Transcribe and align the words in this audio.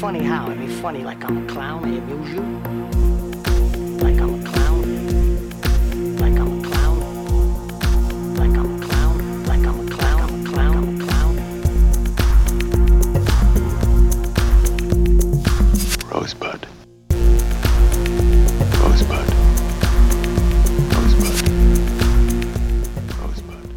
funny 0.00 0.22
how? 0.22 0.46
I 0.46 0.54
mean, 0.54 0.70
funny 0.80 1.04
like 1.04 1.22
I'm 1.24 1.44
a 1.44 1.46
clown, 1.46 1.84
I 1.84 1.88
amuse 1.88 2.30
you. 2.30 2.40
Like 3.98 4.18
I'm 4.18 4.40
a 4.40 4.42
clown. 4.48 4.82
Like 6.16 6.38
I'm 6.40 6.58
a 6.58 6.62
clown. 6.66 6.98
Like 8.34 8.56
I'm 8.56 8.80
a 8.80 8.86
clown. 8.86 9.44
Like 9.44 9.60
I'm 9.60 9.78
a 9.78 9.90
clown. 9.90 10.20
I'm 10.22 10.40
a 10.40 10.44
clown. 10.48 10.76
I'm 10.78 10.88
a 10.88 11.04
clown. 11.04 11.36
Rosebud. 16.08 16.66
Rosebud. 18.80 19.28
Rosebud. 20.94 21.38
Rosebud. 23.20 23.68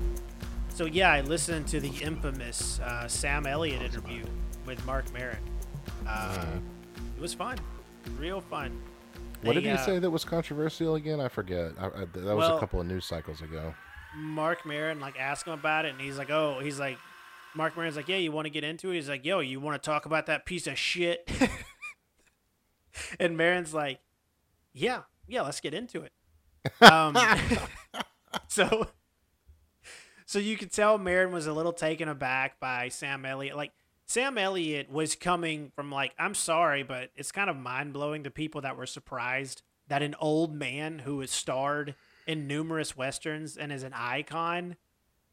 So 0.70 0.86
yeah, 0.86 1.12
I 1.12 1.20
listened 1.20 1.68
to 1.68 1.82
the 1.82 1.92
infamous 2.02 2.80
uh, 2.80 3.10
Sam 3.10 3.46
Elliott 3.46 3.82
interview 3.82 4.26
with 4.66 4.86
Marc 4.86 5.12
Maron. 5.12 5.53
Uh, 6.14 6.46
It 7.18 7.22
was 7.22 7.34
fun, 7.34 7.58
real 8.18 8.42
fun. 8.42 8.80
What 9.42 9.56
They, 9.56 9.62
did 9.62 9.64
he 9.64 9.72
uh, 9.72 9.78
say 9.86 10.00
that 10.00 10.10
was 10.10 10.24
controversial 10.24 10.96
again? 10.96 11.20
I 11.20 11.28
forget. 11.28 11.72
I, 11.80 11.86
I, 11.88 11.90
that 12.06 12.16
was 12.16 12.26
Well- 12.48 12.58
a 12.58 12.60
couple 12.60 12.80
of 12.82 12.88
news 12.88 13.06
cycles 13.06 13.42
ago. 13.42 13.74
Marc 14.16 14.64
Maron 14.66 15.00
like 15.00 15.20
asked 15.20 15.48
him 15.48 15.54
about 15.54 15.86
it, 15.86 15.90
and 15.94 16.00
he's 16.00 16.18
like, 16.20 16.30
"Oh, 16.30 16.60
he's 16.62 16.80
like." 16.80 16.98
Marc 17.56 17.76
Maron's 17.78 17.96
like, 17.96 18.08
"Yeah, 18.08 18.18
you 18.18 18.32
want 18.32 18.46
to 18.46 18.50
get 18.52 18.64
into 18.64 18.92
it?" 18.92 18.96
He's 18.96 19.10
like, 19.10 19.26
"Yo, 19.26 19.40
you 19.40 19.60
want 19.60 19.82
to 19.82 19.84
talk 19.86 20.06
about 20.06 20.26
that 20.28 20.46
piece 20.46 20.68
of 20.68 20.78
shit?" 20.78 21.30
and 23.20 23.36
Maron's 23.38 23.74
like, 23.74 24.00
"Yeah, 24.74 25.02
yeah, 25.28 25.42
let's 25.42 25.60
get 25.60 25.74
into 25.74 26.04
it." 26.04 26.12
Um, 26.82 27.18
so, 28.48 28.88
so 30.26 30.40
you 30.40 30.58
could 30.58 30.72
tell 30.72 30.98
Maron 30.98 31.32
was 31.32 31.48
a 31.48 31.54
little 31.54 31.74
taken 31.74 32.08
aback 32.08 32.60
by 32.60 32.90
Sam 32.90 33.26
Elliott. 33.26 33.56
Like 33.58 33.72
Sam 34.14 34.38
Elliott 34.38 34.92
was 34.92 35.16
coming 35.16 35.72
from 35.76 35.92
like, 35.92 36.14
I'm 36.20 36.36
sorry, 36.36 36.84
but 36.84 37.10
it's 37.16 37.32
kind 37.32 37.50
of 37.50 37.58
mind 37.58 37.94
blowing 37.94 38.26
to 38.26 38.30
people 38.30 38.62
that 38.62 38.78
were 38.78 38.86
surprised 38.86 39.64
that 39.88 40.04
an 40.04 40.14
old 40.20 40.54
man 40.54 41.00
who 41.00 41.20
has 41.22 41.32
starred 41.32 41.96
in 42.28 42.46
numerous 42.46 42.96
westerns 42.96 43.58
and 43.58 43.72
is 43.72 43.82
an 43.82 43.94
icon 43.96 44.76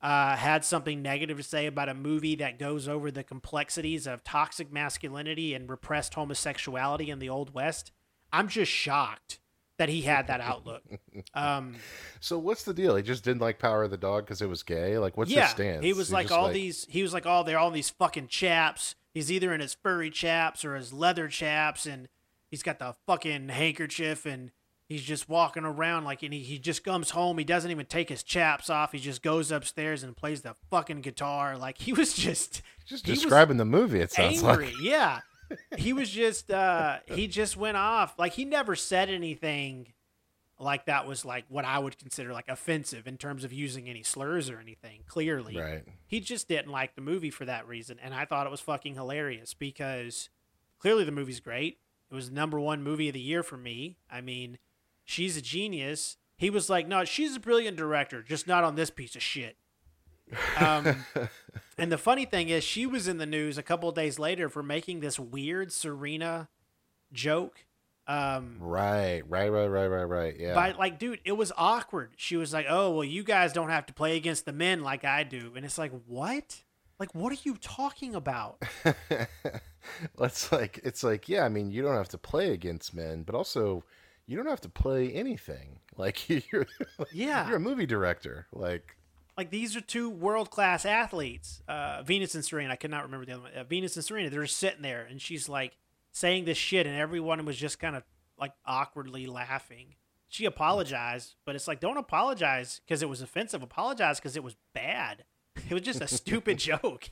uh, 0.00 0.34
had 0.34 0.64
something 0.64 1.02
negative 1.02 1.36
to 1.36 1.42
say 1.42 1.66
about 1.66 1.90
a 1.90 1.94
movie 1.94 2.36
that 2.36 2.58
goes 2.58 2.88
over 2.88 3.10
the 3.10 3.22
complexities 3.22 4.06
of 4.06 4.24
toxic 4.24 4.72
masculinity 4.72 5.52
and 5.52 5.68
repressed 5.68 6.14
homosexuality 6.14 7.10
in 7.10 7.18
the 7.18 7.28
old 7.28 7.52
west. 7.52 7.92
I'm 8.32 8.48
just 8.48 8.72
shocked 8.72 9.40
that 9.80 9.88
he 9.88 10.02
had 10.02 10.26
that 10.26 10.42
outlook. 10.42 10.82
Um, 11.32 11.74
So 12.20 12.38
what's 12.38 12.64
the 12.64 12.74
deal? 12.74 12.96
He 12.96 13.02
just 13.02 13.24
didn't 13.24 13.40
like 13.40 13.58
Power 13.58 13.82
of 13.82 13.90
the 13.90 13.96
Dog 13.96 14.26
because 14.26 14.42
it 14.42 14.48
was 14.48 14.62
gay. 14.62 14.98
Like, 14.98 15.16
what's 15.16 15.30
yeah, 15.30 15.44
his 15.44 15.50
stance? 15.52 15.82
he 15.82 15.94
was 15.94 16.08
He's 16.08 16.12
like 16.12 16.30
all 16.30 16.50
these. 16.50 16.86
He 16.90 17.02
was 17.02 17.14
like, 17.14 17.24
oh, 17.24 17.44
they're 17.44 17.58
all 17.58 17.70
these 17.70 17.88
fucking 17.88 18.28
chaps. 18.28 18.94
He's 19.14 19.32
either 19.32 19.54
in 19.54 19.60
his 19.60 19.72
furry 19.72 20.10
chaps 20.10 20.66
or 20.66 20.74
his 20.74 20.92
leather 20.92 21.28
chaps, 21.28 21.86
and 21.86 22.08
he's 22.50 22.62
got 22.62 22.78
the 22.78 22.94
fucking 23.06 23.48
handkerchief, 23.48 24.26
and 24.26 24.50
he's 24.86 25.02
just 25.02 25.30
walking 25.30 25.64
around 25.64 26.04
like, 26.04 26.22
and 26.22 26.34
he, 26.34 26.40
he 26.40 26.58
just 26.58 26.84
comes 26.84 27.10
home. 27.10 27.38
He 27.38 27.44
doesn't 27.44 27.70
even 27.70 27.86
take 27.86 28.10
his 28.10 28.22
chaps 28.22 28.68
off. 28.68 28.92
He 28.92 28.98
just 28.98 29.22
goes 29.22 29.50
upstairs 29.50 30.02
and 30.02 30.14
plays 30.14 30.42
the 30.42 30.56
fucking 30.70 31.00
guitar. 31.00 31.56
Like 31.56 31.78
he 31.78 31.94
was 31.94 32.12
just 32.12 32.60
just 32.84 33.06
he 33.06 33.14
describing 33.14 33.56
the 33.56 33.64
movie. 33.64 34.00
It 34.00 34.12
sounds 34.12 34.44
angry. 34.44 34.66
like. 34.66 34.74
Yeah, 34.82 35.20
he 35.76 35.92
was 35.92 36.10
just 36.10 36.50
uh 36.50 36.98
he 37.06 37.26
just 37.26 37.56
went 37.56 37.76
off. 37.76 38.18
Like 38.18 38.32
he 38.32 38.44
never 38.44 38.76
said 38.76 39.08
anything 39.10 39.92
like 40.58 40.86
that 40.86 41.06
was 41.06 41.24
like 41.24 41.44
what 41.48 41.64
I 41.64 41.78
would 41.78 41.98
consider 41.98 42.32
like 42.32 42.48
offensive 42.48 43.06
in 43.06 43.16
terms 43.16 43.44
of 43.44 43.52
using 43.52 43.88
any 43.88 44.02
slurs 44.02 44.50
or 44.50 44.58
anything. 44.60 45.00
Clearly, 45.06 45.56
Right. 45.56 45.84
he 46.06 46.20
just 46.20 46.48
didn't 46.48 46.70
like 46.70 46.94
the 46.94 47.00
movie 47.00 47.30
for 47.30 47.44
that 47.46 47.66
reason, 47.66 47.98
and 48.02 48.12
I 48.14 48.24
thought 48.26 48.46
it 48.46 48.50
was 48.50 48.60
fucking 48.60 48.94
hilarious 48.94 49.54
because 49.54 50.28
clearly 50.78 51.04
the 51.04 51.12
movie's 51.12 51.40
great. 51.40 51.78
It 52.10 52.14
was 52.14 52.28
the 52.28 52.34
number 52.34 52.58
one 52.60 52.82
movie 52.82 53.08
of 53.08 53.14
the 53.14 53.20
year 53.20 53.42
for 53.42 53.56
me. 53.56 53.96
I 54.10 54.20
mean, 54.20 54.58
she's 55.04 55.36
a 55.36 55.40
genius. 55.42 56.16
He 56.36 56.50
was 56.50 56.68
like, 56.68 56.88
no, 56.88 57.04
she's 57.04 57.36
a 57.36 57.40
brilliant 57.40 57.76
director, 57.76 58.22
just 58.22 58.46
not 58.46 58.64
on 58.64 58.74
this 58.74 58.90
piece 58.90 59.14
of 59.14 59.22
shit. 59.22 59.56
Um, 60.58 61.04
and 61.78 61.90
the 61.92 61.98
funny 61.98 62.24
thing 62.24 62.48
is, 62.48 62.62
she 62.64 62.86
was 62.86 63.08
in 63.08 63.18
the 63.18 63.26
news 63.26 63.58
a 63.58 63.62
couple 63.62 63.88
of 63.88 63.94
days 63.94 64.18
later 64.18 64.48
for 64.48 64.62
making 64.62 65.00
this 65.00 65.18
weird 65.18 65.72
Serena 65.72 66.48
joke. 67.12 67.64
Um, 68.06 68.56
Right. 68.60 69.22
Right. 69.28 69.48
Right. 69.50 69.66
Right. 69.68 69.86
Right. 69.86 70.04
Right. 70.04 70.36
Yeah. 70.38 70.54
but 70.54 70.78
like, 70.78 70.98
dude, 70.98 71.20
it 71.24 71.32
was 71.32 71.52
awkward. 71.56 72.10
She 72.16 72.36
was 72.36 72.52
like, 72.52 72.66
"Oh, 72.68 72.90
well, 72.90 73.04
you 73.04 73.22
guys 73.22 73.52
don't 73.52 73.68
have 73.70 73.86
to 73.86 73.92
play 73.94 74.16
against 74.16 74.44
the 74.46 74.52
men 74.52 74.82
like 74.82 75.04
I 75.04 75.22
do," 75.22 75.52
and 75.54 75.64
it's 75.64 75.78
like, 75.78 75.92
what? 76.06 76.62
Like, 76.98 77.14
what 77.14 77.32
are 77.32 77.38
you 77.44 77.56
talking 77.60 78.14
about? 78.14 78.62
It's 80.20 80.52
like 80.52 80.78
it's 80.84 81.02
like 81.02 81.28
yeah. 81.28 81.44
I 81.44 81.48
mean, 81.48 81.70
you 81.70 81.82
don't 81.82 81.94
have 81.96 82.08
to 82.10 82.18
play 82.18 82.52
against 82.52 82.94
men, 82.94 83.22
but 83.22 83.34
also 83.34 83.82
you 84.26 84.36
don't 84.36 84.46
have 84.46 84.60
to 84.62 84.68
play 84.68 85.10
anything. 85.12 85.78
Like 85.96 86.28
you're 86.30 86.66
Yeah. 87.12 87.46
you're 87.48 87.58
a 87.58 87.60
movie 87.60 87.84
director. 87.84 88.46
Like 88.52 88.96
Like, 89.40 89.48
these 89.48 89.74
are 89.74 89.80
two 89.80 90.10
world 90.10 90.50
class 90.50 90.84
athletes, 90.84 91.62
uh, 91.66 92.02
Venus 92.02 92.34
and 92.34 92.44
Serena. 92.44 92.74
I 92.74 92.76
could 92.76 92.90
not 92.90 93.04
remember 93.04 93.24
the 93.24 93.32
other 93.32 93.42
one. 93.44 93.52
Uh, 93.56 93.64
Venus 93.64 93.96
and 93.96 94.04
Serena. 94.04 94.28
They're 94.28 94.42
just 94.42 94.58
sitting 94.58 94.82
there, 94.82 95.06
and 95.08 95.18
she's 95.18 95.48
like 95.48 95.78
saying 96.12 96.44
this 96.44 96.58
shit, 96.58 96.86
and 96.86 96.94
everyone 96.94 97.42
was 97.46 97.56
just 97.56 97.78
kind 97.78 97.96
of 97.96 98.02
like 98.38 98.52
awkwardly 98.66 99.26
laughing. 99.26 99.94
She 100.28 100.44
apologized, 100.44 101.36
but 101.46 101.56
it's 101.56 101.66
like, 101.66 101.80
don't 101.80 101.96
apologize 101.96 102.82
because 102.84 103.02
it 103.02 103.08
was 103.08 103.22
offensive. 103.22 103.62
Apologize 103.62 104.20
because 104.20 104.36
it 104.36 104.44
was 104.44 104.56
bad. 104.74 105.24
It 105.56 105.72
was 105.72 105.84
just 105.84 106.02
a 106.02 106.06
stupid 106.06 106.58
joke. 106.68 107.10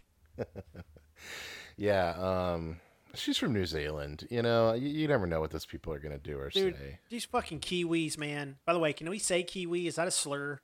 yeah. 1.78 2.10
Um. 2.19 2.77
She's 3.15 3.39
from 3.39 3.55
New 3.55 3.65
Zealand. 3.65 4.28
You 4.31 4.43
know, 4.43 4.75
you, 4.75 4.89
you 4.89 5.09
never 5.09 5.27
know 5.27 5.41
what 5.41 5.50
those 5.50 5.65
people 5.65 5.95
are 5.95 5.99
gonna 5.99 6.19
do 6.19 6.39
or 6.39 6.50
Dude, 6.50 6.77
say. 6.77 6.99
these 7.09 7.25
fucking 7.25 7.60
Kiwis, 7.60 8.19
man. 8.19 8.56
By 8.66 8.75
the 8.75 8.78
way, 8.78 8.93
can 8.93 9.09
we 9.09 9.19
say 9.19 9.43
Kiwi? 9.43 9.87
Is 9.87 9.95
that 9.97 10.06
a 10.06 10.10
slur? 10.10 10.60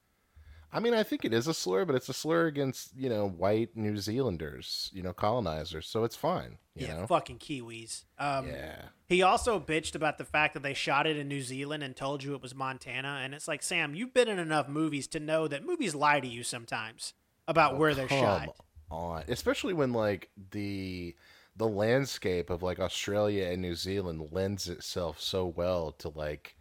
I 0.75 0.81
mean, 0.81 0.93
I 0.93 1.05
think 1.05 1.25
it 1.25 1.33
is 1.33 1.47
a 1.47 1.55
slur, 1.55 1.85
but 1.85 1.95
it's 1.95 2.09
a 2.09 2.13
slur 2.13 2.47
against 2.47 2.91
you 2.97 3.09
know 3.09 3.29
white 3.29 3.77
New 3.77 3.97
Zealanders, 3.97 4.91
you 4.93 5.03
know, 5.03 5.13
colonizers. 5.13 5.87
So 5.87 6.03
it's 6.05 6.17
fine. 6.17 6.59
You 6.75 6.89
yeah, 6.89 6.97
know. 6.97 7.07
fucking 7.07 7.39
Kiwis. 7.39 8.03
Um, 8.19 8.49
Yeah. 8.49 8.77
He 9.07 9.23
also 9.23 9.61
bitched 9.61 9.95
about 9.95 10.19
the 10.19 10.25
fact 10.25 10.55
that 10.55 10.65
they 10.65 10.75
shot 10.75 11.07
it 11.07 11.17
in 11.17 11.29
New 11.29 11.43
Zealand 11.43 11.85
and 11.85 11.95
told 11.95 12.25
you 12.25 12.35
it 12.35 12.43
was 12.43 12.55
Montana. 12.55 13.21
And 13.23 13.35
it's 13.35 13.47
like, 13.47 13.63
Sam, 13.63 13.95
you've 13.95 14.13
been 14.15 14.29
in 14.29 14.39
enough 14.39 14.69
movies 14.69 15.07
to 15.09 15.21
know 15.21 15.47
that 15.47 15.65
movies 15.65 15.95
lie 15.95 16.19
to 16.21 16.27
you 16.27 16.43
sometimes 16.43 17.13
about 17.47 17.79
where 17.79 17.95
they're 17.95 18.07
Oh, 18.07 18.09
Come 18.09 18.19
shot. 18.19 18.57
On, 18.91 19.23
especially 19.29 19.75
when 19.75 19.93
like 19.93 20.31
the 20.51 21.15
the 21.57 21.69
landscape 21.69 22.51
of 22.51 22.65
like 22.65 22.81
Australia 22.81 23.47
and 23.47 23.63
New 23.63 23.77
Zealand 23.77 24.29
lends 24.33 24.69
itself 24.69 25.21
so 25.21 25.47
well 25.47 25.93
to 25.93 26.09
like 26.09 26.57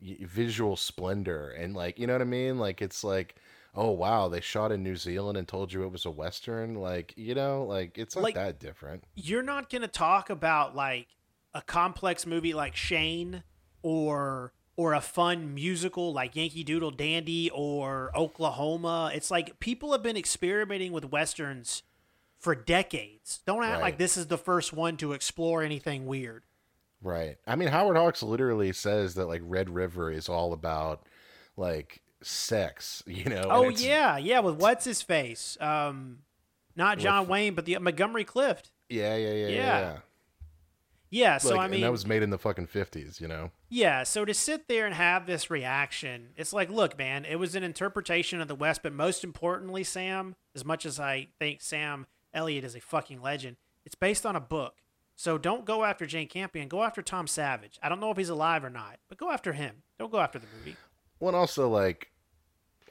visual 0.00 0.76
splendor 0.76 1.50
and 1.50 1.74
like 1.74 1.98
you 1.98 2.06
know 2.06 2.14
what 2.14 2.22
I 2.22 2.24
mean. 2.24 2.58
Like 2.58 2.80
it's 2.80 3.04
like. 3.04 3.36
Oh 3.74 3.90
wow! 3.90 4.28
They 4.28 4.40
shot 4.40 4.72
in 4.72 4.82
New 4.82 4.96
Zealand 4.96 5.38
and 5.38 5.46
told 5.46 5.72
you 5.72 5.84
it 5.84 5.92
was 5.92 6.04
a 6.04 6.10
western. 6.10 6.74
Like 6.74 7.14
you 7.16 7.34
know, 7.34 7.64
like 7.64 7.96
it's 7.98 8.16
not 8.16 8.22
Like- 8.24 8.34
that 8.34 8.58
different. 8.58 9.04
You're 9.14 9.42
not 9.42 9.70
going 9.70 9.82
to 9.82 9.88
talk 9.88 10.28
about 10.30 10.74
like 10.74 11.06
a 11.54 11.62
complex 11.62 12.26
movie 12.26 12.52
like 12.54 12.74
Shane 12.76 13.42
or 13.82 14.52
or 14.76 14.94
a 14.94 15.00
fun 15.00 15.54
musical 15.54 16.12
like 16.12 16.34
Yankee 16.34 16.64
Doodle 16.64 16.90
Dandy 16.90 17.50
or 17.50 18.10
Oklahoma. 18.16 19.10
It's 19.14 19.30
like 19.30 19.60
people 19.60 19.92
have 19.92 20.02
been 20.02 20.16
experimenting 20.16 20.90
with 20.92 21.04
westerns 21.10 21.82
for 22.38 22.54
decades. 22.54 23.40
Don't 23.46 23.62
act 23.62 23.74
Right. 23.74 23.80
like 23.82 23.98
this 23.98 24.16
is 24.16 24.26
the 24.28 24.38
first 24.38 24.72
one 24.72 24.96
to 24.98 25.12
explore 25.12 25.62
anything 25.62 26.06
weird. 26.06 26.44
Right. 27.02 27.36
I 27.46 27.56
mean, 27.56 27.68
Howard 27.68 27.96
Hawks 27.96 28.22
literally 28.22 28.72
says 28.72 29.14
that 29.14 29.26
like 29.26 29.42
Red 29.44 29.70
River 29.70 30.10
is 30.10 30.28
all 30.28 30.52
about 30.52 31.06
like 31.56 32.00
sex. 32.22 33.02
You 33.06 33.24
know. 33.24 33.46
Oh 33.48 33.68
yeah, 33.68 34.16
yeah. 34.16 34.40
With 34.40 34.56
what's 34.56 34.84
his 34.84 35.02
face? 35.02 35.56
Um, 35.60 36.18
not 36.76 36.98
John 36.98 37.28
Wayne, 37.28 37.54
but 37.54 37.64
the 37.64 37.78
Montgomery 37.78 38.24
Clift. 38.24 38.70
Yeah. 38.88 39.16
Yeah. 39.16 39.32
Yeah. 39.32 39.46
Yeah. 39.48 39.48
Yeah. 39.80 39.96
yeah. 41.10 41.38
So 41.38 41.50
Like, 41.56 41.60
I 41.60 41.68
mean, 41.68 41.80
that 41.82 41.92
was 41.92 42.06
made 42.06 42.22
in 42.22 42.30
the 42.30 42.38
fucking 42.38 42.66
fifties. 42.66 43.20
You 43.20 43.28
know. 43.28 43.50
yeah. 43.68 44.02
So 44.04 44.24
to 44.24 44.32
sit 44.34 44.68
there 44.68 44.86
and 44.86 44.94
have 44.94 45.26
this 45.26 45.50
reaction, 45.50 46.30
it's 46.36 46.52
like, 46.52 46.70
look, 46.70 46.96
man, 46.98 47.24
it 47.24 47.36
was 47.36 47.54
an 47.54 47.62
interpretation 47.64 48.40
of 48.40 48.48
the 48.48 48.54
West, 48.54 48.82
but 48.82 48.92
most 48.92 49.24
importantly, 49.24 49.84
Sam, 49.84 50.36
as 50.54 50.64
much 50.64 50.86
as 50.86 50.98
I 51.00 51.28
think 51.38 51.60
Sam 51.60 52.06
Elliott 52.32 52.64
is 52.64 52.74
a 52.76 52.80
fucking 52.80 53.20
legend, 53.20 53.56
it's 53.84 53.94
based 53.96 54.24
on 54.24 54.36
a 54.36 54.40
book. 54.40 54.74
So 55.16 55.36
don't 55.36 55.66
go 55.66 55.84
after 55.84 56.06
Jane 56.06 56.28
Campion. 56.28 56.68
Go 56.68 56.82
after 56.82 57.02
Tom 57.02 57.26
Savage. 57.26 57.78
I 57.82 57.90
don't 57.90 58.00
know 58.00 58.10
if 58.10 58.16
he's 58.16 58.30
alive 58.30 58.64
or 58.64 58.70
not, 58.70 58.98
but 59.08 59.18
go 59.18 59.30
after 59.30 59.52
him. 59.52 59.82
Don't 59.98 60.10
go 60.10 60.18
after 60.20 60.38
the 60.38 60.46
movie. 60.58 60.76
Well, 61.20 61.36
also 61.36 61.68
like 61.68 62.10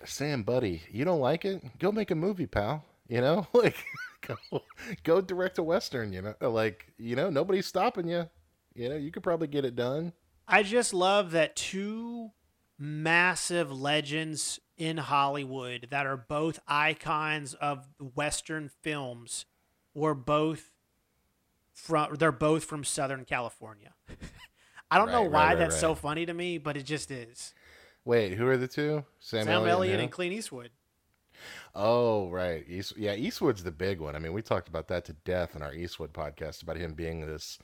Sam, 0.05 0.43
buddy, 0.43 0.83
you 0.91 1.03
don't 1.03 1.19
like 1.19 1.45
it? 1.45 1.61
Go 1.79 1.91
make 1.91 2.11
a 2.11 2.15
movie, 2.15 2.47
pal. 2.47 2.85
You 3.07 3.21
know, 3.21 3.47
like 3.53 3.75
go 4.21 4.63
go 5.03 5.21
direct 5.21 5.57
a 5.57 5.63
western. 5.63 6.13
You 6.13 6.21
know, 6.21 6.35
uh, 6.41 6.49
like 6.49 6.85
you 6.97 7.15
know, 7.15 7.29
nobody's 7.29 7.67
stopping 7.67 8.07
you. 8.07 8.29
You 8.75 8.89
know, 8.89 8.95
you 8.95 9.11
could 9.11 9.23
probably 9.23 9.47
get 9.47 9.65
it 9.65 9.75
done. 9.75 10.13
I 10.47 10.63
just 10.63 10.93
love 10.93 11.31
that 11.31 11.55
two 11.55 12.31
massive 12.77 13.71
legends 13.71 14.59
in 14.77 14.97
Hollywood 14.97 15.87
that 15.91 16.05
are 16.05 16.17
both 16.17 16.59
icons 16.67 17.53
of 17.55 17.87
Western 18.15 18.69
films 18.81 19.45
were 19.93 20.15
both 20.15 20.71
from 21.73 22.15
they're 22.15 22.31
both 22.31 22.63
from 22.63 22.83
Southern 22.83 23.25
California. 23.25 23.93
I 24.91 24.97
don't 24.97 25.11
know 25.11 25.23
why 25.23 25.27
right, 25.29 25.47
right, 25.49 25.59
that's 25.59 25.79
so 25.79 25.93
funny 25.93 26.25
to 26.25 26.33
me, 26.33 26.57
but 26.57 26.77
it 26.77 26.83
just 26.83 27.11
is. 27.11 27.53
Wait, 28.09 28.33
who 28.33 28.47
are 28.47 28.57
the 28.57 28.67
two? 28.67 29.05
Sam, 29.19 29.45
Sam 29.45 29.67
Elliott 29.67 29.97
who? 29.97 30.01
and 30.01 30.11
Clint 30.11 30.33
Eastwood. 30.33 30.71
Oh, 31.75 32.27
right. 32.31 32.65
East, 32.67 32.97
yeah, 32.97 33.13
Eastwood's 33.13 33.63
the 33.63 33.71
big 33.71 33.99
one. 33.99 34.15
I 34.15 34.19
mean, 34.19 34.33
we 34.33 34.41
talked 34.41 34.67
about 34.67 34.87
that 34.87 35.05
to 35.05 35.13
death 35.13 35.55
in 35.55 35.61
our 35.61 35.75
Eastwood 35.75 36.11
podcast 36.11 36.63
about 36.63 36.77
him 36.77 36.95
being 36.95 37.21
this 37.21 37.59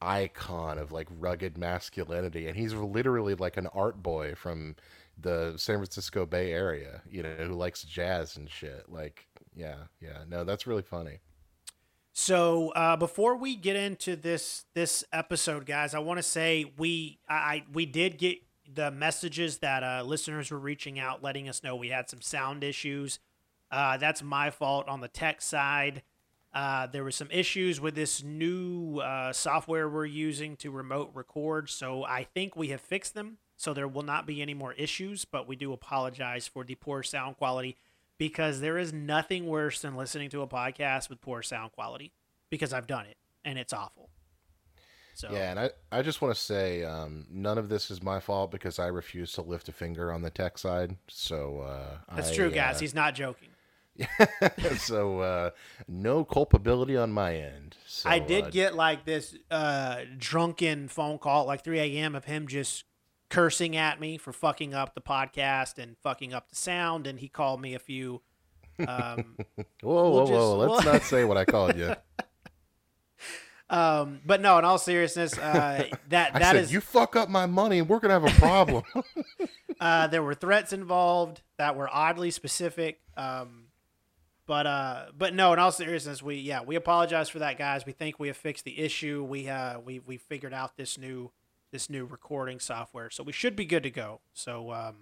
icon 0.00 0.78
of 0.78 0.92
like 0.92 1.08
rugged 1.10 1.58
masculinity, 1.58 2.46
and 2.46 2.56
he's 2.56 2.72
literally 2.72 3.34
like 3.34 3.56
an 3.56 3.66
art 3.74 4.00
boy 4.00 4.36
from 4.36 4.76
the 5.18 5.54
San 5.56 5.78
Francisco 5.78 6.24
Bay 6.24 6.52
Area, 6.52 7.02
you 7.10 7.24
know, 7.24 7.34
who 7.40 7.54
likes 7.54 7.82
jazz 7.82 8.36
and 8.36 8.48
shit. 8.48 8.84
Like, 8.88 9.26
yeah, 9.56 9.86
yeah. 10.00 10.18
No, 10.28 10.44
that's 10.44 10.68
really 10.68 10.82
funny. 10.82 11.18
So 12.12 12.68
uh, 12.76 12.94
before 12.94 13.34
we 13.34 13.56
get 13.56 13.74
into 13.74 14.14
this 14.14 14.66
this 14.72 15.02
episode, 15.12 15.66
guys, 15.66 15.94
I 15.94 15.98
want 15.98 16.18
to 16.18 16.22
say 16.22 16.72
we 16.78 17.18
I, 17.28 17.34
I 17.34 17.64
we 17.72 17.86
did 17.86 18.16
get 18.16 18.38
the 18.72 18.90
messages 18.90 19.58
that 19.58 19.82
uh, 19.82 20.02
listeners 20.04 20.50
were 20.50 20.58
reaching 20.58 20.98
out, 20.98 21.22
letting 21.22 21.48
us 21.48 21.62
know 21.62 21.76
we 21.76 21.88
had 21.88 22.08
some 22.08 22.20
sound 22.20 22.64
issues. 22.64 23.18
Uh, 23.70 23.96
that's 23.96 24.22
my 24.22 24.50
fault 24.50 24.88
on 24.88 25.00
the 25.00 25.08
tech 25.08 25.42
side. 25.42 26.02
Uh, 26.52 26.86
there 26.86 27.04
were 27.04 27.12
some 27.12 27.30
issues 27.30 27.80
with 27.80 27.94
this 27.94 28.24
new 28.24 28.98
uh, 28.98 29.32
software 29.32 29.88
we're 29.88 30.04
using 30.04 30.56
to 30.56 30.70
remote 30.70 31.10
record, 31.14 31.70
so 31.70 32.04
I 32.04 32.24
think 32.24 32.56
we 32.56 32.68
have 32.68 32.80
fixed 32.80 33.14
them. 33.14 33.38
So 33.56 33.74
there 33.74 33.86
will 33.86 34.02
not 34.02 34.26
be 34.26 34.40
any 34.40 34.54
more 34.54 34.72
issues, 34.72 35.24
but 35.24 35.46
we 35.46 35.54
do 35.54 35.72
apologize 35.72 36.48
for 36.48 36.64
the 36.64 36.74
poor 36.74 37.02
sound 37.02 37.36
quality 37.36 37.76
because 38.16 38.60
there 38.60 38.78
is 38.78 38.92
nothing 38.92 39.46
worse 39.46 39.82
than 39.82 39.96
listening 39.96 40.30
to 40.30 40.42
a 40.42 40.46
podcast 40.46 41.08
with 41.08 41.20
poor 41.20 41.42
sound 41.42 41.72
quality 41.72 42.12
because 42.48 42.72
I've 42.72 42.86
done 42.86 43.06
it 43.06 43.16
and 43.44 43.58
it's 43.58 43.72
awful. 43.72 44.10
So 45.20 45.28
Yeah, 45.30 45.50
and 45.50 45.60
I, 45.60 45.70
I 45.92 46.00
just 46.00 46.22
want 46.22 46.34
to 46.34 46.40
say 46.40 46.82
um, 46.82 47.26
none 47.30 47.58
of 47.58 47.68
this 47.68 47.90
is 47.90 48.02
my 48.02 48.20
fault 48.20 48.50
because 48.50 48.78
I 48.78 48.86
refuse 48.86 49.32
to 49.32 49.42
lift 49.42 49.68
a 49.68 49.72
finger 49.72 50.10
on 50.10 50.22
the 50.22 50.30
tech 50.30 50.56
side. 50.56 50.96
So 51.08 51.60
uh, 51.60 52.14
that's 52.16 52.30
I, 52.30 52.34
true, 52.34 52.50
guys. 52.50 52.76
uh, 52.76 52.80
He's 52.80 52.94
not 52.94 53.14
joking. 53.14 53.50
so 54.78 55.20
uh, 55.20 55.50
no 55.86 56.24
culpability 56.24 56.96
on 56.96 57.12
my 57.12 57.36
end. 57.36 57.76
So, 57.86 58.08
I 58.08 58.18
did 58.18 58.44
uh, 58.44 58.50
get 58.50 58.74
like 58.74 59.04
this 59.04 59.36
uh, 59.50 60.00
drunken 60.16 60.88
phone 60.88 61.18
call 61.18 61.42
at 61.42 61.46
like 61.46 61.64
3 61.64 61.78
a.m. 61.80 62.14
of 62.14 62.24
him 62.24 62.48
just 62.48 62.84
cursing 63.28 63.76
at 63.76 64.00
me 64.00 64.16
for 64.16 64.32
fucking 64.32 64.72
up 64.72 64.94
the 64.94 65.02
podcast 65.02 65.78
and 65.78 65.98
fucking 66.02 66.32
up 66.32 66.48
the 66.48 66.56
sound, 66.56 67.06
and 67.06 67.20
he 67.20 67.28
called 67.28 67.60
me 67.60 67.74
a 67.74 67.78
few. 67.78 68.22
Um, 68.78 69.36
Whoa, 69.56 69.64
whoa, 69.82 70.10
we'll 70.10 70.26
whoa! 70.26 70.66
just- 70.66 70.84
Let's 70.84 70.84
not 70.86 71.02
say 71.02 71.24
what 71.24 71.36
I 71.36 71.44
called 71.44 71.76
you. 71.76 71.94
um, 73.70 74.20
but 74.26 74.40
no, 74.40 74.58
in 74.58 74.64
all 74.64 74.78
seriousness, 74.78 75.38
uh, 75.38 75.86
that 76.08 76.34
I 76.34 76.38
that 76.40 76.52
said 76.52 76.56
is 76.56 76.72
you 76.72 76.80
fuck 76.80 77.16
up 77.16 77.28
my 77.28 77.46
money, 77.46 77.78
and 77.78 77.88
we're 77.88 78.00
gonna 78.00 78.20
have 78.20 78.24
a 78.24 78.38
problem. 78.38 78.82
Uh, 79.80 80.06
there 80.08 80.22
were 80.22 80.34
threats 80.34 80.74
involved 80.74 81.40
that 81.56 81.74
were 81.74 81.88
oddly 81.90 82.30
specific. 82.30 83.00
Um, 83.16 83.68
but 84.46 84.66
uh, 84.66 85.06
but 85.16 85.32
no, 85.32 85.54
in 85.54 85.58
all 85.58 85.72
seriousness, 85.72 86.22
we 86.22 86.34
yeah 86.34 86.60
we 86.60 86.76
apologize 86.76 87.30
for 87.30 87.38
that, 87.38 87.56
guys. 87.56 87.86
We 87.86 87.92
think 87.92 88.18
we 88.18 88.26
have 88.26 88.36
fixed 88.36 88.66
the 88.66 88.78
issue. 88.78 89.24
We 89.24 89.48
uh 89.48 89.80
we 89.80 90.00
we 90.00 90.18
figured 90.18 90.52
out 90.52 90.76
this 90.76 90.98
new 90.98 91.30
this 91.70 91.88
new 91.88 92.04
recording 92.04 92.60
software, 92.60 93.08
so 93.08 93.22
we 93.22 93.32
should 93.32 93.56
be 93.56 93.64
good 93.64 93.84
to 93.84 93.90
go. 93.90 94.20
So 94.34 94.70
um, 94.72 94.96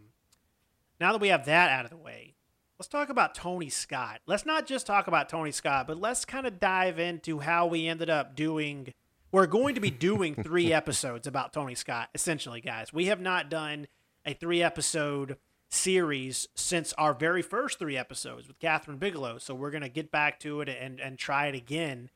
now 1.00 1.12
that 1.12 1.20
we 1.20 1.28
have 1.28 1.46
that 1.46 1.70
out 1.70 1.84
of 1.84 1.90
the 1.90 1.96
way, 1.96 2.34
let's 2.78 2.88
talk 2.88 3.08
about 3.08 3.34
Tony 3.34 3.68
Scott. 3.68 4.20
Let's 4.26 4.46
not 4.46 4.66
just 4.66 4.86
talk 4.86 5.08
about 5.08 5.28
Tony 5.28 5.50
Scott, 5.50 5.86
but 5.86 6.00
let's 6.00 6.24
kind 6.24 6.46
of 6.46 6.60
dive 6.60 6.98
into 6.98 7.40
how 7.40 7.66
we 7.66 7.88
ended 7.88 8.08
up 8.08 8.36
doing. 8.36 8.94
We're 9.32 9.46
going 9.46 9.74
to 9.74 9.80
be 9.80 9.90
doing 9.90 10.34
three 10.42 10.72
episodes 10.72 11.26
about 11.26 11.52
Tony 11.52 11.74
Scott, 11.74 12.08
essentially, 12.14 12.60
guys. 12.60 12.92
We 12.92 13.06
have 13.06 13.20
not 13.20 13.50
done 13.50 13.88
a 14.24 14.32
three 14.32 14.62
episode 14.62 15.38
series 15.70 16.48
since 16.54 16.92
our 16.94 17.12
very 17.12 17.42
first 17.42 17.78
three 17.78 17.96
episodes 17.96 18.46
with 18.46 18.60
Kathryn 18.60 18.98
Bigelow. 18.98 19.38
So 19.38 19.54
we're 19.54 19.70
going 19.70 19.82
to 19.82 19.88
get 19.88 20.12
back 20.12 20.38
to 20.40 20.60
it 20.60 20.68
and, 20.68 21.00
and 21.00 21.18
try 21.18 21.48
it 21.48 21.54
again. 21.56 22.10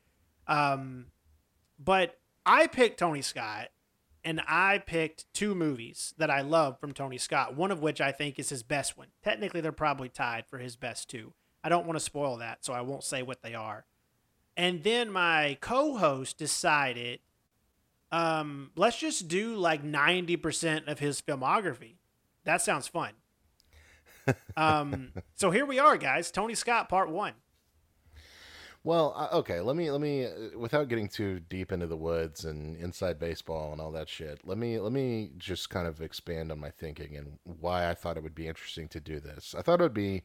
Um, 0.46 1.06
but 1.78 2.18
I 2.46 2.68
picked 2.68 3.00
Tony 3.00 3.22
Scott 3.22 3.68
and 4.24 4.40
I 4.46 4.78
picked 4.78 5.32
two 5.32 5.54
movies 5.54 6.14
that 6.18 6.30
I 6.30 6.42
love 6.42 6.78
from 6.78 6.92
Tony 6.92 7.18
Scott, 7.18 7.56
one 7.56 7.70
of 7.70 7.82
which 7.82 8.00
I 8.00 8.12
think 8.12 8.38
is 8.38 8.48
his 8.48 8.62
best 8.62 8.96
one. 8.96 9.08
Technically, 9.22 9.60
they're 9.60 9.72
probably 9.72 10.08
tied 10.08 10.46
for 10.46 10.58
his 10.58 10.76
best 10.76 11.08
two. 11.10 11.32
I 11.64 11.68
don't 11.68 11.86
want 11.86 11.98
to 11.98 12.04
spoil 12.04 12.36
that, 12.38 12.64
so 12.64 12.72
I 12.72 12.80
won't 12.80 13.04
say 13.04 13.22
what 13.22 13.42
they 13.42 13.54
are. 13.54 13.84
And 14.56 14.82
then 14.82 15.10
my 15.10 15.56
co 15.60 15.96
host 15.96 16.38
decided 16.38 17.20
um, 18.12 18.70
let's 18.76 18.98
just 18.98 19.26
do 19.26 19.56
like 19.56 19.82
90% 19.82 20.86
of 20.86 20.98
his 20.98 21.20
filmography. 21.20 21.96
That 22.44 22.60
sounds 22.60 22.86
fun. 22.86 23.12
um, 24.56 25.12
so 25.34 25.50
here 25.50 25.64
we 25.64 25.78
are, 25.78 25.96
guys. 25.96 26.30
Tony 26.30 26.54
Scott, 26.54 26.88
part 26.88 27.10
one. 27.10 27.32
Well, 28.84 29.28
okay. 29.32 29.60
Let 29.60 29.76
me 29.76 29.90
let 29.90 30.00
me 30.00 30.26
uh, 30.26 30.58
without 30.58 30.88
getting 30.88 31.08
too 31.08 31.40
deep 31.40 31.70
into 31.70 31.86
the 31.86 31.96
woods 31.96 32.44
and 32.44 32.76
inside 32.76 33.18
baseball 33.18 33.72
and 33.72 33.80
all 33.80 33.92
that 33.92 34.08
shit. 34.08 34.40
Let 34.44 34.58
me 34.58 34.78
let 34.80 34.92
me 34.92 35.30
just 35.38 35.70
kind 35.70 35.86
of 35.86 36.00
expand 36.00 36.50
on 36.50 36.58
my 36.58 36.70
thinking 36.70 37.16
and 37.16 37.38
why 37.44 37.88
I 37.88 37.94
thought 37.94 38.16
it 38.16 38.22
would 38.24 38.34
be 38.34 38.48
interesting 38.48 38.88
to 38.88 39.00
do 39.00 39.20
this. 39.20 39.54
I 39.56 39.62
thought 39.62 39.80
it 39.80 39.84
would 39.84 39.94
be 39.94 40.22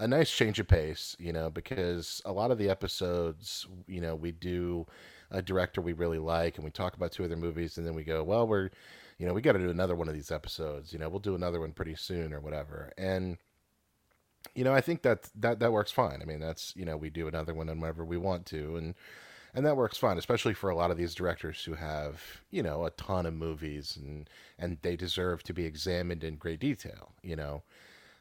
a 0.00 0.08
nice 0.08 0.30
change 0.30 0.58
of 0.58 0.66
pace, 0.66 1.14
you 1.20 1.32
know, 1.32 1.48
because 1.48 2.20
a 2.24 2.32
lot 2.32 2.50
of 2.50 2.58
the 2.58 2.68
episodes, 2.68 3.66
you 3.86 4.00
know, 4.00 4.16
we 4.16 4.32
do 4.32 4.86
a 5.30 5.40
director 5.40 5.80
we 5.80 5.92
really 5.92 6.18
like 6.18 6.56
and 6.56 6.64
we 6.64 6.70
talk 6.70 6.96
about 6.96 7.12
two 7.12 7.24
other 7.24 7.36
movies 7.36 7.78
and 7.78 7.86
then 7.86 7.94
we 7.94 8.02
go, 8.04 8.24
well, 8.24 8.46
we're, 8.46 8.70
you 9.18 9.26
know, 9.26 9.32
we 9.32 9.40
got 9.40 9.52
to 9.52 9.58
do 9.60 9.70
another 9.70 9.94
one 9.94 10.08
of 10.08 10.14
these 10.14 10.32
episodes. 10.32 10.92
You 10.92 10.98
know, 10.98 11.08
we'll 11.08 11.20
do 11.20 11.36
another 11.36 11.60
one 11.60 11.72
pretty 11.72 11.94
soon 11.94 12.32
or 12.32 12.40
whatever. 12.40 12.92
And 12.98 13.38
you 14.54 14.64
know, 14.64 14.72
I 14.72 14.80
think 14.80 15.02
that 15.02 15.28
that 15.36 15.60
that 15.60 15.72
works 15.72 15.90
fine. 15.90 16.20
I 16.22 16.24
mean, 16.24 16.40
that's 16.40 16.74
you 16.76 16.84
know, 16.84 16.96
we 16.96 17.10
do 17.10 17.28
another 17.28 17.54
one 17.54 17.66
whenever 17.68 18.04
we 18.04 18.16
want 18.16 18.46
to, 18.46 18.76
and 18.76 18.94
and 19.54 19.66
that 19.66 19.76
works 19.76 19.98
fine, 19.98 20.18
especially 20.18 20.54
for 20.54 20.70
a 20.70 20.74
lot 20.74 20.90
of 20.90 20.96
these 20.96 21.14
directors 21.14 21.64
who 21.64 21.74
have 21.74 22.40
you 22.50 22.62
know 22.62 22.84
a 22.84 22.90
ton 22.90 23.26
of 23.26 23.34
movies 23.34 23.98
and 24.00 24.28
and 24.58 24.78
they 24.82 24.96
deserve 24.96 25.42
to 25.44 25.54
be 25.54 25.64
examined 25.64 26.24
in 26.24 26.36
great 26.36 26.60
detail. 26.60 27.12
You 27.22 27.36
know, 27.36 27.62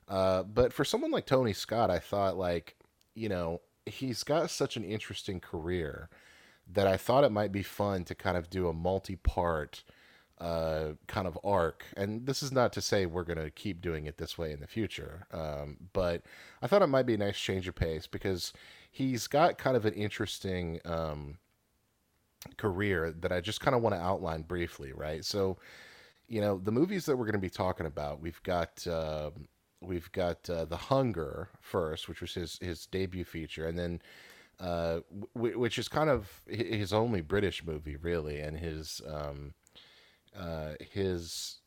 uh, 0.07 0.43
but 0.43 0.73
for 0.73 0.85
someone 0.85 1.11
like 1.11 1.25
Tony 1.25 1.53
Scott, 1.53 1.89
I 1.89 1.99
thought 1.99 2.37
like 2.37 2.75
you 3.15 3.29
know 3.29 3.61
he's 3.85 4.23
got 4.23 4.49
such 4.49 4.77
an 4.77 4.83
interesting 4.83 5.39
career 5.39 6.09
that 6.71 6.87
I 6.87 6.97
thought 6.97 7.23
it 7.23 7.31
might 7.31 7.51
be 7.51 7.63
fun 7.63 8.05
to 8.05 8.15
kind 8.15 8.37
of 8.37 8.49
do 8.49 8.67
a 8.67 8.73
multi-part 8.73 9.83
uh, 10.41 10.93
kind 11.07 11.27
of 11.27 11.37
arc. 11.43 11.85
And 11.95 12.25
this 12.25 12.43
is 12.43 12.51
not 12.51 12.73
to 12.73 12.81
say 12.81 13.05
we're 13.05 13.23
going 13.23 13.43
to 13.45 13.51
keep 13.51 13.79
doing 13.81 14.07
it 14.07 14.17
this 14.17 14.37
way 14.37 14.51
in 14.51 14.59
the 14.59 14.67
future, 14.67 15.27
um, 15.31 15.77
but 15.93 16.23
I 16.61 16.67
thought 16.67 16.81
it 16.81 16.87
might 16.87 17.05
be 17.05 17.13
a 17.13 17.17
nice 17.17 17.39
change 17.39 17.67
of 17.67 17.75
pace 17.75 18.07
because 18.07 18.51
he's 18.91 19.27
got 19.27 19.57
kind 19.57 19.77
of 19.77 19.85
an 19.85 19.93
interesting 19.93 20.81
um, 20.83 21.37
career 22.57 23.13
that 23.21 23.31
I 23.31 23.39
just 23.39 23.61
kind 23.61 23.75
of 23.75 23.81
want 23.81 23.95
to 23.95 24.01
outline 24.01 24.41
briefly, 24.41 24.91
right? 24.93 25.23
So, 25.23 25.57
you 26.27 26.41
know, 26.41 26.59
the 26.63 26.71
movies 26.71 27.05
that 27.05 27.15
we're 27.15 27.25
going 27.25 27.33
to 27.33 27.39
be 27.39 27.49
talking 27.49 27.85
about, 27.85 28.19
we've 28.21 28.43
got. 28.43 28.85
um 28.87 29.47
We've 29.83 30.11
got 30.11 30.47
uh, 30.47 30.65
The 30.65 30.77
Hunger 30.77 31.49
first, 31.59 32.07
which 32.07 32.21
was 32.21 32.35
his, 32.35 32.59
his 32.61 32.85
debut 32.85 33.25
feature, 33.25 33.65
and 33.67 33.79
then 33.79 33.99
uh, 34.59 34.99
w- 35.33 35.57
which 35.57 35.79
is 35.79 35.87
kind 35.87 36.07
of 36.07 36.43
his 36.45 36.93
only 36.93 37.21
British 37.21 37.65
movie, 37.65 37.95
really, 37.95 38.39
and 38.41 38.55
his 38.59 39.01
um, 39.07 39.55
uh, 40.37 40.73
his 40.79 41.57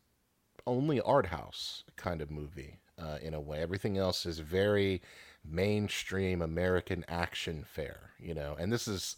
only 0.66 1.00
art 1.00 1.26
house 1.26 1.84
kind 1.96 2.22
of 2.22 2.30
movie 2.30 2.78
uh, 2.98 3.18
in 3.22 3.34
a 3.34 3.40
way. 3.40 3.60
Everything 3.60 3.98
else 3.98 4.26
is 4.26 4.38
very 4.38 5.02
mainstream 5.44 6.40
American 6.40 7.04
action 7.08 7.64
fare, 7.66 8.10
you 8.18 8.34
know. 8.34 8.56
And 8.58 8.72
this 8.72 8.88
is, 8.88 9.16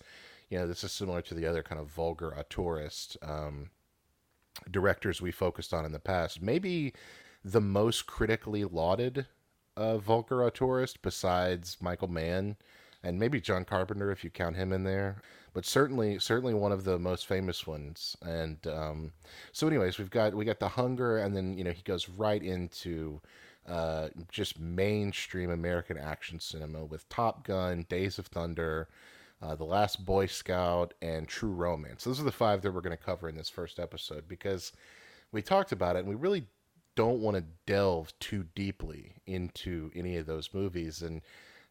you 0.48 0.58
know, 0.58 0.66
this 0.66 0.82
is 0.82 0.92
similar 0.92 1.22
to 1.22 1.34
the 1.34 1.46
other 1.46 1.62
kind 1.62 1.80
of 1.80 1.88
vulgar 1.88 2.34
auteurist 2.36 3.16
um, 3.22 3.70
directors 4.70 5.20
we 5.20 5.30
focused 5.30 5.72
on 5.72 5.84
in 5.84 5.92
the 5.92 5.98
past. 5.98 6.42
Maybe 6.42 6.92
the 7.44 7.60
most 7.60 8.06
critically 8.06 8.64
lauded 8.64 9.26
uh, 9.76 9.98
vulgar 9.98 10.38
auteurist 10.38 10.96
besides 11.02 11.76
Michael 11.80 12.08
Mann 12.08 12.56
and 13.02 13.20
maybe 13.20 13.40
John 13.40 13.64
Carpenter 13.64 14.10
if 14.10 14.24
you 14.24 14.30
count 14.30 14.56
him 14.56 14.72
in 14.72 14.84
there, 14.84 15.22
but 15.56 15.64
certainly 15.64 16.18
certainly 16.18 16.52
one 16.52 16.70
of 16.70 16.84
the 16.84 16.98
most 16.98 17.26
famous 17.26 17.66
ones. 17.66 18.14
And 18.20 18.58
um, 18.66 19.12
so, 19.52 19.66
anyways, 19.66 19.96
we've 19.96 20.10
got 20.10 20.34
we 20.34 20.44
got 20.44 20.60
the 20.60 20.68
hunger, 20.68 21.16
and 21.16 21.34
then 21.34 21.56
you 21.56 21.64
know 21.64 21.70
he 21.70 21.80
goes 21.80 22.10
right 22.10 22.42
into 22.42 23.22
uh, 23.66 24.08
just 24.30 24.60
mainstream 24.60 25.48
American 25.48 25.96
action 25.96 26.40
cinema 26.40 26.84
with 26.84 27.08
Top 27.08 27.46
Gun, 27.46 27.86
Days 27.88 28.18
of 28.18 28.26
Thunder. 28.26 28.88
Uh, 29.40 29.54
the 29.54 29.64
Last 29.64 30.04
Boy 30.04 30.26
Scout 30.26 30.92
and 31.00 31.26
True 31.26 31.52
Romance. 31.52 32.04
Those 32.04 32.20
are 32.20 32.24
the 32.24 32.32
five 32.32 32.60
that 32.60 32.72
we're 32.72 32.82
going 32.82 32.96
to 32.96 33.02
cover 33.02 33.26
in 33.26 33.34
this 33.34 33.48
first 33.48 33.78
episode 33.78 34.28
because 34.28 34.72
we 35.32 35.40
talked 35.40 35.72
about 35.72 35.96
it 35.96 36.00
and 36.00 36.08
we 36.08 36.16
really 36.16 36.44
don't 36.96 37.20
want 37.20 37.36
to 37.36 37.44
delve 37.66 38.12
too 38.18 38.44
deeply 38.54 39.14
into 39.26 39.90
any 39.94 40.16
of 40.16 40.26
those 40.26 40.50
movies. 40.52 41.02
And 41.02 41.22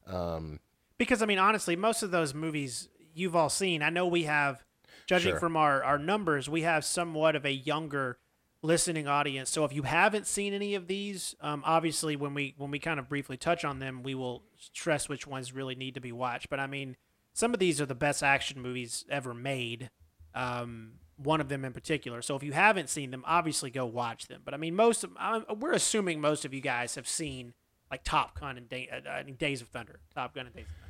um, 0.07 0.59
Because 0.97 1.21
I 1.23 1.25
mean, 1.27 1.39
honestly, 1.39 1.75
most 1.75 2.03
of 2.03 2.11
those 2.11 2.35
movies 2.35 2.87
you've 3.15 3.35
all 3.35 3.49
seen. 3.49 3.81
I 3.81 3.89
know 3.89 4.05
we 4.05 4.23
have 4.23 4.63
judging 5.07 5.31
Sure. 5.33 5.39
from 5.39 5.55
our 5.57 5.83
our 5.83 5.97
numbers, 5.97 6.49
we 6.49 6.61
have 6.61 6.85
somewhat 6.85 7.35
of 7.35 7.45
a 7.45 7.51
younger 7.53 8.17
listening 8.61 9.07
audience. 9.07 9.49
So 9.49 9.63
if 9.63 9.73
you 9.73 9.83
haven't 9.83 10.25
seen 10.27 10.53
any 10.53 10.75
of 10.75 10.87
these, 10.87 11.35
um, 11.41 11.61
obviously 11.65 12.15
when 12.15 12.33
we 12.33 12.55
when 12.57 12.71
we 12.71 12.79
kind 12.79 12.99
of 12.99 13.07
briefly 13.07 13.37
touch 13.37 13.63
on 13.63 13.79
them, 13.79 14.03
we 14.03 14.15
will 14.15 14.43
stress 14.57 15.07
which 15.07 15.25
ones 15.27 15.53
really 15.53 15.75
need 15.75 15.93
to 15.95 16.01
be 16.01 16.11
watched. 16.11 16.49
But 16.49 16.59
I 16.59 16.67
mean, 16.67 16.95
some 17.33 17.53
of 17.53 17.59
these 17.59 17.79
are 17.79 17.85
the 17.85 17.95
best 17.95 18.23
action 18.23 18.61
movies 18.61 19.05
ever 19.09 19.33
made. 19.33 19.89
Um, 20.33 20.93
one 21.17 21.39
of 21.39 21.47
them 21.47 21.63
in 21.63 21.71
particular. 21.71 22.21
So 22.21 22.35
if 22.35 22.43
you 22.43 22.51
haven't 22.51 22.89
seen 22.89 23.11
them, 23.11 23.23
obviously 23.25 23.69
go 23.69 23.85
watch 23.85 24.27
them. 24.27 24.41
But 24.43 24.53
I 24.53 24.57
mean, 24.57 24.75
most 24.75 25.03
of 25.03 25.11
um, 25.17 25.45
we're 25.59 25.71
assuming 25.71 26.19
most 26.19 26.43
of 26.43 26.53
you 26.53 26.59
guys 26.61 26.95
have 26.95 27.07
seen 27.07 27.53
like 27.89 28.03
Top 28.03 28.37
Gun 28.39 28.57
and 28.57 28.67
Day, 28.67 28.89
uh, 28.91 29.07
uh, 29.09 29.23
Days 29.37 29.61
of 29.61 29.67
Thunder, 29.69 29.99
Top 30.13 30.33
Gun 30.35 30.47
and 30.47 30.55
Days 30.55 30.65
of 30.65 30.71
Thunder. 30.75 30.84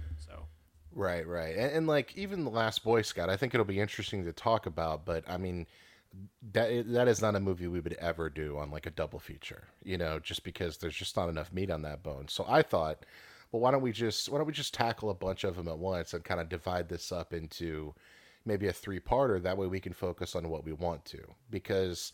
Right, 0.96 1.28
right, 1.28 1.56
and, 1.58 1.72
and 1.74 1.88
like 1.88 2.18
even 2.18 2.46
the 2.46 2.50
Last 2.50 2.84
Boy 2.84 3.02
Scout, 3.02 3.30
I 3.30 3.36
think 3.36 3.54
it'll 3.54 3.66
be 3.66 3.82
interesting 3.82 4.24
to 4.24 4.32
talk 4.32 4.66
about. 4.66 5.06
But 5.06 5.26
I 5.30 5.38
mean, 5.38 5.68
that 6.54 6.90
that 6.94 7.10
is 7.10 7.22
not 7.22 7.36
a 7.36 7.40
movie 7.42 7.68
we 7.68 7.82
would 7.82 7.94
ever 7.96 8.30
do 8.30 8.58
on 8.58 8.72
like 8.72 8.86
a 8.86 8.92
double 8.92 9.20
feature, 9.20 9.68
you 9.84 9.98
know, 9.98 10.20
just 10.20 10.46
because 10.46 10.78
there's 10.78 10.96
just 10.96 11.18
not 11.18 11.28
enough 11.28 11.52
meat 11.52 11.70
on 11.70 11.82
that 11.82 12.02
bone. 12.02 12.30
So 12.30 12.46
I 12.48 12.62
thought, 12.62 13.06
well, 13.52 13.62
why 13.62 13.72
don't 13.72 13.82
we 13.82 13.92
just 13.92 14.30
why 14.30 14.38
don't 14.38 14.48
we 14.48 14.54
just 14.54 14.74
tackle 14.74 15.10
a 15.10 15.14
bunch 15.14 15.44
of 15.44 15.58
them 15.58 15.68
at 15.68 15.78
once 15.78 16.14
and 16.14 16.24
kind 16.24 16.40
of 16.40 16.48
divide 16.48 16.88
this 16.88 17.12
up 17.12 17.34
into 17.34 17.94
maybe 18.46 18.68
a 18.68 18.74
three 18.74 19.02
parter? 19.02 19.44
That 19.44 19.58
way 19.58 19.68
we 19.68 19.82
can 19.82 19.94
focus 19.94 20.34
on 20.36 20.50
what 20.50 20.64
we 20.66 20.74
want 20.74 21.06
to 21.06 21.22
because. 21.50 22.14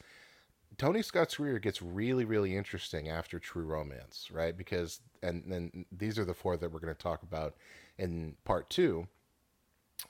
Tony 0.78 1.02
Scott's 1.02 1.36
career 1.36 1.60
gets 1.60 1.82
really, 1.82 2.24
really 2.24 2.56
interesting 2.56 3.10
after 3.10 3.40
True 3.40 3.66
Romance, 3.66 4.30
right? 4.32 4.58
Because, 4.58 5.02
and 5.22 5.44
then 5.46 5.86
these 5.92 6.18
are 6.18 6.24
the 6.24 6.34
four 6.34 6.56
that 6.56 6.72
we're 6.72 6.80
going 6.80 6.96
to 6.96 7.04
talk 7.04 7.24
about 7.24 7.56
in 7.98 8.36
part 8.44 8.70
two 8.70 9.08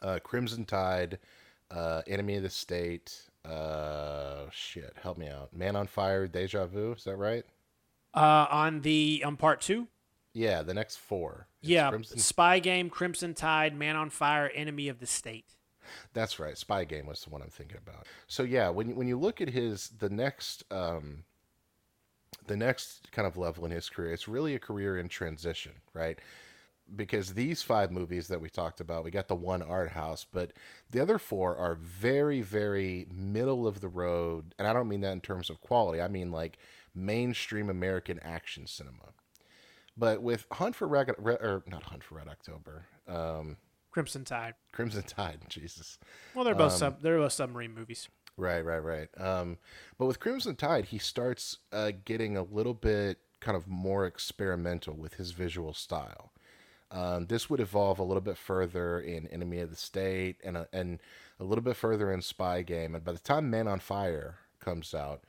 uh, 0.02 0.20
Crimson 0.24 0.66
Tide, 0.66 1.20
uh, 1.70 2.02
Enemy 2.08 2.38
of 2.38 2.44
the 2.44 2.50
State, 2.50 3.30
uh, 3.46 4.46
shit, 4.52 4.94
help 5.02 5.18
me 5.18 5.28
out. 5.28 5.54
Man 5.56 5.76
on 5.76 5.88
Fire, 5.88 6.28
Deja 6.28 6.66
Vu, 6.66 6.94
is 6.94 7.04
that 7.04 7.16
right? 7.18 7.44
uh, 8.14 8.48
on 8.50 8.82
the 8.82 9.24
on 9.26 9.38
part 9.38 9.62
two, 9.62 9.88
Yeah, 10.34 10.62
the 10.64 10.74
next 10.74 10.98
four. 10.98 11.48
It's 11.62 11.70
yeah, 11.70 11.90
Crimson, 11.90 12.18
Spy 12.18 12.60
Game, 12.60 12.90
Crimson 12.90 13.34
Tide, 13.34 13.76
Man 13.76 13.96
on 13.96 14.10
Fire, 14.10 14.50
Enemy 14.54 14.88
of 14.90 15.00
the 15.00 15.06
State. 15.08 15.56
that's 16.14 16.40
right. 16.40 16.58
Spy 16.58 16.84
Game 16.86 17.06
was 17.06 17.22
the 17.24 17.30
one 17.30 17.42
I'm 17.42 17.50
thinking 17.50 17.78
about. 17.78 18.08
So 18.28 18.44
yeah, 18.44 18.70
when 18.70 18.90
you, 18.90 18.96
when 18.96 19.08
you 19.08 19.18
look 19.20 19.42
at 19.42 19.50
his 19.50 19.90
the 20.00 20.10
next 20.10 20.64
um, 20.72 21.24
the 22.48 22.58
next 22.58 23.12
kind 23.12 23.28
of 23.28 23.38
level 23.38 23.66
in 23.66 23.72
his 23.72 23.90
career, 23.90 24.14
it's 24.14 24.28
really 24.28 24.56
a 24.56 24.60
career 24.60 24.98
in 24.98 25.08
transition, 25.10 25.74
right? 25.94 26.20
Because 26.96 27.34
these 27.34 27.62
five 27.62 27.92
movies 27.92 28.28
that 28.28 28.42
we 28.42 28.50
talked 28.50 28.82
about, 28.82 29.04
we 29.04 29.12
got 29.12 29.28
the 29.28 29.36
one 29.36 29.62
art 29.62 29.92
house, 29.92 30.26
but 30.30 30.52
the 30.90 31.00
other 31.00 31.18
four 31.18 31.56
are 31.56 31.76
very, 31.76 32.42
very 32.42 33.08
middle 33.14 33.66
of 33.66 33.80
the 33.82 33.88
road, 33.88 34.54
and 34.60 34.68
I 34.68 34.74
don't 34.74 34.90
mean 34.90 35.02
that 35.02 35.14
in 35.14 35.22
terms 35.22 35.50
of 35.50 35.62
quality. 35.62 36.02
I 36.02 36.08
mean 36.08 36.32
like 36.32 36.58
mainstream 36.94 37.70
American 37.70 38.20
action 38.20 38.68
cinema. 38.68 39.14
But 39.98 40.22
with 40.22 40.48
Hunt 40.52 40.76
for 40.76 40.88
Red, 40.88 41.12
Red 41.18 41.42
or 41.42 41.64
not 41.68 41.84
Hunt 41.84 42.04
for 42.04 42.16
Red 42.16 42.28
October, 42.28 42.86
um, 43.08 43.58
Crimson 43.92 44.24
Tide. 44.24 44.56
Crimson 44.72 45.04
Tide, 45.04 45.40
Jesus. 45.50 45.98
Well, 46.34 46.44
they're 46.46 46.56
both 46.56 46.74
Um, 46.74 46.78
sub 46.78 47.02
they're 47.02 47.18
both 47.18 47.34
submarine 47.34 47.74
movies. 47.74 48.08
Right, 48.38 48.64
right, 48.64 48.80
right. 48.80 49.10
Um, 49.18 49.58
but 49.98 50.06
with 50.06 50.20
Crimson 50.20 50.56
Tide, 50.56 50.86
he 50.86 50.98
starts 50.98 51.58
uh, 51.72 51.92
getting 52.06 52.38
a 52.38 52.44
little 52.44 52.74
bit 52.74 53.20
kind 53.42 53.58
of 53.58 53.68
more 53.68 54.06
experimental 54.06 54.96
with 54.96 55.16
his 55.16 55.32
visual 55.32 55.74
style. 55.74 56.32
Um, 56.92 57.26
this 57.28 57.50
would 57.50 57.62
evolve 57.62 58.00
a 58.00 58.04
little 58.04 58.22
bit 58.22 58.38
further 58.38 59.00
in 59.00 59.28
Enemy 59.28 59.60
of 59.60 59.70
the 59.70 59.78
State 59.78 60.38
and 60.44 60.58
a, 60.58 60.68
and 60.74 61.00
a 61.40 61.44
little 61.44 61.64
bit 61.64 61.78
further 61.78 62.12
in 62.12 62.22
Spy 62.22 62.62
Game. 62.64 62.96
And 62.96 63.04
by 63.04 63.14
the 63.14 63.20
time 63.20 63.50
Man 63.50 63.68
on 63.68 63.80
Fire 63.80 64.40
comes 64.60 64.94
out, 64.94 65.24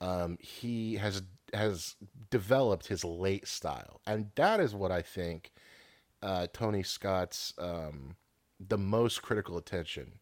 um, 0.00 0.38
he 0.40 0.94
has 0.94 1.22
has 1.52 1.94
developed 2.30 2.88
his 2.88 3.04
late 3.04 3.46
style, 3.46 4.00
and 4.06 4.30
that 4.34 4.60
is 4.60 4.74
what 4.74 4.90
I 4.90 5.02
think 5.02 5.52
uh, 6.22 6.46
Tony 6.52 6.82
Scott's 6.82 7.52
um, 7.58 8.16
the 8.58 8.78
most 8.78 9.22
critical 9.22 9.58
attention 9.58 10.12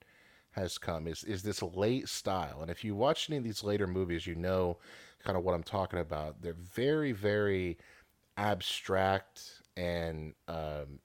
has 0.51 0.79
come 0.79 1.07
is 1.07 1.25
is 1.25 1.43
this 1.43 1.63
late 1.63 2.09
style. 2.09 2.61
And 2.61 2.71
if 2.71 2.85
you 2.85 2.95
watch 2.95 3.31
any 3.31 3.39
of 3.39 3.45
these 3.45 3.65
later 3.65 3.87
movies, 3.87 4.27
you 4.27 4.35
know 4.35 4.79
kind 5.25 5.39
of 5.39 5.45
what 5.45 5.55
I'm 5.55 5.63
talking 5.63 6.01
about. 6.01 6.43
They're 6.43 6.55
very 6.55 7.13
very 7.13 7.79
abstract 8.37 9.62
and 9.77 10.35
um, 10.49 11.01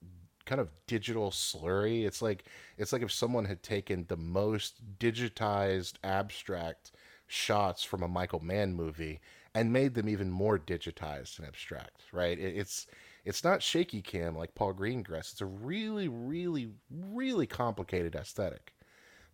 kind 0.46 0.62
of 0.62 0.70
digital 0.88 1.30
slurry. 1.30 2.06
It's 2.06 2.22
like 2.22 2.46
it's 2.78 2.92
like 2.94 3.04
if 3.04 3.12
someone 3.12 3.46
had 3.46 3.62
taken 3.62 4.06
the 4.08 4.18
most 4.18 4.82
digitized 5.00 5.94
abstract 6.04 6.92
shots 7.28 7.84
from 7.84 8.02
a 8.02 8.08
Michael 8.08 8.40
Mann 8.40 8.74
movie 8.74 9.20
and 9.54 9.74
made 9.74 9.94
them 9.94 10.08
even 10.10 10.32
more 10.32 10.58
digitized 10.58 11.38
and 11.38 11.48
abstract, 11.48 12.02
right? 12.12 12.40
It, 12.40 12.56
it's 12.58 12.88
it's 13.26 13.44
not 13.44 13.62
shaky 13.62 14.02
cam 14.02 14.38
like 14.38 14.56
Paul 14.56 14.74
Greengrass. 14.74 15.34
It's 15.34 15.42
a 15.42 15.46
really, 15.46 16.08
really, 16.08 16.70
really 16.90 17.46
complicated 17.46 18.16
aesthetic 18.16 18.74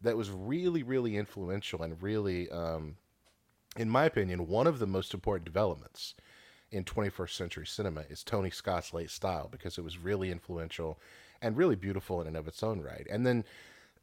that 0.02 0.18
was 0.18 0.32
really, 0.32 0.82
really 0.82 1.16
influential 1.16 1.84
and 1.84 2.02
really, 2.02 2.50
um, 2.50 2.96
in 3.78 3.90
my 3.90 4.06
opinion, 4.06 4.48
one 4.48 4.66
of 4.66 4.80
the 4.80 4.88
most 4.88 5.14
important 5.14 5.46
developments 5.46 6.16
in 6.74 6.84
21st 6.84 7.30
century 7.30 7.68
cinema 7.68 8.04
is 8.10 8.24
Tony 8.24 8.50
Scott's 8.50 8.94
late 8.94 9.12
style 9.12 9.48
because 9.52 9.78
it 9.78 9.84
was 9.84 9.98
really 9.98 10.32
influential 10.32 11.00
and 11.42 11.56
really 11.56 11.76
beautiful 11.76 12.20
in 12.20 12.28
and 12.28 12.36
of 12.36 12.48
its 12.48 12.64
own 12.64 12.82
right. 12.82 13.06
And 13.10 13.26
then 13.26 13.46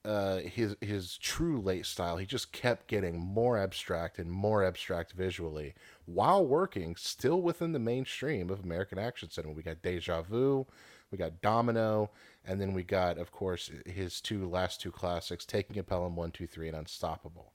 uh, 0.05 0.39
his 0.39 0.77
his 0.81 1.19
true 1.19 1.61
late 1.61 1.85
style, 1.85 2.17
he 2.17 2.25
just 2.25 2.53
kept 2.53 2.87
getting 2.87 3.19
more 3.19 3.59
abstract 3.59 4.19
and 4.19 4.31
more 4.31 4.65
abstract 4.65 5.13
visually 5.13 5.75
while 6.07 6.47
working 6.47 6.97
still 6.97 7.43
within 7.43 7.73
the 7.73 7.79
mainstream 7.79 8.49
of 8.49 8.65
American 8.65 8.99
action 8.99 9.31
cinema. 9.31 9.53
We 9.53 9.63
got 9.63 9.83
Deja 9.83 10.23
Vu, 10.23 10.67
we 11.11 11.19
got 11.19 11.43
Domino, 11.43 12.11
and 12.47 12.61
then 12.61 12.73
we 12.73 12.83
got, 12.83 13.19
of 13.19 13.31
course, 13.31 13.71
his 13.85 14.21
two 14.21 14.49
last 14.49 14.81
two 14.81 14.91
classics, 14.91 15.45
Taking 15.45 15.79
a 15.79 15.83
Pelham 15.83 16.17
One 16.17 16.31
Two 16.31 16.47
Three 16.47 16.69
and 16.69 16.77
Unstoppable. 16.77 17.53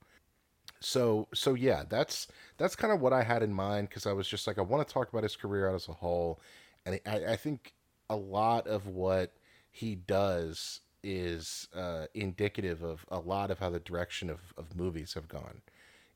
So 0.80 1.28
so 1.34 1.54
yeah, 1.54 1.84
that's 1.90 2.28
that's 2.58 2.76
kind 2.76 2.94
of 2.94 3.02
what 3.02 3.14
I 3.14 3.24
had 3.24 3.44
in 3.44 3.54
mind 3.54 3.90
because 3.90 4.06
I 4.06 4.14
was 4.14 4.28
just 4.28 4.48
like 4.48 4.58
I 4.58 4.62
want 4.62 4.88
to 4.88 4.94
talk 4.94 5.10
about 5.10 5.24
his 5.24 5.36
career 5.36 5.70
out 5.70 5.76
as 5.76 5.88
a 5.88 5.94
whole, 5.94 6.40
and 6.86 7.00
I, 7.06 7.34
I 7.34 7.36
think 7.36 7.74
a 8.10 8.16
lot 8.16 8.68
of 8.68 8.88
what 8.88 9.34
he 9.72 9.96
does 9.96 10.82
is 11.04 11.68
uh, 11.76 12.08
indicative 12.14 12.84
of 12.84 13.06
a 13.10 13.20
lot 13.20 13.52
of 13.52 13.60
how 13.60 13.70
the 13.70 13.80
direction 13.80 14.30
of, 14.30 14.40
of 14.58 14.76
movies 14.76 15.14
have 15.14 15.28
gone 15.28 15.62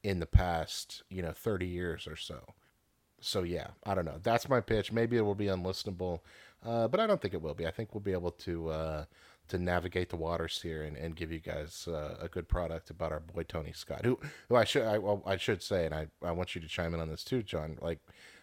in 0.04 0.20
the 0.20 0.26
past, 0.26 1.04
you 1.10 1.22
know, 1.22 1.32
30 1.32 1.68
years 1.68 2.08
or 2.08 2.16
so. 2.16 2.40
So 3.22 3.44
yeah, 3.44 3.68
I 3.86 3.96
don't 3.96 4.06
know. 4.06 4.20
That's 4.24 4.50
my 4.50 4.62
pitch. 4.62 4.92
Maybe 4.92 5.18
it 5.18 5.22
will 5.22 5.36
be 5.36 5.48
unlistenable, 5.48 6.22
uh, 6.66 6.88
but 6.88 7.00
I 7.00 7.08
don't 7.08 7.22
think 7.22 7.34
it 7.34 7.42
will 7.42 7.54
be. 7.54 7.68
I 7.68 7.72
think 7.72 7.94
we'll 7.94 8.02
be 8.02 8.14
able 8.14 8.32
to 8.32 8.70
uh, 8.70 9.06
to 9.50 9.58
navigate 9.58 10.10
the 10.10 10.16
waters 10.16 10.62
here 10.62 10.84
and, 10.84 10.96
and 10.98 11.16
give 11.16 11.32
you 11.32 11.40
guys 11.40 11.88
uh, 11.88 12.16
a 12.22 12.28
good 12.28 12.48
product 12.48 12.90
about 12.90 13.12
our 13.12 13.20
boy 13.20 13.44
Tony 13.44 13.72
Scott, 13.74 14.06
who 14.06 14.20
who 14.48 14.56
I 14.56 14.64
should 14.64 14.84
I, 14.84 14.98
well, 14.98 15.22
I 15.26 15.38
should 15.38 15.62
say, 15.62 15.86
and 15.86 15.94
I, 15.94 16.08
I 16.24 16.32
want 16.32 16.56
you 16.56 16.62
to 16.62 16.68
chime 16.68 16.94
in 16.94 17.00
on 17.00 17.10
this 17.10 17.24
too, 17.24 17.44
John. 17.44 17.78
Like, 17.82 18.00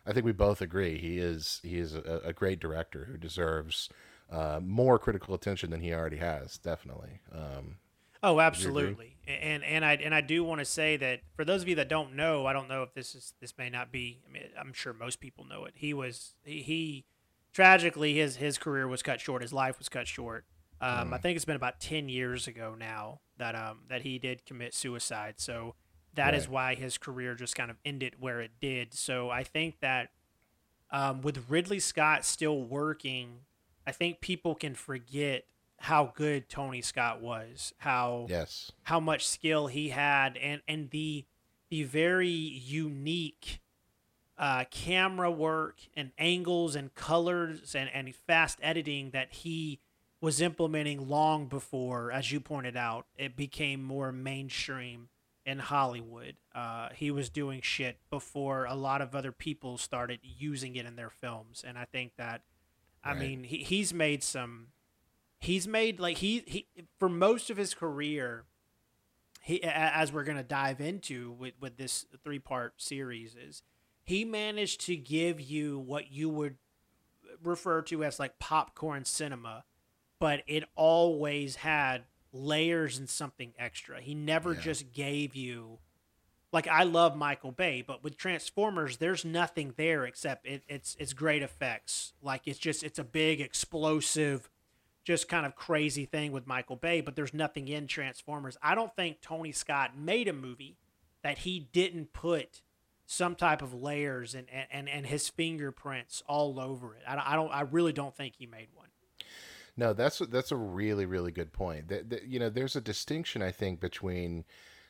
I 0.06 0.12
think 0.12 0.24
we 0.24 0.32
both 0.32 0.60
agree 0.60 0.98
he 0.98 1.18
is 1.18 1.60
he 1.62 1.78
is 1.78 1.94
a, 1.94 2.20
a 2.24 2.32
great 2.32 2.60
director 2.60 3.06
who 3.10 3.16
deserves 3.16 3.88
uh, 4.30 4.60
more 4.62 4.98
critical 4.98 5.34
attention 5.34 5.70
than 5.70 5.80
he 5.80 5.92
already 5.92 6.18
has. 6.18 6.58
Definitely. 6.58 7.20
Um, 7.32 7.76
Oh, 8.22 8.40
absolutely. 8.40 9.16
And 9.28 9.62
and 9.62 9.84
I 9.84 9.94
and 9.94 10.14
I 10.14 10.20
do 10.20 10.42
want 10.42 10.60
to 10.60 10.64
say 10.64 10.96
that 10.96 11.20
for 11.36 11.44
those 11.44 11.62
of 11.62 11.68
you 11.68 11.76
that 11.76 11.88
don't 11.88 12.16
know, 12.16 12.46
I 12.46 12.52
don't 12.52 12.68
know 12.68 12.82
if 12.82 12.92
this 12.94 13.14
is 13.14 13.34
this 13.40 13.56
may 13.56 13.70
not 13.70 13.92
be. 13.92 14.20
I 14.28 14.32
mean, 14.32 14.42
I'm 14.58 14.72
sure 14.72 14.92
most 14.92 15.20
people 15.20 15.44
know 15.44 15.64
it. 15.64 15.74
He 15.76 15.94
was 15.94 16.34
he, 16.44 16.62
he 16.62 17.04
tragically 17.52 18.14
his 18.14 18.36
his 18.36 18.58
career 18.58 18.88
was 18.88 19.02
cut 19.02 19.20
short. 19.20 19.42
His 19.42 19.52
life 19.52 19.78
was 19.78 19.88
cut 19.88 20.08
short. 20.08 20.44
Um, 20.80 21.14
I 21.14 21.18
think 21.18 21.36
it's 21.36 21.44
been 21.44 21.56
about 21.56 21.80
ten 21.80 22.08
years 22.08 22.46
ago 22.46 22.74
now 22.78 23.20
that 23.38 23.54
um 23.54 23.80
that 23.88 24.02
he 24.02 24.18
did 24.18 24.44
commit 24.44 24.74
suicide. 24.74 25.34
So 25.38 25.74
that 26.14 26.34
is 26.34 26.44
Right. 26.46 26.52
why 26.52 26.74
his 26.74 26.98
career 26.98 27.34
just 27.34 27.54
kind 27.54 27.70
of 27.70 27.76
ended 27.84 28.14
where 28.20 28.40
it 28.40 28.52
did. 28.60 28.94
So 28.94 29.30
I 29.30 29.42
think 29.44 29.80
that 29.80 30.10
um, 30.90 31.20
with 31.20 31.50
Ridley 31.50 31.80
Scott 31.80 32.24
still 32.24 32.62
working, 32.62 33.40
I 33.86 33.92
think 33.92 34.20
people 34.20 34.54
can 34.54 34.74
forget 34.74 35.44
how 35.78 36.12
good 36.14 36.48
Tony 36.48 36.80
Scott 36.80 37.20
was. 37.20 37.74
How 37.78 38.26
yes. 38.28 38.72
how 38.84 39.00
much 39.00 39.26
skill 39.26 39.66
he 39.66 39.90
had 39.90 40.36
and 40.38 40.62
and 40.68 40.90
the 40.90 41.26
the 41.68 41.82
very 41.82 42.28
unique 42.30 43.60
uh, 44.38 44.64
camera 44.70 45.30
work 45.30 45.80
and 45.94 46.12
angles 46.18 46.76
and 46.76 46.94
colors 46.94 47.74
and, 47.74 47.90
and 47.92 48.14
fast 48.14 48.58
editing 48.62 49.10
that 49.10 49.32
he 49.32 49.80
was 50.20 50.40
implementing 50.40 51.08
long 51.08 51.46
before, 51.46 52.10
as 52.10 52.32
you 52.32 52.40
pointed 52.40 52.76
out, 52.76 53.06
it 53.16 53.36
became 53.36 53.82
more 53.82 54.12
mainstream 54.12 55.08
in 55.44 55.58
Hollywood. 55.58 56.36
Uh, 56.54 56.88
he 56.94 57.10
was 57.10 57.28
doing 57.28 57.60
shit 57.60 57.98
before 58.10 58.64
a 58.64 58.74
lot 58.74 59.00
of 59.02 59.14
other 59.14 59.30
people 59.32 59.78
started 59.78 60.20
using 60.22 60.74
it 60.76 60.86
in 60.86 60.96
their 60.96 61.10
films, 61.10 61.62
and 61.66 61.78
I 61.78 61.84
think 61.84 62.12
that, 62.16 62.42
I 63.04 63.10
Right. 63.10 63.18
mean, 63.18 63.44
he, 63.44 63.58
he's 63.58 63.92
made 63.94 64.22
some, 64.24 64.68
he's 65.38 65.68
made 65.68 66.00
like 66.00 66.16
he 66.16 66.42
he 66.46 66.66
for 66.98 67.08
most 67.08 67.50
of 67.50 67.56
his 67.58 67.74
career, 67.74 68.44
he 69.42 69.62
as 69.62 70.12
we're 70.12 70.24
gonna 70.24 70.42
dive 70.42 70.80
into 70.80 71.30
with 71.32 71.54
with 71.60 71.76
this 71.76 72.06
three 72.24 72.40
part 72.40 72.80
series 72.82 73.36
is 73.36 73.62
he 74.02 74.24
managed 74.24 74.80
to 74.86 74.96
give 74.96 75.40
you 75.40 75.78
what 75.78 76.10
you 76.10 76.28
would 76.28 76.56
refer 77.44 77.82
to 77.82 78.02
as 78.02 78.18
like 78.18 78.38
popcorn 78.40 79.04
cinema, 79.04 79.64
but 80.18 80.42
it 80.46 80.64
always 80.74 81.56
had 81.56 82.04
layers 82.32 82.98
and 82.98 83.08
something 83.08 83.52
extra. 83.58 84.00
He 84.00 84.14
never 84.14 84.54
Yeah. 84.54 84.60
just 84.60 84.92
gave 84.92 85.34
you 85.34 85.78
like 86.52 86.68
I 86.68 86.84
love 86.84 87.16
Michael 87.16 87.52
Bay, 87.52 87.82
but 87.82 88.02
with 88.02 88.16
Transformers, 88.16 88.96
there's 88.98 89.24
nothing 89.24 89.74
there 89.76 90.06
except 90.06 90.46
it, 90.46 90.62
it's 90.68 90.96
it's 90.98 91.12
great 91.12 91.42
effects. 91.42 92.14
Like 92.22 92.42
it's 92.46 92.58
just 92.58 92.82
it's 92.82 92.98
a 92.98 93.04
big 93.04 93.40
explosive, 93.40 94.48
just 95.04 95.28
kind 95.28 95.44
of 95.44 95.54
crazy 95.54 96.04
thing 96.06 96.32
with 96.32 96.46
Michael 96.46 96.76
Bay, 96.76 97.00
but 97.00 97.14
there's 97.16 97.34
nothing 97.34 97.68
in 97.68 97.86
Transformers. 97.86 98.56
I 98.62 98.74
don't 98.74 98.94
think 98.96 99.20
Tony 99.20 99.52
Scott 99.52 99.98
made 99.98 100.28
a 100.28 100.32
movie 100.32 100.78
that 101.22 101.38
he 101.38 101.60
didn't 101.72 102.12
put 102.12 102.62
some 103.04 103.34
type 103.34 103.60
of 103.60 103.74
layers 103.74 104.34
and 104.34 104.46
and, 104.70 104.88
and 104.88 105.06
his 105.06 105.28
fingerprints 105.28 106.22
all 106.26 106.58
over 106.58 106.94
it. 106.94 107.02
I 107.06 107.16
don't, 107.16 107.26
I 107.28 107.34
don't 107.34 107.50
I 107.52 107.60
really 107.62 107.92
don't 107.92 108.16
think 108.16 108.36
he 108.38 108.46
made 108.46 108.68
one. 108.72 108.88
No, 109.76 109.92
that's 109.92 110.18
that's 110.18 110.52
a 110.52 110.56
really 110.56 111.06
really 111.06 111.32
good 111.32 111.52
point. 111.52 111.88
That, 111.88 112.08
that 112.10 112.24
you 112.24 112.38
know, 112.38 112.48
there's 112.48 112.76
a 112.76 112.80
distinction 112.80 113.42
I 113.42 113.50
think 113.50 113.80
between 113.80 114.44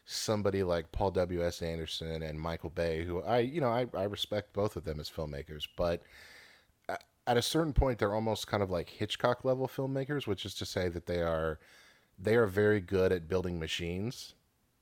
somebody 0.05 0.63
like 0.63 0.93
Paul 0.93 1.11
W 1.11 1.45
S 1.45 1.63
Anderson 1.63 2.23
and 2.23 2.41
Michael 2.41 2.71
Bay, 2.71 3.05
who 3.05 3.23
I 3.23 3.41
you 3.41 3.61
know 3.61 3.71
I, 3.71 3.87
I 3.95 4.05
respect 4.05 4.53
both 4.53 4.77
of 4.77 4.85
them 4.85 5.01
as 5.01 5.11
filmmakers, 5.11 5.67
but 5.77 6.03
at 7.27 7.37
a 7.37 7.43
certain 7.43 7.73
point 7.73 7.99
they're 7.99 8.15
almost 8.15 8.47
kind 8.47 8.63
of 8.63 8.71
like 8.71 8.89
Hitchcock 8.89 9.45
level 9.45 9.67
filmmakers, 9.67 10.27
which 10.27 10.47
is 10.47 10.55
to 10.55 10.65
say 10.65 10.89
that 10.89 11.07
they 11.07 11.21
are 11.21 11.59
they 12.19 12.37
are 12.37 12.47
very 12.47 12.81
good 12.81 13.13
at 13.13 13.29
building 13.29 13.59
machines, 13.59 14.35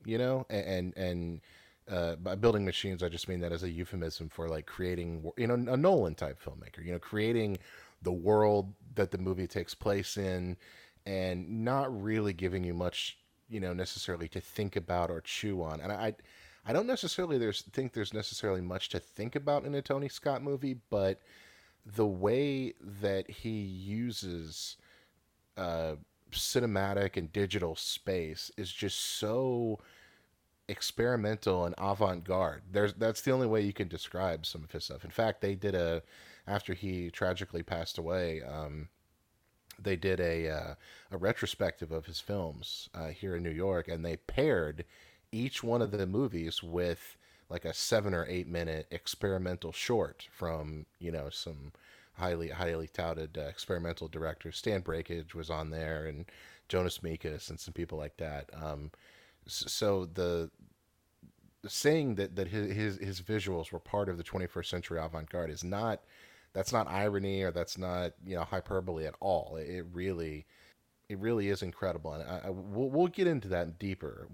you 0.05 0.17
know, 0.17 0.45
and 0.49 0.95
and. 0.95 1.41
Uh, 1.87 2.15
by 2.15 2.33
building 2.33 2.65
machines, 2.65 3.03
I 3.03 3.09
just 3.09 3.29
mean 3.29 3.41
that 3.41 3.51
as 3.51 3.61
a 3.61 3.69
euphemism 3.69 4.27
for 4.27 4.49
like 4.49 4.65
creating, 4.65 5.31
you 5.37 5.45
know, 5.45 5.53
a 5.53 5.77
Nolan 5.77 6.15
type 6.15 6.39
filmmaker. 6.43 6.83
You 6.83 6.93
know, 6.93 6.97
creating 6.97 7.59
the 8.01 8.11
world 8.11 8.73
that 8.95 9.11
the 9.11 9.17
movie 9.17 9.47
takes 9.47 9.73
place 9.73 10.17
in 10.17 10.57
and 11.05 11.63
not 11.63 12.01
really 12.01 12.33
giving 12.33 12.63
you 12.63 12.73
much 12.73 13.17
you 13.49 13.59
know 13.59 13.73
necessarily 13.73 14.27
to 14.27 14.41
think 14.41 14.75
about 14.75 15.09
or 15.09 15.21
chew 15.21 15.61
on 15.61 15.79
and 15.79 15.91
i 15.91 16.13
i 16.65 16.73
don't 16.73 16.87
necessarily 16.87 17.37
there's 17.37 17.61
think 17.61 17.93
there's 17.93 18.13
necessarily 18.13 18.61
much 18.61 18.89
to 18.89 18.99
think 18.99 19.35
about 19.35 19.65
in 19.65 19.75
a 19.75 19.81
tony 19.81 20.09
scott 20.09 20.41
movie 20.41 20.77
but 20.89 21.21
the 21.85 22.07
way 22.07 22.73
that 22.81 23.29
he 23.29 23.59
uses 23.59 24.77
uh 25.57 25.95
cinematic 26.31 27.17
and 27.17 27.31
digital 27.31 27.75
space 27.75 28.51
is 28.57 28.71
just 28.71 28.99
so 28.99 29.79
experimental 30.67 31.65
and 31.65 31.75
avant-garde. 31.77 32.63
There's 32.71 32.93
that's 32.93 33.21
the 33.21 33.31
only 33.31 33.47
way 33.47 33.61
you 33.61 33.73
can 33.73 33.87
describe 33.87 34.45
some 34.45 34.63
of 34.63 34.71
his 34.71 34.85
stuff. 34.85 35.03
In 35.03 35.11
fact, 35.11 35.41
they 35.41 35.55
did 35.55 35.75
a 35.75 36.01
after 36.47 36.73
he 36.73 37.09
tragically 37.09 37.63
passed 37.63 37.97
away. 37.97 38.41
Um, 38.41 38.89
they 39.77 39.95
did 39.95 40.19
a 40.19 40.49
uh, 40.49 40.75
a 41.11 41.17
retrospective 41.17 41.91
of 41.91 42.05
his 42.05 42.19
films 42.19 42.89
uh, 42.93 43.07
here 43.07 43.35
in 43.35 43.43
New 43.43 43.49
York, 43.49 43.87
and 43.87 44.05
they 44.05 44.17
paired 44.17 44.85
each 45.31 45.63
one 45.63 45.81
of 45.81 45.91
the 45.91 46.05
movies 46.05 46.63
with 46.63 47.17
like 47.49 47.65
a 47.65 47.73
seven 47.73 48.13
or 48.13 48.25
eight 48.27 48.47
minute 48.47 48.87
experimental 48.91 49.71
short 49.71 50.27
from 50.31 50.85
you 50.99 51.11
know 51.11 51.29
some 51.29 51.71
highly 52.13 52.49
highly 52.49 52.87
touted 52.87 53.37
uh, 53.37 53.41
experimental 53.41 54.07
directors. 54.07 54.57
Stan 54.57 54.81
Brakhage 54.81 55.35
was 55.35 55.49
on 55.49 55.69
there, 55.69 56.05
and 56.05 56.25
Jonas 56.69 56.99
Mekas, 56.99 57.49
and 57.49 57.59
some 57.59 57.73
people 57.73 57.97
like 57.97 58.17
that. 58.17 58.49
Um, 58.53 58.91
so 59.47 60.05
the 60.05 60.49
saying 61.67 62.15
that 62.15 62.35
that 62.35 62.47
his, 62.47 62.71
his 62.73 62.97
his 62.97 63.21
visuals 63.21 63.71
were 63.71 63.79
part 63.79 64.09
of 64.09 64.17
the 64.17 64.23
21st 64.23 64.67
century 64.67 64.99
avant-garde 64.99 65.49
is 65.49 65.63
not 65.63 66.01
that's 66.55 66.71
not 66.71 66.87
irony 66.89 67.43
or 67.43 67.51
that's 67.51 67.77
not 67.77 68.13
you 68.25 68.35
know 68.35 68.43
hyperbole 68.43 69.05
at 69.05 69.13
all. 69.19 69.57
It, 69.57 69.85
really 69.91 70.45
it 71.09 71.19
really 71.19 71.49
is 71.49 71.61
incredible. 71.61 72.13
And 72.13 72.23
I, 72.23 72.47
I, 72.47 72.49
we'll, 72.49 72.89
we'll 72.89 73.07
get 73.07 73.27
into 73.27 73.47
that 73.49 73.77
deeper 73.77 74.27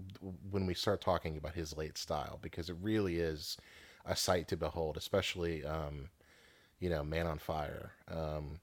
when 0.50 0.64
we 0.64 0.72
start 0.72 1.02
talking 1.02 1.36
about 1.36 1.54
his 1.54 1.76
late 1.76 1.98
style 1.98 2.38
because 2.40 2.70
it 2.70 2.76
really 2.80 3.16
is 3.16 3.58
a 4.06 4.16
sight 4.16 4.48
to 4.48 4.56
behold 4.56 4.96
especially 4.96 5.64
um, 5.64 6.08
you 6.78 6.88
know 6.88 7.02
man 7.02 7.26
on 7.26 7.38
fire. 7.38 7.92
Um, 8.08 8.60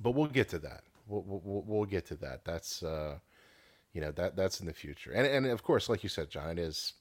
but 0.00 0.12
we'll 0.12 0.26
get 0.28 0.48
to 0.50 0.58
that. 0.60 0.84
We'll, 1.06 1.24
we'll, 1.26 1.64
we'll 1.66 1.84
get 1.84 2.06
to 2.06 2.14
that. 2.16 2.44
That's 2.44 2.82
uh, 2.84 3.18
you 3.92 4.00
know 4.00 4.12
that 4.12 4.36
that's 4.36 4.60
in 4.60 4.66
the 4.66 4.72
future. 4.72 5.10
And 5.10 5.26
and 5.26 5.46
of 5.46 5.64
course 5.64 5.88
like 5.88 6.04
you 6.04 6.08
said 6.08 6.30
john 6.30 6.50
it 6.50 6.58
is 6.60 6.94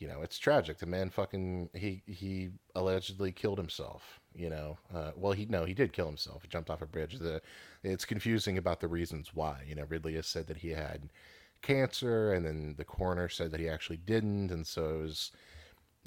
you 0.00 0.08
know 0.08 0.22
it's 0.22 0.38
tragic 0.38 0.78
the 0.78 0.86
man 0.86 1.10
fucking 1.10 1.68
he 1.74 2.02
he 2.06 2.48
allegedly 2.74 3.30
killed 3.30 3.58
himself 3.58 4.18
you 4.34 4.50
know 4.50 4.76
uh, 4.92 5.12
well 5.14 5.32
he 5.32 5.44
no 5.46 5.64
he 5.64 5.74
did 5.74 5.92
kill 5.92 6.06
himself 6.06 6.42
he 6.42 6.48
jumped 6.48 6.70
off 6.70 6.82
a 6.82 6.86
bridge 6.86 7.18
the 7.18 7.40
it's 7.84 8.04
confusing 8.04 8.58
about 8.58 8.80
the 8.80 8.88
reasons 8.88 9.30
why 9.34 9.62
you 9.68 9.74
know 9.74 9.84
ridley 9.88 10.14
has 10.14 10.26
said 10.26 10.46
that 10.48 10.56
he 10.56 10.70
had 10.70 11.10
cancer 11.62 12.32
and 12.32 12.44
then 12.44 12.74
the 12.78 12.84
coroner 12.84 13.28
said 13.28 13.50
that 13.52 13.60
he 13.60 13.68
actually 13.68 13.98
didn't 13.98 14.50
and 14.50 14.66
so 14.66 14.88
it 14.88 15.02
was 15.02 15.30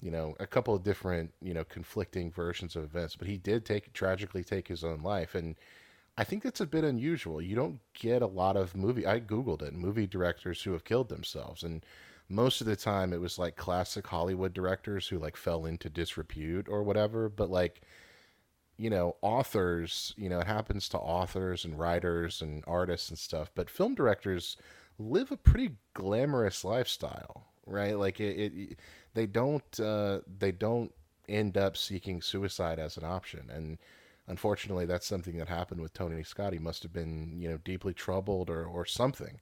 you 0.02 0.10
know 0.10 0.36
a 0.40 0.48
couple 0.48 0.74
of 0.74 0.84
different 0.84 1.32
you 1.42 1.54
know 1.54 1.64
conflicting 1.64 2.32
versions 2.32 2.76
of 2.76 2.84
events 2.84 3.16
but 3.16 3.28
he 3.28 3.38
did 3.38 3.64
take 3.64 3.94
tragically 3.94 4.44
take 4.44 4.68
his 4.68 4.84
own 4.84 5.02
life 5.04 5.36
and 5.36 5.56
I 6.16 6.24
think 6.24 6.44
that's 6.44 6.62
a 6.62 6.68
bit 6.68 6.84
unusual. 6.84 7.42
You 7.42 7.56
don't 7.56 7.80
get 7.96 8.22
a 8.22 8.28
lot 8.28 8.56
of 8.56 8.76
movie. 8.76 9.04
I 9.04 9.20
googled 9.20 9.64
it. 9.64 9.74
Movie 9.74 10.06
directors 10.06 10.62
who 10.62 10.74
have 10.74 10.84
killed 10.84 11.10
themselves, 11.10 11.64
and 11.64 11.84
most 12.34 12.62
of 12.62 12.68
the 12.68 12.76
time 12.76 13.14
it 13.14 13.22
was 13.22 13.38
like 13.38 13.56
classic 13.56 14.08
Hollywood 14.08 14.54
directors 14.54 15.08
who 15.08 15.20
like 15.20 15.38
fell 15.38 15.66
into 15.66 15.90
disrepute 15.90 16.68
or 16.68 16.82
whatever. 16.84 17.30
But 17.30 17.50
like, 17.52 17.82
you 18.78 18.90
know, 18.90 19.16
authors. 19.22 20.14
You 20.18 20.30
know, 20.30 20.40
it 20.40 20.48
happens 20.48 20.90
to 20.90 20.98
authors 20.98 21.64
and 21.64 21.78
writers 21.78 22.42
and 22.42 22.64
artists 22.66 23.10
and 23.10 23.20
stuff. 23.20 23.52
But 23.54 23.70
film 23.70 23.94
directors 23.94 24.58
live 24.98 25.32
a 25.32 25.38
pretty 25.38 25.76
glamorous 25.94 26.66
lifestyle, 26.66 27.46
right? 27.68 27.98
Like 27.98 28.20
it, 28.20 28.52
it 28.56 28.80
they 29.14 29.28
don't 29.28 29.80
uh, 29.80 30.20
they 30.40 30.52
don't 30.52 30.92
end 31.30 31.56
up 31.58 31.78
seeking 31.78 32.22
suicide 32.22 32.80
as 32.80 32.98
an 32.98 33.06
option 33.06 33.50
and 33.50 33.78
unfortunately 34.28 34.86
that's 34.86 35.08
something 35.08 35.38
that 35.38 35.48
happened 35.48 35.80
with 35.80 35.94
tony 35.94 36.22
scott 36.22 36.52
he 36.52 36.60
must 36.60 36.84
have 36.84 36.92
been 36.92 37.34
you 37.40 37.50
know 37.50 37.58
deeply 37.64 37.94
troubled 37.94 38.50
or, 38.50 38.66
or 38.66 38.86
something 38.86 39.40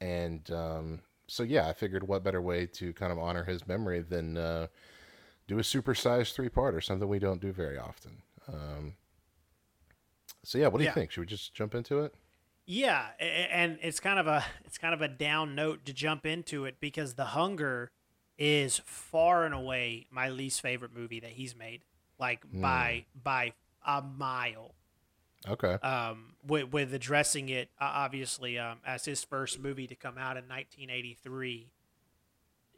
and 0.00 0.52
um, 0.52 1.00
so 1.30 1.42
yeah 1.42 1.68
i 1.68 1.72
figured 1.72 2.06
what 2.06 2.22
better 2.24 2.40
way 2.42 2.66
to 2.66 2.92
kind 2.92 3.12
of 3.12 3.18
honor 3.18 3.44
his 3.44 3.66
memory 3.66 4.00
than 4.02 4.36
uh, 4.36 4.66
do 5.48 5.58
a 5.58 5.62
supersized 5.62 6.34
three 6.34 6.48
part 6.48 6.74
or 6.74 6.80
something 6.80 7.08
we 7.08 7.18
don't 7.18 7.40
do 7.40 7.52
very 7.52 7.78
often 7.78 8.22
um, 8.48 8.94
so 10.44 10.58
yeah 10.58 10.66
what 10.68 10.78
do 10.78 10.84
Yeah. 10.84 10.90
you 10.90 10.94
think 10.94 11.10
should 11.10 11.20
we 11.20 11.26
just 11.26 11.54
jump 11.54 11.74
into 11.74 12.00
it 12.00 12.14
Yeah, 12.66 13.08
and 13.18 13.78
it's 13.82 14.00
kind 14.00 14.18
of 14.18 14.26
a 14.26 14.44
it's 14.64 14.78
kind 14.78 14.94
of 14.94 15.02
a 15.02 15.08
down 15.08 15.54
note 15.54 15.84
to 15.86 15.92
jump 15.92 16.26
into 16.26 16.64
it 16.64 16.76
because 16.80 17.14
The 17.14 17.26
Hunger 17.26 17.90
is 18.38 18.78
far 18.84 19.44
and 19.44 19.54
away 19.54 20.06
my 20.10 20.28
least 20.28 20.60
favorite 20.62 20.92
movie 20.94 21.20
that 21.20 21.32
he's 21.32 21.54
made, 21.56 21.84
like 22.18 22.44
by 22.60 23.06
by 23.14 23.54
a 23.86 24.02
mile. 24.02 24.74
Okay 25.48 25.78
Um, 25.82 26.34
with 26.46 26.72
with 26.72 26.92
addressing 26.94 27.48
it 27.48 27.70
uh, 27.80 27.84
obviously 27.92 28.58
um, 28.58 28.78
as 28.86 29.04
his 29.04 29.24
first 29.24 29.58
movie 29.58 29.86
to 29.86 29.94
come 29.94 30.18
out 30.18 30.36
in 30.36 30.44
1983. 30.44 31.70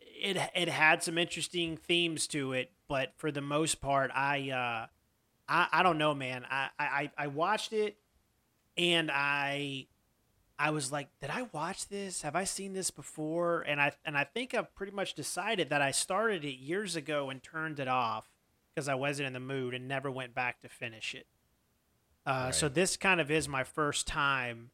It 0.01 0.37
it 0.55 0.69
had 0.69 1.03
some 1.03 1.19
interesting 1.19 1.77
themes 1.77 2.27
to 2.29 2.53
it, 2.53 2.71
but 2.89 3.13
for 3.17 3.33
the 3.33 3.41
most 3.41 3.81
part, 3.81 4.11
I 4.15 4.51
uh, 4.51 4.87
I, 5.49 5.69
I 5.73 5.83
don't 5.83 5.99
know, 5.99 6.15
man. 6.15 6.47
I, 6.49 6.69
I 6.79 7.11
I 7.19 7.27
watched 7.29 7.73
it 7.73 7.97
and 8.77 9.11
I 9.13 9.87
I 10.59 10.71
was 10.71 10.93
like, 10.93 11.09
did 11.21 11.31
I 11.31 11.49
watch 11.53 11.89
this? 11.89 12.23
Have 12.23 12.37
I 12.37 12.45
seen 12.45 12.73
this 12.73 12.91
before? 12.91 13.63
And 13.63 13.81
I 13.81 13.93
and 14.05 14.17
I 14.17 14.25
think 14.25 14.55
I've 14.55 14.75
pretty 14.75 14.93
much 14.93 15.15
decided 15.15 15.71
that 15.71 15.83
I 15.83 15.91
started 15.91 16.45
it 16.45 16.59
years 16.59 16.95
ago 16.97 17.31
and 17.31 17.43
turned 17.43 17.81
it 17.81 17.89
off 17.89 18.31
because 18.75 18.89
I 18.89 18.95
wasn't 18.95 19.27
in 19.29 19.33
the 19.33 19.41
mood 19.41 19.75
and 19.75 19.89
never 19.89 20.11
went 20.11 20.35
back 20.35 20.61
to 20.61 20.69
finish 20.69 21.15
it. 21.15 21.27
Uh, 22.27 22.53
So 22.53 22.69
this 22.69 22.97
kind 22.97 23.21
of 23.21 23.31
is 23.31 23.49
my 23.49 23.65
first 23.65 24.07
time 24.07 24.71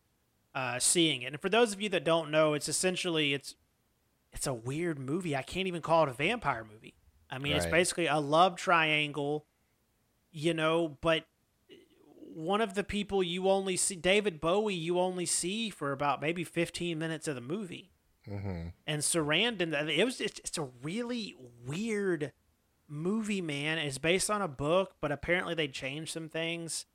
uh, 0.55 0.79
seeing 0.79 1.23
it. 1.23 1.33
And 1.33 1.41
for 1.41 1.49
those 1.49 1.73
of 1.73 1.81
you 1.81 1.89
that 1.91 2.05
don't 2.05 2.31
know, 2.31 2.55
it's 2.55 2.69
essentially 2.69 3.33
it's 3.35 3.55
it's 4.33 4.47
a 4.47 4.53
weird 4.55 4.99
movie. 4.99 5.35
I 5.35 5.43
can't 5.43 5.67
even 5.67 5.81
call 5.81 6.03
it 6.05 6.09
a 6.11 6.13
vampire 6.13 6.65
movie. 6.65 6.95
I 7.31 7.39
mean, 7.39 7.53
it's 7.57 7.67
basically 7.73 8.07
a 8.07 8.19
love 8.19 8.57
triangle, 8.57 9.47
you 10.31 10.53
know, 10.55 10.99
but 11.01 11.27
one 12.35 12.61
of 12.61 12.75
the 12.75 12.85
people 12.85 13.23
you 13.23 13.49
only 13.49 13.77
see 13.77 13.97
David 13.97 14.41
Bowie 14.41 14.75
you 14.75 14.99
only 15.01 15.27
see 15.27 15.71
for 15.71 15.93
about 15.93 16.21
maybe 16.21 16.45
15 16.45 16.99
minutes 16.99 17.27
of 17.27 17.35
the 17.35 17.41
movie. 17.41 17.91
hmm 18.27 18.69
And 18.87 19.03
Sarandon 19.03 19.73
it 19.89 20.05
was 20.05 20.21
it's, 20.21 20.39
it's 20.41 20.59
a 20.59 20.69
really 20.83 21.35
weird 21.67 22.33
movie, 22.87 23.41
man. 23.43 23.79
It's 23.79 23.99
based 23.99 24.31
on 24.31 24.41
a 24.43 24.49
book, 24.49 24.95
but 25.01 25.11
apparently 25.13 25.55
they 25.55 25.69
changed 25.69 26.13
some 26.13 26.29
things. 26.29 26.87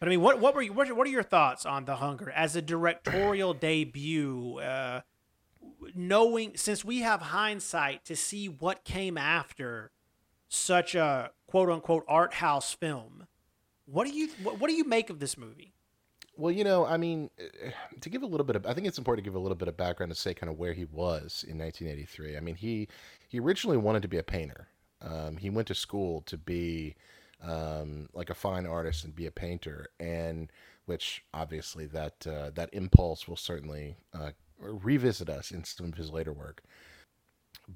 But 0.00 0.08
I 0.08 0.10
mean, 0.10 0.20
what 0.20 0.40
what 0.40 0.54
were 0.54 0.62
you, 0.62 0.72
what, 0.72 0.90
what 0.94 1.06
are 1.06 1.10
your 1.10 1.22
thoughts 1.22 1.64
on 1.64 1.84
The 1.84 1.96
Hunger 1.96 2.30
as 2.30 2.56
a 2.56 2.62
directorial 2.62 3.54
debut? 3.54 4.58
Uh, 4.58 5.00
knowing 5.94 6.56
since 6.56 6.84
we 6.84 7.00
have 7.00 7.20
hindsight 7.20 8.04
to 8.04 8.16
see 8.16 8.48
what 8.48 8.84
came 8.84 9.16
after 9.16 9.90
such 10.48 10.94
a 10.94 11.30
quote 11.46 11.70
unquote 11.70 12.04
art 12.08 12.34
house 12.34 12.72
film, 12.72 13.26
what 13.86 14.06
do 14.06 14.12
you 14.12 14.28
what, 14.42 14.60
what 14.60 14.68
do 14.68 14.74
you 14.74 14.84
make 14.84 15.10
of 15.10 15.18
this 15.20 15.36
movie? 15.36 15.72
Well, 16.36 16.50
you 16.50 16.64
know, 16.64 16.84
I 16.84 16.96
mean, 16.96 17.30
eh, 17.38 17.70
to 18.00 18.10
give 18.10 18.24
a 18.24 18.26
little 18.26 18.44
bit 18.44 18.56
of, 18.56 18.66
I 18.66 18.74
think 18.74 18.88
it's 18.88 18.98
important 18.98 19.24
to 19.24 19.30
give 19.30 19.36
a 19.36 19.38
little 19.38 19.54
bit 19.54 19.68
of 19.68 19.76
background 19.76 20.12
to 20.12 20.18
say 20.18 20.34
kind 20.34 20.50
of 20.50 20.58
where 20.58 20.72
he 20.72 20.84
was 20.84 21.44
in 21.46 21.58
1983. 21.58 22.36
I 22.36 22.40
mean, 22.40 22.56
he 22.56 22.88
he 23.28 23.38
originally 23.38 23.76
wanted 23.76 24.02
to 24.02 24.08
be 24.08 24.18
a 24.18 24.22
painter. 24.22 24.68
Um, 25.00 25.36
he 25.36 25.50
went 25.50 25.68
to 25.68 25.74
school 25.74 26.22
to 26.22 26.36
be 26.36 26.96
um, 27.44 28.08
like 28.14 28.30
a 28.30 28.34
fine 28.34 28.66
artist 28.66 29.04
and 29.04 29.14
be 29.14 29.26
a 29.26 29.30
painter, 29.30 29.88
and 30.00 30.50
which 30.86 31.24
obviously 31.32 31.86
that 31.86 32.26
uh, 32.26 32.50
that 32.54 32.70
impulse 32.72 33.28
will 33.28 33.36
certainly 33.36 33.96
uh, 34.12 34.30
revisit 34.58 35.28
us 35.28 35.50
in 35.50 35.64
some 35.64 35.86
of 35.86 35.94
his 35.94 36.10
later 36.10 36.32
work. 36.32 36.62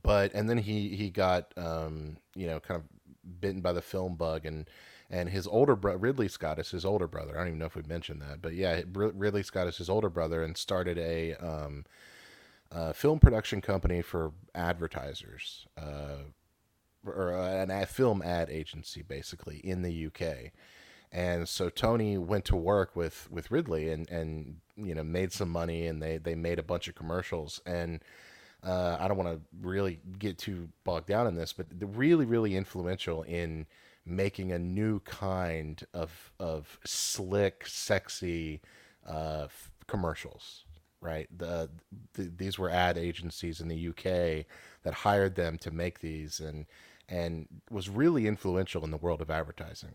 But 0.02 0.34
and 0.34 0.48
then 0.48 0.58
he 0.58 0.96
he 0.96 1.10
got 1.10 1.52
um, 1.56 2.18
you 2.34 2.46
know 2.46 2.60
kind 2.60 2.80
of 2.80 3.40
bitten 3.40 3.60
by 3.60 3.72
the 3.72 3.82
film 3.82 4.16
bug 4.16 4.46
and 4.46 4.68
and 5.10 5.28
his 5.28 5.46
older 5.46 5.76
brother 5.76 5.98
Ridley 5.98 6.28
Scott 6.28 6.58
is 6.58 6.70
his 6.70 6.84
older 6.84 7.06
brother. 7.06 7.34
I 7.34 7.38
don't 7.38 7.48
even 7.48 7.58
know 7.58 7.66
if 7.66 7.76
we 7.76 7.82
mentioned 7.82 8.20
that, 8.22 8.42
but 8.42 8.54
yeah, 8.54 8.82
Ridley 8.92 9.42
Scott 9.42 9.66
is 9.66 9.78
his 9.78 9.88
older 9.88 10.10
brother 10.10 10.42
and 10.42 10.56
started 10.56 10.98
a, 10.98 11.34
um, 11.36 11.84
film 12.92 13.18
production 13.18 13.62
company 13.62 14.02
for 14.02 14.32
advertisers, 14.54 15.66
uh, 15.78 16.24
or 17.12 17.32
an 17.32 17.70
ad, 17.70 17.88
film 17.88 18.22
ad 18.22 18.50
agency 18.50 19.02
basically 19.02 19.58
in 19.58 19.82
the 19.82 20.06
UK. 20.06 20.52
And 21.10 21.48
so 21.48 21.70
Tony 21.70 22.18
went 22.18 22.44
to 22.46 22.56
work 22.56 22.94
with, 22.94 23.28
with 23.30 23.50
Ridley 23.50 23.90
and, 23.90 24.08
and 24.10 24.56
you 24.76 24.94
know 24.94 25.02
made 25.02 25.32
some 25.32 25.48
money 25.48 25.86
and 25.86 26.02
they, 26.02 26.18
they 26.18 26.34
made 26.34 26.58
a 26.58 26.62
bunch 26.62 26.88
of 26.88 26.94
commercials 26.94 27.60
and 27.66 28.00
uh, 28.62 28.96
I 28.98 29.06
don't 29.06 29.16
want 29.16 29.30
to 29.30 29.40
really 29.60 30.00
get 30.18 30.38
too 30.38 30.68
bogged 30.84 31.06
down 31.06 31.26
in 31.26 31.34
this, 31.34 31.52
but 31.52 31.66
really 31.80 32.24
really 32.24 32.56
influential 32.56 33.22
in 33.22 33.66
making 34.04 34.52
a 34.52 34.58
new 34.58 35.00
kind 35.00 35.84
of 35.94 36.32
of 36.40 36.78
slick, 36.84 37.66
sexy 37.66 38.60
uh, 39.08 39.42
f- 39.44 39.70
commercials. 39.86 40.64
Right, 41.00 41.28
the, 41.38 41.70
the, 42.14 42.24
these 42.36 42.58
were 42.58 42.70
ad 42.70 42.98
agencies 42.98 43.60
in 43.60 43.68
the 43.68 43.88
UK 43.90 44.44
that 44.82 44.94
hired 44.94 45.36
them 45.36 45.56
to 45.58 45.70
make 45.70 46.00
these, 46.00 46.40
and 46.40 46.66
and 47.08 47.48
was 47.70 47.88
really 47.88 48.26
influential 48.26 48.84
in 48.84 48.90
the 48.90 48.96
world 48.96 49.20
of 49.20 49.30
advertising. 49.30 49.94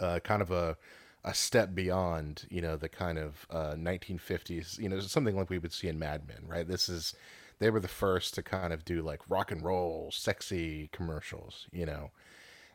Uh, 0.00 0.18
kind 0.20 0.42
of 0.42 0.50
a 0.50 0.76
a 1.24 1.34
step 1.34 1.72
beyond, 1.72 2.46
you 2.50 2.60
know, 2.60 2.74
the 2.76 2.88
kind 2.88 3.16
of 3.16 3.46
uh, 3.48 3.74
1950s, 3.74 4.76
you 4.80 4.88
know, 4.88 4.98
something 4.98 5.36
like 5.36 5.48
we 5.48 5.58
would 5.58 5.72
see 5.72 5.86
in 5.86 5.96
Mad 5.96 6.26
Men, 6.26 6.42
right? 6.48 6.66
This 6.66 6.88
is 6.88 7.14
they 7.60 7.70
were 7.70 7.78
the 7.78 7.86
first 7.86 8.34
to 8.34 8.42
kind 8.42 8.72
of 8.72 8.84
do 8.84 9.02
like 9.02 9.20
rock 9.28 9.52
and 9.52 9.62
roll, 9.62 10.10
sexy 10.10 10.88
commercials, 10.92 11.68
you 11.72 11.86
know 11.86 12.10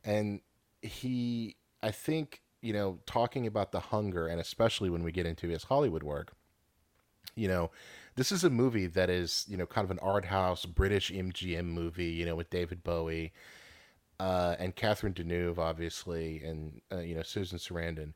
and 0.07 0.41
he 0.81 1.55
i 1.83 1.91
think 1.91 2.41
you 2.61 2.73
know 2.73 2.99
talking 3.05 3.45
about 3.45 3.71
the 3.71 3.79
hunger 3.79 4.27
and 4.27 4.39
especially 4.39 4.89
when 4.89 5.03
we 5.03 5.11
get 5.11 5.25
into 5.25 5.47
his 5.49 5.65
hollywood 5.65 6.03
work 6.03 6.33
you 7.35 7.47
know 7.47 7.69
this 8.17 8.31
is 8.31 8.43
a 8.43 8.49
movie 8.49 8.87
that 8.87 9.09
is 9.09 9.45
you 9.47 9.55
know 9.55 9.65
kind 9.65 9.85
of 9.85 9.91
an 9.91 9.99
art 9.99 10.25
house 10.25 10.65
british 10.65 11.11
mgm 11.11 11.65
movie 11.65 12.05
you 12.05 12.25
know 12.25 12.35
with 12.35 12.49
david 12.49 12.83
bowie 12.83 13.31
uh, 14.19 14.55
and 14.57 14.75
catherine 14.75 15.13
deneuve 15.13 15.59
obviously 15.59 16.41
and 16.43 16.81
uh, 16.91 16.99
you 16.99 17.15
know 17.15 17.21
susan 17.21 17.57
sarandon 17.57 18.13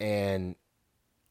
and 0.00 0.56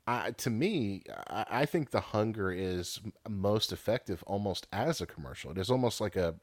I, 0.06 0.32
to 0.32 0.50
me, 0.50 1.04
I, 1.30 1.46
I 1.50 1.66
think 1.66 1.92
the 1.92 2.02
hunger 2.02 2.52
is 2.52 3.00
most 3.30 3.72
effective 3.72 4.24
almost 4.28 4.68
as 4.72 5.00
a 5.00 5.06
commercial. 5.06 5.52
It 5.52 5.58
is 5.58 5.72
almost 5.72 6.02
like 6.02 6.16
a 6.16 6.36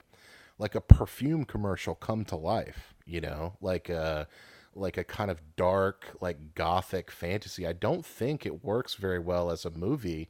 like 0.58 0.74
a 0.74 0.80
perfume 0.80 1.44
commercial 1.44 1.94
come 1.94 2.24
to 2.26 2.36
life, 2.36 2.94
you 3.06 3.20
know, 3.20 3.54
like 3.60 3.88
a 3.88 4.28
like 4.74 4.96
a 4.96 5.04
kind 5.04 5.30
of 5.30 5.40
dark, 5.56 6.06
like 6.20 6.54
gothic 6.54 7.10
fantasy. 7.10 7.66
I 7.66 7.72
don't 7.72 8.04
think 8.04 8.46
it 8.46 8.64
works 8.64 8.94
very 8.94 9.18
well 9.18 9.50
as 9.50 9.64
a 9.64 9.70
movie 9.70 10.28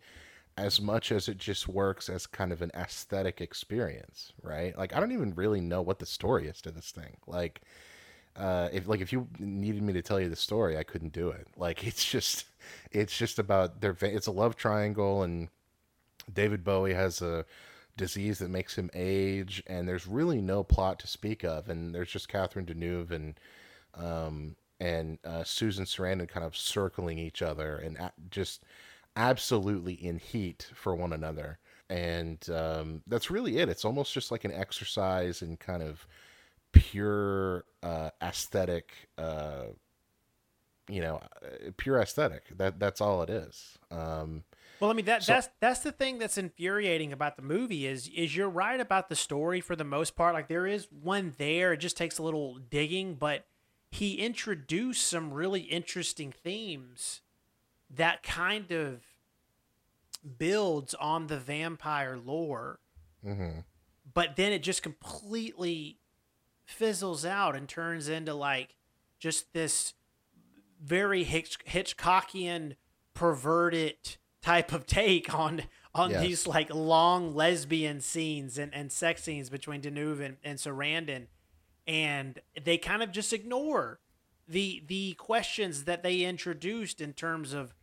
as 0.61 0.81
much 0.81 1.11
as 1.11 1.27
it 1.29 1.39
just 1.39 1.67
works 1.69 2.09
as 2.11 2.27
kind 2.27 2.53
of 2.53 2.61
an 2.61 2.71
aesthetic 2.75 3.41
experience, 3.41 4.33
right? 4.43 4.77
Like 4.77 4.95
I 4.95 5.01
don't 5.01 5.13
even 5.13 5.35
really 5.35 5.61
know 5.61 5.81
what 5.81 5.99
the 5.99 6.07
story 6.07 6.47
is 6.49 6.61
to 6.63 6.71
this 6.71 6.91
thing. 6.91 7.17
Like 7.27 7.63
uh, 8.37 8.69
if 8.73 8.87
like 8.87 9.01
if 9.01 9.11
you 9.13 9.27
needed 9.39 9.83
me 9.83 9.95
to 9.95 10.03
tell 10.03 10.21
you 10.21 10.29
the 10.29 10.37
story, 10.37 10.77
I 10.77 10.83
couldn't 10.83 11.13
do 11.13 11.31
it. 11.31 11.47
Like 11.57 11.87
it's 11.87 12.05
just 12.05 12.45
it's 12.93 13.17
just 13.17 13.39
about 13.39 13.81
their 13.81 13.97
it's 14.03 14.27
a 14.27 14.33
love 14.33 14.55
triangle 14.55 15.23
and 15.23 15.49
David 16.33 16.63
Bowie 16.63 16.95
has 16.95 17.23
a 17.23 17.45
disease 17.97 18.39
that 18.39 18.51
makes 18.51 18.77
him 18.77 18.91
age, 18.95 19.63
and 19.67 19.89
there's 19.89 20.07
really 20.07 20.41
no 20.41 20.63
plot 20.63 20.99
to 21.01 21.07
speak 21.07 21.43
of. 21.45 21.69
And 21.69 21.95
there's 21.95 22.11
just 22.11 22.29
Catherine 22.29 22.67
Deneuve 22.67 23.11
and 23.11 23.41
um, 23.95 24.57
and 24.79 25.19
uh, 25.25 25.45
Susan 25.45 25.85
Sarandon 25.85 26.29
kind 26.29 26.45
of 26.45 26.57
circling 26.57 27.19
each 27.19 27.43
other 27.43 27.77
and 27.77 27.99
just 28.31 28.63
absolutely 29.17 29.95
in 29.95 30.19
heat 30.19 30.69
for 30.75 30.95
one 30.95 31.13
another. 31.13 31.59
And 31.89 32.45
um, 32.51 33.03
that's 33.07 33.31
really 33.31 33.59
it. 33.59 33.69
It's 33.69 33.85
almost 33.85 34.15
just 34.15 34.31
like 34.31 34.45
an 34.45 34.53
exercise 34.53 35.43
in 35.43 35.57
kind 35.57 35.83
of 35.83 36.07
pure 36.73 37.65
uh, 37.83 38.11
aesthetic. 38.23 38.93
Uh, 39.19 39.67
you 40.89 41.01
know, 41.01 41.21
uh, 41.43 41.71
pure 41.77 41.99
aesthetic. 41.99 42.57
That 42.57 42.79
that's 42.79 43.01
all 43.01 43.23
it 43.23 43.31
is. 43.31 43.79
Um, 43.91 44.45
well, 44.81 44.91
I 44.91 44.95
mean 44.95 45.05
that 45.05 45.23
so, 45.23 45.35
that's 45.35 45.49
that's 45.61 45.81
the 45.81 45.93
thing 45.93 46.19
that's 46.19 46.39
infuriating 46.39 47.13
about 47.13 47.37
the 47.37 47.43
movie 47.43 47.87
is 47.87 48.09
is 48.09 48.35
you're 48.35 48.49
right 48.49 48.81
about 48.81 49.09
the 49.09 49.17
story 49.17 49.61
for 49.61 49.77
the 49.77 49.85
most 49.85 50.17
part. 50.17 50.35
Like 50.35 50.49
there 50.49 50.67
is 50.67 50.89
one 50.91 51.35
there, 51.39 51.73
it 51.73 51.79
just 51.79 51.97
takes 51.97 52.19
a 52.19 52.23
little 52.23 52.59
digging, 52.59 53.15
but 53.15 53.47
he 53.91 54.15
introduced 54.15 55.07
some 55.07 55.33
really 55.33 55.63
interesting 55.63 56.33
themes 56.33 57.21
that 57.95 58.23
kind 58.23 58.71
of 58.71 59.03
builds 60.39 60.95
on 60.95 61.27
the 61.27 61.39
vampire 61.39 62.17
lore. 62.17 62.79
Mm-hmm. 63.25 63.61
But 64.13 64.37
then 64.37 64.53
it 64.53 64.63
just 64.63 64.83
completely 64.83 65.99
fizzles 66.65 67.25
out 67.25 67.57
and 67.57 67.69
turns 67.69 68.09
into 68.09 68.35
like 68.35 68.77
just 69.19 69.53
this 69.53 69.95
very 70.83 71.25
Hitch- 71.25 71.65
Hitchcockian 71.67 72.77
perverted 73.15 74.17
type 74.43 74.73
of 74.73 74.87
take 74.87 75.35
on 75.35 75.63
on 75.95 76.11
yes. 76.11 76.23
these 76.23 76.47
like 76.47 76.73
long 76.73 77.35
lesbian 77.35 78.01
scenes 78.01 78.57
and, 78.57 78.73
and 78.73 78.93
sex 78.93 79.25
scenes 79.25 79.51
between 79.51 79.83
Deneuve 79.83 80.21
and, 80.21 80.37
and 80.45 80.59
Sarandon. 80.59 81.27
And 81.87 82.39
they 82.63 82.79
kind 82.79 83.03
of 83.03 83.11
just 83.11 83.33
ignore 83.33 84.01
the 84.49 84.83
the 84.87 85.15
questions 85.15 85.85
that 85.85 86.03
they 86.03 86.23
introduced 86.23 87.01
in 87.01 87.13
terms 87.13 87.53
of 87.53 87.75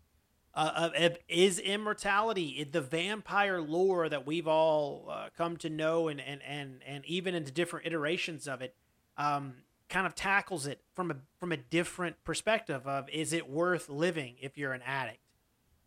uh, 0.57 0.89
of, 0.95 1.17
is 1.29 1.59
immortality 1.59 2.67
the 2.71 2.81
vampire 2.81 3.61
lore 3.61 4.09
that 4.09 4.25
we've 4.25 4.47
all 4.47 5.07
uh, 5.09 5.27
come 5.37 5.55
to 5.57 5.69
know 5.69 6.07
and, 6.07 6.19
and 6.19 6.41
and 6.43 6.81
and 6.85 7.05
even 7.05 7.35
into 7.35 7.51
different 7.51 7.85
iterations 7.85 8.47
of 8.47 8.61
it 8.61 8.75
um, 9.17 9.55
kind 9.87 10.05
of 10.05 10.15
tackles 10.15 10.67
it 10.67 10.81
from 10.93 11.11
a 11.11 11.15
from 11.39 11.51
a 11.51 11.57
different 11.57 12.21
perspective 12.23 12.85
of 12.87 13.09
is 13.09 13.31
it 13.33 13.49
worth 13.49 13.87
living 13.87 14.35
if 14.41 14.57
you're 14.57 14.73
an 14.73 14.81
addict 14.85 15.19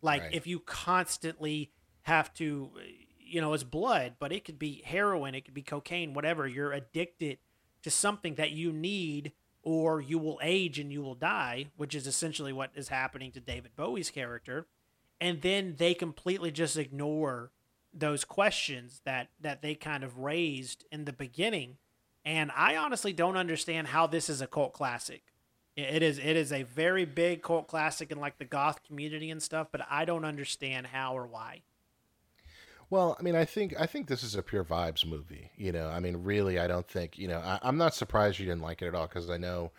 like 0.01 0.23
right. 0.23 0.33
if 0.33 0.47
you 0.47 0.59
constantly 0.59 1.71
have 2.03 2.33
to, 2.35 2.71
you 3.19 3.41
know, 3.41 3.53
it's 3.53 3.63
blood, 3.63 4.15
but 4.19 4.31
it 4.31 4.43
could 4.43 4.59
be 4.59 4.81
heroin, 4.85 5.35
it 5.35 5.45
could 5.45 5.53
be 5.53 5.61
cocaine, 5.61 6.13
whatever. 6.13 6.47
You're 6.47 6.73
addicted 6.73 7.37
to 7.83 7.91
something 7.91 8.35
that 8.35 8.51
you 8.51 8.71
need, 8.71 9.31
or 9.63 10.01
you 10.01 10.17
will 10.17 10.39
age 10.41 10.79
and 10.79 10.91
you 10.91 11.01
will 11.01 11.15
die, 11.15 11.67
which 11.77 11.93
is 11.95 12.07
essentially 12.07 12.53
what 12.53 12.71
is 12.75 12.87
happening 12.87 13.31
to 13.31 13.39
David 13.39 13.71
Bowie's 13.75 14.09
character. 14.09 14.67
And 15.19 15.41
then 15.41 15.75
they 15.77 15.93
completely 15.93 16.51
just 16.51 16.77
ignore 16.77 17.51
those 17.93 18.23
questions 18.23 19.01
that 19.05 19.29
that 19.39 19.61
they 19.61 19.75
kind 19.75 20.03
of 20.03 20.19
raised 20.19 20.85
in 20.91 21.05
the 21.05 21.13
beginning. 21.13 21.77
And 22.23 22.51
I 22.55 22.75
honestly 22.75 23.13
don't 23.13 23.37
understand 23.37 23.87
how 23.87 24.07
this 24.07 24.29
is 24.29 24.41
a 24.41 24.47
cult 24.47 24.73
classic. 24.73 25.23
It 25.75 26.03
is 26.03 26.17
it 26.17 26.35
is 26.35 26.51
a 26.51 26.63
very 26.63 27.05
big 27.05 27.41
cult 27.43 27.67
classic 27.67 28.11
in 28.11 28.19
like 28.19 28.37
the 28.37 28.45
goth 28.45 28.83
community 28.83 29.29
and 29.29 29.41
stuff, 29.41 29.67
but 29.71 29.81
I 29.89 30.05
don't 30.05 30.25
understand 30.25 30.87
how 30.87 31.17
or 31.17 31.27
why. 31.27 31.61
Well, 32.91 33.15
I 33.17 33.23
mean, 33.23 33.37
I 33.37 33.45
think 33.45 33.73
I 33.79 33.85
think 33.85 34.07
this 34.07 34.21
is 34.21 34.35
a 34.35 34.43
pure 34.43 34.65
vibes 34.65 35.05
movie. 35.05 35.49
You 35.55 35.71
know, 35.71 35.87
I 35.87 36.01
mean, 36.01 36.17
really, 36.17 36.59
I 36.59 36.67
don't 36.67 36.87
think 36.87 37.17
you 37.17 37.29
know. 37.29 37.39
I, 37.39 37.57
am 37.63 37.77
not 37.77 37.95
surprised 37.95 38.37
you 38.37 38.45
didn't 38.45 38.61
like 38.61 38.81
it 38.81 38.87
at 38.87 38.95
all 38.95 39.07
because 39.07 39.29
I 39.29 39.37
know 39.37 39.71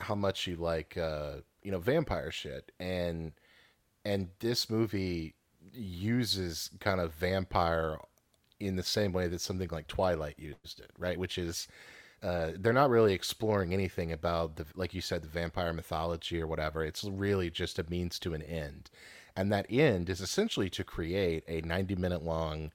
how 0.00 0.14
much 0.14 0.46
you 0.46 0.56
like, 0.56 0.96
uh, 0.96 1.36
you 1.62 1.70
know, 1.70 1.78
vampire 1.78 2.30
shit, 2.30 2.72
and 2.80 3.32
and 4.06 4.30
this 4.40 4.70
movie 4.70 5.34
uses 5.74 6.70
kind 6.80 6.98
of 6.98 7.12
vampire 7.12 7.98
in 8.58 8.76
the 8.76 8.82
same 8.82 9.12
way 9.12 9.28
that 9.28 9.42
something 9.42 9.68
like 9.70 9.86
Twilight 9.86 10.38
used 10.38 10.80
it, 10.80 10.90
right? 10.98 11.18
Which 11.18 11.36
is 11.36 11.68
uh, 12.22 12.52
they're 12.58 12.72
not 12.72 12.88
really 12.88 13.12
exploring 13.12 13.74
anything 13.74 14.12
about 14.12 14.56
the 14.56 14.64
like 14.74 14.94
you 14.94 15.02
said 15.02 15.22
the 15.22 15.28
vampire 15.28 15.74
mythology 15.74 16.40
or 16.40 16.46
whatever 16.46 16.82
it's 16.82 17.04
really 17.04 17.50
just 17.50 17.78
a 17.78 17.84
means 17.90 18.18
to 18.18 18.32
an 18.32 18.42
end 18.42 18.88
and 19.36 19.52
that 19.52 19.66
end 19.70 20.08
is 20.08 20.20
essentially 20.20 20.70
to 20.70 20.84
create 20.84 21.44
a 21.46 21.60
90 21.60 21.96
minute 21.96 22.24
long 22.24 22.72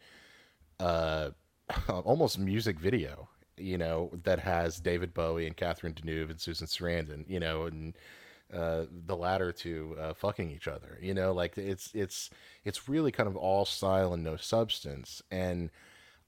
uh, 0.80 1.32
almost 1.90 2.40
music 2.40 2.80
video, 2.80 3.30
you 3.58 3.78
know, 3.78 4.12
that 4.24 4.40
has 4.40 4.80
David 4.80 5.14
Bowie 5.14 5.48
and 5.48 5.56
Catherine 5.56 5.94
Deneuve 5.94 6.30
and 6.30 6.40
Susan 6.40 6.68
Sarandon, 6.68 7.26
you 7.28 7.40
know, 7.40 7.64
and 7.64 7.96
uh, 8.54 8.86
the 9.06 9.16
latter 9.16 9.52
two 9.52 9.96
uh, 10.00 10.14
fucking 10.14 10.52
each 10.52 10.68
other. 10.68 10.98
You 11.02 11.14
know, 11.14 11.32
like 11.32 11.58
it's 11.58 11.92
it's 11.94 12.30
it's 12.66 12.90
really 12.90 13.12
kind 13.12 13.28
of 13.28 13.38
all 13.38 13.66
style 13.66 14.14
and 14.14 14.24
no 14.24 14.36
substance, 14.36 15.22
and 15.32 15.70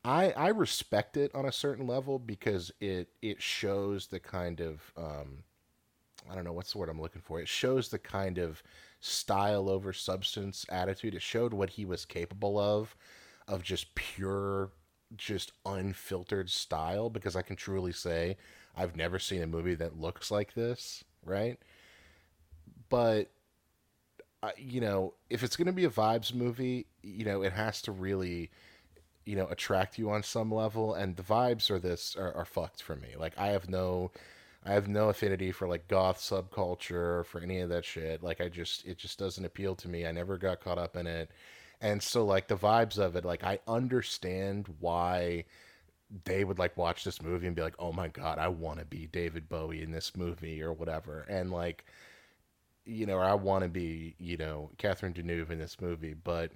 I 0.06 0.32
I 0.32 0.50
respect 0.50 1.18
it 1.18 1.34
on 1.36 1.46
a 1.46 1.52
certain 1.52 1.88
level 1.88 2.20
because 2.20 2.72
it 2.80 3.10
it 3.22 3.42
shows 3.42 4.08
the 4.08 4.20
kind 4.20 4.62
of 4.62 4.94
um, 4.96 5.44
I 6.30 6.36
don't 6.36 6.46
know 6.46 6.54
what's 6.54 6.74
the 6.74 6.78
word 6.78 6.90
I'm 6.90 7.02
looking 7.02 7.22
for. 7.22 7.42
It 7.42 7.48
shows 7.48 7.90
the 7.90 8.00
kind 8.00 8.38
of 8.38 8.64
style 9.04 9.70
over 9.70 9.92
substance 9.92 10.66
attitude. 10.70 11.14
It 11.14 11.22
showed 11.22 11.54
what 11.54 11.72
he 11.72 11.86
was 11.86 12.06
capable 12.06 12.58
of, 12.58 12.96
of 13.48 13.62
just 13.62 13.94
pure, 13.96 14.72
just 15.16 15.52
unfiltered 15.66 16.50
style. 16.50 17.10
Because 17.10 17.36
I 17.36 17.42
can 17.42 17.56
truly 17.56 17.92
say 17.92 18.38
I've 18.76 18.96
never 18.96 19.20
seen 19.20 19.44
a 19.44 19.48
movie 19.48 19.76
that 19.76 20.00
looks 20.00 20.32
like 20.32 20.54
this, 20.54 21.04
right? 21.26 21.60
But 22.90 23.30
you 24.58 24.82
know, 24.82 25.14
if 25.30 25.44
it's 25.44 25.56
going 25.56 25.68
to 25.68 25.74
be 25.74 25.86
a 25.86 25.90
vibes 25.90 26.34
movie, 26.34 26.88
you 27.02 27.24
know, 27.24 27.44
it 27.44 27.54
has 27.54 27.82
to 27.84 27.92
really, 27.92 28.52
you 29.26 29.36
know, 29.38 29.48
attract 29.48 29.98
you 29.98 30.10
on 30.10 30.22
some 30.24 30.52
level. 30.54 30.94
And 30.94 31.16
the 31.16 31.24
vibes 31.24 31.70
are 31.70 31.80
this 31.80 32.16
are, 32.18 32.34
are 32.34 32.46
fucked 32.46 32.82
for 32.82 32.96
me. 32.96 33.10
Like 33.18 33.38
I 33.38 33.48
have 33.48 33.70
no 33.70 34.12
I 34.66 34.74
have 34.74 34.88
no 34.88 35.10
affinity 35.10 35.52
for 35.52 35.68
like 35.68 35.88
goth 35.88 36.20
subculture 36.20 37.20
or 37.20 37.24
for 37.24 37.42
any 37.42 37.60
of 37.60 37.70
that 37.70 37.86
shit. 37.86 38.24
Like 38.24 38.42
I 38.42 38.50
just 38.50 38.86
it 38.86 38.98
just 38.98 39.20
doesn't 39.20 39.46
appeal 39.46 39.76
to 39.76 39.90
me. 39.90 40.06
I 40.06 40.12
never 40.12 40.38
got 40.38 40.62
caught 40.62 40.78
up 40.78 40.96
in 40.96 41.08
it. 41.08 41.30
And 41.82 42.02
so 42.02 42.26
like 42.26 42.48
the 42.48 42.56
vibes 42.56 42.98
of 42.98 43.16
it, 43.16 43.26
like 43.26 43.44
I 43.44 43.60
understand 43.68 44.74
why 44.80 45.46
they 46.26 46.44
would 46.44 46.60
like 46.60 46.78
watch 46.78 47.04
this 47.04 47.22
movie 47.22 47.48
and 47.48 47.56
be 47.56 47.62
like, 47.62 47.76
"Oh 47.80 47.92
my 47.92 48.08
god, 48.08 48.38
I 48.40 48.48
want 48.50 48.80
to 48.80 48.86
be 48.86 49.08
David 49.08 49.50
Bowie 49.50 49.82
in 49.84 49.92
this 49.92 50.16
movie 50.16 50.62
or 50.62 50.74
whatever." 50.74 51.22
And 51.30 51.52
like 51.52 51.86
you 52.86 53.06
know, 53.06 53.16
or 53.18 53.24
I 53.24 53.34
want 53.34 53.64
to 53.64 53.70
be, 53.70 54.16
you 54.20 54.38
know, 54.38 54.70
Catherine 54.78 55.14
Deneuve 55.14 55.52
in 55.52 55.60
this 55.60 55.80
movie, 55.82 56.14
but 56.14 56.52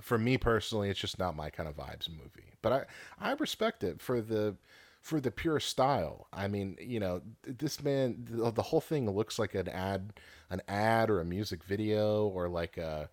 for 0.00 0.18
me 0.18 0.38
personally, 0.38 0.90
it's 0.90 1.00
just 1.00 1.18
not 1.18 1.36
my 1.36 1.50
kind 1.50 1.68
of 1.68 1.76
vibes 1.76 2.08
movie. 2.08 2.52
But 2.62 2.72
I 3.20 3.30
I 3.30 3.32
respect 3.32 3.84
it 3.84 4.00
for 4.00 4.20
the 4.20 4.56
for 5.00 5.20
the 5.20 5.30
pure 5.30 5.60
style. 5.60 6.28
I 6.32 6.48
mean, 6.48 6.76
you 6.80 7.00
know, 7.00 7.22
this 7.42 7.82
man, 7.82 8.26
the, 8.30 8.50
the, 8.50 8.62
whole 8.62 8.80
thing 8.80 9.10
looks 9.10 9.38
like 9.38 9.54
an 9.54 9.68
ad, 9.68 10.12
an 10.50 10.60
ad 10.68 11.10
or 11.10 11.20
a 11.20 11.24
music 11.24 11.64
video 11.64 12.26
or 12.28 12.48
like 12.48 12.76
a, 12.76 13.08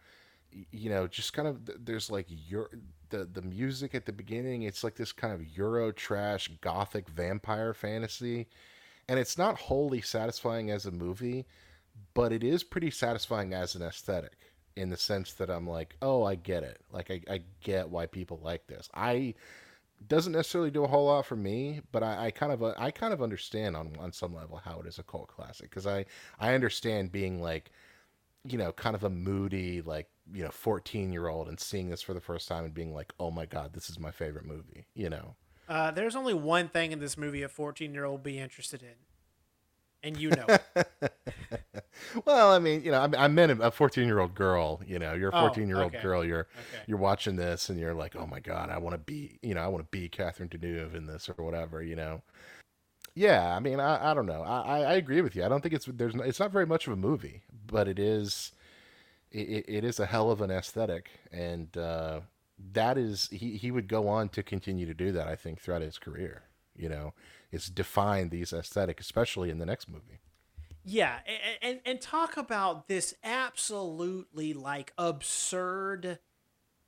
you 0.71 0.89
know, 0.89 1.07
just 1.07 1.33
kind 1.33 1.47
of 1.47 1.85
there's 1.85 2.11
like 2.11 2.25
your 2.29 2.69
the 3.09 3.25
the 3.25 3.41
music 3.41 3.95
at 3.95 4.05
the 4.05 4.11
beginning. 4.11 4.63
It's 4.63 4.83
like 4.83 4.95
this 4.95 5.11
kind 5.11 5.33
of 5.33 5.45
Euro 5.57 5.91
trash 5.91 6.49
gothic 6.61 7.07
vampire 7.09 7.73
fantasy, 7.73 8.47
and 9.07 9.19
it's 9.19 9.37
not 9.37 9.57
wholly 9.57 10.01
satisfying 10.01 10.71
as 10.71 10.85
a 10.85 10.91
movie, 10.91 11.45
but 12.13 12.31
it 12.31 12.43
is 12.43 12.63
pretty 12.63 12.91
satisfying 12.91 13.53
as 13.53 13.75
an 13.75 13.81
aesthetic 13.81 14.37
in 14.75 14.89
the 14.89 14.97
sense 14.97 15.33
that 15.33 15.49
I'm 15.49 15.67
like, 15.67 15.95
oh, 16.01 16.23
I 16.23 16.35
get 16.35 16.63
it. 16.63 16.81
Like 16.91 17.11
I, 17.11 17.21
I 17.29 17.41
get 17.61 17.89
why 17.89 18.05
people 18.05 18.39
like 18.43 18.67
this. 18.67 18.89
I 18.93 19.35
doesn't 20.05 20.33
necessarily 20.33 20.71
do 20.71 20.83
a 20.83 20.87
whole 20.87 21.05
lot 21.05 21.25
for 21.25 21.35
me, 21.35 21.81
but 21.91 22.03
I, 22.03 22.27
I 22.27 22.31
kind 22.31 22.51
of 22.51 22.61
uh, 22.61 22.73
I 22.77 22.91
kind 22.91 23.13
of 23.13 23.21
understand 23.21 23.75
on 23.75 23.95
on 23.99 24.11
some 24.11 24.35
level 24.35 24.57
how 24.57 24.79
it 24.79 24.87
is 24.87 24.99
a 24.99 25.03
cult 25.03 25.27
classic 25.27 25.69
because 25.69 25.87
I 25.87 26.05
I 26.39 26.53
understand 26.53 27.11
being 27.11 27.41
like, 27.41 27.71
you 28.43 28.57
know, 28.57 28.71
kind 28.71 28.95
of 28.95 29.03
a 29.03 29.09
moody 29.09 29.81
like 29.81 30.07
you 30.31 30.43
know 30.43 30.51
fourteen 30.51 31.11
year 31.11 31.27
old 31.27 31.47
and 31.47 31.59
seeing 31.59 31.89
this 31.89 32.01
for 32.01 32.13
the 32.13 32.21
first 32.21 32.47
time 32.47 32.65
and 32.65 32.73
being 32.73 32.93
like, 32.93 33.13
oh 33.19 33.31
my 33.31 33.45
god, 33.45 33.73
this 33.73 33.89
is 33.89 33.99
my 33.99 34.11
favorite 34.11 34.45
movie, 34.45 34.85
you 34.93 35.09
know. 35.09 35.35
Uh, 35.67 35.91
there's 35.91 36.15
only 36.15 36.33
one 36.33 36.69
thing 36.69 36.91
in 36.91 36.99
this 36.99 37.17
movie 37.17 37.43
a 37.43 37.49
14 37.49 37.93
year 37.93 38.05
old 38.05 38.23
be 38.23 38.39
interested 38.39 38.81
in, 38.81 38.95
and 40.01 40.17
you 40.17 40.29
know. 40.29 40.57
well, 42.25 42.51
I 42.51 42.59
mean, 42.59 42.83
you 42.83 42.91
know, 42.91 43.01
I, 43.01 43.25
I 43.25 43.27
meant 43.27 43.51
a 43.61 43.71
14 43.71 44.05
year 44.05 44.19
old 44.19 44.35
girl. 44.35 44.81
You 44.85 44.99
know, 44.99 45.13
you're 45.13 45.29
a 45.29 45.31
14 45.33 45.67
year 45.67 45.81
old 45.81 45.93
okay. 45.93 46.03
girl. 46.03 46.23
You're 46.25 46.47
Okay. 46.57 46.83
you're 46.87 46.97
watching 46.97 47.35
this 47.35 47.69
and 47.69 47.79
you're 47.79 47.93
like, 47.93 48.15
oh 48.15 48.25
my 48.27 48.39
god, 48.39 48.69
I 48.69 48.77
want 48.77 48.93
to 48.93 48.97
be, 48.99 49.39
you 49.41 49.53
know, 49.55 49.61
I 49.61 49.67
want 49.67 49.83
to 49.83 49.89
be 49.97 50.09
Catherine 50.09 50.49
Deneuve 50.49 50.95
in 50.95 51.05
this 51.07 51.29
or 51.29 51.43
whatever. 51.43 51.81
You 51.81 51.95
know. 51.95 52.21
Yeah, 53.15 53.55
I 53.55 53.59
mean, 53.59 53.79
I, 53.79 54.11
I 54.11 54.13
don't 54.13 54.27
know. 54.27 54.43
I, 54.43 54.81
I 54.81 54.93
agree 54.93 55.21
with 55.21 55.35
you. 55.35 55.43
I 55.43 55.49
don't 55.49 55.61
think 55.61 55.73
it's 55.73 55.85
there's 55.85 56.13
it's 56.15 56.39
not 56.39 56.51
very 56.51 56.67
much 56.67 56.85
of 56.85 56.93
a 56.93 56.97
movie, 56.97 57.41
but 57.65 57.87
it 57.87 57.97
is 57.99 58.51
it, 59.31 59.49
it- 59.49 59.65
it 59.67 59.83
is 59.83 59.99
a 59.99 60.05
hell 60.05 60.31
of 60.31 60.41
an 60.41 60.51
aesthetic, 60.51 61.09
and 61.31 61.75
uh, 61.77 62.21
that 62.73 62.97
is 62.97 63.29
he 63.31 63.57
he 63.57 63.71
would 63.71 63.87
go 63.87 64.07
on 64.07 64.29
to 64.29 64.43
continue 64.43 64.85
to 64.85 64.93
do 64.93 65.11
that. 65.13 65.27
I 65.27 65.35
think 65.35 65.59
throughout 65.61 65.81
his 65.81 65.97
career. 65.97 66.43
You 66.75 66.89
know, 66.89 67.13
it's 67.51 67.69
defined 67.69 68.29
these 68.29 68.53
aesthetic, 68.53 68.99
especially 68.99 69.49
in 69.49 69.57
the 69.57 69.65
next 69.65 69.89
movie. 69.89 70.19
Yeah, 70.89 71.19
a- 71.27 71.65
and 71.65 71.81
and 71.85 71.99
talk 71.99 72.37
about 72.37 72.87
this 72.87 73.13
absolutely 73.21 74.53
like 74.53 74.93
absurd 74.97 76.19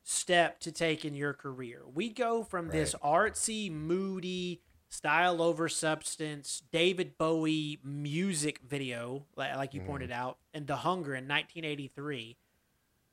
step 0.04 0.62
to 0.62 0.72
take 0.72 1.04
in 1.04 1.16
your 1.16 1.34
career. 1.34 1.82
We 1.94 2.10
go 2.10 2.42
from 2.44 2.70
this 2.70 2.96
artsy, 3.04 3.70
moody, 3.70 4.62
style 4.88 5.42
over 5.42 5.68
substance, 5.68 6.64
David 6.72 7.18
Bowie 7.18 7.80
music 7.84 8.62
video, 8.66 9.26
li- 9.36 9.54
like 9.56 9.74
you 9.74 9.82
pointed 9.82 10.12
mm-hmm. 10.12 10.22
out, 10.22 10.38
and 10.54 10.66
The 10.66 10.78
Hunger 10.78 11.14
in 11.14 11.28
1983, 11.28 12.38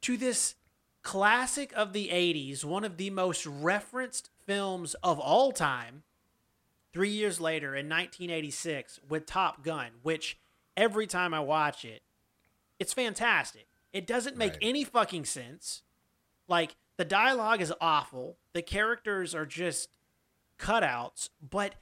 to 0.02 0.16
this 0.16 0.54
classic 1.02 1.72
of 1.74 1.92
the 1.94 2.10
80s, 2.12 2.64
one 2.64 2.84
of 2.84 2.96
the 2.96 3.10
most 3.10 3.44
referenced 3.44 4.30
films 4.46 4.94
of 5.02 5.18
all 5.18 5.50
time, 5.50 6.04
three 6.92 7.10
years 7.10 7.40
later 7.40 7.74
in 7.74 7.88
1986 7.88 9.00
with 9.08 9.26
Top 9.26 9.64
Gun, 9.64 9.90
which 10.02 10.38
every 10.76 11.06
time 11.06 11.32
I 11.34 11.40
watch 11.40 11.84
it, 11.84 12.02
it's 12.78 12.92
fantastic. 12.92 13.66
It 13.92 14.06
doesn't 14.06 14.36
make 14.36 14.52
Right. 14.54 14.62
any 14.62 14.84
fucking 14.84 15.24
sense. 15.24 15.82
Like, 16.48 16.76
the 16.96 17.04
dialogue 17.04 17.60
is 17.60 17.72
awful. 17.80 18.36
The 18.52 18.62
characters 18.62 19.34
are 19.34 19.46
just 19.46 19.88
cutouts. 20.58 21.30
But 21.40 21.74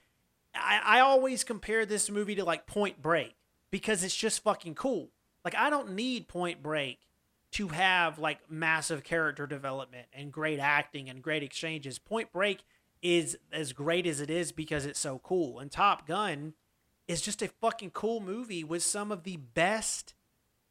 I, 0.55 0.81
I 0.85 1.01
always 1.01 1.45
compare 1.45 1.85
this 1.85 2.11
movie 2.11 2.35
to, 2.37 2.45
like, 2.45 2.67
Point 2.67 3.03
Break 3.03 3.35
because 3.71 4.05
it's 4.05 4.17
just 4.17 4.43
fucking 4.43 4.75
cool. 4.75 5.11
Like, 5.45 5.55
I 5.57 5.71
don't 5.71 5.93
need 5.95 6.29
Point 6.29 6.63
Break 6.63 7.01
to 7.53 7.69
have, 7.69 8.19
like, 8.19 8.51
massive 8.51 9.05
character 9.05 9.47
development 9.47 10.07
and 10.13 10.33
great 10.33 10.59
acting 10.59 11.09
and 11.09 11.23
great 11.23 11.43
exchanges. 11.43 11.99
Point 11.99 12.33
Break 12.33 12.61
is 13.03 13.37
as 13.53 13.73
great 13.73 14.07
as 14.07 14.21
it 14.21 14.31
is 14.31 14.51
because 14.53 14.87
it's 14.87 14.99
so 15.01 15.19
cool. 15.23 15.59
And 15.59 15.71
Top 15.71 16.07
Gun 16.07 16.55
is 17.07 17.21
just 17.21 17.43
a 17.43 17.49
fucking 17.49 17.91
cool 17.91 18.21
movie 18.21 18.65
with 18.65 18.83
some 18.83 19.13
of 19.13 19.25
the 19.25 19.37
best, 19.37 20.15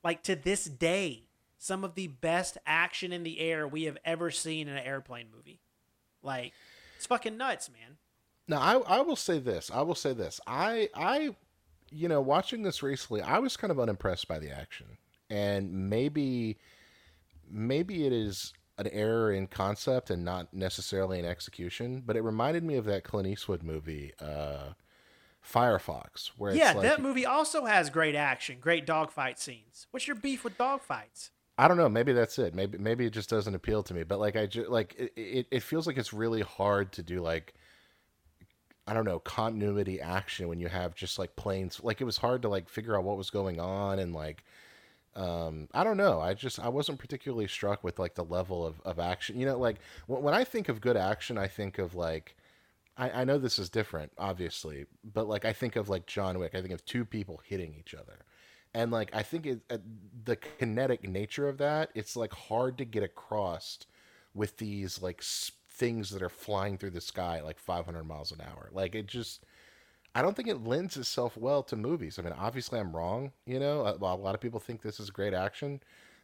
like 0.04 0.24
to 0.24 0.36
this 0.36 0.66
day, 0.66 1.24
some 1.58 1.84
of 1.84 1.96
the 1.96 2.08
best 2.08 2.58
action 2.66 3.14
in 3.14 3.24
the 3.24 3.40
air 3.40 3.68
we 3.68 3.84
have 3.84 3.98
ever 4.04 4.32
seen 4.32 4.68
in 4.68 4.76
an 4.76 4.84
airplane 4.84 5.28
movie. 5.36 5.60
Like, 6.22 6.54
it's 6.98 7.06
fucking 7.06 7.38
nuts, 7.38 7.70
man. 7.70 7.98
Now, 8.48 8.60
I, 8.60 8.98
I 8.98 9.02
will 9.02 9.16
say 9.16 9.40
this. 9.40 9.72
I 9.74 9.82
will 9.82 9.96
say 9.96 10.14
this. 10.14 10.40
I 10.48 10.90
I 10.96 11.36
you 11.94 12.08
know, 12.08 12.22
watching 12.22 12.64
this 12.64 12.82
recently, 12.82 13.22
I 13.22 13.40
was 13.40 13.56
kind 13.56 13.72
of 13.72 13.80
unimpressed 13.80 14.28
by 14.28 14.40
the 14.40 14.52
action. 14.52 14.98
And 15.30 15.90
maybe 15.90 16.58
maybe 17.50 18.06
it 18.06 18.14
is 18.14 18.54
an 18.78 18.88
error 18.88 19.32
in 19.32 19.46
concept 19.48 20.10
and 20.10 20.26
not 20.26 20.54
necessarily 20.54 21.20
in 21.20 21.26
execution, 21.26 22.02
but 22.06 22.16
it 22.16 22.22
reminded 22.22 22.64
me 22.64 22.76
of 22.76 22.86
that 22.86 23.04
Clint 23.04 23.28
Eastwood 23.28 23.64
movie, 23.64 24.12
uh 24.20 24.74
Firefox, 25.44 26.32
where 26.38 26.52
it's 26.52 26.60
yeah, 26.60 26.72
like 26.72 26.84
that 26.84 27.02
movie 27.02 27.26
also 27.26 27.66
has 27.66 27.90
great 27.90 28.16
action, 28.16 28.58
great 28.62 28.86
dogfight 28.86 29.40
scenes. 29.40 29.88
What's 29.92 30.08
your 30.08 30.16
beef 30.16 30.44
with 30.44 30.58
dogfights? 30.58 31.32
I 31.58 31.68
don't 31.68 31.78
know. 31.78 31.90
Maybe 31.90 32.14
that's 32.14 32.40
it. 32.40 32.56
Maybe 32.56 32.78
maybe 32.78 33.06
it 33.06 33.12
just 33.12 33.30
doesn't 33.30 33.54
appeal 33.54 33.84
to 33.84 33.94
me. 33.94 34.04
But 34.04 34.20
like 34.20 34.36
I 34.36 34.46
just 34.46 34.70
like 34.70 34.96
it, 34.98 35.14
it. 35.16 35.48
It 35.52 35.64
feels 35.64 35.86
like 35.86 35.98
it's 35.98 36.14
really 36.14 36.42
hard 36.42 36.94
to 36.94 37.04
do 37.04 37.22
like 37.22 37.54
I 38.88 38.94
don't 38.94 39.06
know 39.06 39.20
continuity 39.20 40.00
action 40.02 40.48
when 40.48 40.60
you 40.60 40.70
have 40.70 40.96
just 40.96 41.20
like 41.20 41.36
planes. 41.36 41.80
Like 41.84 42.00
it 42.00 42.06
was 42.06 42.18
hard 42.18 42.42
to 42.44 42.50
like 42.50 42.70
figure 42.70 42.98
out 42.98 43.04
what 43.04 43.18
was 43.18 43.30
going 43.30 43.60
on 43.60 44.00
and 44.00 44.14
like 44.14 44.44
um 45.16 45.68
I 45.74 45.84
don't 45.84 45.98
know. 45.98 46.22
I 46.22 46.34
just 46.34 46.58
I 46.60 46.70
wasn't 46.70 47.00
particularly 47.00 47.48
struck 47.48 47.84
with 47.84 48.00
like 48.00 48.16
the 48.16 48.26
level 48.26 48.66
of 48.66 48.82
of 48.86 48.98
action. 48.98 49.38
You 49.38 49.46
know, 49.46 49.58
like 49.60 49.78
when, 50.08 50.24
when 50.24 50.34
I 50.34 50.46
think 50.46 50.70
of 50.70 50.80
good 50.80 50.98
action, 50.98 51.38
I 51.38 51.48
think 51.48 51.80
of 51.80 51.96
like. 51.96 52.38
I, 52.98 53.22
I 53.22 53.24
know 53.24 53.38
this 53.38 53.58
is 53.60 53.70
different, 53.70 54.12
obviously, 54.18 54.86
but 55.04 55.28
like 55.28 55.46
I 55.46 55.54
think 55.54 55.76
of 55.76 55.90
like 55.90 56.06
John 56.06 56.38
Wick. 56.40 56.54
I 56.56 56.62
think 56.62 56.74
of 56.74 56.86
two 56.86 57.06
people 57.06 57.42
hitting 57.46 57.74
each 57.80 57.94
other. 57.94 58.20
And 58.76 58.92
like 58.92 59.14
i 59.14 59.22
think 59.22 59.46
it, 59.46 59.62
uh, 59.70 59.78
the 60.26 60.36
kinetic 60.36 61.08
nature 61.08 61.48
of 61.48 61.60
that 61.60 61.92
it's 61.94 62.16
like 62.16 62.34
hard 62.34 62.76
to 62.80 62.86
get 62.86 63.04
across 63.04 63.78
with 64.34 64.58
these 64.58 65.00
like 65.02 65.20
s- 65.22 65.52
things 65.70 66.10
that 66.10 66.24
are 66.24 66.30
flying 66.30 66.78
through 66.78 66.90
the 66.92 67.02
sky 67.02 67.40
like 67.42 67.60
500 67.60 68.04
miles 68.04 68.32
an 68.32 68.42
hour. 68.42 68.70
Like 68.72 68.96
it 68.96 69.06
just 69.08 69.46
i 70.16 70.22
don't 70.22 70.36
think 70.36 70.48
it 70.50 70.66
lends 70.66 70.98
itself 70.98 71.38
well 71.38 71.64
to 71.64 71.76
movies. 71.76 72.20
I 72.20 72.24
mean 72.24 72.34
obviously 72.34 72.80
i'm 72.80 72.96
wrong 72.96 73.32
you 73.46 73.60
know? 73.60 73.82
A, 73.86 73.94
a 73.96 74.16
lot 74.16 74.36
of 74.36 74.42
people 74.42 74.60
think 74.60 74.82
this 74.82 75.00
is 75.00 75.10
great 75.12 75.34
action 75.34 75.82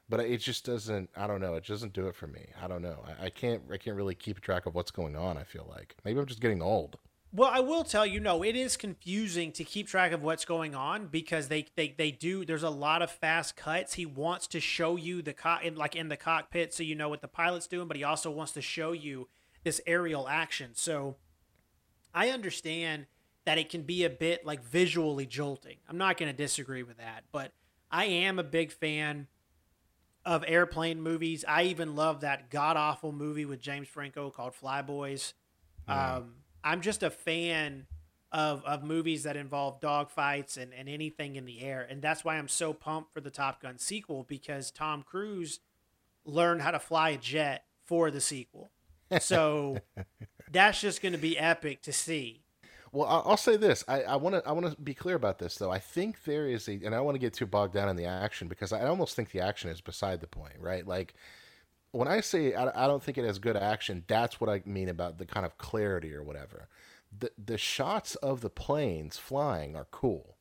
but 0.09 0.19
it 0.19 0.37
just 0.37 0.65
doesn't. 0.65 1.09
I 1.15 1.27
don't 1.27 1.39
know. 1.39 1.55
It 1.55 1.65
doesn't 1.65 1.93
do 1.93 2.07
it 2.07 2.15
for 2.15 2.27
me. 2.27 2.47
I 2.61 2.67
don't 2.67 2.81
know. 2.81 3.05
I, 3.05 3.25
I 3.25 3.29
can't. 3.29 3.61
I 3.71 3.77
can't 3.77 3.95
really 3.95 4.15
keep 4.15 4.41
track 4.41 4.65
of 4.65 4.75
what's 4.75 4.91
going 4.91 5.15
on. 5.15 5.37
I 5.37 5.43
feel 5.43 5.67
like 5.69 5.95
maybe 6.03 6.19
I'm 6.19 6.25
just 6.25 6.41
getting 6.41 6.61
old. 6.61 6.97
Well, 7.31 7.51
I 7.53 7.59
will 7.59 7.83
tell 7.83 8.07
you, 8.07 8.19
no, 8.19 8.43
it 8.43 8.55
is 8.55 8.75
confusing 8.75 9.51
to 9.51 9.63
keep 9.63 9.87
track 9.87 10.13
of 10.13 10.23
what's 10.23 10.45
going 10.45 10.73
on 10.73 11.07
because 11.07 11.47
they 11.47 11.67
they, 11.75 11.93
they 11.95 12.09
do. 12.09 12.43
There's 12.43 12.63
a 12.63 12.71
lot 12.71 13.03
of 13.03 13.11
fast 13.11 13.55
cuts. 13.55 13.93
He 13.93 14.05
wants 14.05 14.47
to 14.47 14.59
show 14.59 14.95
you 14.95 15.21
the 15.21 15.33
co- 15.33 15.59
in, 15.63 15.75
like 15.75 15.95
in 15.95 16.09
the 16.09 16.17
cockpit, 16.17 16.73
so 16.73 16.81
you 16.81 16.95
know 16.95 17.07
what 17.07 17.21
the 17.21 17.27
pilot's 17.27 17.67
doing, 17.67 17.87
but 17.87 17.97
he 17.97 18.03
also 18.03 18.31
wants 18.31 18.53
to 18.53 18.61
show 18.61 18.93
you 18.93 19.27
this 19.63 19.79
aerial 19.85 20.27
action. 20.27 20.71
So 20.73 21.17
I 22.15 22.29
understand 22.29 23.05
that 23.45 23.59
it 23.59 23.69
can 23.69 23.83
be 23.83 24.03
a 24.03 24.09
bit 24.09 24.43
like 24.43 24.63
visually 24.63 25.27
jolting. 25.27 25.77
I'm 25.87 25.97
not 25.97 26.17
going 26.17 26.31
to 26.31 26.37
disagree 26.37 26.81
with 26.81 26.97
that, 26.97 27.25
but 27.31 27.51
I 27.91 28.05
am 28.05 28.39
a 28.39 28.43
big 28.43 28.71
fan 28.71 29.27
of 30.29 30.45
airplane 30.47 31.01
movies. 31.01 31.43
I 31.47 31.63
even 31.63 31.95
love 31.95 32.21
that 32.21 32.51
god 32.51 32.77
awful 32.77 33.11
movie 33.11 33.45
with 33.45 33.59
James 33.59 33.87
Franco 33.87 34.29
called 34.29 34.53
Flyboys. 34.53 35.33
Um, 35.87 36.35
I'm 36.63 36.81
just 36.81 37.01
a 37.01 37.09
fan 37.09 37.87
of 38.31 38.63
of 38.63 38.83
movies 38.83 39.23
that 39.23 39.35
involve 39.35 39.81
dogfights 39.81 40.55
and, 40.55 40.71
and 40.71 40.87
anything 40.87 41.35
in 41.35 41.45
the 41.45 41.61
air. 41.61 41.81
And 41.89 41.99
that's 41.99 42.23
why 42.23 42.37
I'm 42.37 42.47
so 42.47 42.73
pumped 42.73 43.11
for 43.11 43.21
the 43.21 43.31
Top 43.31 43.59
Gun 43.59 43.79
sequel 43.79 44.23
because 44.29 44.69
Tom 44.69 45.01
Cruise 45.01 45.61
learned 46.25 46.61
how 46.61 46.69
to 46.69 46.79
fly 46.79 47.09
a 47.09 47.17
jet 47.17 47.63
for 47.85 48.11
the 48.11 48.21
sequel. 48.21 48.69
So 49.21 49.79
that's 50.51 50.79
just 50.79 51.01
going 51.01 51.13
to 51.13 51.17
be 51.17 51.35
epic 51.35 51.81
to 51.81 51.91
see. 51.91 52.43
Well, 52.91 53.07
I'll 53.25 53.37
say 53.37 53.55
this. 53.55 53.83
I 53.87 54.15
want 54.15 54.35
to. 54.35 54.47
I 54.47 54.51
want 54.51 54.65
to 54.71 54.81
be 54.81 54.93
clear 54.93 55.15
about 55.15 55.39
this, 55.39 55.55
though. 55.57 55.71
I 55.71 55.79
think 55.79 56.23
there 56.23 56.47
is 56.47 56.67
a, 56.67 56.73
and 56.83 56.95
I 56.95 57.01
want 57.01 57.15
to 57.15 57.19
get 57.19 57.33
too 57.33 57.45
bogged 57.45 57.73
down 57.73 57.89
in 57.89 57.95
the 57.95 58.05
action 58.05 58.47
because 58.47 58.73
I 58.73 58.87
almost 58.87 59.15
think 59.15 59.31
the 59.31 59.41
action 59.41 59.69
is 59.69 59.81
beside 59.81 60.21
the 60.21 60.27
point, 60.27 60.55
right? 60.59 60.85
Like 60.87 61.13
when 61.91 62.07
I 62.07 62.21
say 62.21 62.53
I, 62.53 62.85
I 62.85 62.87
don't 62.87 63.03
think 63.03 63.17
it 63.17 63.25
has 63.25 63.39
good 63.39 63.57
action, 63.57 64.03
that's 64.07 64.41
what 64.41 64.49
I 64.49 64.61
mean 64.65 64.89
about 64.89 65.17
the 65.19 65.25
kind 65.25 65.45
of 65.45 65.57
clarity 65.57 66.13
or 66.15 66.23
whatever. 66.23 66.67
The 67.17 67.31
the 67.43 67.57
shots 67.57 68.15
of 68.17 68.41
the 68.41 68.49
planes 68.49 69.17
flying 69.17 69.75
are 69.75 69.87
cool, 69.91 70.37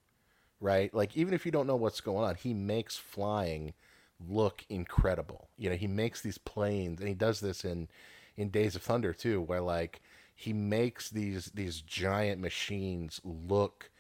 right? 0.61 0.93
Like 0.95 1.17
even 1.17 1.35
if 1.35 1.47
you 1.47 1.53
don't 1.53 1.67
know 1.67 1.77
what's 1.77 2.01
going 2.01 2.25
on, 2.25 2.37
he 2.37 2.55
makes 2.55 2.97
flying 2.97 3.75
look 4.21 4.65
incredible. 4.69 5.49
You 5.59 5.71
know, 5.71 5.77
he 5.77 5.87
makes 5.87 6.21
these 6.23 6.39
planes, 6.39 7.01
and 7.01 7.09
he 7.09 7.15
does 7.15 7.41
this 7.41 7.65
in 7.65 7.89
in 8.37 8.51
Days 8.51 8.77
of 8.77 8.83
Thunder 8.83 9.13
too, 9.13 9.41
where 9.43 9.61
like 9.61 10.01
he 10.41 10.53
makes 10.53 11.11
these 11.11 11.47
these 11.47 11.81
giant 11.81 12.41
machines 12.41 13.21
look 13.25 13.91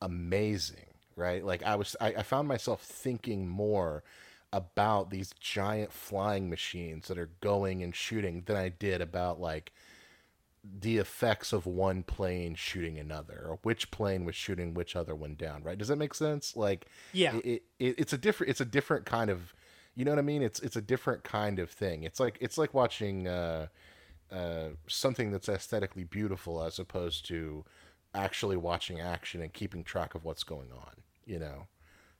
amazing, 0.00 0.94
right? 1.16 1.44
Like 1.44 1.64
I 1.64 1.74
was, 1.74 1.96
I, 2.00 2.14
I 2.18 2.22
found 2.22 2.46
myself 2.46 2.82
thinking 2.82 3.48
more 3.48 4.04
about 4.52 5.10
these 5.10 5.32
giant 5.40 5.92
flying 5.92 6.48
machines 6.48 7.08
that 7.08 7.18
are 7.18 7.30
going 7.40 7.82
and 7.82 7.96
shooting 7.96 8.44
than 8.46 8.54
I 8.54 8.68
did 8.68 9.00
about 9.00 9.40
like 9.40 9.72
the 10.62 10.98
effects 10.98 11.52
of 11.52 11.66
one 11.66 12.04
plane 12.04 12.54
shooting 12.54 12.96
another 12.96 13.44
or 13.48 13.58
which 13.64 13.90
plane 13.90 14.24
was 14.24 14.36
shooting 14.36 14.74
which 14.74 14.94
other 14.94 15.16
one 15.16 15.34
down 15.34 15.64
right 15.64 15.76
does 15.78 15.88
that 15.88 15.96
make 15.96 16.14
sense 16.14 16.56
like 16.56 16.86
Yeah. 17.12 17.34
it, 17.38 17.62
it, 17.80 17.94
it's 17.98 18.12
a 18.12 18.18
different 18.18 18.52
it's 18.52 18.60
a 18.60 18.64
different 18.64 19.04
kind 19.04 19.30
of 19.30 19.52
you 19.96 20.04
know 20.04 20.12
what 20.12 20.20
i 20.20 20.22
mean 20.22 20.42
it's 20.42 20.60
it's 20.60 20.76
a 20.76 20.80
different 20.80 21.24
kind 21.24 21.58
of 21.58 21.68
thing 21.68 22.04
it's 22.04 22.20
like 22.20 22.38
it's 22.40 22.56
like 22.56 22.72
watching 22.72 23.26
uh 23.26 23.66
uh 24.32 24.68
something 24.86 25.30
that's 25.30 25.48
aesthetically 25.48 26.04
beautiful 26.04 26.62
as 26.62 26.78
opposed 26.78 27.26
to 27.26 27.64
actually 28.14 28.56
watching 28.56 29.00
action 29.00 29.40
and 29.42 29.52
keeping 29.52 29.84
track 29.84 30.14
of 30.14 30.24
what's 30.24 30.44
going 30.44 30.70
on 30.72 30.92
you 31.26 31.38
know 31.38 31.66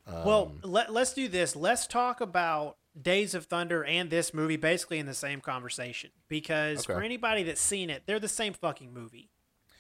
Well, 0.06 0.52
let, 0.64 0.92
let's 0.92 1.14
do 1.14 1.28
this. 1.28 1.54
Let's 1.54 1.86
talk 1.86 2.20
about 2.20 2.76
Days 3.00 3.34
of 3.34 3.46
Thunder 3.46 3.84
and 3.84 4.10
this 4.10 4.34
movie 4.34 4.56
basically 4.56 4.98
in 4.98 5.06
the 5.06 5.14
same 5.14 5.40
conversation 5.40 6.10
because 6.28 6.80
Okay. 6.80 6.94
for 6.94 7.02
anybody 7.02 7.44
that's 7.44 7.60
seen 7.60 7.88
it, 7.88 8.02
they're 8.06 8.18
the 8.20 8.28
same 8.28 8.52
fucking 8.52 8.92
movie. 8.92 9.30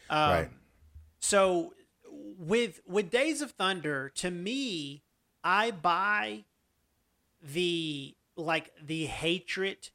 Um, 0.08 0.30
Right. 0.30 0.50
So 1.18 1.74
with 2.38 2.80
with 2.86 3.10
Days 3.10 3.42
of 3.42 3.50
Thunder, 3.50 4.10
to 4.16 4.30
me, 4.30 5.02
I 5.42 5.72
buy 5.72 6.44
the 7.42 8.14
like 8.36 8.70
the 8.80 9.06
hatred 9.06 9.90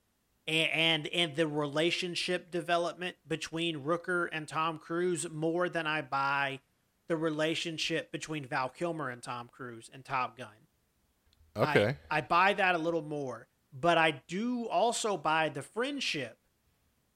and 0.48 1.08
and, 1.08 1.36
the 1.36 1.48
relationship 1.48 2.52
development 2.52 3.16
between 3.28 3.82
Rooker 3.82 4.30
and 4.32 4.48
Tom 4.48 4.78
Cruise 4.78 5.30
more 5.30 5.68
than 5.68 5.86
I 5.86 6.02
buy 6.02 6.60
the 7.08 7.18
relationship 7.18 8.12
between 8.12 8.46
Val 8.46 8.70
Kilmer 8.70 9.10
and 9.10 9.22
Tom 9.22 9.50
Cruise 9.52 9.90
and 9.94 10.06
Top 10.06 10.38
Gun. 10.38 10.48
okay 11.56 11.98
I, 12.10 12.18
I 12.18 12.22
buy 12.22 12.54
that 12.54 12.76
a 12.76 12.78
little 12.78 13.02
more, 13.02 13.48
but 13.74 13.98
I 13.98 14.22
do 14.28 14.68
also 14.68 15.18
buy 15.18 15.50
the 15.50 15.62
friendship 15.62 16.38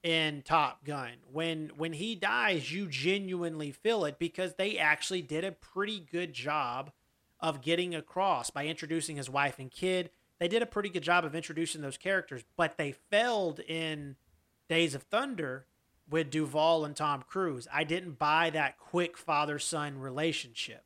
in 0.02 0.42
Top 0.42 0.84
Gun. 0.84 1.12
When 1.30 1.70
when 1.76 1.94
he 1.94 2.14
dies, 2.14 2.72
you 2.72 2.86
genuinely 2.86 3.70
feel 3.70 4.04
it 4.04 4.18
because 4.18 4.54
they 4.54 4.78
actually 4.78 5.22
did 5.22 5.44
a 5.44 5.52
pretty 5.52 6.00
good 6.00 6.32
job 6.32 6.92
of 7.40 7.60
getting 7.60 7.94
across 7.94 8.50
by 8.50 8.66
introducing 8.66 9.16
his 9.16 9.28
wife 9.28 9.58
and 9.58 9.70
kid. 9.70 10.10
They 10.42 10.48
did 10.48 10.60
a 10.60 10.66
pretty 10.66 10.88
good 10.88 11.04
job 11.04 11.24
of 11.24 11.36
introducing 11.36 11.82
those 11.82 11.96
characters, 11.96 12.42
but 12.56 12.76
they 12.76 12.90
failed 12.90 13.60
in 13.60 14.16
Days 14.68 14.92
of 14.92 15.04
Thunder 15.04 15.66
with 16.10 16.32
Duvall 16.32 16.84
and 16.84 16.96
Tom 16.96 17.22
Cruise. 17.28 17.68
I 17.72 17.84
didn't 17.84 18.18
buy 18.18 18.50
that 18.50 18.76
quick 18.76 19.16
father 19.16 19.60
son 19.60 20.00
relationship. 20.00 20.84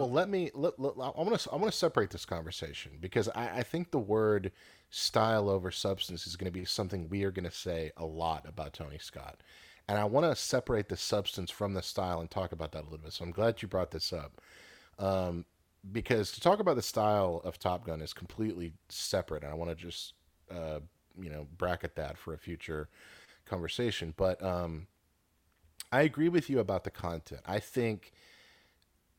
well, 0.00 0.10
let 0.10 0.28
me. 0.28 0.50
Let, 0.52 0.80
let, 0.80 0.94
I 0.94 1.22
want 1.22 1.38
to. 1.38 1.50
I 1.52 1.54
want 1.54 1.70
to 1.70 1.78
separate 1.78 2.10
this 2.10 2.24
conversation 2.24 2.98
because 3.00 3.28
I, 3.36 3.58
I 3.58 3.62
think 3.62 3.92
the 3.92 4.00
word 4.00 4.50
style 4.90 5.48
over 5.48 5.70
substance 5.70 6.26
is 6.26 6.34
going 6.34 6.52
to 6.52 6.58
be 6.58 6.64
something 6.64 7.08
we 7.08 7.22
are 7.22 7.30
going 7.30 7.48
to 7.48 7.56
say 7.56 7.92
a 7.96 8.04
lot 8.04 8.48
about 8.48 8.72
Tony 8.72 8.98
Scott, 8.98 9.38
and 9.86 9.96
I 9.96 10.06
want 10.06 10.26
to 10.26 10.34
separate 10.34 10.88
the 10.88 10.96
substance 10.96 11.52
from 11.52 11.74
the 11.74 11.82
style 11.82 12.18
and 12.18 12.28
talk 12.28 12.50
about 12.50 12.72
that 12.72 12.80
a 12.80 12.86
little 12.86 12.98
bit. 12.98 13.12
So 13.12 13.24
I'm 13.24 13.30
glad 13.30 13.62
you 13.62 13.68
brought 13.68 13.92
this 13.92 14.12
up, 14.12 14.40
um, 14.98 15.44
because 15.92 16.32
to 16.32 16.40
talk 16.40 16.60
about 16.60 16.76
the 16.76 16.82
style 16.82 17.40
of 17.44 17.58
Top 17.58 17.84
Gun 17.84 18.00
is 18.00 18.12
completely 18.12 18.72
separate, 18.88 19.42
and 19.42 19.52
I 19.52 19.54
want 19.54 19.70
to 19.70 19.76
just 19.76 20.14
uh, 20.50 20.80
you 21.20 21.30
know 21.30 21.46
bracket 21.56 21.96
that 21.96 22.18
for 22.18 22.34
a 22.34 22.38
future 22.38 22.88
conversation. 23.46 24.14
But 24.16 24.42
um, 24.42 24.86
I 25.92 26.02
agree 26.02 26.28
with 26.28 26.48
you 26.50 26.58
about 26.60 26.84
the 26.84 26.90
content. 26.90 27.42
I 27.46 27.58
think 27.58 28.12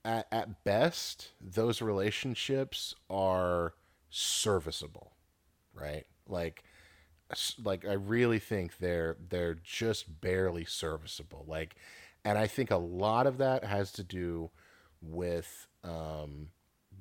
at, 0.03 0.27
at 0.31 0.63
best, 0.63 1.31
those 1.39 1.81
relationships 1.81 2.95
are 3.09 3.73
serviceable, 4.09 5.11
right? 5.73 6.05
Like, 6.27 6.63
like 7.63 7.85
I 7.85 7.93
really 7.93 8.39
think 8.39 8.77
they're 8.77 9.17
they're 9.29 9.55
just 9.55 10.21
barely 10.21 10.65
serviceable. 10.65 11.45
Like, 11.47 11.75
and 12.23 12.37
I 12.37 12.47
think 12.47 12.71
a 12.71 12.77
lot 12.77 13.27
of 13.27 13.37
that 13.37 13.63
has 13.63 13.91
to 13.93 14.03
do 14.03 14.49
with 15.01 15.67
um, 15.83 16.49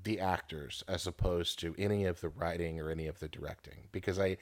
the 0.03 0.21
actors 0.21 0.83
as 0.89 1.07
opposed 1.07 1.59
to 1.61 1.75
any 1.79 2.05
of 2.05 2.21
the 2.21 2.29
writing 2.31 2.81
or 2.81 2.91
any 2.91 3.07
of 3.07 3.19
the 3.21 3.29
directing, 3.29 3.89
because 3.93 4.19
I. 4.19 4.37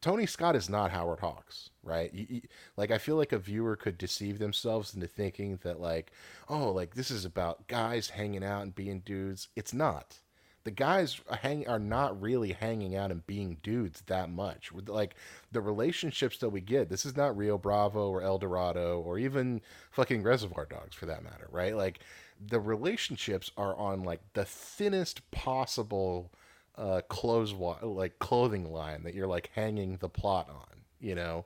Tony 0.00 0.24
Scott 0.24 0.54
is 0.54 0.68
not 0.70 0.92
Howard 0.92 1.18
Hawks, 1.18 1.70
right? 1.82 2.14
You- 2.14 2.26
you- 2.28 2.42
like 2.76 2.92
I 2.92 2.98
feel 2.98 3.16
like 3.16 3.32
a 3.32 3.38
viewer 3.38 3.74
could 3.74 3.98
deceive 3.98 4.38
themselves 4.38 4.94
into 4.94 5.08
thinking 5.08 5.56
that 5.64 5.80
like, 5.80 6.12
oh, 6.48 6.70
like 6.70 6.94
this 6.94 7.10
is 7.10 7.24
about 7.24 7.66
guys 7.66 8.10
hanging 8.10 8.44
out 8.44 8.62
and 8.62 8.74
being 8.74 9.00
dudes. 9.00 9.48
It's 9.56 9.74
not. 9.74 10.20
The 10.62 10.70
guys 10.70 11.20
are 11.28 11.38
hang 11.38 11.66
are 11.66 11.78
not 11.80 12.20
really 12.20 12.52
hanging 12.52 12.94
out 12.94 13.10
and 13.10 13.26
being 13.26 13.56
dudes 13.62 14.02
that 14.02 14.30
much. 14.30 14.70
With 14.70 14.88
like 14.88 15.16
the 15.50 15.60
relationships 15.60 16.38
that 16.38 16.50
we 16.50 16.60
get, 16.60 16.88
this 16.88 17.04
is 17.04 17.16
not 17.16 17.36
Rio 17.36 17.58
Bravo 17.58 18.10
or 18.10 18.22
El 18.22 18.38
Dorado 18.38 19.00
or 19.00 19.18
even 19.18 19.60
fucking 19.90 20.22
Reservoir 20.22 20.66
Dogs 20.66 20.94
for 20.94 21.06
that 21.06 21.24
matter, 21.24 21.48
right? 21.50 21.74
Like 21.74 21.98
the 22.44 22.60
relationships 22.60 23.50
are 23.56 23.76
on 23.76 24.02
like 24.02 24.20
the 24.34 24.44
thinnest 24.44 25.28
possible 25.30 26.32
uh 26.76 27.00
clothes 27.08 27.52
wa- 27.52 27.78
like 27.82 28.18
clothing 28.18 28.72
line 28.72 29.02
that 29.02 29.12
you're 29.14 29.26
like 29.26 29.50
hanging 29.54 29.96
the 29.98 30.08
plot 30.08 30.48
on 30.48 30.80
you 31.00 31.14
know 31.14 31.44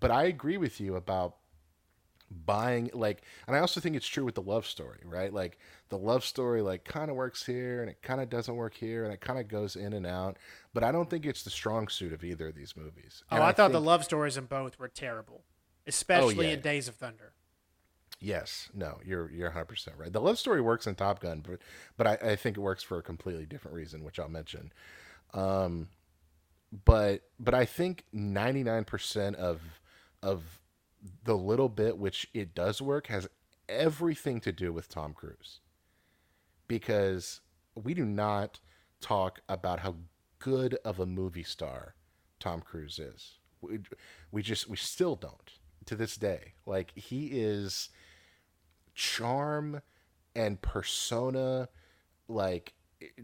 but 0.00 0.10
i 0.10 0.24
agree 0.24 0.56
with 0.56 0.80
you 0.80 0.96
about 0.96 1.36
buying 2.46 2.90
like 2.94 3.22
and 3.46 3.54
i 3.54 3.58
also 3.58 3.78
think 3.78 3.94
it's 3.94 4.06
true 4.06 4.24
with 4.24 4.34
the 4.34 4.40
love 4.42 4.66
story 4.66 5.00
right 5.04 5.34
like 5.34 5.58
the 5.90 5.98
love 5.98 6.24
story 6.24 6.62
like 6.62 6.82
kind 6.82 7.10
of 7.10 7.16
works 7.16 7.44
here 7.44 7.82
and 7.82 7.90
it 7.90 8.00
kind 8.00 8.22
of 8.22 8.30
doesn't 8.30 8.56
work 8.56 8.72
here 8.74 9.04
and 9.04 9.12
it 9.12 9.20
kind 9.20 9.38
of 9.38 9.46
goes 9.48 9.76
in 9.76 9.92
and 9.92 10.06
out 10.06 10.38
but 10.72 10.82
i 10.82 10.90
don't 10.90 11.10
think 11.10 11.26
it's 11.26 11.42
the 11.42 11.50
strong 11.50 11.88
suit 11.88 12.10
of 12.12 12.24
either 12.24 12.48
of 12.48 12.54
these 12.54 12.74
movies 12.74 13.22
Oh, 13.30 13.36
And 13.36 13.44
I, 13.44 13.52
thought 13.52 13.68
the 13.72 13.78
think- 13.78 13.86
love 13.86 14.02
stories 14.04 14.38
in 14.38 14.46
both 14.46 14.78
were 14.78 14.88
terrible, 14.88 15.44
especially 15.86 16.46
yeah. 16.48 16.54
in 16.54 16.60
Days 16.60 16.88
of 16.88 16.94
Thunder. 16.94 17.32
Yes, 18.22 18.68
no, 18.72 19.00
you're 19.04 19.28
you're 19.32 19.48
100 19.48 19.64
percent 19.64 19.96
right. 19.98 20.12
The 20.12 20.20
love 20.20 20.38
story 20.38 20.60
works 20.60 20.86
in 20.86 20.94
Top 20.94 21.18
Gun, 21.18 21.44
but 21.46 21.58
but 21.96 22.06
I, 22.06 22.30
I 22.30 22.36
think 22.36 22.56
it 22.56 22.60
works 22.60 22.84
for 22.84 22.96
a 22.98 23.02
completely 23.02 23.46
different 23.46 23.74
reason, 23.74 24.04
which 24.04 24.20
I'll 24.20 24.28
mention. 24.28 24.72
Um, 25.34 25.88
but 26.84 27.22
but 27.40 27.52
I 27.52 27.64
think 27.64 28.04
99 28.12 28.84
percent 28.84 29.36
of 29.36 29.60
of 30.22 30.60
the 31.24 31.36
little 31.36 31.68
bit 31.68 31.98
which 31.98 32.28
it 32.32 32.54
does 32.54 32.80
work 32.80 33.08
has 33.08 33.26
everything 33.68 34.40
to 34.42 34.52
do 34.52 34.72
with 34.72 34.88
Tom 34.88 35.14
Cruise, 35.14 35.58
because 36.68 37.40
we 37.74 37.92
do 37.92 38.04
not 38.04 38.60
talk 39.00 39.40
about 39.48 39.80
how 39.80 39.96
good 40.38 40.78
of 40.84 41.00
a 41.00 41.06
movie 41.06 41.42
star 41.42 41.96
Tom 42.38 42.60
Cruise 42.60 43.00
is. 43.00 43.38
We, 43.60 43.80
we 44.30 44.42
just 44.42 44.68
we 44.68 44.76
still 44.76 45.16
don't 45.16 45.52
to 45.86 45.96
this 45.96 46.16
day. 46.16 46.54
Like 46.66 46.96
he 46.96 47.26
is 47.32 47.88
charm 49.16 49.80
and 50.34 50.60
persona 50.62 51.68
like 52.28 52.72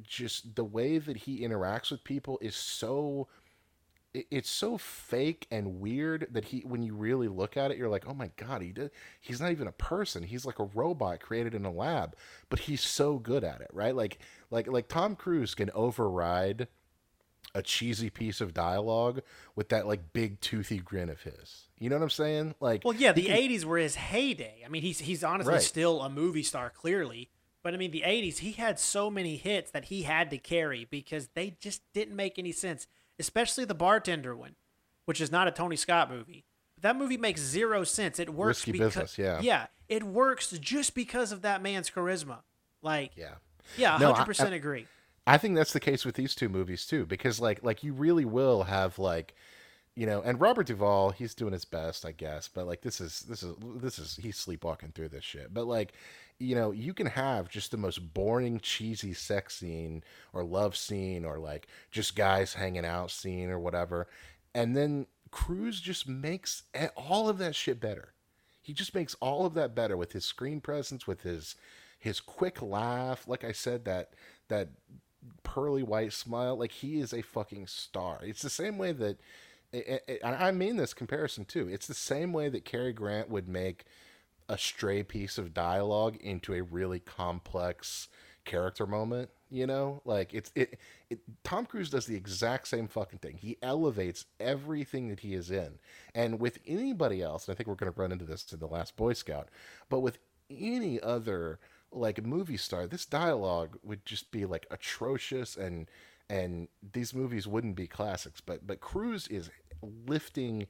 just 0.03 0.55
the 0.57 0.65
way 0.65 0.99
that 0.99 1.17
he 1.17 1.41
interacts 1.41 1.91
with 1.91 2.03
people 2.05 2.39
is 2.43 2.57
so 2.57 3.29
it's 4.15 4.51
so 4.51 4.79
fake 4.79 5.47
and 5.51 5.81
weird 5.81 6.27
that 6.31 6.47
he 6.47 6.61
when 6.61 6.83
you 6.83 6.95
really 6.95 7.29
look 7.29 7.57
at 7.57 7.71
it 7.71 7.77
you're 7.77 7.89
like 7.89 8.09
oh 8.09 8.15
my 8.15 8.31
god 8.37 8.63
he 8.63 8.73
did 8.73 8.91
he's 9.21 9.41
not 9.41 9.51
even 9.51 9.69
a 9.69 9.73
person 9.73 10.23
he's 10.23 10.47
like 10.47 10.59
a 10.59 10.65
robot 10.75 11.21
created 11.21 11.55
in 11.55 11.65
a 11.65 11.71
lab. 11.71 12.17
But 12.49 12.61
he's 12.61 12.81
so 12.81 13.19
good 13.19 13.45
at 13.45 13.61
it 13.61 13.71
right? 13.73 13.95
Like 13.95 14.19
like 14.51 14.67
like 14.67 14.89
tom 14.89 15.15
cruise 15.15 15.55
can 15.55 15.71
override 15.75 16.69
a 17.55 17.63
cheesy 17.63 18.11
piece 18.11 18.41
of 18.41 18.53
dialogue 18.55 19.23
with 19.57 19.71
that 19.71 19.87
like 19.87 20.13
big 20.13 20.39
toothy 20.41 20.79
grin 20.79 21.09
of 21.09 21.23
his 21.23 21.69
you 21.79 21.89
know 21.89 21.97
what 21.97 22.03
i'm 22.03 22.11
saying 22.11 22.55
like 22.61 22.85
Well, 22.85 22.95
yeah, 22.95 23.13
the 23.13 23.27
'80s 23.27 23.65
were 23.65 23.79
his 23.79 23.95
heyday. 23.95 24.63
I 24.65 24.69
mean, 24.69 24.83
he's 24.83 24.99
he's 25.01 25.25
honestly 25.25 25.55
Right. 25.55 25.63
still 25.63 26.03
a 26.03 26.11
movie 26.11 26.43
star, 26.43 26.71
clearly. 26.71 27.31
But 27.63 27.75
I 27.75 27.77
mean, 27.77 27.91
the 27.91 28.03
'80s, 28.07 28.39
he 28.39 28.53
had 28.53 28.79
so 28.79 29.11
many 29.11 29.37
hits 29.37 29.71
that 29.73 29.87
he 29.87 30.03
had 30.03 30.31
to 30.31 30.39
carry 30.39 30.85
because 30.91 31.29
they 31.35 31.57
just 31.61 31.83
didn't 31.93 32.17
make 32.17 32.39
any 32.39 32.53
sense. 32.53 32.87
Especially 33.19 33.65
the 33.65 33.75
bartender 33.75 34.35
one, 34.37 34.55
which 35.07 35.21
is 35.21 35.31
not 35.33 35.49
a 35.49 35.51
Tony 35.51 35.77
Scott 35.77 36.11
movie. 36.11 36.45
But 36.77 36.83
That 36.83 36.97
movie 36.97 37.17
makes 37.17 37.41
zero 37.41 37.83
sense. 37.85 38.19
It 38.19 38.31
works 38.33 38.61
Risky 38.61 38.73
because 38.73 38.95
Business, 38.95 39.19
yeah. 39.19 39.41
yeah, 39.41 39.67
it 39.89 40.03
works 40.05 40.51
just 40.59 40.95
because 40.95 41.33
of 41.33 41.43
that 41.43 41.63
man's 41.63 41.91
charisma. 41.91 42.39
Like, 42.83 43.13
yeah 43.17 43.35
yeah, 43.77 43.99
No, 43.99 44.13
hundred 44.13 44.27
percent 44.27 44.55
agree. 44.55 44.87
I 45.29 45.37
think 45.37 45.57
that's 45.57 45.75
the 45.75 45.81
case 45.81 46.07
with 46.07 46.15
these 46.15 46.35
two 46.35 46.49
movies 46.49 46.87
too, 46.87 47.05
because 47.05 47.39
like 47.39 47.63
like 47.63 47.85
you 47.85 47.93
really 47.93 48.25
will 48.25 48.63
have 48.63 48.99
like, 48.99 49.35
you 49.95 50.07
know, 50.07 50.23
and 50.23 50.41
Robert 50.41 50.67
Duvall, 50.67 51.11
he's 51.11 51.35
doing 51.35 51.53
his 51.53 51.67
best, 51.67 52.07
I 52.07 52.13
guess, 52.13 52.49
but 52.49 52.67
like 52.67 52.81
this 52.81 52.99
is 52.99 53.21
this 53.21 53.43
is 53.43 53.55
this 53.61 53.99
is 53.99 54.17
he's 54.17 54.39
sleepwalking 54.39 54.93
through 54.93 55.11
this 55.11 55.25
shit. 55.25 55.53
But 55.53 55.67
like, 55.67 55.93
you 56.39 56.55
know, 56.55 56.71
you 56.71 56.95
can 56.95 57.09
have 57.09 57.51
just 57.51 57.71
the 57.71 57.77
most 57.77 58.15
boring, 58.15 58.59
cheesy 58.59 59.13
sex 59.13 59.57
scene 59.57 60.03
or 60.33 60.43
love 60.45 60.75
scene 60.77 61.27
or 61.27 61.39
like 61.39 61.69
just 61.91 62.17
guys 62.17 62.55
hanging 62.55 62.87
out 62.87 63.11
scene 63.11 63.51
or 63.51 63.59
whatever, 63.59 64.09
and 64.55 64.75
then 64.75 65.07
Cruise 65.31 65.79
just 65.79 66.09
makes 66.09 66.63
all 66.97 67.29
of 67.29 67.37
that 67.37 67.55
shit 67.55 67.81
better. 67.81 68.15
He 68.63 68.73
just 68.73 68.95
makes 68.95 69.15
all 69.21 69.45
of 69.45 69.53
that 69.55 69.75
better 69.75 69.97
with 69.99 70.13
his 70.13 70.25
screen 70.25 70.63
presence, 70.63 71.07
with 71.07 71.21
his 71.21 71.55
his 71.99 72.19
quick 72.19 72.63
laugh. 72.63 73.29
Like 73.29 73.45
I 73.45 73.53
said, 73.53 73.85
that 73.85 74.15
that 74.49 74.71
pearly 75.43 75.83
white 75.83 76.13
smile. 76.13 76.57
Like 76.57 76.73
he 76.73 77.01
is 77.01 77.13
a 77.13 77.23
fucking 77.23 77.67
star. 77.67 78.21
It's 78.23 78.43
the 78.43 78.51
same 78.51 78.79
way 78.79 78.93
that, 78.93 79.19
and 79.73 80.35
I 80.35 80.51
mean 80.51 80.77
this 80.77 80.95
comparison 80.95 81.45
too. 81.45 81.69
It's 81.69 81.87
the 81.87 81.95
same 81.95 82.33
way 82.33 82.49
that 82.49 82.65
Cary 82.65 82.93
Grant 82.93 83.29
would 83.29 83.49
make 83.49 83.85
a 84.49 84.57
stray 84.57 85.03
piece 85.03 85.39
of 85.39 85.53
dialogue 85.53 86.17
into 86.17 86.55
a 86.55 86.63
really 86.63 87.01
complex 87.01 88.09
character 88.45 88.87
moment. 88.87 89.31
You 89.51 89.67
know, 89.67 90.03
like 90.05 90.35
it's 90.35 90.53
it, 90.55 90.79
it. 91.09 91.21
Tom 91.43 91.65
Cruise 91.65 91.89
does 91.89 92.05
the 92.05 92.17
exact 92.17 92.69
same 92.69 92.87
fucking 92.87 93.21
thing. 93.21 93.39
He 93.39 93.57
elevates 93.63 94.27
everything 94.39 95.09
that 95.09 95.21
he 95.21 95.33
is 95.33 95.51
in, 95.51 95.79
and 96.15 96.39
with 96.39 96.59
anybody 96.67 97.23
else, 97.23 97.49
and 97.49 97.55
I 97.55 97.57
think 97.57 97.67
we're 97.67 97.75
going 97.75 97.91
to 97.91 97.99
run 97.99 98.13
into 98.13 98.27
this 98.27 98.53
in 98.53 98.59
the 98.59 98.67
Last 98.67 98.95
Boy 98.97 99.15
Scout, 99.15 99.49
but 99.89 100.01
with 100.01 100.19
any 100.51 101.01
other 101.01 101.61
like 101.93 102.25
movie 102.25 102.57
star, 102.57 102.87
this 102.87 103.07
dialogue 103.07 103.79
would 103.83 104.05
just 104.05 104.31
be 104.31 104.45
like 104.45 104.67
atrocious, 104.71 105.57
and 105.57 105.89
and 106.29 106.69
these 106.93 107.15
movies 107.15 107.47
wouldn't 107.47 107.77
be 107.77 107.87
classics. 107.87 108.41
But 108.41 108.67
but 108.67 108.81
Cruise 108.81 109.27
is 109.29 109.51
lifting 109.83 110.67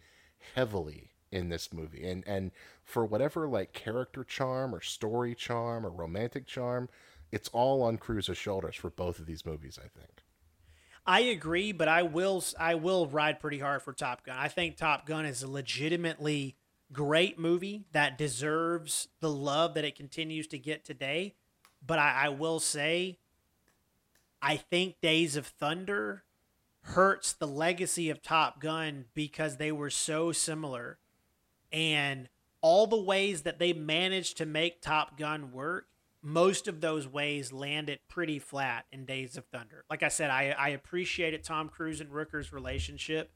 heavily 0.55 1.11
in 1.31 1.49
this 1.49 1.73
movie, 1.73 2.09
and 2.09 2.27
and 2.27 2.51
for 2.85 3.05
whatever 3.05 3.49
like 3.49 3.73
character 3.73 4.25
charm 4.25 4.75
or 4.75 4.81
story 4.81 5.35
charm 5.35 5.85
or 5.85 5.91
romantic 5.91 6.47
charm, 6.47 6.89
it's 7.33 7.49
all 7.49 7.83
on 7.83 7.99
Cruise's 7.99 8.39
shoulders 8.39 8.77
for 8.77 8.91
both 8.91 9.19
of 9.19 9.27
these 9.27 9.45
movies. 9.45 9.79
I 9.79 9.89
think. 9.89 10.23
I 11.07 11.21
agree, 11.21 11.73
but 11.73 11.89
I 11.89 12.03
will 12.03 12.45
I 12.59 12.75
will 12.75 13.07
ride 13.07 13.41
pretty 13.41 13.59
hard 13.59 13.83
for 13.83 13.93
Top 13.95 14.25
Gun. 14.25 14.37
I 14.39 14.49
think 14.49 14.77
Top 14.77 15.07
Gun 15.07 15.25
is 15.25 15.43
legitimately 15.43 16.57
great 16.93 17.39
movie 17.39 17.85
that 17.93 18.19
deserves 18.19 19.09
the 19.21 19.31
love 19.31 19.75
that 19.75 19.85
it 19.85 19.97
continues 19.97 20.47
to 20.49 20.59
get 20.59 20.85
today. 20.85 21.35
But 21.85 21.99
I, 21.99 22.25
I 22.25 22.29
will 22.31 22.61
say, 22.61 23.19
I 24.43 24.57
think 24.57 25.01
Days 25.01 25.37
of 25.37 25.47
Thunder 25.47 26.25
hurts 26.83 27.33
the 27.33 27.47
legacy 27.47 28.11
of 28.11 28.23
Top 28.23 28.61
Gun 28.61 29.07
because 29.15 29.57
they 29.57 29.73
were 29.73 29.91
so 29.91 30.33
similar, 30.33 30.99
and 31.73 32.29
all 32.61 32.87
the 32.87 33.01
ways 33.01 33.43
that 33.43 33.59
they 33.59 33.73
managed 33.73 34.37
to 34.39 34.47
make 34.47 34.81
Top 34.81 35.19
Gun 35.19 35.53
work 35.53 35.87
most 36.23 36.67
of 36.67 36.81
those 36.81 37.07
ways 37.07 37.53
landed 37.53 38.01
pretty 38.09 38.39
flat 38.39 38.87
in 38.91 39.05
Days 39.05 39.37
of 39.37 39.45
Thunder. 39.47 39.85
Like 39.89 40.03
I 40.03 40.09
said, 40.09 40.31
I 40.31 40.51
I 40.59 40.71
appreciated 40.71 41.45
Tom 41.45 41.69
Cruise 41.69 42.01
and 42.01 42.11
Rooker's 42.11 42.53
relationship, 42.53 43.31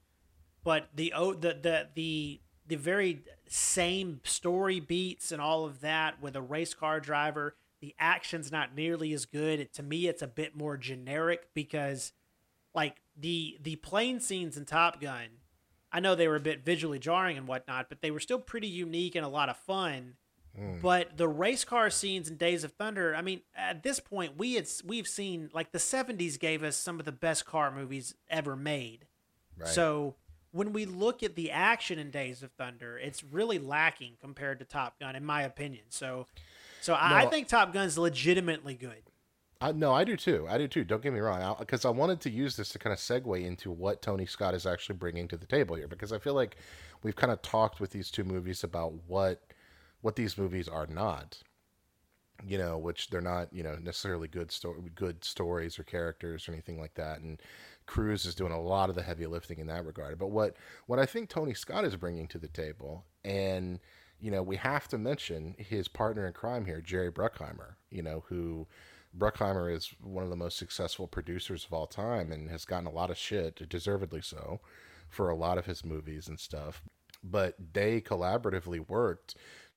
but 0.64 0.88
the 0.94 1.12
the 1.16 1.58
the 1.62 1.88
the 1.94 2.40
the 2.66 2.76
very 2.76 3.22
same 3.48 4.20
story 4.24 4.80
beats 4.80 5.32
and 5.32 5.40
all 5.40 5.64
of 5.64 5.80
that 5.80 6.22
with 6.22 6.36
a 6.36 6.42
race 6.42 6.74
car 6.74 7.00
driver, 7.00 7.56
the 7.80 7.94
action's 7.98 8.52
not 8.52 8.74
nearly 8.74 9.12
as 9.12 9.26
good. 9.26 9.60
It, 9.60 9.74
to 9.74 9.82
me, 9.82 10.06
it's 10.06 10.22
a 10.22 10.26
bit 10.26 10.56
more 10.56 10.76
generic 10.76 11.48
because 11.54 12.12
like 12.74 13.02
the 13.18 13.58
the 13.60 13.76
plane 13.76 14.20
scenes 14.20 14.56
in 14.56 14.64
Top 14.64 15.00
Gun, 15.00 15.26
I 15.90 16.00
know 16.00 16.14
they 16.14 16.28
were 16.28 16.36
a 16.36 16.40
bit 16.40 16.64
visually 16.64 16.98
jarring 16.98 17.36
and 17.36 17.46
whatnot, 17.46 17.88
but 17.88 18.00
they 18.00 18.10
were 18.10 18.20
still 18.20 18.38
pretty 18.38 18.68
unique 18.68 19.14
and 19.14 19.24
a 19.24 19.28
lot 19.28 19.48
of 19.48 19.56
fun. 19.56 20.14
Hmm. 20.56 20.80
But 20.80 21.16
the 21.16 21.28
race 21.28 21.64
car 21.64 21.90
scenes 21.90 22.28
in 22.28 22.36
Days 22.36 22.62
of 22.62 22.72
Thunder, 22.72 23.14
I 23.14 23.22
mean, 23.22 23.40
at 23.56 23.82
this 23.82 24.00
point, 24.00 24.38
we 24.38 24.54
had 24.54 24.68
we've 24.84 25.08
seen 25.08 25.50
like 25.52 25.72
the 25.72 25.78
'70s 25.78 26.38
gave 26.38 26.62
us 26.62 26.76
some 26.76 26.98
of 26.98 27.04
the 27.04 27.12
best 27.12 27.44
car 27.46 27.70
movies 27.70 28.14
ever 28.30 28.54
made. 28.54 29.06
Right. 29.58 29.68
So 29.68 30.16
when 30.52 30.72
we 30.72 30.84
look 30.84 31.22
at 31.22 31.34
the 31.34 31.50
action 31.50 31.98
in 31.98 32.10
Days 32.10 32.42
of 32.42 32.52
Thunder, 32.52 32.98
it's 32.98 33.24
really 33.24 33.58
lacking 33.58 34.12
compared 34.20 34.58
to 34.60 34.64
Top 34.64 35.00
Gun, 35.00 35.16
in 35.16 35.24
my 35.24 35.42
opinion. 35.42 35.84
So, 35.88 36.26
so 36.80 36.94
I, 36.94 37.22
I 37.22 37.26
think 37.26 37.48
Top 37.48 37.72
Gun's 37.72 37.98
legitimately 37.98 38.74
good. 38.74 39.02
I, 39.62 39.72
no, 39.72 39.94
I 39.94 40.02
do 40.04 40.16
too. 40.16 40.46
I 40.50 40.58
do 40.58 40.66
too. 40.66 40.84
Don't 40.84 41.02
get 41.02 41.12
me 41.12 41.20
wrong. 41.20 41.56
Because 41.58 41.84
I, 41.84 41.90
wanted 41.90 42.20
to 42.22 42.30
use 42.30 42.56
this 42.56 42.70
to 42.70 42.78
kind 42.78 42.92
of 42.92 42.98
segue 42.98 43.44
into 43.44 43.70
what 43.70 44.02
Tony 44.02 44.26
Scott 44.26 44.54
is 44.54 44.66
actually 44.66 44.96
bringing 44.96 45.28
to 45.28 45.36
the 45.36 45.46
table 45.46 45.76
here. 45.76 45.86
Because 45.86 46.12
I 46.12 46.18
feel 46.18 46.34
like 46.34 46.56
we've 47.02 47.16
kind 47.16 47.32
of 47.32 47.40
talked 47.42 47.80
with 47.80 47.90
these 47.90 48.10
two 48.10 48.24
movies 48.24 48.64
about 48.64 48.92
what 49.06 49.42
what 50.00 50.16
these 50.16 50.36
movies 50.36 50.66
are 50.66 50.88
not. 50.88 51.38
You 52.44 52.58
know, 52.58 52.76
which 52.76 53.08
they're 53.08 53.20
not. 53.20 53.52
You 53.52 53.62
know, 53.62 53.76
necessarily 53.80 54.26
good 54.26 54.50
story, 54.50 54.80
good 54.96 55.22
stories 55.22 55.78
or 55.78 55.84
characters 55.84 56.48
or 56.48 56.52
anything 56.52 56.80
like 56.80 56.94
that. 56.94 57.20
And 57.20 57.40
Cruise 57.86 58.26
is 58.26 58.34
doing 58.34 58.52
a 58.52 58.60
lot 58.60 58.88
of 58.88 58.94
the 58.94 59.02
heavy 59.02 59.26
lifting 59.26 59.58
in 59.58 59.66
that 59.68 59.84
regard. 59.84 60.18
But 60.18 60.28
what 60.28 60.56
what 60.86 60.98
I 60.98 61.06
think 61.06 61.28
Tony 61.28 61.54
Scott 61.54 61.84
is 61.84 61.96
bringing 61.96 62.26
to 62.28 62.38
the 62.38 62.48
table, 62.48 63.04
and 63.24 63.80
you 64.20 64.30
know, 64.30 64.42
we 64.42 64.56
have 64.56 64.86
to 64.88 64.98
mention 64.98 65.56
his 65.58 65.88
partner 65.88 66.26
in 66.26 66.32
crime 66.32 66.64
here, 66.64 66.80
Jerry 66.80 67.10
Bruckheimer. 67.10 67.74
You 67.90 68.02
know, 68.02 68.24
who 68.28 68.68
Bruckheimer 69.16 69.72
is 69.74 69.92
one 70.00 70.24
of 70.24 70.30
the 70.30 70.36
most 70.36 70.56
successful 70.56 71.06
producers 71.06 71.64
of 71.64 71.72
all 71.72 71.86
time 71.86 72.32
and 72.32 72.48
has 72.48 72.64
gotten 72.64 72.86
a 72.86 72.92
lot 72.92 73.10
of 73.10 73.18
shit, 73.18 73.68
deservedly 73.68 74.22
so, 74.22 74.60
for 75.08 75.28
a 75.28 75.36
lot 75.36 75.58
of 75.58 75.66
his 75.66 75.84
movies 75.84 76.28
and 76.28 76.38
stuff. 76.38 76.82
But 77.22 77.56
they 77.72 78.00
collaboratively 78.00 78.88
worked 78.88 79.34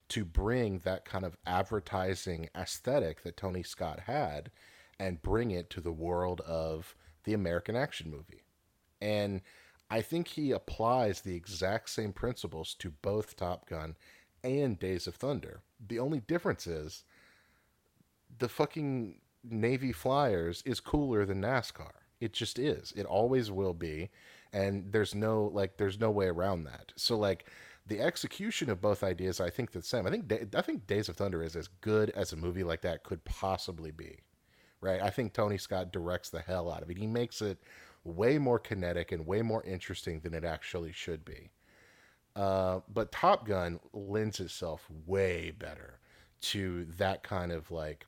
to 0.09 0.23
bring 0.23 0.79
that 0.79 1.05
kind 1.05 1.25
of 1.25 1.35
advertising 1.45 2.49
aesthetic 2.55 3.23
that 3.23 3.37
Tony 3.37 3.63
Scott 3.63 4.01
had 4.01 4.51
and 4.99 5.21
bring 5.21 5.51
it 5.51 5.69
to 5.71 5.81
the 5.81 5.91
world 5.91 6.41
of 6.41 6.95
the 7.25 7.33
American 7.33 7.75
action 7.75 8.09
movie. 8.09 8.43
And 9.01 9.41
I 9.89 10.01
think 10.01 10.29
he 10.29 10.51
applies 10.51 11.21
the 11.21 11.35
exact 11.35 11.89
same 11.89 12.13
principles 12.13 12.73
to 12.75 12.89
both 12.89 13.35
Top 13.35 13.69
Gun 13.69 13.95
and 14.43 14.79
Days 14.79 15.07
of 15.07 15.15
Thunder. 15.15 15.61
The 15.85 15.99
only 15.99 16.21
difference 16.21 16.65
is 16.65 17.03
the 18.37 18.49
fucking 18.49 19.19
Navy 19.43 19.91
Flyers 19.91 20.63
is 20.65 20.79
cooler 20.79 21.25
than 21.25 21.41
NASCAR. 21.41 21.91
It 22.19 22.33
just 22.33 22.57
is. 22.57 22.93
It 22.95 23.05
always 23.05 23.51
will 23.51 23.73
be. 23.73 24.09
And 24.53 24.91
there's 24.91 25.13
no 25.13 25.51
like 25.53 25.77
there's 25.77 25.99
no 25.99 26.09
way 26.11 26.27
around 26.27 26.63
that. 26.63 26.93
So 26.95 27.17
like 27.17 27.45
the 27.85 28.01
execution 28.01 28.69
of 28.69 28.81
both 28.81 29.03
ideas 29.03 29.39
I 29.39 29.49
think 29.49 29.71
the 29.71 29.81
same. 29.81 30.07
I 30.07 30.09
think 30.09 30.55
I 30.55 30.61
think 30.61 30.87
Days 30.87 31.09
of 31.09 31.17
Thunder 31.17 31.43
is 31.43 31.55
as 31.55 31.67
good 31.81 32.09
as 32.11 32.31
a 32.31 32.37
movie 32.37 32.63
like 32.63 32.81
that 32.81 33.03
could 33.03 33.23
possibly 33.25 33.91
be. 33.91 34.19
Right? 34.81 35.01
I 35.01 35.09
think 35.09 35.33
Tony 35.33 35.57
Scott 35.57 35.91
directs 35.91 36.29
the 36.29 36.41
hell 36.41 36.71
out 36.71 36.83
of 36.83 36.89
it. 36.89 36.97
He 36.97 37.07
makes 37.07 37.41
it 37.41 37.59
way 38.03 38.37
more 38.37 38.59
kinetic 38.59 39.11
and 39.11 39.25
way 39.25 39.41
more 39.41 39.63
interesting 39.63 40.19
than 40.19 40.33
it 40.33 40.43
actually 40.45 40.91
should 40.91 41.25
be. 41.25 41.49
Uh, 42.35 42.81
but 42.93 43.11
Top 43.11 43.47
Gun 43.47 43.79
lends 43.93 44.39
itself 44.39 44.87
way 45.05 45.51
better 45.51 45.99
to 46.41 46.85
that 46.97 47.23
kind 47.23 47.51
of 47.51 47.71
like 47.71 48.05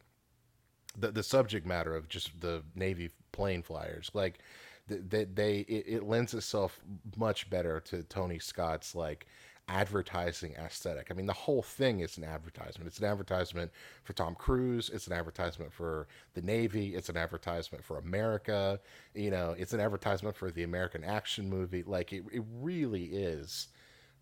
the 0.97 1.11
the 1.11 1.24
subject 1.24 1.65
matter 1.65 1.95
of 1.95 2.09
just 2.09 2.39
the 2.41 2.63
Navy 2.76 3.09
plane 3.32 3.63
flyers. 3.63 4.11
Like 4.13 4.39
that 4.88 5.09
they, 5.09 5.26
they 5.26 5.59
it, 5.61 5.86
it 5.88 6.03
lends 6.03 6.34
itself 6.34 6.80
much 7.15 7.49
better 7.49 7.80
to 7.82 8.03
Tony 8.03 8.39
Scott's 8.39 8.95
like 8.95 9.28
advertising 9.68 10.53
aesthetic. 10.53 11.07
I 11.11 11.13
mean, 11.13 11.26
the 11.26 11.34
whole 11.34 11.61
thing 11.61 11.99
is 11.99 12.18
an 12.18 12.24
advertisement. 12.24 12.88
It's 12.88 12.99
an 12.99 13.05
advertisement 13.05 13.72
for 14.03 14.13
Tom 14.13 14.36
Cruise. 14.36 14.89
It's 14.93 15.07
an 15.07 15.13
advertisement 15.13 15.74
for 15.74 16.07
the 16.34 16.41
Navy. 16.41 16.95
It's 16.95 17.09
an 17.09 17.18
advertisement 17.18 17.84
for 17.84 17.97
America. 17.97 18.80
You 19.13 19.32
know, 19.32 19.55
it's 19.57 19.74
an 19.74 19.80
advertisement 19.80 20.36
for 20.36 20.51
the 20.51 20.63
American 20.63 21.03
action 21.03 21.49
movie. 21.49 21.84
Like 21.84 22.13
it, 22.13 22.24
it 22.32 22.43
really 22.61 23.05
is 23.05 23.68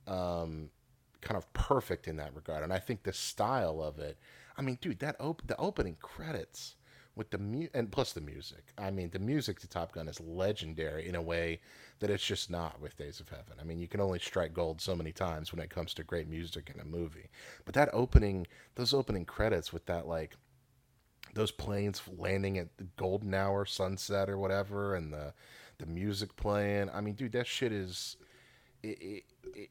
um, 0.08 0.70
kind 1.22 1.38
of 1.38 1.52
perfect 1.54 2.08
in 2.08 2.18
that 2.18 2.36
regard. 2.36 2.64
And 2.64 2.74
I 2.74 2.80
think 2.80 3.04
the 3.04 3.14
style 3.14 3.82
of 3.82 4.00
it. 4.00 4.18
I 4.58 4.62
mean, 4.62 4.78
dude, 4.82 5.00
that 5.00 5.16
op- 5.20 5.46
the 5.46 5.58
opening 5.58 5.98
credits 6.02 6.76
with 7.16 7.30
the 7.32 7.38
mu- 7.38 7.68
and 7.74 7.92
plus 7.92 8.14
the 8.14 8.22
music. 8.22 8.66
I 8.78 8.92
mean, 8.92 9.10
the 9.10 9.20
music 9.20 9.60
to 9.62 9.68
Top 9.68 9.94
Gun 9.94 10.08
is 10.08 10.20
legendary 10.20 11.08
in 11.08 11.16
a 11.16 11.22
way 11.22 11.62
that 12.00 12.10
it's 12.10 12.26
just 12.26 12.50
not 12.50 12.82
with 12.82 12.98
Days 12.98 13.20
of 13.20 13.30
Heaven. 13.30 13.56
I 13.60 13.64
mean, 13.64 13.80
you 13.80 13.88
can 13.88 14.02
only 14.02 14.20
strike 14.20 14.54
gold 14.54 14.82
so 14.82 14.96
many 14.96 15.12
times 15.12 15.52
when 15.52 15.62
it 15.62 15.70
comes 15.70 15.94
to 15.94 16.04
great 16.04 16.28
music 16.28 16.72
in 16.74 16.82
a 16.82 16.86
movie. 16.86 17.30
But 17.64 17.74
that 17.76 17.90
opening, 17.94 18.48
those 18.76 18.94
opening 18.94 19.26
credits 19.26 19.72
with 19.72 19.86
that 19.86 20.08
like 20.08 20.36
those 21.34 21.52
planes 21.52 22.02
landing 22.18 22.58
at 22.58 22.78
the 22.78 22.88
golden 22.98 23.34
hour, 23.34 23.66
sunset 23.66 24.30
or 24.30 24.38
whatever, 24.38 24.96
and 24.96 25.14
the 25.14 25.34
the 25.78 25.86
music 25.86 26.36
playing. 26.36 26.90
I 26.94 27.02
mean, 27.02 27.16
dude, 27.16 27.34
that 27.34 27.48
shit 27.48 27.72
is. 27.72 28.18
It, 28.84 29.02
it, 29.02 29.24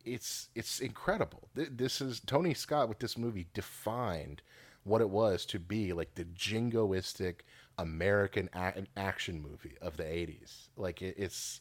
it's 0.04 0.48
it's 0.54 0.80
incredible. 0.80 1.48
This 1.54 2.00
is 2.00 2.20
Tony 2.20 2.54
Scott 2.54 2.88
with 2.88 2.98
this 2.98 3.18
movie 3.18 3.46
defined 3.54 4.42
what 4.84 5.00
it 5.00 5.10
was 5.10 5.44
to 5.46 5.58
be 5.58 5.92
like 5.92 6.14
the 6.14 6.24
jingoistic 6.24 7.40
American 7.78 8.48
a- 8.54 8.84
action 8.96 9.40
movie 9.42 9.76
of 9.82 9.96
the 9.96 10.04
80s. 10.04 10.68
Like 10.76 11.02
it, 11.02 11.16
it's 11.18 11.60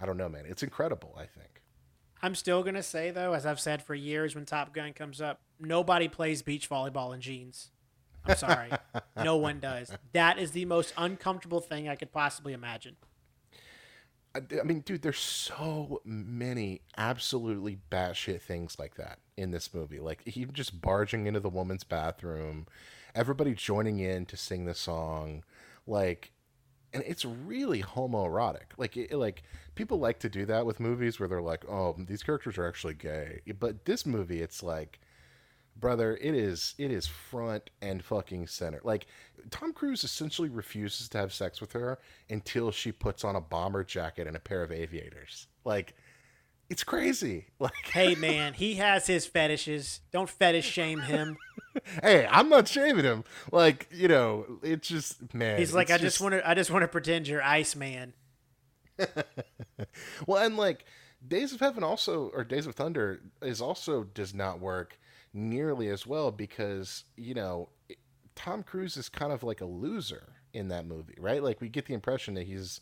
I 0.00 0.06
don't 0.06 0.16
know, 0.16 0.28
man. 0.28 0.44
It's 0.46 0.62
incredible, 0.62 1.14
I 1.16 1.26
think. 1.26 1.62
I'm 2.22 2.34
still 2.34 2.62
going 2.62 2.74
to 2.74 2.82
say 2.82 3.10
though 3.10 3.34
as 3.34 3.46
I've 3.46 3.60
said 3.60 3.82
for 3.82 3.94
years 3.94 4.34
when 4.34 4.44
Top 4.44 4.74
Gun 4.74 4.92
comes 4.92 5.20
up, 5.20 5.40
nobody 5.60 6.08
plays 6.08 6.42
beach 6.42 6.68
volleyball 6.68 7.14
in 7.14 7.20
jeans. 7.20 7.70
I'm 8.24 8.36
sorry. 8.36 8.70
no 9.16 9.36
one 9.36 9.60
does. 9.60 9.92
That 10.12 10.38
is 10.38 10.52
the 10.52 10.64
most 10.64 10.94
uncomfortable 10.96 11.60
thing 11.60 11.88
I 11.88 11.96
could 11.96 12.12
possibly 12.12 12.52
imagine. 12.52 12.96
I 14.34 14.62
mean, 14.62 14.80
dude, 14.80 15.02
there's 15.02 15.18
so 15.18 16.00
many 16.04 16.80
absolutely 16.96 17.78
batshit 17.90 18.40
things 18.40 18.78
like 18.78 18.94
that 18.94 19.18
in 19.36 19.50
this 19.50 19.74
movie. 19.74 20.00
Like 20.00 20.22
even 20.36 20.54
just 20.54 20.80
barging 20.80 21.26
into 21.26 21.40
the 21.40 21.50
woman's 21.50 21.84
bathroom, 21.84 22.66
everybody 23.14 23.54
joining 23.54 23.98
in 23.98 24.24
to 24.26 24.36
sing 24.36 24.64
the 24.64 24.74
song, 24.74 25.44
like, 25.86 26.32
and 26.94 27.02
it's 27.06 27.24
really 27.24 27.82
homoerotic. 27.82 28.72
Like, 28.76 28.96
it, 28.96 29.12
like 29.12 29.42
people 29.74 29.98
like 29.98 30.18
to 30.20 30.28
do 30.28 30.46
that 30.46 30.64
with 30.64 30.80
movies 30.80 31.18
where 31.20 31.28
they're 31.28 31.42
like, 31.42 31.64
oh, 31.68 31.94
these 31.98 32.22
characters 32.22 32.56
are 32.58 32.66
actually 32.66 32.94
gay. 32.94 33.40
But 33.58 33.84
this 33.84 34.06
movie, 34.06 34.40
it's 34.40 34.62
like, 34.62 35.00
brother, 35.82 36.16
it 36.18 36.34
is 36.34 36.74
it 36.78 36.90
is 36.90 37.06
front 37.06 37.68
and 37.82 38.02
fucking 38.02 38.46
center. 38.46 38.80
Like 38.82 39.06
Tom 39.50 39.74
Cruise 39.74 40.04
essentially 40.04 40.48
refuses 40.48 41.10
to 41.10 41.18
have 41.18 41.34
sex 41.34 41.60
with 41.60 41.72
her 41.72 41.98
until 42.30 42.70
she 42.70 42.92
puts 42.92 43.24
on 43.24 43.36
a 43.36 43.40
bomber 43.42 43.84
jacket 43.84 44.26
and 44.26 44.34
a 44.34 44.40
pair 44.40 44.62
of 44.62 44.72
aviators. 44.72 45.48
Like 45.66 45.94
it's 46.70 46.84
crazy. 46.84 47.48
Like 47.58 47.72
Hey 47.84 48.14
man, 48.14 48.54
he 48.54 48.76
has 48.76 49.06
his 49.06 49.26
fetishes. 49.26 50.00
Don't 50.10 50.30
fetish 50.30 50.64
shame 50.64 51.00
him. 51.00 51.36
hey, 52.02 52.26
I'm 52.30 52.48
not 52.48 52.68
shaming 52.68 53.04
him. 53.04 53.24
Like, 53.50 53.88
you 53.90 54.08
know, 54.08 54.60
it's 54.62 54.88
just 54.88 55.34
man. 55.34 55.58
He's 55.58 55.74
like, 55.74 55.90
I 55.90 55.98
just, 55.98 56.18
just 56.18 56.20
want 56.20 56.34
to 56.34 56.48
I 56.48 56.54
just 56.54 56.70
want 56.70 56.82
to 56.82 56.88
pretend 56.88 57.28
you're 57.28 57.42
Iceman. 57.42 58.14
well, 60.26 60.42
and 60.42 60.56
like 60.56 60.84
Days 61.26 61.52
of 61.52 61.60
Heaven 61.60 61.82
also 61.82 62.30
or 62.34 62.44
Days 62.44 62.66
of 62.66 62.74
Thunder 62.74 63.20
is 63.42 63.60
also 63.60 64.04
does 64.04 64.32
not 64.32 64.60
work 64.60 64.98
nearly 65.34 65.88
as 65.88 66.06
well 66.06 66.30
because 66.30 67.04
you 67.16 67.34
know 67.34 67.68
Tom 68.34 68.62
Cruise 68.62 68.96
is 68.96 69.08
kind 69.08 69.32
of 69.32 69.42
like 69.42 69.60
a 69.60 69.66
loser 69.66 70.34
in 70.52 70.68
that 70.68 70.86
movie, 70.86 71.16
right? 71.18 71.42
Like 71.42 71.60
we 71.60 71.68
get 71.68 71.86
the 71.86 71.94
impression 71.94 72.34
that 72.34 72.46
he's 72.46 72.80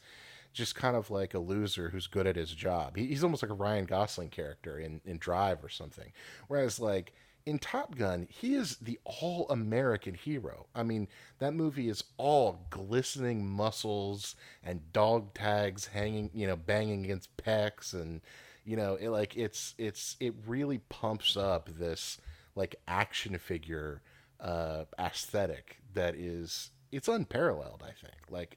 just 0.53 0.74
kind 0.74 0.96
of 0.96 1.11
like 1.11 1.34
a 1.34 1.38
loser 1.38 1.90
who's 1.90 2.07
good 2.07 2.26
at 2.26 2.36
his 2.36 2.53
job. 2.53 2.96
He, 2.96 3.07
he's 3.07 3.22
almost 3.22 3.42
like 3.42 3.51
a 3.51 3.55
Ryan 3.55 3.84
Gosling 3.84 4.30
character 4.30 4.78
in 4.78 5.01
in 5.05 5.18
Drive 5.18 5.64
or 5.64 5.68
something. 5.68 6.12
Whereas 6.48 6.80
like 6.80 7.12
in 7.46 7.59
Top 7.59 7.96
Gun, 7.96 8.26
he 8.30 8.55
is 8.55 8.76
the 8.76 8.98
all 9.05 9.48
American 9.48 10.14
hero. 10.14 10.66
I 10.74 10.82
mean, 10.82 11.09
that 11.38 11.55
movie 11.55 11.88
is 11.88 12.05
all 12.16 12.66
glistening 12.70 13.46
muscles 13.46 14.36
and 14.62 14.92
dog 14.92 15.34
tags 15.34 15.86
hanging, 15.86 16.30
you 16.34 16.46
know, 16.46 16.57
banging 16.57 17.05
against 17.05 17.36
pecs 17.36 17.94
and 17.94 18.20
you 18.64 18.76
know, 18.76 18.96
it 18.96 19.09
like 19.09 19.36
it's 19.36 19.74
it's 19.78 20.16
it 20.20 20.34
really 20.46 20.78
pumps 20.90 21.36
up 21.36 21.70
this 21.78 22.18
like 22.55 22.76
action 22.86 23.38
figure 23.38 24.03
uh, 24.40 24.84
aesthetic 24.98 25.78
that 25.94 26.14
is 26.14 26.70
it's 26.92 27.09
unparalleled. 27.09 27.82
I 27.84 27.92
think 27.92 28.30
like 28.30 28.57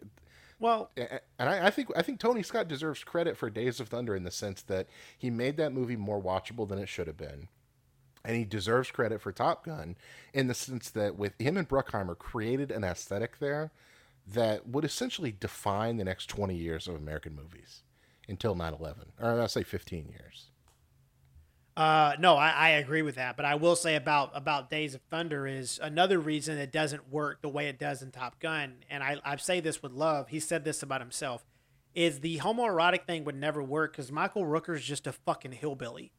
well, 0.60 0.92
and 0.96 1.20
I, 1.40 1.68
I, 1.68 1.70
think 1.72 1.90
I 1.96 2.02
think 2.02 2.20
Tony 2.20 2.42
Scott 2.42 2.70
deserves 2.70 3.04
credit 3.04 3.36
for 3.36 3.50
Days 3.50 3.82
of 3.82 3.90
Thunder 3.90 4.16
in 4.16 4.24
the 4.24 4.32
sense 4.32 4.62
that 4.62 4.88
he 5.18 5.30
made 5.30 5.58
that 5.58 5.74
movie 5.74 5.98
more 5.98 6.22
watchable 6.22 6.68
than 6.68 6.80
it 6.80 6.88
should 6.88 7.08
have 7.08 7.18
been, 7.18 7.50
and 8.24 8.38
he 8.38 8.46
deserves 8.46 8.90
credit 8.90 9.20
for 9.22 9.34
Top 9.34 9.66
Gun 9.66 9.98
in 10.34 10.48
the 10.48 10.54
sense 10.54 10.90
that 10.92 11.18
with 11.18 11.34
him 11.38 11.58
and 11.58 11.68
Bruckheimer 11.68 12.18
created 12.18 12.72
an 12.72 12.86
aesthetic 12.86 13.40
there 13.40 13.72
that 14.26 14.66
would 14.66 14.86
essentially 14.86 15.36
define 15.38 15.98
the 15.98 16.06
next 16.06 16.28
twenty 16.28 16.56
years 16.56 16.88
of 16.88 16.96
American 16.96 17.36
movies 17.36 17.82
until 18.30 18.56
9-11 18.56 19.08
or 19.20 19.42
I 19.42 19.48
say 19.48 19.64
fifteen 19.64 20.08
years. 20.08 20.46
Uh, 21.76 22.14
no, 22.20 22.36
I, 22.36 22.50
I 22.52 22.70
agree 22.72 23.02
with 23.02 23.16
that. 23.16 23.36
But 23.36 23.46
I 23.46 23.56
will 23.56 23.76
say 23.76 23.96
about 23.96 24.32
about 24.36 24.70
Days 24.70 24.94
of 24.94 25.02
Thunder 25.10 25.48
is 25.48 25.80
another 25.82 26.20
reason 26.20 26.58
it 26.58 26.72
doesn't 26.72 27.10
work 27.12 27.42
the 27.42 27.50
way 27.50 27.68
it 27.68 27.80
does 27.80 28.02
in 28.04 28.12
Top 28.12 28.40
Gun. 28.40 28.76
And 28.90 29.02
I, 29.04 29.18
I 29.26 29.36
say 29.38 29.60
this 29.60 29.82
with 29.82 29.92
love. 29.92 30.30
He 30.30 30.40
said 30.40 30.64
this 30.66 30.84
about 30.84 31.02
himself. 31.02 31.44
Is 31.96 32.20
the 32.22 32.38
homoerotic 32.40 33.06
thing 33.06 33.24
would 33.26 33.36
never 33.36 33.62
work 33.62 33.92
because 33.94 34.12
Michael 34.12 34.46
Rooker's 34.46 34.84
just 34.84 35.06
a 35.08 35.12
fucking 35.12 35.52
hillbilly. 35.54 36.12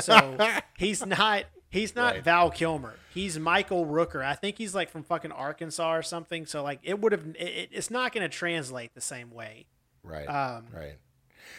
So 0.00 0.36
he's 0.78 1.04
not 1.04 1.44
he's 1.70 1.94
not 1.96 2.14
Right. 2.14 2.24
Val 2.24 2.50
Kilmer. 2.50 2.94
He's 3.14 3.38
Michael 3.38 3.86
Rooker. 3.86 4.22
I 4.24 4.34
think 4.34 4.58
he's 4.58 4.74
like 4.74 4.90
from 4.90 5.02
fucking 5.04 5.32
Arkansas 5.32 5.94
or 5.94 6.02
something. 6.02 6.44
So 6.46 6.62
like 6.62 6.80
it 6.82 6.98
would 7.00 7.12
have 7.12 7.26
it, 7.28 7.36
it- 7.40 7.68
it's 7.72 7.90
not 7.90 8.12
going 8.12 8.28
to 8.28 8.34
translate 8.34 8.94
the 8.94 9.00
same 9.00 9.30
way. 9.30 9.66
Right. 10.02 10.26
Um, 10.26 10.66
right. 10.72 10.96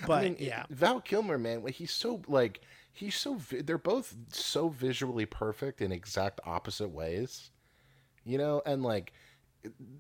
But 0.08 0.14
I 0.20 0.24
mean, 0.26 0.36
yeah, 0.39 0.64
Val 0.70 1.02
Kilmer, 1.02 1.38
man, 1.38 1.66
he's 1.68 1.91
so 1.91 2.22
like 2.28 2.62
he's 2.92 3.16
so 3.16 3.36
vi- 3.36 3.62
they're 3.62 3.78
both 3.78 4.16
so 4.32 4.70
visually 4.70 5.26
perfect 5.26 5.82
in 5.82 5.92
exact 5.92 6.40
opposite 6.46 6.90
ways, 6.90 7.52
you 8.26 8.38
know, 8.38 8.62
and 8.66 8.84
like 8.84 9.14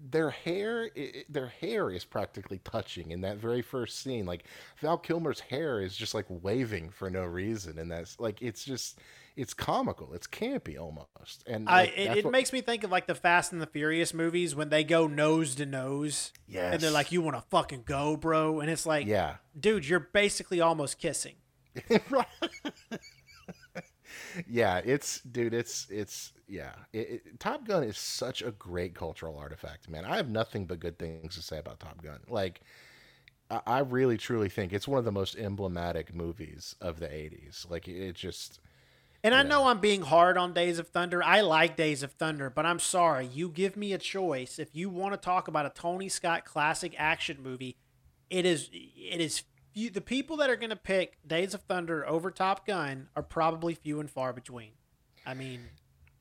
their 0.09 0.29
hair, 0.29 0.89
i 0.95 0.99
i- 0.99 1.23
their 1.27 1.47
hair 1.47 1.89
is 1.91 2.05
practically 2.05 2.59
touching 2.63 3.11
in 3.11 3.21
that 3.21 3.37
very 3.37 3.61
first 3.61 3.99
scene. 3.99 4.25
Like 4.25 4.45
Val 4.79 4.97
Kilmer's 4.97 5.41
hair 5.41 5.81
is 5.81 5.95
just 5.97 6.13
like 6.13 6.25
waving 6.29 6.89
for 6.91 7.09
no 7.09 7.23
reason, 7.23 7.77
and 7.77 7.91
that's 7.91 8.19
like 8.19 8.41
it's 8.41 8.63
just 8.63 8.99
it's 9.35 9.53
comical, 9.53 10.13
it's 10.13 10.27
campy 10.27 10.77
almost, 10.79 11.43
and 11.45 11.69
I 11.69 11.83
it, 11.83 12.17
it 12.19 12.25
what- 12.25 12.31
makes 12.31 12.51
me 12.53 12.61
think 12.61 12.83
of 12.85 12.91
like 12.91 13.07
the 13.07 13.15
Fast 13.15 13.51
and 13.51 13.61
the 13.61 13.67
Furious 13.67 14.13
movies 14.13 14.55
when 14.55 14.69
they 14.69 14.83
go 14.85 15.07
nose 15.07 15.55
to 15.55 15.65
nose. 15.65 16.31
yeah 16.47 16.71
and 16.71 16.81
they're 16.81 16.89
like, 16.91 17.11
"You 17.11 17.21
want 17.21 17.35
to 17.37 17.43
fucking 17.49 17.83
go, 17.85 18.15
bro?" 18.17 18.61
And 18.61 18.69
it's 18.69 18.85
like, 18.85 19.07
yeah, 19.07 19.35
dude, 19.59 19.85
you're 19.87 19.99
basically 19.99 20.61
almost 20.61 20.99
kissing. 20.99 21.35
Yeah, 24.47 24.81
it's 24.83 25.21
dude, 25.21 25.53
it's 25.53 25.87
it's 25.89 26.33
yeah. 26.47 26.73
It, 26.93 27.21
it, 27.25 27.39
Top 27.39 27.65
Gun 27.67 27.83
is 27.83 27.97
such 27.97 28.41
a 28.41 28.51
great 28.51 28.95
cultural 28.95 29.37
artifact, 29.37 29.89
man. 29.89 30.05
I 30.05 30.17
have 30.17 30.29
nothing 30.29 30.65
but 30.65 30.79
good 30.79 30.97
things 30.99 31.35
to 31.35 31.41
say 31.41 31.59
about 31.59 31.79
Top 31.79 32.01
Gun. 32.01 32.19
Like, 32.27 32.61
I, 33.51 33.61
I 33.67 33.79
really 33.79 34.17
truly 34.17 34.49
think 34.49 34.73
it's 34.73 34.87
one 34.87 34.99
of 34.99 35.05
the 35.05 35.13
most 35.13 35.37
emblematic 35.37 36.13
movies 36.15 36.75
of 36.81 36.99
the 36.99 37.13
'80s. 37.13 37.69
Like, 37.69 37.87
it, 37.87 37.97
it 37.97 38.15
just 38.15 38.59
And 39.23 39.35
I 39.35 39.43
Yeah. 39.43 39.43
know 39.43 39.67
I'm 39.67 39.79
being 39.79 40.01
hard 40.03 40.37
on 40.37 40.53
Days 40.53 40.79
of 40.79 40.87
Thunder. 40.89 41.21
I 41.21 41.41
like 41.41 41.75
Days 41.75 42.03
of 42.03 42.13
Thunder, 42.13 42.49
but 42.49 42.65
I'm 42.65 42.79
sorry. 42.79 43.25
You 43.27 43.49
give 43.49 43.75
me 43.75 43.91
a 43.91 43.97
choice. 43.97 44.59
If 44.59 44.75
you 44.75 44.89
want 44.89 45.13
to 45.13 45.17
talk 45.17 45.47
about 45.49 45.65
a 45.65 45.69
Tony 45.71 46.07
Scott 46.07 46.45
classic 46.45 46.95
action 46.97 47.37
movie, 47.43 47.75
it 48.29 48.45
is 48.45 48.69
it 48.73 49.19
is 49.19 49.43
few, 49.79 49.89
the 49.89 50.01
people 50.01 50.37
that 50.37 50.49
are 50.49 50.55
going 50.55 50.69
to 50.69 50.75
pick 50.75 51.17
Days 51.25 51.53
of 51.53 51.61
Thunder 51.61 52.07
over 52.07 52.31
Top 52.31 52.65
Gun 52.67 53.07
are 53.15 53.23
probably 53.23 53.73
few 53.73 53.99
and 53.99 54.09
far 54.09 54.33
between. 54.33 54.71
I 55.25 55.33
mean, 55.33 55.61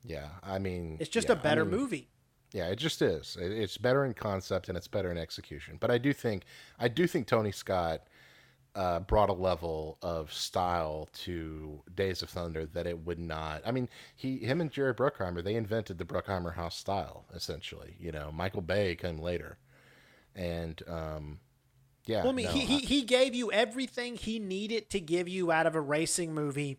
yeah. 0.04 0.28
I 0.42 0.58
mean, 0.58 0.96
it's 1.00 1.10
just 1.10 1.28
yeah, 1.28 1.34
a 1.34 1.36
better 1.36 1.62
I 1.62 1.64
mean, 1.64 1.80
movie. 1.80 2.08
Yeah, 2.52 2.68
it 2.68 2.76
just 2.76 3.02
is. 3.02 3.36
It- 3.40 3.52
It's 3.52 3.76
better 3.76 4.04
in 4.04 4.14
concept 4.14 4.68
and 4.68 4.78
it's 4.78 4.88
better 4.88 5.10
in 5.10 5.18
execution. 5.18 5.76
But 5.80 5.90
I 5.90 5.98
do 5.98 6.12
think 6.12 6.44
I 6.78 6.88
do 6.88 7.06
think 7.06 7.26
Tony 7.26 7.52
Scott 7.52 8.02
uh, 8.74 9.00
brought 9.00 9.28
a 9.28 9.34
level 9.34 9.98
of 10.02 10.32
style 10.32 11.08
to 11.24 11.82
Days 11.94 12.22
of 12.22 12.30
Thunder 12.30 12.64
that 12.66 12.86
it 12.86 13.04
would 13.04 13.18
not. 13.18 13.62
I 13.66 13.72
mean, 13.72 13.88
he 14.14 14.38
him 14.38 14.60
and 14.60 14.70
Jerry 14.70 14.94
Bruckheimer 14.94 15.42
they 15.42 15.56
invented 15.56 15.98
the 15.98 16.04
Bruckheimer 16.04 16.54
house 16.54 16.76
style 16.76 17.26
essentially. 17.34 17.96
You 17.98 18.12
know, 18.12 18.30
Michael 18.32 18.62
Bay 18.62 18.94
came 18.94 19.18
later, 19.18 19.58
and 20.34 20.80
um, 20.86 21.40
Yeah. 22.08 22.22
Well, 22.22 22.30
I 22.30 22.34
mean, 22.34 22.46
no, 22.46 22.52
he, 22.52 22.60
he 22.60 22.78
he 22.78 23.02
gave 23.02 23.34
you 23.34 23.52
everything 23.52 24.16
he 24.16 24.38
needed 24.38 24.88
to 24.90 24.98
give 25.00 25.28
you 25.28 25.52
out 25.52 25.66
of 25.66 25.74
a 25.74 25.80
racing 25.80 26.34
movie, 26.34 26.78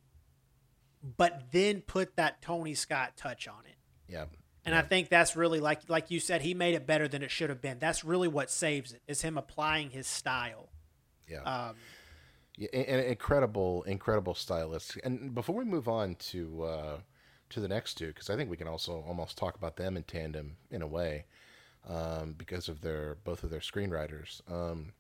but 1.04 1.52
then 1.52 1.82
put 1.82 2.16
that 2.16 2.42
Tony 2.42 2.74
Scott 2.74 3.16
touch 3.16 3.48
on 3.48 3.66
it. 3.66 3.78
yeah. 4.12 4.26
And 4.66 4.76
I 4.76 4.82
think 4.82 5.10
that's 5.10 5.36
really 5.36 5.60
like 5.60 5.82
like 5.88 6.12
you 6.12 6.20
said, 6.20 6.42
he 6.42 6.54
made 6.54 6.76
it 6.76 6.86
better 6.86 7.08
than 7.08 7.24
it 7.24 7.32
should 7.32 7.50
have 7.50 7.62
been. 7.62 7.80
That's 7.80 8.04
really 8.04 8.28
what 8.28 8.52
saves 8.52 8.92
it 8.94 9.02
is 9.08 9.22
him 9.22 9.38
applying 9.38 9.90
his 9.92 10.06
style. 10.06 10.70
Yeah. 11.28 11.42
Um, 11.44 11.76
Yeah, 12.58 12.68
and 12.74 13.02
incredible, 13.06 13.84
incredible 13.84 14.36
stylist. 14.36 14.98
And 15.04 15.34
before 15.34 15.56
we 15.56 15.64
move 15.64 15.88
on 15.88 16.16
to 16.32 16.64
uh, 16.64 16.98
to 17.50 17.60
the 17.60 17.68
next 17.68 17.96
two, 17.96 18.08
because 18.08 18.30
I 18.30 18.36
think 18.36 18.50
we 18.50 18.58
can 18.58 18.68
also 18.68 19.04
almost 19.08 19.38
talk 19.38 19.56
about 19.56 19.76
them 19.78 19.96
in 19.96 20.04
tandem 20.04 20.58
in 20.70 20.82
a 20.82 20.88
way, 20.88 21.26
um, 21.88 22.34
because 22.38 22.68
of 22.68 22.82
their 22.82 23.18
both 23.24 23.44
of 23.44 23.50
their 23.50 23.62
screenwriters. 23.62 24.42
Um, 24.52 24.92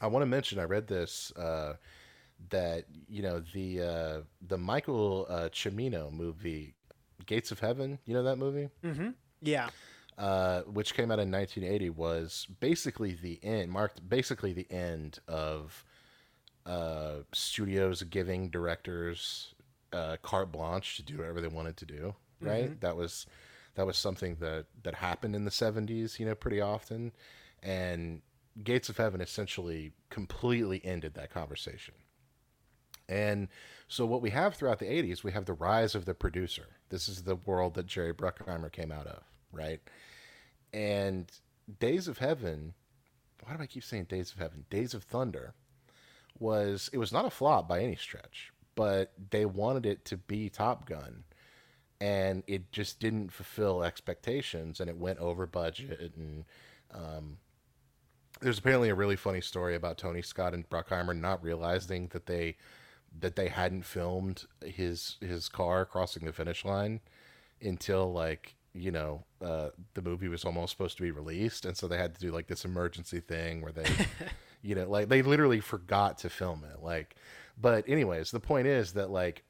I 0.00 0.06
want 0.06 0.22
to 0.22 0.26
mention 0.26 0.58
I 0.58 0.64
read 0.64 0.86
this 0.86 1.32
uh, 1.36 1.74
that 2.50 2.84
you 3.08 3.22
know 3.22 3.42
the 3.52 3.82
uh, 3.82 4.20
the 4.46 4.58
Michael 4.58 5.26
uh, 5.28 5.48
Cimino 5.52 6.12
movie, 6.12 6.74
Gates 7.26 7.50
of 7.50 7.60
Heaven. 7.60 7.98
You 8.04 8.14
know 8.14 8.22
that 8.24 8.36
movie? 8.36 8.68
yeah, 9.42 9.70
uh, 10.18 10.62
which 10.62 10.94
came 10.94 11.10
out 11.10 11.18
in 11.18 11.30
1980, 11.30 11.90
was 11.90 12.46
basically 12.60 13.14
the 13.14 13.38
end, 13.42 13.70
marked 13.70 14.06
basically 14.08 14.52
the 14.52 14.70
end 14.70 15.18
of 15.28 15.84
uh, 16.66 17.18
studios 17.32 18.02
giving 18.02 18.48
directors 18.48 19.54
uh, 19.92 20.16
carte 20.22 20.52
blanche 20.52 20.96
to 20.96 21.02
do 21.02 21.18
whatever 21.18 21.40
they 21.40 21.48
wanted 21.48 21.76
to 21.78 21.86
do. 21.86 22.14
Right? 22.40 22.80
That 22.80 22.96
was 22.96 23.26
that 23.74 23.86
was 23.86 23.96
something 23.96 24.36
that 24.40 24.66
that 24.82 24.94
happened 24.94 25.34
in 25.34 25.44
the 25.44 25.50
70s, 25.50 26.18
you 26.18 26.26
know, 26.26 26.34
pretty 26.34 26.60
often, 26.60 27.12
and 27.62 28.22
Gates 28.62 28.88
of 28.88 28.96
Heaven 28.96 29.20
essentially 29.20 29.92
completely 30.10 30.80
ended 30.84 31.14
that 31.14 31.30
conversation. 31.30 31.94
And 33.08 33.48
so 33.88 34.04
what 34.04 34.20
we 34.20 34.30
have 34.30 34.54
throughout 34.54 34.78
the 34.78 34.86
80s, 34.86 35.24
we 35.24 35.32
have 35.32 35.46
the 35.46 35.54
rise 35.54 35.94
of 35.94 36.04
the 36.04 36.14
producer. 36.14 36.66
This 36.90 37.08
is 37.08 37.22
the 37.22 37.36
world 37.36 37.74
that 37.74 37.86
Jerry 37.86 38.12
Bruckheimer 38.12 38.70
came 38.70 38.92
out 38.92 39.06
of, 39.06 39.22
right? 39.50 39.80
And 40.72 41.30
Days 41.80 42.08
of 42.08 42.18
Heaven, 42.18 42.74
why 43.44 43.56
do 43.56 43.62
I 43.62 43.66
keep 43.66 43.84
saying 43.84 44.04
Days 44.04 44.32
of 44.32 44.38
Heaven? 44.38 44.66
Days 44.68 44.92
of 44.92 45.04
Thunder 45.04 45.54
was 46.38 46.90
it 46.92 46.98
was 46.98 47.12
not 47.12 47.24
a 47.24 47.30
flop 47.30 47.68
by 47.68 47.80
any 47.80 47.96
stretch, 47.96 48.52
but 48.74 49.12
they 49.30 49.46
wanted 49.46 49.86
it 49.86 50.04
to 50.06 50.16
be 50.16 50.50
Top 50.50 50.86
Gun 50.86 51.24
and 52.00 52.42
it 52.46 52.70
just 52.70 53.00
didn't 53.00 53.32
fulfill 53.32 53.82
expectations 53.82 54.80
and 54.80 54.88
it 54.88 54.96
went 54.96 55.18
over 55.18 55.46
budget 55.46 56.12
and 56.16 56.44
um, 56.92 57.38
there's 58.40 58.58
apparently 58.58 58.88
a 58.88 58.94
really 58.94 59.16
funny 59.16 59.40
story 59.40 59.74
about 59.74 59.98
Tony 59.98 60.22
Scott 60.22 60.54
and 60.54 60.68
Bruckheimer 60.68 61.18
not 61.18 61.42
realizing 61.42 62.08
that 62.08 62.26
they 62.26 62.56
that 63.20 63.36
they 63.36 63.48
hadn't 63.48 63.82
filmed 63.82 64.44
his 64.64 65.16
his 65.20 65.48
car 65.48 65.84
crossing 65.84 66.24
the 66.24 66.32
finish 66.32 66.64
line 66.64 67.00
until 67.60 68.12
like 68.12 68.54
you 68.74 68.90
know 68.90 69.24
uh, 69.42 69.70
the 69.94 70.02
movie 70.02 70.28
was 70.28 70.44
almost 70.44 70.72
supposed 70.72 70.96
to 70.96 71.02
be 71.02 71.10
released. 71.10 71.64
And 71.64 71.76
so 71.76 71.88
they 71.88 71.98
had 71.98 72.14
to 72.14 72.20
do 72.20 72.32
like 72.32 72.46
this 72.46 72.64
emergency 72.64 73.20
thing 73.20 73.62
where 73.62 73.72
they 73.72 73.86
you 74.62 74.74
know 74.74 74.88
like 74.88 75.08
they 75.08 75.22
literally 75.22 75.60
forgot 75.60 76.18
to 76.18 76.30
film 76.30 76.64
it. 76.64 76.82
Like 76.82 77.16
but 77.60 77.88
anyways 77.88 78.30
the 78.30 78.40
point 78.40 78.66
is 78.66 78.92
that 78.92 79.10
like 79.10 79.44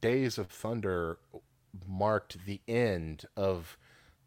days 0.00 0.38
of 0.38 0.48
thunder 0.48 1.18
marked 1.86 2.44
the 2.46 2.60
end 2.68 3.24
of 3.36 3.78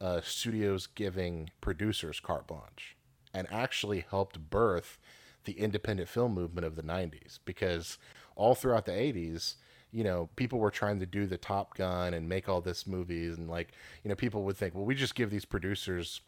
uh, 0.02 0.22
studios 0.22 0.88
giving 0.88 1.50
producers 1.62 2.20
carte 2.20 2.48
blanche 2.48 2.98
and 3.34 3.48
actually 3.52 4.06
helped 4.10 4.50
birth 4.50 5.00
the 5.46 5.54
independent 5.54 6.08
film 6.08 6.34
movement 6.34 6.66
of 6.66 6.76
the 6.76 6.84
90s 6.84 7.40
because 7.46 7.98
all 8.36 8.56
throughout 8.56 8.86
the 8.86 8.92
80s 8.92 9.56
you 9.92 10.04
know 10.04 10.30
people 10.36 10.60
were 10.60 10.72
trying 10.72 11.00
to 11.00 11.06
do 11.06 11.26
the 11.26 11.38
top 11.38 11.76
gun 11.76 12.14
and 12.14 12.30
make 12.30 12.48
all 12.48 12.62
this 12.62 12.88
movies 12.88 13.38
and 13.38 13.50
like 13.50 13.74
you 14.04 14.10
know 14.10 14.16
people 14.16 14.44
would 14.44 14.58
think 14.58 14.74
well 14.74 14.86
we 14.86 14.96
just 14.96 15.16
give 15.16 15.30
these 15.30 15.46
producers 15.46 16.22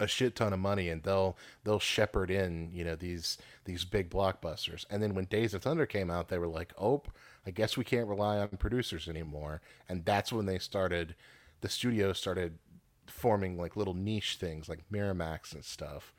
a 0.00 0.06
shit 0.06 0.34
ton 0.36 0.52
of 0.52 0.58
money 0.58 0.88
and 0.88 1.02
they'll 1.02 1.36
they'll 1.64 1.78
shepherd 1.78 2.30
in 2.30 2.70
you 2.72 2.84
know 2.84 2.96
these 2.96 3.38
these 3.64 3.84
big 3.84 4.10
blockbusters. 4.10 4.84
And 4.90 5.02
then 5.02 5.14
when 5.14 5.24
days 5.24 5.54
of 5.54 5.62
thunder 5.62 5.86
came 5.86 6.10
out 6.10 6.28
they 6.28 6.38
were 6.38 6.46
like 6.46 6.72
oh 6.78 7.02
i 7.46 7.50
guess 7.50 7.76
we 7.76 7.84
can't 7.84 8.08
rely 8.08 8.38
on 8.38 8.48
producers 8.48 9.08
anymore. 9.08 9.60
And 9.88 10.04
that's 10.04 10.32
when 10.32 10.46
they 10.46 10.58
started 10.58 11.14
the 11.60 11.68
studio 11.68 12.12
started 12.12 12.58
forming 13.06 13.56
like 13.56 13.76
little 13.76 13.94
niche 13.94 14.36
things 14.38 14.68
like 14.68 14.84
miramax 14.92 15.54
and 15.54 15.64
stuff 15.64 16.12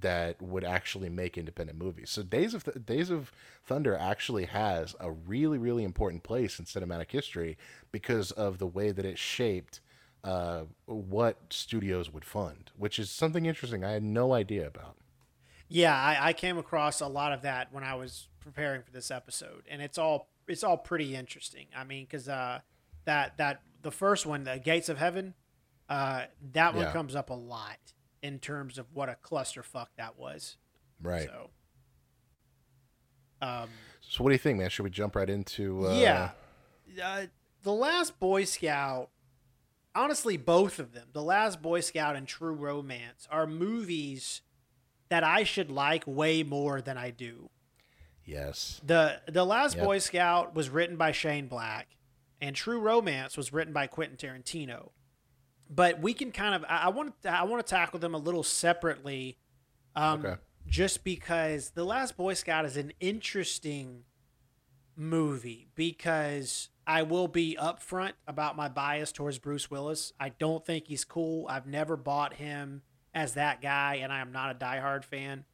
that 0.00 0.40
would 0.42 0.64
actually 0.64 1.08
make 1.08 1.38
independent 1.38 1.78
movies 1.78 2.10
so 2.10 2.22
days 2.22 2.52
of 2.54 2.64
Th- 2.64 2.84
days 2.84 3.10
of 3.10 3.30
thunder 3.64 3.96
actually 3.96 4.44
has 4.46 4.94
a 5.00 5.10
really 5.10 5.56
really 5.58 5.84
important 5.84 6.22
place 6.22 6.58
in 6.58 6.64
cinematic 6.64 7.10
history 7.12 7.56
because 7.92 8.30
of 8.32 8.58
the 8.58 8.66
way 8.66 8.90
that 8.90 9.04
it 9.04 9.18
shaped 9.18 9.80
uh, 10.24 10.62
what 10.86 11.36
studios 11.50 12.10
would 12.10 12.24
fund, 12.24 12.70
which 12.78 12.98
is 12.98 13.10
something 13.10 13.44
interesting 13.44 13.84
I 13.84 13.90
had 13.90 14.02
no 14.02 14.32
idea 14.32 14.66
about. 14.66 14.96
yeah. 15.68 15.94
I, 15.94 16.28
I 16.28 16.32
came 16.32 16.56
across 16.56 17.02
a 17.02 17.06
lot 17.06 17.32
of 17.32 17.42
that 17.42 17.70
when 17.74 17.84
I 17.84 17.94
was 17.94 18.28
preparing 18.40 18.80
for 18.82 18.90
this 18.90 19.10
episode, 19.10 19.64
and 19.68 19.82
it's 19.82 19.98
all 19.98 20.30
it's 20.48 20.64
all 20.64 20.78
pretty 20.78 21.14
interesting. 21.14 21.66
I 21.76 21.84
mean, 21.84 22.04
because 22.04 22.26
uh, 22.26 22.60
that 23.04 23.36
that 23.36 23.60
the 23.82 23.90
first 23.90 24.24
one, 24.24 24.44
the 24.44 24.58
Gates 24.58 24.88
of 24.88 24.96
Heaven, 24.96 25.34
uh, 25.90 26.22
that 26.52 26.74
one 26.74 26.84
Yeah. 26.84 26.92
comes 26.92 27.14
up 27.14 27.28
a 27.28 27.34
lot 27.34 27.76
in 28.24 28.38
terms 28.38 28.78
of 28.78 28.86
what 28.94 29.10
a 29.10 29.16
clusterfuck 29.22 29.88
that 29.98 30.18
was. 30.18 30.56
Right. 31.00 31.28
So, 31.28 31.50
um, 33.42 33.68
So, 34.00 34.24
what 34.24 34.30
do 34.30 34.34
you 34.34 34.38
think, 34.38 34.58
man? 34.58 34.70
Should 34.70 34.84
we 34.84 34.90
jump 34.90 35.14
right 35.14 35.28
into? 35.28 35.86
Uh, 35.86 35.94
yeah, 35.94 36.30
uh, 37.02 37.26
the 37.62 37.72
Last 37.72 38.18
Boy 38.18 38.44
Scout. 38.44 39.10
Honestly, 39.94 40.36
both 40.36 40.80
of 40.80 40.92
them, 40.92 41.08
The 41.12 41.22
Last 41.22 41.62
Boy 41.62 41.78
Scout 41.80 42.16
and 42.16 42.26
True 42.26 42.54
Romance, 42.54 43.28
are 43.30 43.46
movies 43.46 44.40
that 45.08 45.22
I 45.22 45.44
should 45.44 45.70
like 45.70 46.02
way 46.04 46.42
more 46.42 46.80
than 46.80 46.98
I 46.98 47.10
do. 47.10 47.48
Yes. 48.24 48.80
the 48.84 49.20
The 49.28 49.44
Last 49.44 49.76
Yep. 49.76 49.84
Boy 49.84 49.98
Scout 49.98 50.54
was 50.54 50.70
written 50.70 50.96
by 50.96 51.12
Shane 51.12 51.46
Black, 51.46 51.96
and 52.40 52.56
True 52.56 52.80
Romance 52.80 53.36
was 53.36 53.52
written 53.52 53.72
by 53.74 53.86
Quentin 53.86 54.16
Tarantino. 54.16 54.90
But 55.70 56.00
we 56.00 56.14
can 56.14 56.30
kind 56.30 56.54
of 56.54 56.64
I, 56.68 56.84
I 56.84 56.88
want 56.88 57.20
to, 57.22 57.30
I 57.30 57.42
want 57.44 57.66
to 57.66 57.70
tackle 57.70 57.98
them 57.98 58.14
a 58.14 58.18
little 58.18 58.42
separately, 58.42 59.38
um, 59.96 60.24
Okay. 60.24 60.40
just 60.66 61.04
because 61.04 61.70
The 61.70 61.84
Last 61.84 62.16
Boy 62.16 62.34
Scout 62.34 62.64
is 62.64 62.76
an 62.76 62.92
interesting 63.00 64.04
movie 64.96 65.68
because 65.74 66.68
I 66.86 67.02
will 67.02 67.28
be 67.28 67.56
upfront 67.60 68.12
about 68.28 68.56
my 68.56 68.68
bias 68.68 69.10
towards 69.10 69.38
Bruce 69.38 69.70
Willis. 69.70 70.12
I 70.20 70.28
don't 70.28 70.64
think 70.64 70.86
he's 70.86 71.04
cool. 71.04 71.46
I've 71.48 71.66
never 71.66 71.96
bought 71.96 72.34
him 72.34 72.82
as 73.14 73.34
that 73.34 73.60
guy, 73.62 73.96
and 74.02 74.12
I 74.12 74.20
am 74.20 74.32
not 74.32 74.50
a 74.54 74.58
diehard 74.58 75.04
fan. 75.04 75.44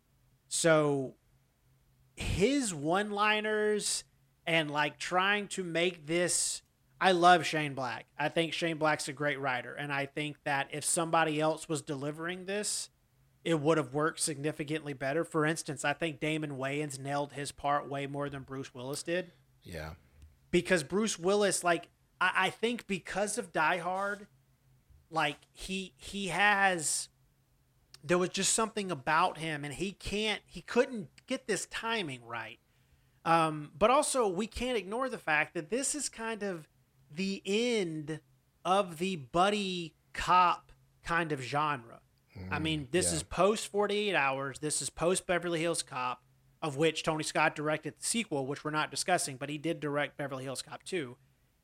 So 0.49 1.15
his 2.17 2.75
one 2.75 3.11
liners 3.13 4.05
and 4.47 4.71
like 4.71 4.99
trying 4.99 5.47
to 5.49 5.63
make 5.63 6.07
this 6.07 6.63
I 7.01 7.13
love 7.13 7.47
Shane 7.47 7.75
Black. 7.75 8.07
I 8.19 8.29
think 8.29 8.53
Shane 8.53 8.77
Black's 8.77 9.09
a 9.09 9.13
great 9.13 9.41
writer 9.41 9.75
and 9.75 9.93
I 9.93 10.07
think 10.07 10.37
that 10.45 10.69
if 10.73 10.85
somebody 10.85 11.41
else 11.41 11.69
was 11.69 11.83
delivering 11.83 12.45
this 12.47 12.91
it 13.43 13.59
would 13.59 13.79
have 13.79 13.95
worked 13.95 14.21
significantly 14.21 14.93
better. 14.93 15.25
For 15.25 15.47
instance, 15.47 15.83
I 15.83 15.95
think 15.95 16.21
Damon 16.21 16.59
Wayans 16.59 16.99
nailed 16.99 17.33
his 17.33 17.53
part 17.53 17.89
way 17.89 18.07
more 18.07 18.29
than 18.29 18.43
Bruce 18.43 18.75
Willis 18.75 19.03
did 19.03 19.33
Yeah. 19.63 19.93
because 20.51 20.83
Bruce 20.83 21.19
Willis, 21.19 21.65
like 21.65 21.89
I, 22.21 22.33
I 22.37 22.51
think 22.51 22.87
because 22.87 23.39
of 23.39 23.51
Die 23.53 23.79
Hard, 23.79 24.27
like 25.11 25.39
he 25.53 25.95
he 25.97 26.29
has 26.29 27.09
there 28.05 28.19
was 28.19 28.29
just 28.31 28.53
something 28.53 28.91
about 28.91 29.39
him 29.39 29.65
and 29.65 29.75
he 29.75 29.93
can't 29.93 30.43
he 30.47 30.61
couldn't 30.61 31.09
get 31.27 31.47
this 31.47 31.67
timing 31.71 32.25
right. 32.27 32.59
Um, 33.25 33.73
but 33.79 33.91
also 33.91 34.29
we 34.29 34.47
can't 34.47 34.77
ignore 34.79 35.09
the 35.09 35.19
fact 35.19 35.55
that 35.55 35.71
this 35.71 35.95
is 35.95 36.09
kind 36.11 36.43
of 36.43 36.69
the 37.11 37.43
end 37.45 38.21
of 38.65 38.99
the 38.99 39.17
buddy 39.17 39.95
cop 40.13 40.73
kind 41.05 41.33
of 41.33 41.41
genre. 41.43 42.01
I 42.51 42.59
mean, 42.59 42.89
this 42.91 43.11
yeah. 43.11 43.17
is 43.17 43.23
post 43.23 43.69
48 43.69 44.15
hours. 44.15 44.59
This 44.61 44.81
is 44.81 44.91
post 44.91 45.27
Beverly 45.27 45.61
Hills 45.61 45.83
Cop, 45.83 46.23
of 46.63 46.77
which 46.77 47.03
Tony 47.03 47.25
Scott 47.25 47.55
directed 47.55 47.95
the 47.99 48.05
sequel, 48.05 48.47
which 48.47 48.65
we're 48.65 48.71
not 48.71 48.91
discussing, 48.91 49.37
but 49.37 49.49
he 49.49 49.59
did 49.59 49.81
direct 49.81 50.17
Beverly 50.17 50.45
Hills 50.45 50.63
Cop 50.63 50.83
2. 50.85 51.17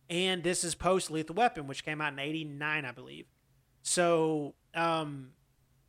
And 0.08 0.42
this 0.42 0.64
is 0.64 0.74
post 0.74 1.10
Lethal 1.10 1.34
Weapon, 1.34 1.66
which 1.66 1.84
came 1.84 2.00
out 2.00 2.12
in 2.12 2.18
89, 2.18 2.84
I 2.84 2.90
believe. 2.92 3.26
So, 3.82 4.54
um, 4.74 5.30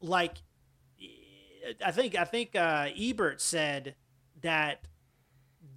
like, 0.01 0.37
I 1.83 1.91
think 1.91 2.15
I 2.15 2.23
think 2.23 2.55
uh, 2.55 2.89
Ebert 2.97 3.41
said 3.41 3.95
that 4.41 4.85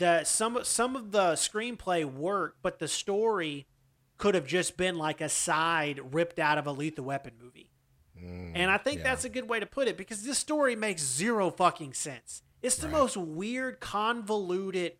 the 0.00 0.24
some 0.24 0.58
some 0.64 0.96
of 0.96 1.12
the 1.12 1.32
screenplay 1.34 2.04
work, 2.04 2.56
but 2.62 2.80
the 2.80 2.88
story 2.88 3.66
could 4.18 4.34
have 4.34 4.46
just 4.46 4.76
been 4.76 4.96
like 4.96 5.20
a 5.20 5.28
side 5.28 6.00
ripped 6.12 6.38
out 6.38 6.58
of 6.58 6.66
a 6.66 6.72
Lethal 6.72 7.04
Weapon 7.04 7.34
movie. 7.40 7.70
Mm, 8.20 8.52
and 8.54 8.70
I 8.70 8.76
think 8.76 8.98
yeah. 8.98 9.04
that's 9.04 9.24
a 9.24 9.28
good 9.28 9.48
way 9.48 9.60
to 9.60 9.66
put 9.66 9.88
it 9.88 9.96
because 9.96 10.24
this 10.24 10.38
story 10.38 10.76
makes 10.76 11.02
zero 11.02 11.50
fucking 11.50 11.94
sense. 11.94 12.42
It's 12.60 12.76
the 12.76 12.88
Right. 12.88 12.98
most 12.98 13.16
weird, 13.16 13.80
convoluted 13.80 14.94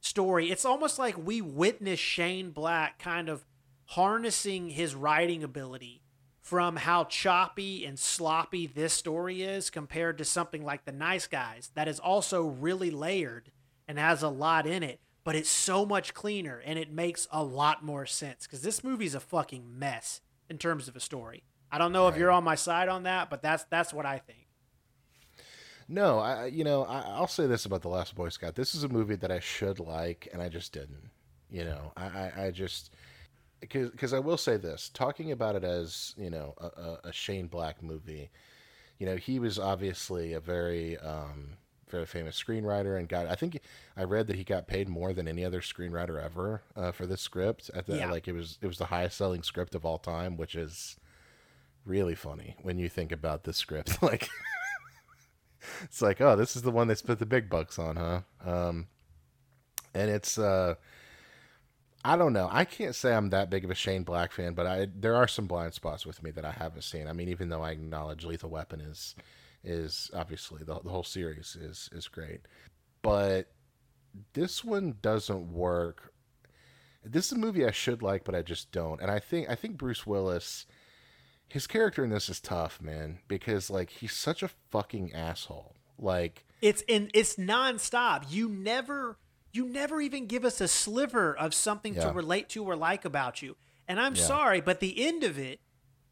story. 0.00 0.50
It's 0.50 0.64
almost 0.64 0.98
like 0.98 1.18
we 1.18 1.42
witness 1.42 2.00
Shane 2.00 2.50
Black 2.50 2.98
kind 2.98 3.28
of 3.28 3.44
harnessing 3.86 4.70
his 4.70 4.94
writing 4.94 5.42
ability 5.42 6.02
from 6.40 6.76
how 6.76 7.04
choppy 7.04 7.84
and 7.84 7.98
sloppy 7.98 8.66
this 8.66 8.94
story 8.94 9.42
is 9.42 9.68
compared 9.70 10.16
to 10.18 10.24
something 10.24 10.64
like 10.64 10.84
The 10.84 10.92
Nice 10.92 11.26
Guys 11.26 11.70
that 11.74 11.88
is 11.88 12.00
also 12.00 12.46
really 12.46 12.90
layered 12.90 13.52
and 13.92 13.98
has 13.98 14.22
a 14.22 14.28
lot 14.28 14.66
in 14.66 14.82
it, 14.82 15.00
but 15.22 15.36
it's 15.36 15.50
so 15.50 15.84
much 15.84 16.14
cleaner 16.14 16.62
and 16.64 16.78
it 16.78 16.90
makes 16.90 17.28
a 17.30 17.44
lot 17.44 17.84
more 17.84 18.06
sense 18.06 18.46
because 18.46 18.62
this 18.62 18.82
movie's 18.82 19.14
a 19.14 19.20
fucking 19.20 19.78
mess 19.78 20.22
in 20.48 20.56
terms 20.56 20.88
of 20.88 20.96
a 20.96 21.00
story. 21.00 21.42
I 21.70 21.76
don't 21.76 21.92
know 21.92 22.08
if 22.08 22.16
you're 22.16 22.30
on 22.30 22.42
my 22.42 22.54
side 22.54 22.88
on 22.88 23.02
that, 23.02 23.28
but 23.28 23.42
that's 23.42 23.64
that's 23.64 23.92
what 23.92 24.06
I 24.06 24.16
think. 24.16 24.46
No, 25.88 26.18
I 26.20 26.44
I- 26.44 26.46
you 26.46 26.64
know 26.64 26.84
I, 26.84 27.00
I'll 27.00 27.26
say 27.26 27.46
this 27.46 27.66
about 27.66 27.82
the 27.82 27.88
Last 27.88 28.14
Boy 28.14 28.30
Scout. 28.30 28.54
This 28.54 28.74
is 28.74 28.82
a 28.82 28.88
movie 28.88 29.16
that 29.16 29.30
I 29.30 29.40
should 29.40 29.78
like, 29.78 30.26
and 30.32 30.40
I 30.40 30.48
just 30.48 30.72
didn't. 30.72 31.10
You 31.50 31.64
know, 31.64 31.92
I 31.98 32.04
I, 32.06 32.32
I 32.46 32.50
just 32.50 32.92
because 33.60 34.14
I 34.14 34.18
will 34.18 34.38
say 34.38 34.56
this, 34.56 34.88
talking 34.88 35.32
about 35.32 35.54
it 35.54 35.64
as 35.64 36.14
you 36.16 36.30
know 36.30 36.54
a, 36.58 36.66
a, 36.66 37.00
a 37.04 37.12
Shane 37.12 37.46
Black 37.46 37.82
movie. 37.82 38.30
You 38.98 39.06
know, 39.06 39.16
he 39.16 39.38
was 39.38 39.58
obviously 39.58 40.32
a 40.32 40.40
very 40.40 40.96
um, 40.98 41.56
very 41.92 42.06
famous 42.06 42.42
screenwriter 42.42 42.98
and 42.98 43.08
got. 43.08 43.28
I 43.28 43.36
think 43.36 43.60
I 43.96 44.02
read 44.02 44.26
that 44.26 44.36
he 44.36 44.42
got 44.42 44.66
paid 44.66 44.88
more 44.88 45.12
than 45.12 45.28
any 45.28 45.44
other 45.44 45.60
screenwriter 45.60 46.20
ever 46.20 46.62
uh, 46.74 46.90
for 46.90 47.06
this 47.06 47.20
script. 47.20 47.70
At 47.72 47.86
the, 47.86 47.98
Yeah. 47.98 48.10
like 48.10 48.26
it 48.26 48.32
was 48.32 48.58
it 48.60 48.66
was 48.66 48.78
the 48.78 48.86
highest 48.86 49.16
selling 49.16 49.44
script 49.44 49.76
of 49.76 49.84
all 49.86 49.98
time, 49.98 50.36
which 50.36 50.56
is 50.56 50.96
really 51.84 52.16
funny 52.16 52.56
when 52.62 52.78
you 52.78 52.88
think 52.88 53.12
about 53.12 53.44
this 53.44 53.56
script. 53.58 54.02
like 54.02 54.28
it's 55.84 56.02
like, 56.02 56.20
oh, 56.20 56.34
this 56.34 56.56
is 56.56 56.62
the 56.62 56.70
one 56.72 56.88
they 56.88 56.94
spent 56.96 57.20
the 57.20 57.26
big 57.26 57.48
bucks 57.48 57.78
on, 57.78 57.96
huh? 57.96 58.20
Um, 58.44 58.88
and 59.94 60.10
it's, 60.10 60.38
uh, 60.38 60.74
I 62.04 62.16
don't 62.16 62.32
know. 62.32 62.48
I 62.50 62.64
can't 62.64 62.94
say 62.96 63.14
I'm 63.14 63.30
that 63.30 63.48
big 63.50 63.64
of 63.64 63.70
a 63.70 63.74
Shane 63.76 64.02
Black 64.02 64.32
fan, 64.32 64.54
but 64.54 64.66
I 64.66 64.88
there 64.92 65.14
are 65.14 65.28
some 65.28 65.46
blind 65.46 65.74
spots 65.74 66.04
with 66.04 66.20
me 66.22 66.32
that 66.32 66.44
I 66.44 66.50
haven't 66.50 66.82
seen. 66.82 67.06
I 67.06 67.12
mean, 67.12 67.28
even 67.28 67.48
though 67.48 67.62
I 67.62 67.70
acknowledge 67.70 68.24
Lethal 68.24 68.50
Weapon 68.50 68.80
is 68.80 69.14
is 69.64 70.10
obviously 70.14 70.62
the 70.64 70.80
the 70.80 70.90
whole 70.90 71.04
series 71.04 71.56
is 71.56 71.88
is 71.92 72.08
great, 72.08 72.40
but 73.02 73.52
this 74.34 74.64
one 74.64 74.96
doesn't 75.02 75.52
work. 75.52 76.12
This 77.04 77.26
is 77.26 77.32
a 77.32 77.38
movie 77.38 77.66
I 77.66 77.70
should 77.72 78.02
like, 78.02 78.24
but 78.24 78.34
I 78.34 78.42
just 78.42 78.70
don't. 78.72 79.00
And 79.00 79.10
I 79.10 79.18
think 79.18 79.48
I 79.48 79.54
think 79.54 79.76
Bruce 79.76 80.06
Willis 80.06 80.66
his 81.48 81.66
character 81.66 82.02
in 82.02 82.08
this 82.08 82.30
is 82.30 82.40
tough, 82.40 82.80
man, 82.80 83.18
because 83.28 83.68
like 83.68 83.90
he's 83.90 84.14
such 84.14 84.42
a 84.42 84.48
fucking 84.70 85.12
asshole. 85.12 85.76
Like 85.98 86.46
It's 86.62 86.82
in 86.88 87.10
it's 87.12 87.36
nonstop. 87.36 88.24
You 88.30 88.48
never 88.48 89.18
you 89.52 89.66
never 89.66 90.00
even 90.00 90.26
give 90.26 90.46
us 90.46 90.62
a 90.62 90.68
sliver 90.68 91.36
of 91.36 91.52
something 91.52 91.94
to 91.96 92.10
relate 92.10 92.48
to 92.50 92.64
or 92.64 92.74
like 92.74 93.04
about 93.04 93.42
you. 93.42 93.56
And 93.86 94.00
I'm 94.00 94.14
Yeah. 94.14 94.22
sorry, 94.22 94.60
but 94.62 94.80
the 94.80 95.06
end 95.06 95.24
of 95.24 95.38
it, 95.38 95.60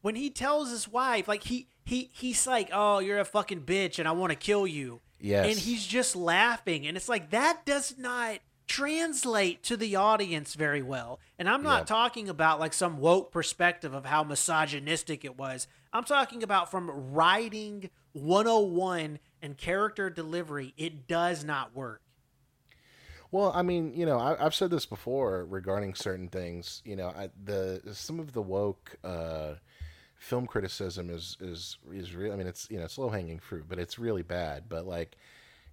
when 0.01 0.13
he 0.15 0.29
tells 0.29 0.69
his 0.69 0.87
wife, 0.87 1.27
like 1.27 1.43
he 1.45 1.67
he 1.83 2.09
he's 2.13 2.45
like, 2.47 2.69
"Oh, 2.73 2.99
you're 2.99 3.19
a 3.19 3.25
fucking 3.25 3.61
bitch, 3.61 3.99
and 3.99 4.07
I 4.07 4.11
want 4.11 4.31
to 4.31 4.35
kill 4.37 4.65
you." 4.67 5.01
Yes. 5.19 5.47
And 5.47 5.57
he's 5.59 5.85
just 5.85 6.15
laughing, 6.15 6.87
and 6.87 6.97
it's 6.97 7.09
like 7.09 7.29
that 7.31 7.65
does 7.65 7.95
not 7.97 8.39
translate 8.67 9.61
to 9.63 9.75
the 9.75 9.95
audience 9.97 10.53
very 10.55 10.81
well. 10.81 11.19
And 11.37 11.49
I'm 11.49 11.61
not 11.61 11.81
Yeah. 11.81 11.85
talking 11.85 12.29
about 12.29 12.59
like 12.59 12.73
some 12.73 12.97
woke 12.99 13.31
perspective 13.31 13.93
of 13.93 14.05
how 14.05 14.23
misogynistic 14.23 15.25
it 15.25 15.37
was. 15.37 15.67
I'm 15.93 16.05
talking 16.05 16.41
about 16.41 16.71
from 16.71 16.89
writing 17.13 17.89
101 18.13 19.19
and 19.41 19.57
character 19.57 20.09
delivery. 20.09 20.73
It 20.77 21.05
does 21.07 21.43
not 21.43 21.75
work. 21.75 22.01
Well, 23.29 23.51
I 23.53 23.61
mean, 23.61 23.93
you 23.95 24.05
know, 24.05 24.17
I, 24.19 24.43
I've 24.45 24.55
said 24.55 24.71
this 24.71 24.85
before 24.85 25.45
regarding 25.45 25.93
certain 25.95 26.27
things. 26.27 26.81
You 26.85 26.95
know, 26.95 27.07
I, 27.09 27.29
the 27.43 27.81
some 27.93 28.19
of 28.19 28.33
the 28.33 28.41
woke 28.41 28.95
uh, 29.03 29.55
film 30.21 30.45
criticism 30.45 31.09
is 31.09 31.35
is 31.41 31.77
is 31.91 32.15
real. 32.15 32.31
I 32.31 32.35
mean, 32.35 32.47
it's 32.47 32.69
you 32.69 32.77
know, 32.77 32.85
it's 32.85 32.97
low 32.97 33.09
hanging 33.09 33.39
fruit, 33.39 33.65
but 33.67 33.79
it's 33.79 33.97
really 33.97 34.21
bad. 34.21 34.69
But 34.69 34.85
like 34.85 35.17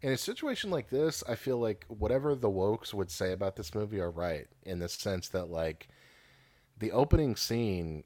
in 0.01 0.11
a 0.11 0.16
situation 0.16 0.70
like 0.70 0.88
this, 0.88 1.22
I 1.28 1.34
feel 1.34 1.59
like 1.59 1.84
whatever 1.88 2.34
the 2.34 2.49
wokes 2.49 2.94
would 2.94 3.11
say 3.11 3.32
about 3.32 3.57
this 3.57 3.74
movie 3.74 4.01
are 4.01 4.11
right 4.11 4.46
in 4.64 4.78
the 4.78 4.88
sense 4.88 5.28
that 5.28 5.51
like 5.51 5.88
the 6.78 6.90
opening 6.92 7.36
scene. 7.36 8.05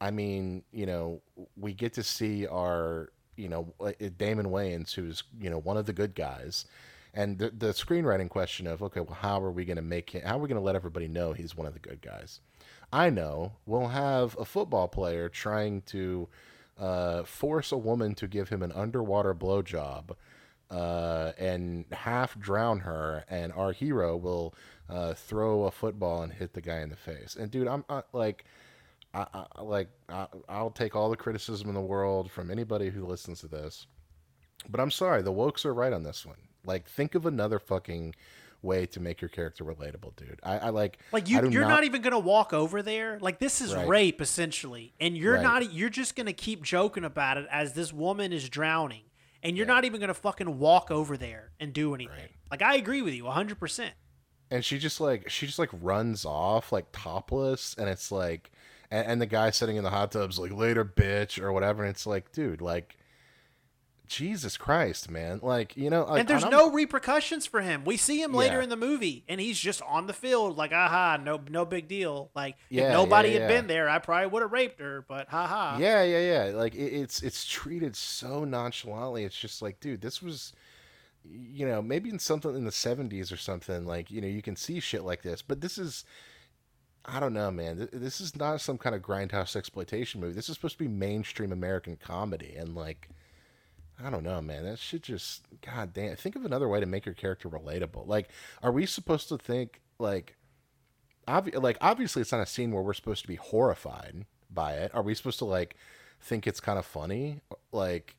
I 0.00 0.10
mean, 0.10 0.64
you 0.72 0.86
know, 0.86 1.22
we 1.56 1.72
get 1.72 1.94
to 1.94 2.02
see 2.02 2.46
our, 2.46 3.10
you 3.36 3.48
know, 3.48 3.72
uh, 3.80 3.92
uh, 4.00 4.08
Damon 4.18 4.46
Wayans, 4.46 4.92
who's 4.92 5.22
you 5.38 5.50
know 5.50 5.58
one 5.58 5.76
of 5.76 5.86
the 5.86 5.92
good 5.92 6.14
guys 6.14 6.64
and 7.12 7.38
the, 7.38 7.50
the 7.50 7.68
screenwriting 7.68 8.28
question 8.28 8.66
of 8.66 8.82
okay 8.82 9.00
well 9.00 9.14
how 9.14 9.40
are 9.40 9.52
we 9.52 9.64
going 9.64 9.76
to 9.76 9.82
make 9.82 10.14
it 10.14 10.24
how 10.24 10.36
are 10.36 10.40
we 10.40 10.48
going 10.48 10.60
to 10.60 10.64
let 10.64 10.74
everybody 10.74 11.06
know 11.06 11.32
he's 11.32 11.56
one 11.56 11.66
of 11.66 11.72
the 11.72 11.78
good 11.78 12.02
guys 12.02 12.40
i 12.94 13.10
know 13.10 13.52
we'll 13.66 13.88
have 13.88 14.36
a 14.38 14.44
football 14.44 14.88
player 14.88 15.28
trying 15.28 15.82
to 15.82 16.28
uh, 16.78 17.22
force 17.22 17.70
a 17.70 17.76
woman 17.76 18.14
to 18.14 18.26
give 18.26 18.48
him 18.48 18.62
an 18.62 18.72
underwater 18.72 19.34
blowjob 19.34 20.10
uh, 20.70 21.32
and 21.38 21.84
half 21.92 22.38
drown 22.40 22.80
her 22.80 23.24
and 23.28 23.52
our 23.52 23.72
hero 23.72 24.16
will 24.16 24.54
uh, 24.88 25.14
throw 25.14 25.64
a 25.64 25.70
football 25.70 26.22
and 26.22 26.32
hit 26.32 26.52
the 26.52 26.60
guy 26.60 26.80
in 26.80 26.88
the 26.88 26.96
face 26.96 27.36
and 27.36 27.50
dude 27.50 27.68
i'm 27.68 27.84
like 28.12 28.44
I, 29.12 29.26
I 29.32 29.62
like 29.62 29.88
I, 30.08 30.26
I'll 30.48 30.70
take 30.70 30.96
all 30.96 31.10
the 31.10 31.16
criticism 31.16 31.68
in 31.68 31.74
the 31.74 31.80
world 31.80 32.30
from 32.30 32.50
anybody 32.50 32.90
who 32.90 33.06
listens 33.06 33.40
to 33.40 33.48
this 33.48 33.86
but 34.68 34.80
I'm 34.80 34.90
sorry, 34.90 35.22
the 35.22 35.32
wokes 35.32 35.64
are 35.64 35.74
right 35.74 35.92
on 35.92 36.02
this 36.02 36.24
one. 36.24 36.36
Like, 36.64 36.88
think 36.88 37.14
of 37.14 37.26
another 37.26 37.58
fucking 37.58 38.14
way 38.64 38.86
to 38.86 39.00
make 39.00 39.20
your 39.20 39.28
character 39.28 39.64
relatable, 39.64 40.16
dude. 40.16 40.40
I, 40.42 40.58
I 40.58 40.68
like 40.70 40.98
Like 41.12 41.28
you, 41.28 41.48
you're 41.50 41.68
not, 41.68 41.84
even 41.84 42.02
gonna 42.02 42.18
walk 42.18 42.52
over 42.52 42.82
there. 42.82 43.18
Like 43.20 43.38
this 43.38 43.60
is 43.60 43.74
Right. 43.74 43.86
rape 43.86 44.20
essentially, 44.20 44.94
and 44.98 45.16
you're 45.16 45.34
Right. 45.34 45.42
not. 45.42 45.72
You're 45.72 45.90
just 45.90 46.16
gonna 46.16 46.32
keep 46.32 46.62
joking 46.62 47.04
about 47.04 47.36
it 47.38 47.46
as 47.50 47.74
this 47.74 47.92
woman 47.92 48.32
is 48.32 48.48
drowning, 48.48 49.02
and 49.42 49.56
you're 49.56 49.66
Yeah. 49.66 49.74
not 49.74 49.84
even 49.84 50.00
gonna 50.00 50.14
fucking 50.14 50.58
walk 50.58 50.90
over 50.90 51.16
there 51.16 51.52
and 51.60 51.72
do 51.72 51.94
anything. 51.94 52.16
Right. 52.16 52.30
Like 52.50 52.62
I 52.62 52.74
agree 52.76 53.02
with 53.02 53.14
you 53.14 53.26
100. 53.26 53.58
percent 53.60 53.94
and 54.50 54.64
she 54.64 54.78
just 54.78 55.00
like 55.00 55.28
she 55.30 55.46
just 55.46 55.58
like 55.58 55.70
runs 55.72 56.24
off 56.24 56.72
like 56.72 56.86
topless, 56.92 57.74
and 57.78 57.88
it's 57.88 58.10
like, 58.12 58.50
and, 58.90 59.06
and 59.06 59.20
the 59.20 59.26
guy 59.26 59.50
sitting 59.50 59.76
in 59.76 59.84
the 59.84 59.90
hot 59.90 60.12
tub's 60.12 60.38
like 60.38 60.52
later, 60.52 60.84
bitch, 60.84 61.42
or 61.42 61.52
whatever. 61.52 61.82
And 61.82 61.90
it's 61.90 62.06
like, 62.06 62.30
dude, 62.32 62.60
like, 62.60 62.96
Jesus 64.06 64.58
Christ, 64.58 65.10
man, 65.10 65.40
like 65.42 65.76
you 65.76 65.88
know, 65.88 66.04
like, 66.04 66.20
and 66.20 66.28
there's 66.28 66.44
no 66.44 66.70
repercussions 66.70 67.46
for 67.46 67.62
him. 67.62 67.84
We 67.84 67.96
see 67.96 68.22
him 68.22 68.34
later 68.34 68.58
Yeah. 68.58 68.64
in 68.64 68.68
the 68.68 68.76
movie, 68.76 69.24
and 69.28 69.40
he's 69.40 69.58
just 69.58 69.80
on 69.82 70.06
the 70.06 70.12
field, 70.12 70.58
like, 70.58 70.72
aha, 70.72 71.18
no, 71.22 71.40
no 71.48 71.64
big 71.64 71.88
deal. 71.88 72.30
Like, 72.34 72.56
Yeah, 72.68 72.88
if 72.88 72.92
nobody 72.92 73.30
yeah, 73.30 73.40
had 73.40 73.48
been 73.48 73.66
there, 73.66 73.88
I 73.88 73.98
probably 73.98 74.26
would 74.26 74.42
have 74.42 74.52
raped 74.52 74.78
her. 74.80 75.04
But 75.08 75.28
haha. 75.30 75.78
Yeah, 75.78 76.02
yeah, 76.02 76.18
yeah. 76.48 76.56
Like 76.56 76.74
it, 76.74 76.92
it's 76.92 77.22
it's 77.22 77.46
treated 77.46 77.96
so 77.96 78.44
nonchalantly. 78.44 79.24
It's 79.24 79.38
just 79.38 79.62
like, 79.62 79.80
dude, 79.80 80.02
this 80.02 80.20
was, 80.22 80.52
you 81.24 81.66
know, 81.66 81.80
maybe 81.80 82.10
in 82.10 82.18
something 82.18 82.54
in 82.54 82.64
the 82.66 82.70
'70s 82.70 83.32
or 83.32 83.38
something. 83.38 83.86
Like, 83.86 84.10
you 84.10 84.20
know, 84.20 84.28
you 84.28 84.42
can 84.42 84.54
see 84.56 84.80
shit 84.80 85.02
like 85.02 85.22
this, 85.22 85.40
but 85.40 85.62
this 85.62 85.78
is, 85.78 86.04
I 87.06 87.20
don't 87.20 87.32
know, 87.32 87.50
man. 87.50 87.88
This 87.90 88.20
is 88.20 88.36
not 88.36 88.60
some 88.60 88.76
kind 88.76 88.94
of 88.94 89.00
grindhouse 89.00 89.56
exploitation 89.56 90.20
movie. 90.20 90.34
This 90.34 90.50
is 90.50 90.56
supposed 90.56 90.76
to 90.76 90.84
be 90.84 90.88
mainstream 90.88 91.52
American 91.52 91.96
comedy, 91.96 92.54
and 92.56 92.74
like, 92.74 93.08
I 94.02 94.10
don't 94.10 94.24
know, 94.24 94.40
man. 94.40 94.64
That 94.64 94.78
shit 94.78 95.02
just, 95.02 95.44
god 95.64 95.92
damn. 95.92 96.16
Think 96.16 96.36
of 96.36 96.44
another 96.44 96.68
way 96.68 96.80
to 96.80 96.86
make 96.86 97.06
your 97.06 97.14
character 97.14 97.48
relatable. 97.48 98.06
Like, 98.06 98.28
are 98.62 98.72
we 98.72 98.86
supposed 98.86 99.28
to 99.28 99.38
think 99.38 99.80
like? 99.98 100.36
obvi- 101.28 101.62
like 101.62 101.78
obviously 101.80 102.20
it's 102.22 102.32
not 102.32 102.40
a 102.40 102.46
scene 102.46 102.70
where 102.70 102.82
we're 102.82 102.92
supposed 102.92 103.22
to 103.22 103.28
be 103.28 103.36
horrified 103.36 104.26
by 104.50 104.74
it. 104.74 104.94
Are 104.94 105.02
we 105.02 105.14
supposed 105.14 105.38
to 105.38 105.44
like 105.46 105.76
think 106.20 106.46
it's 106.46 106.60
kind 106.60 106.78
of 106.78 106.84
funny? 106.84 107.40
Like 107.72 108.16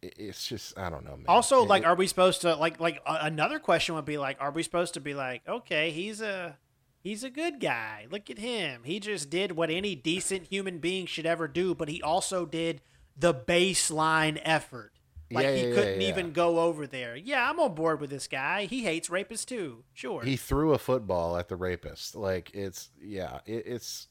it's 0.00 0.46
just 0.46 0.78
I 0.78 0.88
don't 0.88 1.04
know, 1.04 1.16
man. 1.16 1.24
Also, 1.28 1.62
It- 1.64 1.68
like, 1.68 1.84
are 1.84 1.94
we 1.96 2.06
supposed 2.06 2.42
to 2.42 2.54
like 2.54 2.80
like 2.80 3.02
uh, 3.04 3.18
another 3.22 3.58
question 3.58 3.96
would 3.96 4.04
be 4.04 4.18
like, 4.18 4.36
are 4.40 4.50
we 4.52 4.62
supposed 4.62 4.94
to 4.94 5.00
be 5.00 5.14
like, 5.14 5.42
okay, 5.48 5.90
he's 5.90 6.20
a 6.22 6.56
he's 7.00 7.24
a 7.24 7.30
good 7.30 7.60
guy. 7.60 8.06
Look 8.10 8.30
at 8.30 8.38
him. 8.38 8.82
He 8.84 9.00
just 9.00 9.28
did 9.30 9.52
what 9.52 9.68
any 9.70 9.94
decent 9.94 10.46
human 10.46 10.78
being 10.78 11.06
should 11.06 11.26
ever 11.26 11.48
do, 11.48 11.74
but 11.74 11.88
he 11.88 12.00
also 12.00 12.46
did 12.46 12.80
the 13.16 13.34
baseline 13.34 14.40
effort. 14.44 14.92
Like 15.30 15.44
Yeah, 15.44 15.54
he 15.54 15.68
yeah, 15.68 15.74
couldn't 15.74 16.00
yeah. 16.00 16.08
even 16.08 16.32
go 16.32 16.60
over 16.60 16.86
there. 16.86 17.16
Yeah, 17.16 17.48
I'm 17.48 17.60
on 17.60 17.74
board 17.74 18.00
with 18.00 18.10
this 18.10 18.26
guy. 18.26 18.64
He 18.64 18.84
hates 18.84 19.08
rapists 19.08 19.44
too. 19.44 19.84
Sure. 19.92 20.22
he 20.22 20.36
threw 20.36 20.72
a 20.72 20.78
football 20.78 21.36
at 21.36 21.48
the 21.48 21.56
rapist. 21.56 22.14
Like 22.14 22.50
it's 22.54 22.90
yeah, 23.00 23.40
it, 23.46 23.64
it's 23.66 24.08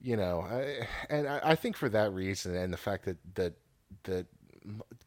you 0.00 0.16
know, 0.16 0.40
I, 0.42 0.86
and 1.10 1.26
I, 1.28 1.40
I 1.42 1.54
think 1.54 1.76
for 1.76 1.88
that 1.88 2.12
reason 2.12 2.54
and 2.54 2.72
the 2.72 2.76
fact 2.76 3.04
that 3.06 3.16
that 3.34 3.54
that 4.04 4.26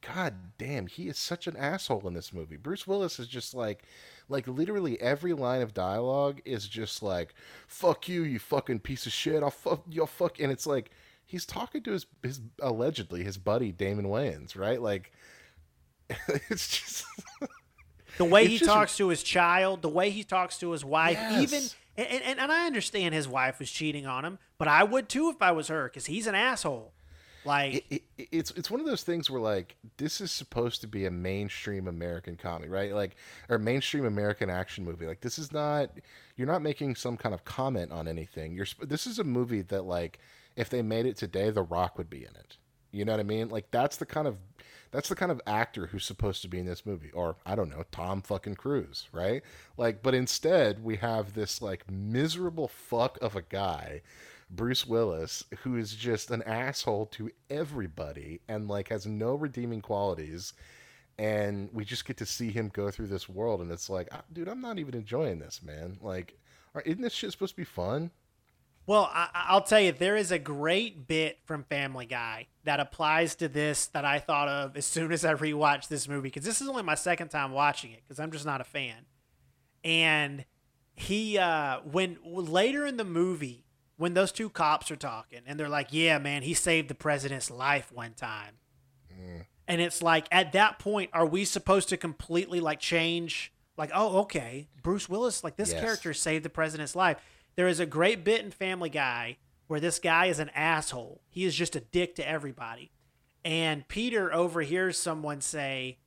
god 0.02 0.34
damn, 0.58 0.88
he 0.88 1.08
is 1.08 1.18
such 1.18 1.46
an 1.48 1.56
asshole 1.56 2.08
in 2.08 2.14
this 2.14 2.34
movie. 2.34 2.58
Bruce 2.58 2.88
Willis 2.88 3.20
is 3.20 3.28
just 3.28 3.54
like 3.54 3.84
like 4.30 4.48
literally 4.48 5.00
every 5.00 5.34
line 5.34 5.62
of 5.62 5.74
dialogue 5.74 6.42
is 6.46 6.68
just 6.68 7.04
like 7.04 7.34
fuck 7.68 8.10
you, 8.10 8.24
you 8.24 8.40
fucking 8.40 8.80
piece 8.80 9.06
of 9.06 9.14
shit. 9.14 9.44
I'll 9.44 9.52
fuck 9.52 9.84
you'll 9.90 10.08
fuck 10.08 10.40
and 10.40 10.52
it's 10.52 10.66
like 10.66 10.90
he's 11.32 11.46
talking 11.46 11.82
to 11.84 11.92
his 11.92 12.06
his 12.22 12.42
allegedly 12.62 13.24
his 13.24 13.38
buddy 13.38 13.72
Damon 13.72 14.06
Wayans, 14.06 14.58
right? 14.58 14.82
Like 14.82 15.12
it's 16.50 16.68
just 16.68 17.06
The 18.18 18.26
way 18.26 18.46
he 18.48 18.58
just- 18.58 18.70
talks 18.70 18.98
to 18.98 19.08
his 19.08 19.24
child, 19.24 19.82
the 19.82 19.90
way 19.90 20.10
he 20.10 20.24
talks 20.24 20.60
to 20.60 20.72
his 20.72 20.84
wife, 20.84 21.18
Yes. 21.20 21.42
even 21.44 21.62
and, 21.98 22.24
and, 22.24 22.40
and 22.40 22.52
I 22.52 22.66
understand 22.68 23.14
his 23.14 23.28
wife 23.28 23.60
was 23.60 23.70
cheating 23.70 24.06
on 24.06 24.24
him, 24.26 24.40
but 24.58 24.68
I 24.68 24.84
would 24.84 25.10
too 25.10 25.30
if 25.30 25.42
I 25.42 25.52
was 25.52 25.68
her, 25.68 25.86
because 25.86 26.06
he's 26.06 26.28
an 26.28 26.36
asshole. 26.36 26.94
Like 27.44 27.86
it, 27.90 28.04
it, 28.18 28.28
it's 28.32 28.52
it's 28.52 28.70
one 28.70 28.80
of 28.80 28.86
those 28.86 29.02
things 29.02 29.28
where 29.30 29.42
like 29.42 29.76
this 29.98 30.22
is 30.22 30.32
supposed 30.32 30.82
to 30.82 30.88
be 30.88 31.06
a 31.06 31.12
mainstream 31.12 31.88
American 31.88 32.36
comedy, 32.36 32.70
right? 32.70 32.94
Like 32.94 33.16
or 33.50 33.58
mainstream 33.58 34.06
American 34.06 34.50
action 34.50 34.86
movie. 34.86 35.08
Like 35.08 35.22
this 35.22 35.40
is 35.40 35.52
not 35.52 35.90
you're 36.36 36.46
not 36.48 36.62
making 36.62 36.96
some 36.96 37.18
kind 37.18 37.34
of 37.34 37.44
comment 37.44 37.92
on 37.92 38.08
anything. 38.08 38.54
You're 38.54 38.68
this 38.84 39.08
is 39.08 39.18
a 39.18 39.24
movie 39.24 39.64
that 39.64 39.86
like 39.86 40.20
if 40.62 40.70
they 40.70 40.82
made 40.82 41.06
it 41.06 41.18
today, 41.18 41.50
The 41.50 41.64
Rock 41.64 41.98
would 41.98 42.10
be 42.10 42.20
in 42.20 42.36
it. 42.36 42.58
You 42.92 43.04
know 43.04 43.14
what 43.14 43.20
I 43.20 43.24
mean? 43.24 43.50
Like 43.50 43.72
that's 43.72 43.98
the 43.98 44.06
kind 44.06 44.28
of 44.28 44.38
that's 44.92 45.10
the 45.10 45.16
kind 45.16 45.32
of 45.32 45.42
actor 45.48 45.88
who's 45.88 46.06
supposed 46.06 46.42
to 46.42 46.50
be 46.50 46.60
in 46.60 46.66
this 46.66 46.86
movie 46.86 47.12
or 47.12 47.38
I 47.46 47.56
don't 47.56 47.70
know, 47.70 47.84
Tom 47.92 48.22
fucking 48.22 48.56
Cruise, 48.56 49.08
right? 49.12 49.42
Like 49.78 50.04
but 50.04 50.14
instead 50.14 50.84
we 50.84 50.98
have 50.98 51.34
this 51.34 51.62
like 51.62 51.90
miserable 51.90 52.68
fuck 52.68 53.18
of 53.22 53.36
a 53.36 53.42
guy 53.42 54.02
Bruce 54.52 54.86
Willis, 54.86 55.46
who 55.64 55.78
is 55.78 55.96
just 55.96 56.30
an 56.30 56.44
asshole 56.44 57.06
to 57.08 57.32
everybody 57.50 58.42
and 58.50 58.68
like 58.68 58.90
has 58.90 59.06
no 59.06 59.34
redeeming 59.34 59.82
qualities. 59.82 60.54
And 61.18 61.70
we 61.72 61.86
just 61.86 62.06
get 62.06 62.18
to 62.18 62.26
see 62.26 62.52
him 62.52 62.70
go 62.74 62.90
through 62.90 63.08
this 63.08 63.30
world, 63.30 63.62
and 63.62 63.72
it's 63.72 63.90
like, 63.90 64.08
ah, 64.12 64.24
dude, 64.34 64.48
I'm 64.48 64.62
not 64.62 64.80
even 64.80 64.96
enjoying 64.96 65.38
this, 65.40 65.62
man. 65.62 65.98
Like, 66.02 66.40
isn't 66.84 67.02
this 67.02 67.14
shit 67.14 67.32
supposed 67.32 67.54
to 67.54 67.62
be 67.62 67.64
fun? 67.64 68.10
Well, 68.88 69.10
I, 69.14 69.30
I'll 69.34 69.62
tell 69.62 69.80
you, 69.80 69.92
there 69.92 70.16
is 70.18 70.32
a 70.32 70.40
great 70.40 71.08
bit 71.08 71.40
from 71.46 71.64
Family 71.64 72.06
Guy 72.06 72.48
that 72.64 72.80
applies 72.80 73.36
to 73.36 73.48
this 73.48 73.88
that 73.88 74.06
I 74.06 74.20
thought 74.20 74.48
of 74.48 74.76
as 74.76 74.86
soon 74.86 75.12
as 75.12 75.24
I 75.24 75.34
rewatched 75.34 75.88
this 75.88 76.08
movie 76.08 76.30
because 76.30 76.44
this 76.44 76.62
is 76.62 76.68
only 76.68 76.84
my 76.84 76.96
second 76.96 77.30
time 77.30 77.52
watching 77.52 77.92
it 77.92 78.02
because 78.04 78.20
I'm 78.20 78.32
just 78.32 78.46
not 78.46 78.60
a 78.60 78.64
fan. 78.66 79.06
And 79.84 80.46
he, 80.94 81.38
uh, 81.38 81.80
when 81.82 82.18
later 82.24 82.86
in 82.86 82.98
the 82.98 83.04
movie, 83.06 83.66
when 83.98 84.14
those 84.14 84.32
two 84.32 84.50
cops 84.50 84.90
are 84.92 84.96
talking 84.96 85.42
and 85.46 85.60
they're 85.60 85.70
like, 85.70 85.88
"Yeah, 85.92 86.18
man, 86.18 86.42
he 86.44 86.54
saved 86.54 86.88
the 86.90 86.96
president's 86.96 87.50
life 87.52 87.92
one 87.92 88.14
time," 88.14 88.56
and 89.68 89.80
it's 89.82 90.02
like 90.02 90.28
at 90.32 90.52
that 90.54 90.80
point, 90.80 91.12
are 91.14 91.26
we 91.26 91.46
supposed 91.46 91.90
to 91.90 91.98
completely 91.98 92.60
like 92.60 92.80
change? 92.80 93.54
Like, 93.78 93.92
oh, 93.94 94.20
okay, 94.22 94.68
Bruce 94.84 95.08
Willis, 95.08 95.44
like 95.44 95.56
this 95.56 95.72
Yes. 95.72 95.82
character 95.82 96.14
saved 96.14 96.44
the 96.46 96.50
president's 96.50 96.96
life. 96.96 97.18
There 97.56 97.68
is 97.68 97.80
a 97.80 97.86
great 97.86 98.24
bit 98.24 98.44
in 98.44 98.52
Family 98.52 98.90
Guy 98.90 99.38
where 99.68 99.80
this 99.80 100.00
guy 100.00 100.26
is 100.26 100.40
an 100.40 100.50
asshole. 100.50 101.22
He 101.30 101.46
is 101.46 101.56
just 101.56 101.76
a 101.76 101.80
dick 101.80 102.16
to 102.16 102.28
everybody. 102.28 102.92
And 103.44 103.88
Peter 103.88 104.34
overhears 104.34 104.98
someone 104.98 105.42
say, 105.42 106.00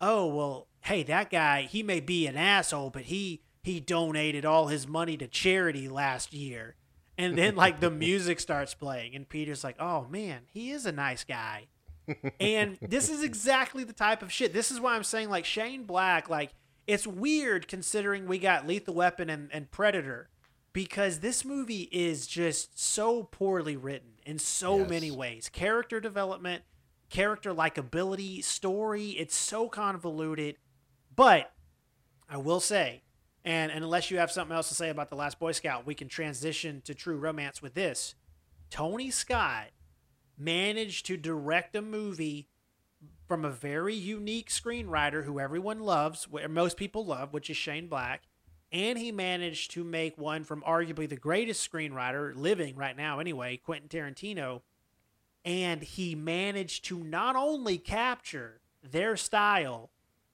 "Oh, 0.00 0.26
well, 0.26 0.68
hey, 0.82 1.02
that 1.04 1.30
guy, 1.30 1.62
he 1.62 1.82
may 1.82 2.00
be 2.00 2.26
an 2.26 2.36
asshole, 2.36 2.90
but 2.90 3.02
he 3.02 3.42
he 3.62 3.80
donated 3.80 4.44
all 4.44 4.68
his 4.68 4.86
money 4.86 5.16
to 5.16 5.26
charity 5.26 5.88
last 5.88 6.32
year." 6.32 6.76
And 7.18 7.36
then 7.36 7.56
like 7.56 7.80
the 7.80 7.90
music 8.08 8.40
starts 8.40 8.74
playing 8.74 9.14
and 9.14 9.28
Peter's 9.28 9.64
like, 9.64 9.76
"Oh 9.80 10.06
man, 10.08 10.42
he 10.46 10.70
is 10.70 10.86
a 10.86 10.92
nice 10.92 11.24
guy." 11.24 11.66
and 12.40 12.78
this 12.80 13.08
is 13.08 13.22
exactly 13.22 13.84
the 13.84 13.92
type 13.92 14.22
of 14.22 14.32
shit. 14.32 14.52
This 14.52 14.70
is 14.70 14.80
why 14.80 14.94
I'm 14.94 15.04
saying 15.04 15.28
like 15.28 15.44
Shane 15.44 15.84
Black, 15.84 16.28
like 16.28 16.52
it's 16.86 17.06
weird 17.06 17.68
considering 17.68 18.26
we 18.26 18.38
got 18.38 18.66
Lethal 18.66 18.94
Weapon 18.94 19.30
and, 19.30 19.50
and 19.52 19.70
Predator 19.70 20.28
because 20.72 21.20
this 21.20 21.44
movie 21.44 21.88
is 21.92 22.26
just 22.26 22.78
so 22.80 23.24
poorly 23.24 23.76
written 23.76 24.12
in 24.24 24.38
so 24.38 24.78
Yes. 24.78 24.90
many 24.90 25.10
ways. 25.10 25.48
Character 25.48 26.00
development, 26.00 26.64
character 27.10 27.52
likability, 27.54 28.42
story, 28.42 29.10
it's 29.10 29.36
so 29.36 29.68
convoluted. 29.68 30.56
But 31.14 31.52
I 32.28 32.38
will 32.38 32.60
say, 32.60 33.02
and, 33.44 33.70
and 33.72 33.84
unless 33.84 34.10
you 34.10 34.18
have 34.18 34.30
something 34.30 34.54
else 34.56 34.68
to 34.68 34.74
say 34.74 34.88
about 34.88 35.10
The 35.10 35.16
Last 35.16 35.38
Boy 35.38 35.52
Scout, 35.52 35.84
we 35.84 35.94
can 35.94 36.08
transition 36.08 36.80
to 36.86 36.94
true 36.94 37.16
romance 37.18 37.60
with 37.60 37.74
this. 37.74 38.14
Tony 38.70 39.10
Scott 39.10 39.66
managed 40.38 41.04
to 41.06 41.16
direct 41.16 41.76
a 41.76 41.82
movie 41.82 42.48
from 43.28 43.44
a 43.44 43.50
very 43.50 43.94
unique 43.94 44.48
screenwriter 44.48 45.24
who 45.24 45.38
everyone 45.40 45.80
loves, 45.80 46.26
wh- 46.32 46.48
most 46.48 46.76
people 46.76 47.04
love, 47.04 47.32
which 47.32 47.50
is 47.50 47.56
Shane 47.56 47.88
Black. 47.88 48.22
And 48.72 48.98
he 48.98 49.12
managed 49.12 49.72
to 49.72 49.84
make 49.84 50.16
one 50.16 50.44
from 50.44 50.62
arguably 50.62 51.08
the 51.08 51.16
greatest 51.16 51.70
screenwriter 51.70 52.34
living 52.34 52.74
right 52.74 52.96
now, 52.96 53.18
anyway, 53.18 53.58
Quentin 53.58 53.88
Tarantino. 53.88 54.62
And 55.44 55.82
he 55.82 56.14
managed 56.14 56.86
to 56.86 56.98
not 56.98 57.36
only 57.36 57.76
capture 57.76 58.60
their 58.82 59.16
style, 59.16 59.90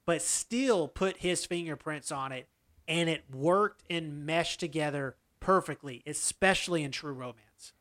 but 0.07 0.23
still 0.23 0.87
put 0.87 1.19
his 1.19 1.45
fingerprints 1.45 2.13
on 2.13 2.31
it. 2.31 2.49
And 2.87 3.09
it 3.09 3.25
worked 3.33 3.83
and 3.91 4.25
meshed 4.25 4.61
together 4.61 5.17
perfectly, 5.41 6.03
especially 6.07 6.85
in 6.85 6.93
True 6.93 7.13
Romance. 7.13 7.73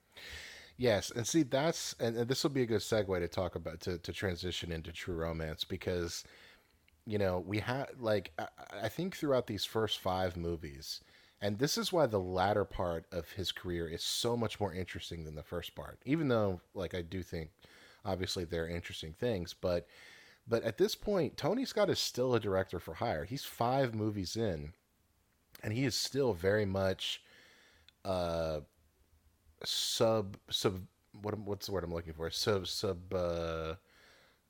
Yes, 0.77 1.11
and 1.11 1.25
see 1.25 1.41
that's 1.41 1.95
and, 1.99 2.15
and 2.15 2.27
this 2.27 2.43
will 2.43 2.51
be 2.51 2.61
a 2.61 2.67
good 2.67 2.81
segue 2.81 3.19
to 3.19 3.27
talk 3.27 3.55
about 3.55 3.81
to, 3.81 3.97
to 3.97 4.13
transition 4.13 4.71
into 4.71 4.91
true 4.91 5.15
romance 5.15 5.63
because 5.63 6.23
you 7.07 7.17
know 7.17 7.43
we 7.47 7.59
had 7.59 7.87
like 7.99 8.31
I, 8.37 8.47
I 8.83 8.89
think 8.89 9.15
throughout 9.15 9.47
these 9.47 9.65
first 9.65 9.99
five 9.99 10.35
movies, 10.35 11.01
and 11.41 11.57
this 11.57 11.77
is 11.77 11.93
why 11.93 12.05
the 12.05 12.19
latter 12.19 12.65
part 12.65 13.05
of 13.11 13.31
his 13.31 13.51
career 13.51 13.87
is 13.87 14.03
so 14.03 14.35
much 14.35 14.59
more 14.59 14.73
interesting 14.73 15.23
than 15.23 15.35
the 15.35 15.43
first 15.43 15.73
part. 15.73 15.99
Even 16.05 16.27
though 16.27 16.59
like 16.75 16.93
I 16.93 17.01
do 17.01 17.23
think 17.23 17.49
obviously 18.05 18.43
they're 18.43 18.67
interesting 18.67 19.13
things, 19.13 19.55
but 19.59 19.87
but 20.47 20.63
at 20.63 20.77
this 20.77 20.95
point 20.95 21.37
Tony 21.37 21.63
Scott 21.63 21.89
is 21.89 21.99
still 21.99 22.35
a 22.35 22.39
director 22.39 22.79
for 22.79 22.95
hire. 22.95 23.23
He's 23.23 23.45
five 23.45 23.95
movies 23.95 24.35
in, 24.35 24.73
and 25.63 25.71
he 25.73 25.85
is 25.85 25.95
still 25.95 26.33
very 26.33 26.65
much. 26.65 27.21
Uh, 28.03 28.61
sub 29.63 30.37
sub 30.49 30.81
what 31.21 31.37
what's 31.39 31.67
the 31.67 31.71
word 31.71 31.83
I'm 31.83 31.93
looking 31.93 32.13
for? 32.13 32.29
Sub 32.29 32.67
sub 32.67 33.13
uh, 33.13 33.75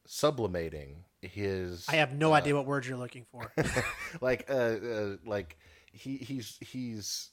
sublimating 0.05 1.03
his. 1.21 1.85
I 1.89 1.95
have 1.95 2.13
no 2.13 2.33
idea 2.33 2.55
what 2.55 2.65
word 2.65 2.85
you're 2.85 2.97
looking 2.97 3.25
for. 3.31 3.51
like 4.21 4.45
uh, 4.49 4.53
uh 4.53 5.15
like 5.25 5.57
he 5.91 6.17
he's 6.17 6.57
he's 6.61 7.29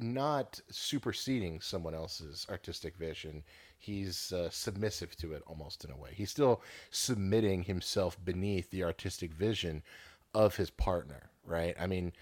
not 0.00 0.60
superseding 0.70 1.60
someone 1.60 1.94
else's 1.94 2.46
artistic 2.50 2.96
vision 2.96 3.42
he's 3.78 4.32
uh, 4.32 4.48
submissive 4.50 5.16
to 5.16 5.32
it 5.32 5.42
almost 5.46 5.84
in 5.84 5.90
a 5.90 5.96
way 5.96 6.10
he's 6.14 6.30
still 6.30 6.62
submitting 6.90 7.62
himself 7.62 8.22
beneath 8.24 8.70
the 8.70 8.84
artistic 8.84 9.32
vision 9.32 9.82
of 10.34 10.56
his 10.56 10.70
partner 10.70 11.30
right 11.44 11.74
i 11.80 11.86
mean 11.86 12.12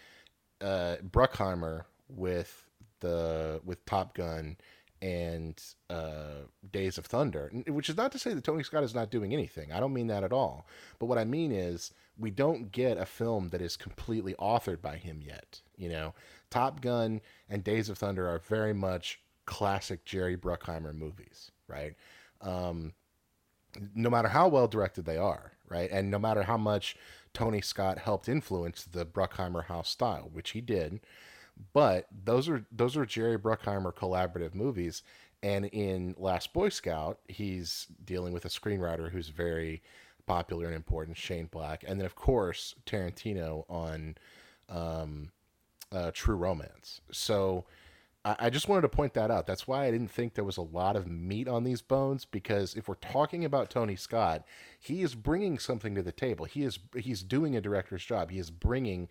uh 0.60 0.96
bruckheimer 1.10 1.82
with 2.08 2.66
the 3.00 3.60
with 3.64 3.84
top 3.84 4.14
gun 4.14 4.56
and 5.02 5.62
uh, 5.90 6.46
Days 6.72 6.98
of 6.98 7.06
Thunder, 7.06 7.50
which 7.68 7.88
is 7.88 7.96
not 7.96 8.12
to 8.12 8.18
say 8.18 8.32
that 8.32 8.44
Tony 8.44 8.62
Scott 8.62 8.84
is 8.84 8.94
not 8.94 9.10
doing 9.10 9.32
anything. 9.32 9.72
I 9.72 9.80
don't 9.80 9.92
mean 9.92 10.06
that 10.08 10.24
at 10.24 10.32
all. 10.32 10.66
But 10.98 11.06
what 11.06 11.18
I 11.18 11.24
mean 11.24 11.52
is 11.52 11.92
we 12.18 12.30
don't 12.30 12.72
get 12.72 12.98
a 12.98 13.06
film 13.06 13.50
that 13.50 13.60
is 13.60 13.76
completely 13.76 14.34
authored 14.34 14.80
by 14.80 14.96
him 14.96 15.20
yet. 15.22 15.60
You 15.76 15.90
know, 15.90 16.14
Top 16.50 16.80
Gun 16.80 17.20
and 17.48 17.62
Days 17.62 17.88
of 17.88 17.98
Thunder 17.98 18.28
are 18.28 18.38
very 18.38 18.72
much 18.72 19.20
classic 19.44 20.04
Jerry 20.04 20.36
Bruckheimer 20.36 20.94
movies, 20.94 21.50
right? 21.68 21.94
Um, 22.40 22.92
no 23.94 24.10
matter 24.10 24.28
how 24.28 24.48
well 24.48 24.68
directed 24.68 25.04
they 25.04 25.18
are, 25.18 25.52
right? 25.68 25.90
And 25.90 26.10
no 26.10 26.18
matter 26.18 26.44
how 26.44 26.56
much 26.56 26.96
Tony 27.34 27.60
Scott 27.60 27.98
helped 27.98 28.28
influence 28.28 28.84
the 28.84 29.04
Bruckheimer 29.04 29.64
house 29.66 29.90
style, 29.90 30.30
which 30.32 30.50
he 30.50 30.60
did, 30.62 31.00
but 31.72 32.06
those 32.24 32.48
are 32.48 32.64
those 32.70 32.96
are 32.96 33.06
Jerry 33.06 33.38
Bruckheimer 33.38 33.94
collaborative 33.94 34.54
movies. 34.54 35.02
And 35.42 35.66
in 35.66 36.14
Last 36.18 36.52
Boy 36.52 36.70
Scout, 36.70 37.18
he's 37.28 37.86
dealing 38.04 38.32
with 38.32 38.44
a 38.44 38.48
screenwriter 38.48 39.10
who's 39.10 39.28
very 39.28 39.82
popular 40.26 40.66
and 40.66 40.74
important, 40.74 41.16
Shane 41.16 41.46
Black, 41.46 41.84
and 41.86 42.00
then 42.00 42.06
of 42.06 42.16
course 42.16 42.74
Tarantino 42.84 43.64
on 43.68 44.16
um, 44.68 45.30
uh, 45.92 46.10
True 46.12 46.36
Romance. 46.36 47.00
So 47.12 47.64
I, 48.24 48.36
I 48.40 48.50
just 48.50 48.68
wanted 48.68 48.82
to 48.82 48.88
point 48.88 49.14
that 49.14 49.30
out. 49.30 49.46
That's 49.46 49.68
why 49.68 49.86
I 49.86 49.90
didn't 49.90 50.10
think 50.10 50.34
there 50.34 50.44
was 50.44 50.56
a 50.56 50.62
lot 50.62 50.96
of 50.96 51.06
meat 51.06 51.48
on 51.48 51.64
these 51.64 51.80
bones 51.80 52.24
because 52.24 52.74
if 52.74 52.88
we're 52.88 52.94
talking 52.96 53.44
about 53.44 53.70
Tony 53.70 53.96
Scott, 53.96 54.44
he 54.80 55.02
is 55.02 55.14
bringing 55.14 55.58
something 55.58 55.94
to 55.94 56.02
the 56.02 56.12
table. 56.12 56.44
He 56.44 56.64
is 56.64 56.78
he's 56.96 57.22
doing 57.22 57.56
a 57.56 57.60
director's 57.60 58.04
job. 58.04 58.30
He 58.30 58.38
is 58.38 58.50
bringing 58.50 59.08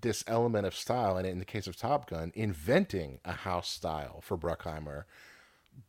this 0.00 0.22
element 0.26 0.66
of 0.66 0.74
style, 0.74 1.16
and 1.16 1.26
in 1.26 1.38
the 1.38 1.44
case 1.44 1.66
of 1.66 1.76
Top 1.76 2.08
Gun, 2.08 2.32
inventing 2.34 3.20
a 3.24 3.32
house 3.32 3.68
style 3.68 4.20
for 4.22 4.36
Bruckheimer, 4.36 5.04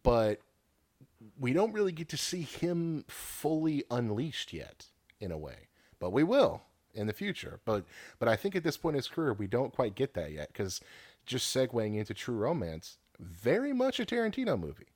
but 0.04 0.40
we 1.40 1.54
don't 1.54 1.74
really 1.74 1.92
get 1.92 2.10
to 2.10 2.18
see 2.18 2.42
him 2.42 3.06
fully 3.08 3.84
unleashed 3.92 4.54
yet, 4.54 4.86
in 5.20 5.32
a 5.32 5.38
way. 5.38 5.68
But 6.00 6.12
we 6.12 6.24
will 6.24 6.64
in 6.94 7.08
the 7.08 7.14
future. 7.14 7.60
But 7.66 7.86
but 8.20 8.28
I 8.28 8.36
think 8.36 8.56
at 8.56 8.64
this 8.64 8.78
point 8.78 8.96
in 8.96 9.00
his 9.00 9.08
career, 9.08 9.34
we 9.34 9.48
don't 9.48 9.74
quite 9.74 9.96
get 9.96 10.14
that 10.16 10.32
yet 10.32 10.48
because 10.48 10.82
just 11.26 11.56
segueing 11.56 11.96
into 11.96 12.14
True 12.14 12.36
Romance, 12.36 12.98
very 13.20 13.74
much 13.74 14.00
a 14.00 14.06
Tarantino 14.06 14.60
movie. 14.60 14.88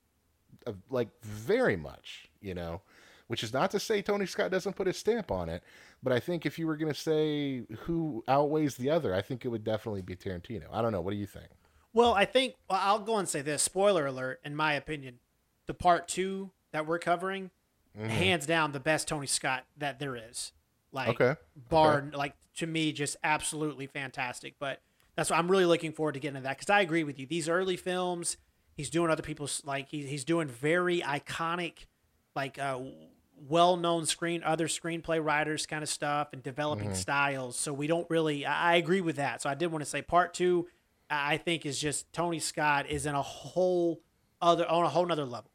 like 0.89 1.09
very 1.21 1.75
much, 1.75 2.29
you 2.41 2.53
know. 2.53 2.81
Which 3.27 3.43
is 3.43 3.53
not 3.53 3.71
to 3.71 3.79
say 3.79 4.03
Tony 4.03 4.27
Scott 4.27 4.51
doesn't 4.51 4.75
put 4.75 4.85
his 4.85 4.97
stamp 4.97 5.31
on 5.31 5.49
it, 5.49 5.63
but 6.03 6.13
I 6.13 6.19
think 6.19 6.45
if 6.45 6.59
you 6.59 6.67
were 6.67 6.77
going 6.77 6.93
to 6.93 6.99
say 6.99 7.63
who 7.79 8.23
outweighs 8.27 8.75
the 8.77 8.91
other, 8.91 9.15
I 9.15 9.21
think 9.23 9.45
it 9.45 9.47
would 9.47 9.63
definitely 9.63 10.03
be 10.03 10.15
Tarantino. 10.15 10.65
I 10.71 10.83
don't 10.83 10.91
know. 10.91 11.01
What 11.01 11.09
do 11.11 11.17
you 11.17 11.25
think? 11.25 11.47
Well, 11.91 12.13
I 12.13 12.25
think 12.25 12.53
well, 12.69 12.79
I'll 12.83 12.99
go 12.99 13.17
and 13.17 13.27
say 13.27 13.41
this. 13.41 13.63
Spoiler 13.63 14.05
alert, 14.05 14.41
in 14.45 14.55
my 14.55 14.73
opinion, 14.73 15.19
the 15.65 15.73
part 15.73 16.07
two 16.07 16.51
that 16.71 16.85
we're 16.85 16.99
covering, 16.99 17.51
Mm-hmm. 17.97 18.09
hands 18.09 18.45
down 18.45 18.73
the 18.73 18.79
best 18.81 19.07
Tony 19.07 19.25
Scott 19.25 19.63
that 19.77 19.99
there 19.99 20.17
is. 20.17 20.51
Like 20.91 21.21
Okay. 21.21 21.39
bar 21.69 22.11
like 22.13 22.33
to 22.57 22.67
me 22.67 22.91
just 22.91 23.15
absolutely 23.23 23.87
fantastic. 23.87 24.55
But 24.59 24.81
that's 25.15 25.29
why 25.29 25.37
I'm 25.37 25.49
really 25.49 25.63
looking 25.65 25.93
forward 25.93 26.15
to 26.15 26.19
getting 26.19 26.35
to 26.35 26.41
that 26.41 26.57
because 26.57 26.69
I 26.69 26.81
agree 26.81 27.05
with 27.05 27.17
you. 27.17 27.25
These 27.25 27.47
early 27.47 27.77
films, 27.77 28.35
he's 28.75 28.89
doing 28.89 29.09
other 29.09 29.23
people's 29.23 29.61
like 29.65 29.87
he, 29.87 30.05
he's 30.05 30.25
doing 30.25 30.49
very 30.49 30.99
iconic, 30.99 31.85
like 32.35 32.59
uh, 32.59 32.79
well 33.47 33.77
known 33.77 34.05
screen 34.05 34.43
other 34.43 34.67
screenplay 34.67 35.23
writers 35.23 35.65
kind 35.65 35.83
of 35.83 35.89
stuff 35.89 36.29
and 36.33 36.41
developing 36.41 36.93
styles. 36.95 37.57
So 37.57 37.73
we 37.73 37.87
don't 37.87 38.09
really. 38.09 38.45
I, 38.45 38.73
I 38.73 38.75
agree 38.75 39.01
with 39.01 39.17
that. 39.17 39.41
So 39.41 39.49
I 39.49 39.55
did 39.55 39.67
want 39.71 39.83
to 39.83 39.89
say 39.89 40.01
part 40.01 40.33
two. 40.33 40.67
I 41.09 41.37
think 41.37 41.65
is 41.65 41.79
just 41.79 42.11
Tony 42.13 42.39
Scott 42.39 42.89
is 42.89 43.05
in 43.05 43.13
a 43.13 43.21
whole 43.21 44.01
other 44.41 44.67
on 44.67 44.85
a 44.85 44.89
whole 44.89 45.05
nother 45.05 45.25
level. 45.25 45.51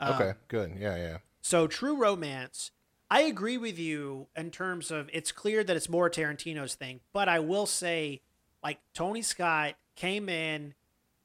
Um, 0.00 0.14
Okay, 0.14 0.32
good. 0.48 0.72
Yeah, 0.78 0.96
yeah. 0.96 1.18
so 1.40 1.66
True 1.66 1.96
Romance, 1.96 2.70
I 3.10 3.22
agree 3.22 3.58
with 3.58 3.78
you 3.78 4.28
in 4.36 4.50
terms 4.50 4.90
of 4.90 5.10
it's 5.12 5.32
clear 5.32 5.64
that 5.64 5.76
it's 5.76 5.88
more 5.88 6.08
Tarantino's 6.08 6.74
thing, 6.74 7.00
but 7.12 7.28
I 7.28 7.40
will 7.40 7.66
say 7.66 8.22
like 8.62 8.78
Tony 8.94 9.22
Scott 9.22 9.74
came 9.96 10.28
in, 10.28 10.74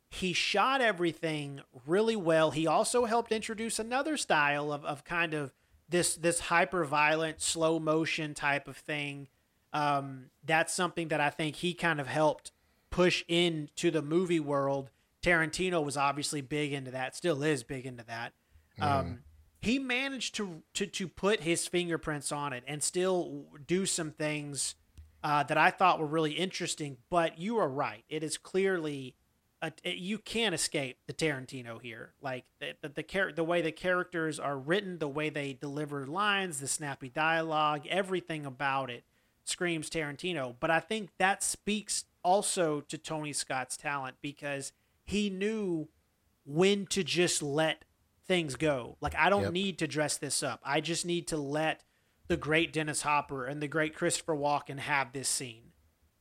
he 0.10 0.34
shot 0.34 0.82
everything 0.82 1.62
really 1.86 2.16
well. 2.16 2.52
He 2.52 2.66
also 2.66 3.06
helped 3.06 3.32
introduce 3.32 3.78
another 3.80 4.18
style 4.18 4.74
of, 4.74 4.84
of 4.84 5.04
kind 5.04 5.34
of 5.34 5.54
this 5.90 6.16
this 6.16 6.40
hyper 6.40 6.86
violent 6.86 7.42
slow 7.42 7.80
motion 7.80 8.34
type 8.34 8.68
of 8.68 8.78
thing. 8.78 9.28
Um, 9.74 10.26
that's 10.46 10.74
something 10.74 11.10
that 11.10 11.22
I 11.22 11.30
think 11.30 11.58
he 11.58 11.74
kind 11.74 12.00
of 12.00 12.08
helped 12.08 12.52
push 12.90 13.24
into 13.28 13.92
the 13.92 14.02
movie 14.02 14.40
world. 14.40 14.90
Tarantino 15.22 15.84
was 15.84 15.98
obviously 15.98 16.42
big 16.42 16.74
into 16.74 16.92
that, 16.92 17.16
still 17.16 17.44
is 17.44 17.64
big 17.64 17.86
into 17.86 18.04
that. 18.06 18.34
Um, 18.82 19.20
he 19.62 19.78
managed 19.78 20.36
to, 20.36 20.64
to 20.76 20.86
to 20.86 21.08
put 21.08 21.42
his 21.42 21.68
fingerprints 21.68 22.32
on 22.32 22.54
it 22.54 22.64
and 22.66 22.82
still 22.82 23.46
do 23.68 23.86
some 23.86 24.12
things 24.12 24.76
uh, 25.24 25.44
that 25.44 25.58
I 25.58 25.70
thought 25.70 26.00
were 26.00 26.06
really 26.06 26.32
interesting. 26.32 26.98
But 27.10 27.38
you 27.38 27.58
are 27.58 27.68
right; 27.68 28.04
it 28.10 28.24
is 28.24 28.38
clearly 28.38 29.16
a, 29.62 29.72
you 29.84 30.18
can't 30.18 30.56
escape 30.56 30.98
the 31.08 31.14
Tarantino 31.14 31.82
here. 31.82 32.14
Like 32.22 32.46
the 32.60 32.74
the, 32.82 32.90
the, 32.90 33.04
char- 33.04 33.32
the 33.32 33.44
way 33.44 33.62
the 33.62 33.72
characters 33.72 34.40
are 34.40 34.58
written, 34.58 35.00
the 35.00 35.08
way 35.08 35.30
they 35.30 35.54
deliver 35.54 36.06
lines, 36.08 36.60
the 36.60 36.68
snappy 36.68 37.10
dialogue, 37.10 37.86
everything 37.88 38.46
about 38.46 38.90
it 38.90 39.04
screams 39.46 39.90
Tarantino. 39.90 40.56
But 40.60 40.70
I 40.72 40.80
think 40.80 41.10
that 41.18 41.44
speaks 41.44 42.06
also 42.24 42.82
to 42.82 42.98
Tony 42.98 43.34
Scott's 43.34 43.76
talent 43.78 44.18
because 44.22 44.72
he 45.04 45.30
knew 45.30 45.88
when 46.46 46.86
to 46.88 47.04
just 47.04 47.42
let 47.42 47.84
things 48.28 48.56
go. 48.56 48.96
Like 49.02 49.16
I 49.16 49.30
don't 49.30 49.44
Yep. 49.44 49.52
need 49.54 49.78
to 49.80 49.88
dress 49.88 50.18
this 50.18 50.44
up. 50.44 50.62
I 50.64 50.82
just 50.82 51.06
need 51.06 51.28
to 51.30 51.38
let 51.38 51.84
the 52.28 52.38
great 52.38 52.72
Dennis 52.72 53.02
Hopper 53.02 53.46
and 53.46 53.60
the 53.62 53.68
great 53.68 53.96
Christopher 53.96 54.36
Walken 54.36 54.78
have 54.80 55.12
this 55.14 55.28
scene. 55.28 55.72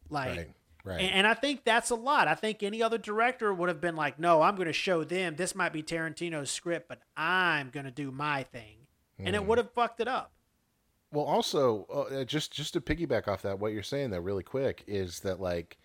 Like 0.09 0.37
Right, 0.37 0.51
right. 0.89 1.01
And, 1.01 1.13
and 1.13 1.27
I 1.27 1.35
think 1.35 1.65
that's 1.65 1.91
a 1.91 1.95
lot. 1.95 2.29
I 2.29 2.35
think 2.35 2.63
any 2.63 2.83
other 2.83 2.99
director 2.99 3.53
would 3.53 3.69
have 3.69 3.81
been 3.81 3.97
like, 3.97 4.19
"No, 4.19 4.43
I'm 4.43 4.57
going 4.57 4.67
to 4.69 4.73
show 4.73 5.05
them. 5.05 5.37
This 5.37 5.55
might 5.55 5.73
be 5.73 5.83
Tarantino's 5.83 6.51
script, 6.51 6.89
but 6.89 7.01
I'm 7.17 7.71
going 7.71 7.87
to 7.87 7.93
do 7.93 8.11
my 8.11 8.43
thing," 8.45 8.87
and 9.19 9.29
Hmm. 9.29 9.35
it 9.35 9.47
would 9.47 9.59
have 9.59 9.73
fucked 9.73 10.01
it 10.01 10.09
up. 10.09 10.33
Well, 11.13 11.25
also, 11.25 11.85
uh, 11.87 12.25
just 12.25 12.53
just 12.53 12.73
to 12.75 12.81
piggyback 12.81 13.29
off 13.29 13.43
that, 13.43 13.59
what 13.59 13.73
you're 13.73 13.83
saying 13.83 14.11
though, 14.11 14.19
really 14.21 14.43
quick, 14.43 14.85
is 14.87 15.21
that 15.21 15.41
like 15.41 15.79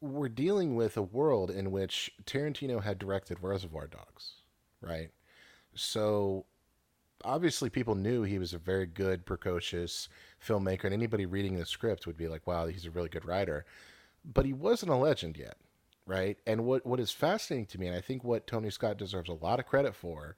we're 0.00 0.28
dealing 0.30 0.74
with 0.74 0.96
a 0.96 1.02
world 1.02 1.50
in 1.50 1.70
which 1.70 2.10
Tarantino 2.24 2.82
had 2.82 2.98
directed 2.98 3.38
Reservoir 3.42 3.86
Dogs, 3.86 4.36
right? 4.80 5.10
So 5.74 6.46
obviously, 7.24 7.68
people 7.68 7.94
knew 7.94 8.22
he 8.22 8.38
was 8.38 8.54
a 8.54 8.58
very 8.58 8.86
good, 8.86 9.26
precocious 9.26 10.08
filmmaker, 10.44 10.84
and 10.84 10.94
anybody 10.94 11.26
reading 11.26 11.56
the 11.56 11.66
script 11.66 12.06
would 12.06 12.16
be 12.16 12.28
like, 12.28 12.46
"Wow, 12.46 12.66
he's 12.66 12.86
a 12.86 12.90
really 12.90 13.08
good 13.08 13.24
writer." 13.24 13.64
But 14.24 14.46
he 14.46 14.52
wasn't 14.52 14.92
a 14.92 14.96
legend 14.96 15.36
yet, 15.36 15.56
right? 16.06 16.38
And 16.46 16.64
what 16.64 16.86
what 16.86 17.00
is 17.00 17.10
fascinating 17.10 17.66
to 17.66 17.78
me, 17.78 17.86
and 17.86 17.96
I 17.96 18.00
think 18.00 18.24
what 18.24 18.46
Tony 18.46 18.70
Scott 18.70 18.98
deserves 18.98 19.28
a 19.28 19.34
lot 19.34 19.60
of 19.60 19.66
credit 19.66 19.94
for, 19.94 20.36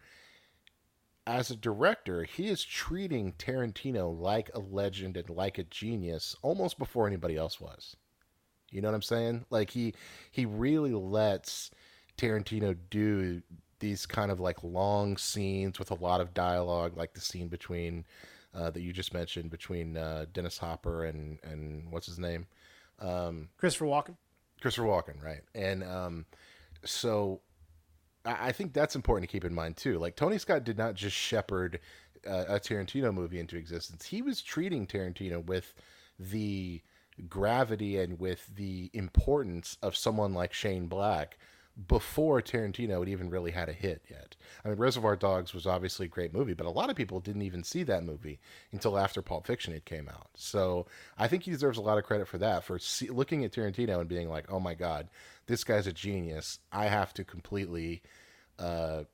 as 1.27 1.51
a 1.51 1.57
director, 1.57 2.25
he 2.25 2.49
is 2.49 2.65
treating 2.65 3.33
Tarantino 3.33 4.19
like 4.19 4.51
a 4.55 4.61
legend 4.61 5.17
and 5.17 5.31
like 5.31 5.59
a 5.59 5.65
genius 5.65 6.37
almost 6.43 6.79
before 6.79 7.07
anybody 7.07 7.37
else 7.37 7.61
was. 7.61 7.97
You 8.71 8.81
know 8.81 8.89
what 8.89 8.95
I'm 8.95 9.03
saying? 9.03 9.45
Like 9.51 9.71
he 9.71 9.95
he 10.31 10.47
really 10.47 10.93
lets 10.93 11.71
Tarantino 12.17 12.77
do 12.91 13.43
these 13.79 14.07
kind 14.07 14.31
of 14.31 14.41
like 14.41 14.63
long 14.63 15.17
scenes 15.17 15.79
with 15.79 15.91
a 15.91 15.97
lot 15.97 16.21
of 16.21 16.35
dialogue, 16.35 16.97
like 16.97 17.15
the 17.15 17.21
scene 17.21 17.49
between 17.49 18.05
uh, 18.55 18.71
that 18.71 18.81
you 18.81 18.93
just 18.93 19.15
mentioned 19.15 19.51
between 19.51 19.97
uh, 19.97 20.27
Dennis 20.33 20.59
Hopper 20.59 21.05
and 21.05 21.39
and 21.43 21.91
what's 21.91 22.07
his 22.07 22.19
name, 22.19 22.47
Christopher 23.57 23.87
Walken. 23.87 24.17
Christopher 24.61 24.87
Walken, 24.87 25.23
right? 25.23 25.43
And 25.55 25.83
um, 25.83 26.27
so 26.85 27.41
I 28.25 28.49
I 28.49 28.53
think 28.53 28.73
that's 28.73 28.97
important 28.97 29.29
to 29.29 29.33
keep 29.33 29.45
in 29.45 29.55
mind 29.55 29.77
too. 29.77 29.99
Like 29.99 30.17
Tony 30.17 30.39
Scott 30.39 30.65
did 30.65 30.79
not 30.79 30.95
just 30.95 31.17
shepherd 31.17 31.81
uh, 32.27 32.45
a 32.49 32.61
Tarantino 32.61 33.13
movie 33.13 33.41
into 33.41 33.57
existence; 33.57 34.07
he 34.07 34.23
was 34.23 34.41
treating 34.43 34.87
Tarantino 34.87 35.45
with 35.45 35.75
the 36.19 36.83
gravity 37.29 37.99
and 37.99 38.19
with 38.19 38.47
the 38.55 38.91
importance 38.95 39.77
of 39.83 39.97
someone 39.97 40.33
like 40.33 40.53
Shane 40.53 40.87
Black 40.87 41.39
before 41.89 42.43
Tarantino 42.43 42.99
had 42.99 43.09
even 43.09 43.31
really 43.31 43.51
had 43.51 43.69
a 43.69 43.73
hit 43.73 44.03
yet. 44.11 44.37
I 44.65 44.69
mean, 44.69 44.79
Reservoir 44.79 45.17
Dogs 45.17 45.55
was 45.55 45.67
obviously 45.67 46.07
a 46.07 46.09
great 46.09 46.35
movie, 46.35 46.53
but 46.53 46.67
a 46.67 46.71
lot 46.71 46.91
of 46.91 46.97
people 46.97 47.19
didn't 47.19 47.43
even 47.43 47.65
see 47.65 47.83
that 47.85 48.05
movie 48.05 48.39
until 48.73 48.99
after 48.99 49.23
Pulp 49.23 49.47
Fiction 49.47 49.73
had 49.73 49.85
came 49.85 50.09
out. 50.09 50.29
So 50.35 50.87
I 51.19 51.29
think 51.29 51.45
he 51.45 51.51
deserves 51.51 51.79
a 51.79 51.83
lot 51.83 51.99
of 51.99 52.05
credit 52.05 52.29
for 52.29 52.39
that, 52.39 52.65
for 52.65 52.79
see, 52.79 53.09
looking 53.09 53.45
at 53.45 53.53
Tarantino 53.53 54.01
and 54.01 54.09
being 54.09 54.29
like, 54.29 54.53
"Oh 54.53 54.61
my 54.61 54.75
God, 54.75 55.09
this 55.47 55.65
guy's 55.65 55.87
a 55.87 55.93
genius. 55.93 56.59
I 56.73 56.87
have 56.87 57.15
to 57.15 57.25
completely 57.25 58.03
uh, 58.59 59.05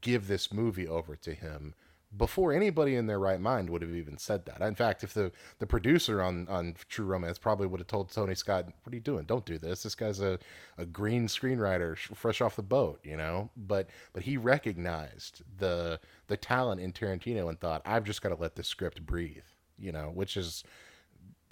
give 0.00 0.28
this 0.28 0.52
movie 0.52 0.86
over 0.86 1.16
to 1.16 1.34
him." 1.34 1.74
Before 2.16 2.52
anybody 2.52 2.94
in 2.94 3.06
their 3.06 3.18
right 3.18 3.40
mind 3.40 3.68
would 3.70 3.82
have 3.82 3.94
even 3.94 4.16
said 4.16 4.46
that. 4.46 4.62
In 4.62 4.74
fact, 4.74 5.04
if 5.04 5.12
the, 5.12 5.32
the 5.58 5.66
producer 5.66 6.22
on, 6.22 6.48
on 6.48 6.74
True 6.88 7.04
Romance 7.04 7.38
probably 7.38 7.66
would 7.66 7.80
have 7.80 7.88
told 7.88 8.10
Tony 8.10 8.34
Scott, 8.34 8.66
"What 8.82 8.92
are 8.92 8.96
you 8.96 9.02
doing? 9.02 9.24
Don't 9.24 9.44
do 9.44 9.58
this. 9.58 9.82
This 9.82 9.94
guy's 9.94 10.20
a, 10.20 10.38
a 10.78 10.86
green 10.86 11.26
screenwriter, 11.26 11.96
sh- 11.96 12.10
fresh 12.14 12.40
off 12.40 12.56
the 12.56 12.62
boat," 12.62 13.00
you 13.02 13.16
know. 13.16 13.50
But 13.56 13.90
but 14.12 14.22
he 14.22 14.36
recognized 14.36 15.42
the 15.58 16.00
the 16.28 16.36
talent 16.36 16.80
in 16.80 16.92
Tarantino 16.92 17.48
and 17.48 17.60
thought, 17.60 17.82
"I've 17.84 18.04
just 18.04 18.22
got 18.22 18.30
to 18.30 18.36
let 18.36 18.56
this 18.56 18.68
script 18.68 19.04
breathe," 19.04 19.44
you 19.78 19.92
know, 19.92 20.10
which 20.14 20.36
is 20.36 20.64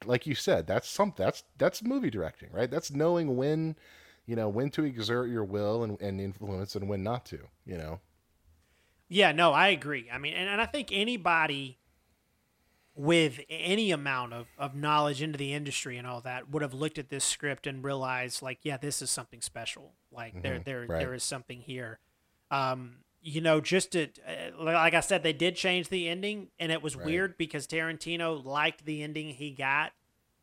like 0.06 0.26
you 0.26 0.34
said, 0.34 0.66
that's 0.66 0.88
some 0.88 1.14
that's 1.16 1.44
that's 1.58 1.82
movie 1.82 2.10
directing, 2.10 2.50
right? 2.52 2.70
That's 2.70 2.90
knowing 2.90 3.36
when, 3.36 3.76
you 4.26 4.36
know, 4.36 4.48
when 4.48 4.70
to 4.70 4.84
exert 4.84 5.30
your 5.30 5.44
will 5.44 5.82
and, 5.84 6.00
and 6.00 6.20
influence 6.20 6.74
and 6.74 6.88
when 6.88 7.02
not 7.02 7.24
to, 7.26 7.40
you 7.66 7.76
know. 7.76 8.00
Yeah, 9.08 9.32
no, 9.32 9.52
I 9.52 9.68
agree. 9.68 10.08
I 10.12 10.18
mean, 10.18 10.34
and, 10.34 10.48
and 10.48 10.60
I 10.60 10.66
think 10.66 10.88
anybody 10.92 11.78
with 12.96 13.40
any 13.50 13.90
amount 13.90 14.32
of, 14.32 14.46
of 14.56 14.74
knowledge 14.74 15.20
into 15.20 15.36
the 15.36 15.52
industry 15.52 15.98
and 15.98 16.06
all 16.06 16.20
that 16.20 16.48
would 16.50 16.62
have 16.62 16.72
looked 16.74 16.98
at 16.98 17.08
this 17.08 17.24
script 17.24 17.66
and 17.66 17.82
realized 17.82 18.40
like, 18.40 18.60
yeah, 18.62 18.76
this 18.76 19.02
is 19.02 19.10
something 19.10 19.40
special. 19.40 19.92
Like 20.12 20.42
there 20.42 20.60
there 20.60 20.86
right. 20.88 21.00
there 21.00 21.12
is 21.14 21.24
something 21.24 21.60
here. 21.60 21.98
Um, 22.52 22.98
you 23.20 23.40
know, 23.40 23.60
just 23.60 23.92
to 23.92 24.04
uh, 24.26 24.62
like 24.62 24.94
I 24.94 25.00
said, 25.00 25.22
they 25.22 25.32
did 25.32 25.56
change 25.56 25.88
the 25.88 26.08
ending, 26.08 26.48
and 26.58 26.70
it 26.70 26.82
was 26.82 26.94
Right. 26.94 27.06
weird 27.06 27.36
because 27.36 27.66
Tarantino 27.66 28.44
liked 28.44 28.84
the 28.84 29.02
ending 29.02 29.28
he 29.30 29.50
got, 29.50 29.92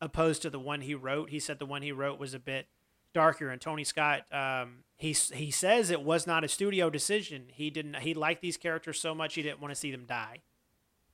opposed 0.01 0.41
to 0.41 0.49
the 0.49 0.59
one 0.59 0.81
he 0.81 0.93
wrote. 0.95 1.29
He 1.29 1.39
said 1.39 1.57
the 1.59 1.65
one 1.65 1.83
he 1.83 1.91
wrote 1.91 2.19
was 2.19 2.33
a 2.33 2.39
bit 2.39 2.67
darker, 3.13 3.49
and 3.49 3.59
Tony 3.59 3.83
Scott, 3.83 4.23
um, 4.31 4.83
he 4.97 5.13
he 5.33 5.51
says 5.51 5.89
it 5.89 6.01
was 6.01 6.27
not 6.27 6.43
a 6.43 6.47
studio 6.47 6.89
decision. 6.89 7.45
He 7.51 7.69
didn't. 7.69 7.97
He 7.97 8.13
liked 8.13 8.41
these 8.41 8.57
characters 8.57 8.99
so 8.99 9.15
much 9.15 9.35
he 9.35 9.41
didn't 9.41 9.61
want 9.61 9.73
to 9.73 9.79
see 9.79 9.91
them 9.91 10.05
die. 10.05 10.41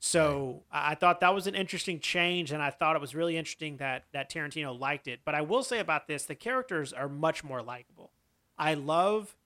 So 0.00 0.62
I 0.70 0.92
I 0.92 0.94
thought 0.94 1.20
that 1.20 1.34
was 1.34 1.46
an 1.46 1.54
interesting 1.54 2.00
change, 2.00 2.52
and 2.52 2.62
I 2.62 2.70
thought 2.70 2.96
it 2.96 3.00
was 3.00 3.14
really 3.14 3.36
interesting 3.36 3.78
that 3.78 4.04
that 4.12 4.30
Tarantino 4.30 4.78
liked 4.78 5.08
it. 5.08 5.20
But 5.24 5.34
I 5.34 5.42
will 5.42 5.62
say 5.62 5.78
about 5.78 6.06
this, 6.06 6.24
the 6.24 6.34
characters 6.34 6.92
are 6.92 7.08
much 7.08 7.42
more 7.42 7.62
likable. 7.62 8.12
I 8.56 8.74
love 8.74 9.36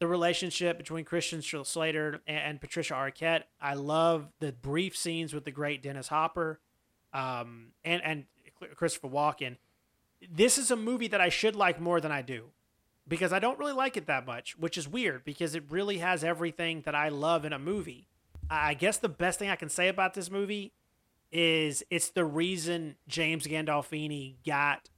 the 0.00 0.06
relationship 0.06 0.76
between 0.76 1.04
Christian 1.04 1.40
Slater 1.40 2.20
and, 2.26 2.38
and 2.38 2.60
Patricia 2.60 2.94
Arquette. 2.94 3.44
I 3.60 3.74
love 3.74 4.28
the 4.40 4.52
brief 4.52 4.96
scenes 4.96 5.32
with 5.32 5.44
the 5.44 5.50
great 5.50 5.82
Dennis 5.82 6.08
Hopper, 6.08 6.60
um, 7.12 7.68
and 7.84 8.02
and 8.02 8.24
Christopher 8.76 9.08
Walken. 9.08 9.56
This 10.30 10.58
is 10.58 10.70
a 10.70 10.76
movie 10.76 11.08
that 11.08 11.20
I 11.20 11.28
should 11.28 11.56
like 11.56 11.80
more 11.80 12.00
than 12.00 12.12
I 12.12 12.22
do. 12.22 12.50
because 13.06 13.32
I 13.32 13.38
don't 13.38 13.58
really 13.58 13.72
like 13.72 13.96
it 13.96 14.06
that 14.06 14.26
much, 14.26 14.58
which 14.58 14.78
is 14.78 14.88
weird 14.88 15.24
because 15.24 15.54
it 15.54 15.64
really 15.68 15.98
has 15.98 16.24
everything 16.24 16.82
that 16.86 16.94
I 16.94 17.10
love 17.10 17.44
in 17.44 17.52
a 17.52 17.58
movie. 17.58 18.08
I 18.48 18.74
guess 18.74 18.98
the 18.98 19.08
best 19.08 19.38
thing 19.38 19.50
I 19.50 19.56
can 19.56 19.68
say 19.68 19.88
about 19.88 20.14
this 20.14 20.30
movie 20.30 20.72
is 21.30 21.82
it's 21.90 22.10
the 22.10 22.24
reason 22.24 22.96
James 23.08 23.46
Gandolfini 23.46 24.36
got 24.46 24.88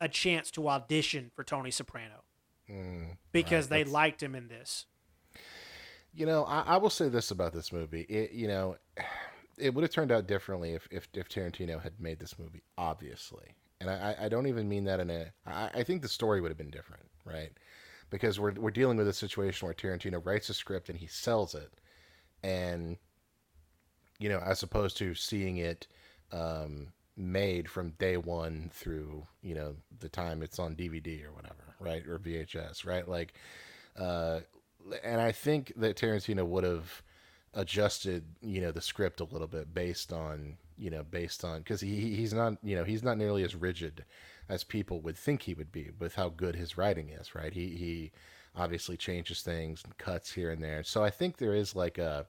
a 0.00 0.08
chance 0.08 0.50
to 0.52 0.68
audition 0.68 1.30
for 1.34 1.42
Tony 1.42 1.70
Soprano 1.70 2.22
hmm. 2.68 3.04
because 3.32 3.68
they 3.68 3.78
that's- 3.78 3.92
liked 3.92 4.22
him 4.22 4.34
in 4.34 4.48
this. 4.48 4.86
You 6.14 6.26
know, 6.26 6.44
I, 6.44 6.60
I 6.60 6.76
will 6.78 6.90
say 6.90 7.08
this 7.08 7.30
about 7.30 7.52
this 7.52 7.72
movie. 7.72 8.02
It, 8.02 8.32
you 8.32 8.48
know, 8.48 8.76
it 9.58 9.74
would 9.74 9.82
have 9.82 9.90
turned 9.90 10.12
out 10.12 10.26
differently 10.26 10.72
if, 10.72 10.86
if, 10.90 11.08
if 11.14 11.28
Tarantino 11.28 11.82
had 11.82 12.00
made 12.00 12.18
this 12.18 12.38
movie, 12.38 12.62
obviously. 12.76 13.56
And 13.80 13.88
I, 13.90 14.16
I 14.22 14.28
don't 14.28 14.46
even 14.46 14.68
mean 14.68 14.84
that 14.84 15.00
in 15.00 15.10
a. 15.10 15.26
I, 15.46 15.70
I 15.74 15.82
think 15.84 16.02
the 16.02 16.08
story 16.08 16.40
would 16.40 16.50
have 16.50 16.58
been 16.58 16.70
different, 16.70 17.04
right? 17.24 17.52
Because 18.10 18.40
we're, 18.40 18.52
we're 18.52 18.70
dealing 18.70 18.96
with 18.96 19.08
a 19.08 19.12
situation 19.12 19.66
where 19.66 19.74
Tarantino 19.74 20.24
writes 20.24 20.48
a 20.48 20.54
script 20.54 20.88
and 20.88 20.98
he 20.98 21.06
sells 21.06 21.54
it. 21.54 21.70
And, 22.42 22.96
you 24.18 24.28
know, 24.28 24.38
as 24.38 24.62
opposed 24.62 24.96
to 24.98 25.14
seeing 25.14 25.58
it 25.58 25.86
um, 26.32 26.88
made 27.16 27.68
from 27.68 27.90
day 27.98 28.16
one 28.16 28.70
through, 28.72 29.26
you 29.42 29.54
know, 29.54 29.76
the 30.00 30.08
time 30.08 30.42
it's 30.42 30.58
on 30.58 30.74
DVD 30.74 31.24
or 31.24 31.32
whatever, 31.32 31.74
right? 31.80 32.06
Or 32.06 32.18
VHS, 32.18 32.86
right? 32.86 33.06
Like, 33.06 33.34
uh, 33.98 34.40
and 35.04 35.20
I 35.20 35.32
think 35.32 35.72
that 35.76 35.96
Tarantino 35.96 36.46
would 36.46 36.64
have 36.64 37.02
adjusted, 37.54 38.24
you 38.40 38.60
know, 38.60 38.70
the 38.70 38.80
script 38.80 39.20
a 39.20 39.24
little 39.24 39.46
bit 39.48 39.74
based 39.74 40.12
on, 40.12 40.56
you 40.78 40.90
know, 40.90 41.02
based 41.02 41.44
on 41.44 41.58
because 41.60 41.80
he 41.80 42.14
he's 42.14 42.32
not, 42.32 42.56
you 42.62 42.76
know, 42.76 42.84
he's 42.84 43.02
not 43.02 43.18
nearly 43.18 43.42
as 43.44 43.54
rigid 43.54 44.04
as 44.48 44.64
people 44.64 45.00
would 45.00 45.16
think 45.16 45.42
he 45.42 45.54
would 45.54 45.72
be 45.72 45.90
with 45.98 46.14
how 46.14 46.28
good 46.28 46.56
his 46.56 46.76
writing 46.78 47.10
is, 47.10 47.34
right? 47.34 47.52
He 47.52 47.68
he 47.76 48.12
obviously 48.56 48.96
changes 48.96 49.42
things 49.42 49.82
and 49.84 49.96
cuts 49.98 50.32
here 50.32 50.50
and 50.50 50.62
there. 50.62 50.82
So 50.84 51.04
I 51.04 51.10
think 51.10 51.36
there 51.36 51.54
is 51.54 51.74
like 51.76 51.98
a 51.98 52.26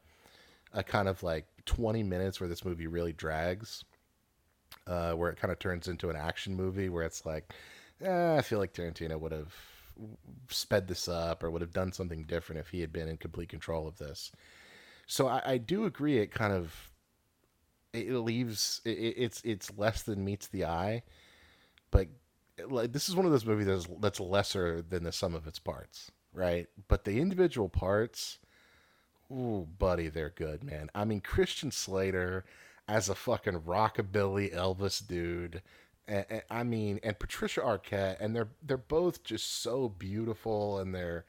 a 0.74 0.84
kind 0.84 1.08
of 1.08 1.24
like 1.24 1.47
20 1.66 2.04
minutes 2.04 2.39
where 2.39 2.50
this 2.50 2.66
movie 2.66 2.88
really 2.88 3.14
drags 3.14 3.84
uh, 4.88 5.14
where 5.14 5.30
it 5.30 5.38
kind 5.38 5.52
of 5.52 5.60
turns 5.60 5.88
into 5.88 6.10
an 6.10 6.16
action 6.16 6.56
movie 6.56 6.89
where 6.89 7.04
it's 7.04 7.26
like, 7.26 7.54
eh, 8.02 8.36
I 8.38 8.41
feel 8.41 8.60
like 8.60 8.74
Tarantino 8.74 9.20
would 9.20 9.32
have 9.32 9.54
sped 10.50 10.88
this 10.88 11.08
up 11.08 11.43
or 11.43 11.52
would 11.52 11.62
have 11.62 11.74
done 11.74 11.91
something 11.91 12.24
different 12.24 12.60
if 12.60 12.70
he 12.70 12.82
had 12.82 12.93
been 12.93 13.08
in 13.08 13.18
complete 13.18 13.50
control 13.50 13.88
of 13.88 13.97
this. 13.97 14.32
So 15.08 15.28
I, 15.28 15.41
I 15.45 15.58
do 15.58 15.86
agree. 15.86 16.20
It 16.20 16.32
kind 16.32 16.54
of 16.54 16.88
it 17.93 18.11
leaves 18.11 18.81
it, 18.85 18.89
it's 18.89 19.41
it's 19.43 19.71
less 19.77 20.03
than 20.03 20.23
meets 20.23 20.47
the 20.47 20.65
eye, 20.65 21.03
but 21.91 22.07
like 22.67 22.91
this 22.93 23.09
is 23.09 23.15
one 23.15 23.25
of 23.25 23.31
those 23.31 23.45
movies 23.45 23.67
that's 23.67 23.87
that's 23.99 24.19
lesser 24.19 24.81
than 24.81 25.03
the 25.03 25.11
sum 25.11 25.33
of 25.35 25.47
its 25.47 25.59
parts, 25.59 26.11
right? 26.33 26.67
But 26.87 27.05
the 27.05 27.19
individual 27.19 27.69
parts, 27.69 28.37
ooh, 29.31 29.67
buddy, 29.77 30.09
they're 30.09 30.29
good, 30.29 30.63
man. 30.63 30.89
I 30.93 31.05
mean, 31.05 31.21
Christian 31.21 31.71
Slater 31.71 32.45
as 32.87 33.09
a 33.09 33.15
fucking 33.15 33.61
rockabilly 33.61 34.53
Elvis 34.53 35.05
dude. 35.05 35.61
And, 36.07 36.25
and- 36.29 36.43
I 36.49 36.63
mean, 36.63 36.99
and 37.03 37.17
Patricia 37.19 37.61
Arquette, 37.61 38.17
and 38.19 38.35
they're 38.35 38.49
they're 38.63 38.77
both 38.77 39.23
just 39.23 39.61
so 39.61 39.89
beautiful, 39.89 40.79
and 40.79 40.93
they're 40.93 41.25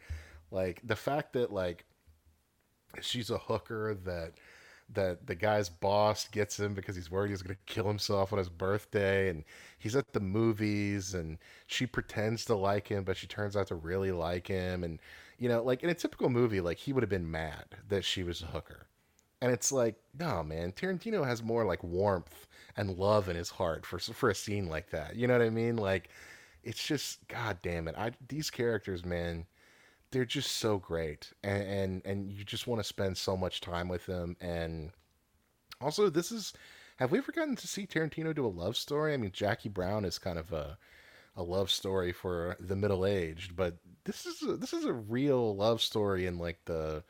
like 0.50 0.80
the 0.84 0.96
fact 0.96 1.32
that 1.34 1.52
like 1.52 1.84
she's 3.00 3.30
a 3.30 3.38
hooker 3.38 3.94
that 4.04 4.32
that 4.95 5.26
the 5.26 5.34
guy's 5.34 5.68
boss 5.68 6.28
gets 6.28 6.59
him 6.59 6.74
because 6.74 6.97
he's 6.97 7.11
worried 7.11 7.30
he's 7.30 7.43
going 7.43 7.55
to 7.55 7.72
kill 7.72 7.86
himself 7.86 8.32
on 8.32 8.38
his 8.38 8.49
birthday 8.49 9.28
and 9.28 9.45
he's 9.78 9.97
at 9.97 10.12
the 10.12 10.20
movies 10.20 11.14
and 11.14 11.38
she 11.66 11.86
pretends 11.86 12.45
to 12.45 12.55
like 12.55 12.88
him 12.88 13.05
but 13.05 13.16
she 13.16 13.26
turns 13.26 13.57
out 13.57 13.68
to 13.68 13.74
really 13.74 14.12
like 14.12 14.47
him 14.47 14.84
and 14.84 14.99
you 15.38 15.49
know 15.49 15.62
like 15.62 15.82
in 15.82 15.91
a 15.91 15.95
typical 15.95 16.28
movie 16.28 16.61
like 16.61 16.78
he 16.78 16.93
would 16.93 17.03
have 17.03 17.11
been 17.11 17.30
mad 17.30 17.64
that 17.88 18.05
she 18.05 18.22
was 18.22 18.43
a 18.43 18.47
hooker. 18.47 18.86
And 19.43 19.51
it's 19.51 19.72
like 19.72 19.97
no 20.18 20.43
man 20.43 20.72
tarantino 20.72 21.24
has 21.26 21.43
more 21.43 21.64
like 21.64 21.82
warmth 21.82 22.47
and 22.76 22.99
love 22.99 23.28
in 23.28 23.36
his 23.36 23.51
heart 23.51 23.86
for 23.86 23.99
for 23.99 24.30
a 24.30 24.34
scene 24.34 24.68
like 24.68 24.91
that. 24.91 25.16
You 25.16 25.26
know 25.26 25.38
what 25.38 25.47
i 25.47 25.51
mean? 25.51 25.76
Like 25.76 26.11
it's 26.62 26.84
just 26.86 27.26
god 27.28 27.59
damn 27.62 27.88
it. 27.88 27.95
I 27.97 28.12
these 28.28 28.51
characters 28.51 29.05
man 29.05 29.47
they're 30.11 30.24
just 30.24 30.52
so 30.52 30.78
great 30.78 31.32
and 31.42 31.62
and, 31.62 32.02
and 32.04 32.32
you 32.32 32.44
just 32.44 32.66
want 32.66 32.80
to 32.80 32.84
spend 32.84 33.16
so 33.16 33.36
much 33.36 33.61
time 33.61 33.88
with 33.88 34.06
them 34.06 34.36
and 34.40 34.90
also 35.80 36.11
this 36.11 36.32
is 36.32 36.52
have 36.96 37.11
we 37.11 37.18
ever 37.18 37.32
gotten 37.32 37.56
to 37.56 37.66
see 37.66 37.86
tarantino 37.86 38.34
do 38.34 38.44
a 38.44 38.48
love 38.48 38.76
story? 38.76 39.14
I 39.14 39.16
mean 39.16 39.32
jackie 39.32 39.68
brown 39.68 40.04
is 40.04 40.18
kind 40.18 40.38
of 40.38 40.52
a 40.52 40.78
a 41.36 41.42
love 41.42 41.70
story 41.70 42.12
for 42.12 42.56
the 42.58 42.76
middle 42.76 43.06
aged 43.06 43.54
but 43.56 43.76
this 44.04 44.26
is 44.26 44.42
a, 44.42 44.56
this 44.56 44.72
is 44.72 44.84
a 44.84 44.92
real 44.92 45.54
love 45.54 45.80
story 45.80 46.26
in 46.26 46.38
like 46.38 46.58
the 46.64 47.02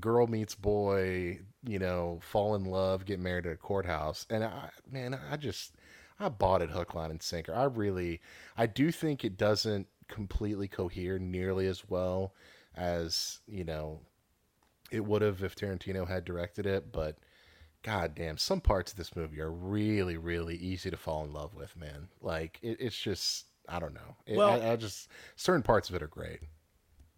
girl 0.00 0.26
meets 0.26 0.54
boy 0.54 1.38
you 1.64 1.78
know 1.78 2.18
fall 2.22 2.54
in 2.54 2.64
love 2.64 3.04
get 3.04 3.18
married 3.18 3.46
at 3.46 3.52
a 3.52 3.56
courthouse 3.56 4.26
and 4.30 4.44
i 4.44 4.68
man 4.90 5.18
i 5.30 5.36
just 5.36 5.72
i 6.20 6.28
bought 6.28 6.62
it 6.62 6.70
hook 6.70 6.94
line 6.94 7.10
and 7.10 7.22
sinker. 7.22 7.54
I 7.54 7.64
really 7.64 8.20
i 8.56 8.66
do 8.66 8.92
think 8.92 9.24
it 9.24 9.36
doesn't 9.36 9.86
completely 10.08 10.68
cohere 10.68 11.18
nearly 11.18 11.66
as 11.66 11.88
well 11.88 12.34
as 12.74 13.40
you 13.46 13.64
know 13.64 14.00
it 14.90 15.04
would 15.04 15.22
have 15.22 15.42
if 15.42 15.54
tarantino 15.56 16.06
had 16.06 16.24
directed 16.24 16.66
it 16.66 16.92
but 16.92 17.16
god 17.82 18.14
damn 18.14 18.36
some 18.38 18.60
parts 18.60 18.92
of 18.92 18.98
this 18.98 19.16
movie 19.16 19.40
are 19.40 19.50
really 19.50 20.16
really 20.16 20.56
easy 20.56 20.90
to 20.90 20.96
fall 20.96 21.24
in 21.24 21.32
love 21.32 21.54
with 21.54 21.76
man 21.76 22.08
like 22.20 22.58
it, 22.62 22.76
it's 22.80 22.96
just 22.98 23.46
i 23.68 23.78
don't 23.78 23.94
know 23.94 24.16
It- 24.26 24.36
Well- 24.36 24.62
I, 24.62 24.72
I 24.72 24.76
just 24.76 25.08
certain 25.36 25.62
parts 25.62 25.88
of 25.88 25.94
it 25.96 26.02
are 26.02 26.08
great 26.08 26.40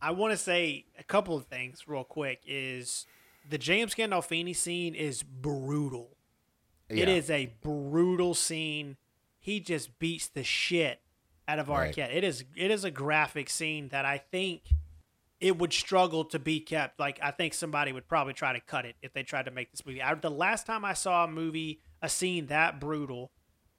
I 0.01 0.13
want 0.13 0.31
to 0.33 0.37
say 0.37 0.85
a 0.97 1.03
couple 1.03 1.37
of 1.37 1.47
things 1.47 1.89
real 1.89 2.05
quick. 2.05 2.41
Is 2.47 3.05
the 3.51 3.59
James 3.59 3.97
Gandolfini 3.97 4.55
scene 4.55 4.95
is 4.95 5.25
brutal. 5.25 6.17
It 6.89 6.99
Yeah. 7.09 7.15
is 7.17 7.29
a 7.31 7.47
brutal 7.63 8.35
scene. 8.35 8.97
He 9.41 9.59
just 9.59 9.99
beats 9.99 10.29
the 10.29 10.45
shit 10.45 11.01
out 11.49 11.59
of 11.59 11.69
Right. 11.69 11.95
Arquette. 11.95 12.15
It 12.15 12.23
is 12.23 12.45
it 12.55 12.71
is 12.71 12.85
a 12.85 12.91
graphic 12.91 13.51
scene 13.51 13.89
that 13.89 14.05
I 14.05 14.19
think 14.19 14.63
it 15.41 15.57
would 15.57 15.73
struggle 15.73 16.25
to 16.27 16.39
be 16.39 16.61
kept. 16.61 17.01
Like 17.01 17.19
I 17.23 17.31
think 17.31 17.55
somebody 17.55 17.93
would 17.93 18.07
probably 18.07 18.35
try 18.35 18.53
to 18.53 18.61
cut 18.61 18.85
it 18.85 18.97
if 19.03 19.13
they 19.13 19.23
tried 19.23 19.47
to 19.47 19.51
make 19.51 19.71
this 19.71 19.85
movie. 19.87 20.03
I, 20.03 20.15
the 20.15 20.31
last 20.31 20.67
time 20.67 20.85
I 20.85 20.93
saw 20.93 21.25
a 21.25 21.29
movie, 21.29 21.81
a 22.03 22.09
scene 22.09 22.47
that 22.47 22.79
brutal, 22.79 23.31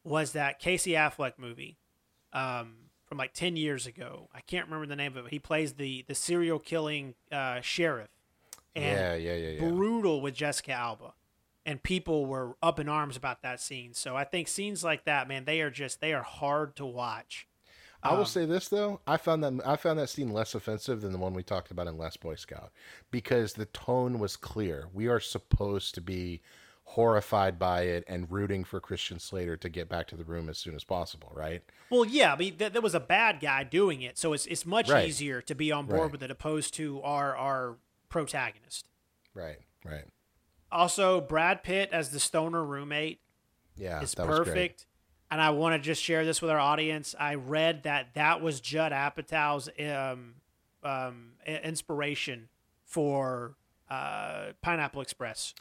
was 0.03 0.31
that 0.31 0.59
Casey 0.59 0.91
Affleck 0.91 1.33
movie 1.37 1.77
um, 2.33 2.75
from 3.05 3.17
like 3.17 3.33
ten 3.33 3.55
years 3.55 3.85
ago. 3.85 4.29
I 4.33 4.41
can't 4.41 4.65
remember 4.65 4.87
the 4.87 4.95
name 4.95 5.15
of 5.15 5.27
it. 5.27 5.31
He 5.31 5.39
plays 5.39 5.73
the 5.73 6.03
the 6.07 6.15
serial 6.15 6.59
killing 6.59 7.15
uh, 7.31 7.61
sheriff. 7.61 8.09
And 8.75 8.85
yeah 8.99 9.15
yeah 9.15 9.35
yeah 9.35 9.49
yeah 9.61 9.69
brutal 9.69 10.21
with 10.21 10.33
Jessica 10.33 10.71
Alba. 10.71 11.13
And 11.65 11.83
people 11.83 12.25
were 12.25 12.55
up 12.63 12.79
in 12.79 12.89
arms 12.89 13.15
about 13.17 13.43
that 13.43 13.59
scene. 13.59 13.93
So 13.93 14.15
I 14.15 14.23
think 14.23 14.47
scenes 14.47 14.83
like 14.83 15.05
that, 15.05 15.27
man, 15.27 15.45
they 15.45 15.61
are 15.61 15.69
just 15.69 15.99
they 16.01 16.13
are 16.13 16.23
hard 16.23 16.75
to 16.77 16.85
watch. 16.85 17.47
I 18.01 18.11
will 18.13 18.19
Um, 18.19 18.25
say 18.25 18.45
this 18.45 18.69
though, 18.69 19.01
I 19.05 19.17
found 19.17 19.43
that 19.43 19.67
I 19.67 19.75
found 19.75 19.99
that 19.99 20.09
scene 20.09 20.31
less 20.31 20.55
offensive 20.55 21.01
than 21.01 21.11
the 21.11 21.17
one 21.17 21.33
we 21.33 21.43
talked 21.43 21.69
about 21.71 21.87
in 21.87 21.97
Last 21.97 22.21
Boy 22.21 22.35
Scout 22.35 22.71
because 23.11 23.53
the 23.53 23.65
tone 23.65 24.19
was 24.19 24.37
clear. 24.37 24.87
We 24.93 25.07
are 25.07 25.19
supposed 25.19 25.95
to 25.95 26.01
be 26.01 26.41
horrified 26.85 27.59
by 27.59 27.81
it 27.83 28.03
and 28.07 28.31
rooting 28.31 28.63
for 28.63 28.79
Christian 28.79 29.19
Slater 29.19 29.55
to 29.57 29.69
get 29.69 29.87
back 29.89 30.07
to 30.07 30.15
the 30.15 30.23
room 30.23 30.49
as 30.49 30.57
soon 30.57 30.73
as 30.75 30.83
possible, 30.83 31.31
right? 31.35 31.61
Well, 31.91 32.03
yeah, 32.05 32.33
I 32.33 32.37
mean, 32.37 32.57
th- 32.57 32.71
there 32.73 32.81
was 32.81 32.95
a 32.95 32.99
bad 32.99 33.39
guy 33.41 33.63
doing 33.63 34.01
it, 34.01 34.17
so 34.17 34.33
it's 34.33 34.45
it's 34.47 34.65
much 34.65 34.89
Right. 34.89 35.07
easier 35.07 35.41
to 35.41 35.53
be 35.53 35.71
on 35.71 35.85
board 35.85 36.01
Right. 36.01 36.11
with 36.13 36.23
it 36.23 36.31
opposed 36.31 36.73
to 36.75 37.01
our 37.01 37.35
our 37.35 37.77
protagonist. 38.07 38.87
Right, 39.33 39.59
right. 39.83 40.05
Also, 40.71 41.19
Brad 41.19 41.63
Pitt 41.63 41.89
as 41.91 42.09
the 42.11 42.19
stoner 42.19 42.63
roommate 42.63 43.21
Yeah, 43.75 44.01
is 44.01 44.13
that 44.13 44.25
perfect. 44.25 44.85
And 45.31 45.39
I 45.41 45.51
want 45.51 45.75
to 45.75 45.79
just 45.79 46.01
share 46.01 46.25
this 46.25 46.41
with 46.41 46.49
our 46.49 46.59
audience. 46.59 47.13
I 47.19 47.35
read 47.35 47.83
that 47.83 48.15
that 48.15 48.41
was 48.41 48.59
Judd 48.59 48.91
Apatow's 48.91 49.69
um, 49.79 50.33
um, 50.83 51.31
inspiration 51.45 52.49
for 52.83 53.55
uh, 53.89 54.53
Pineapple 54.61 55.01
Express. 55.01 55.53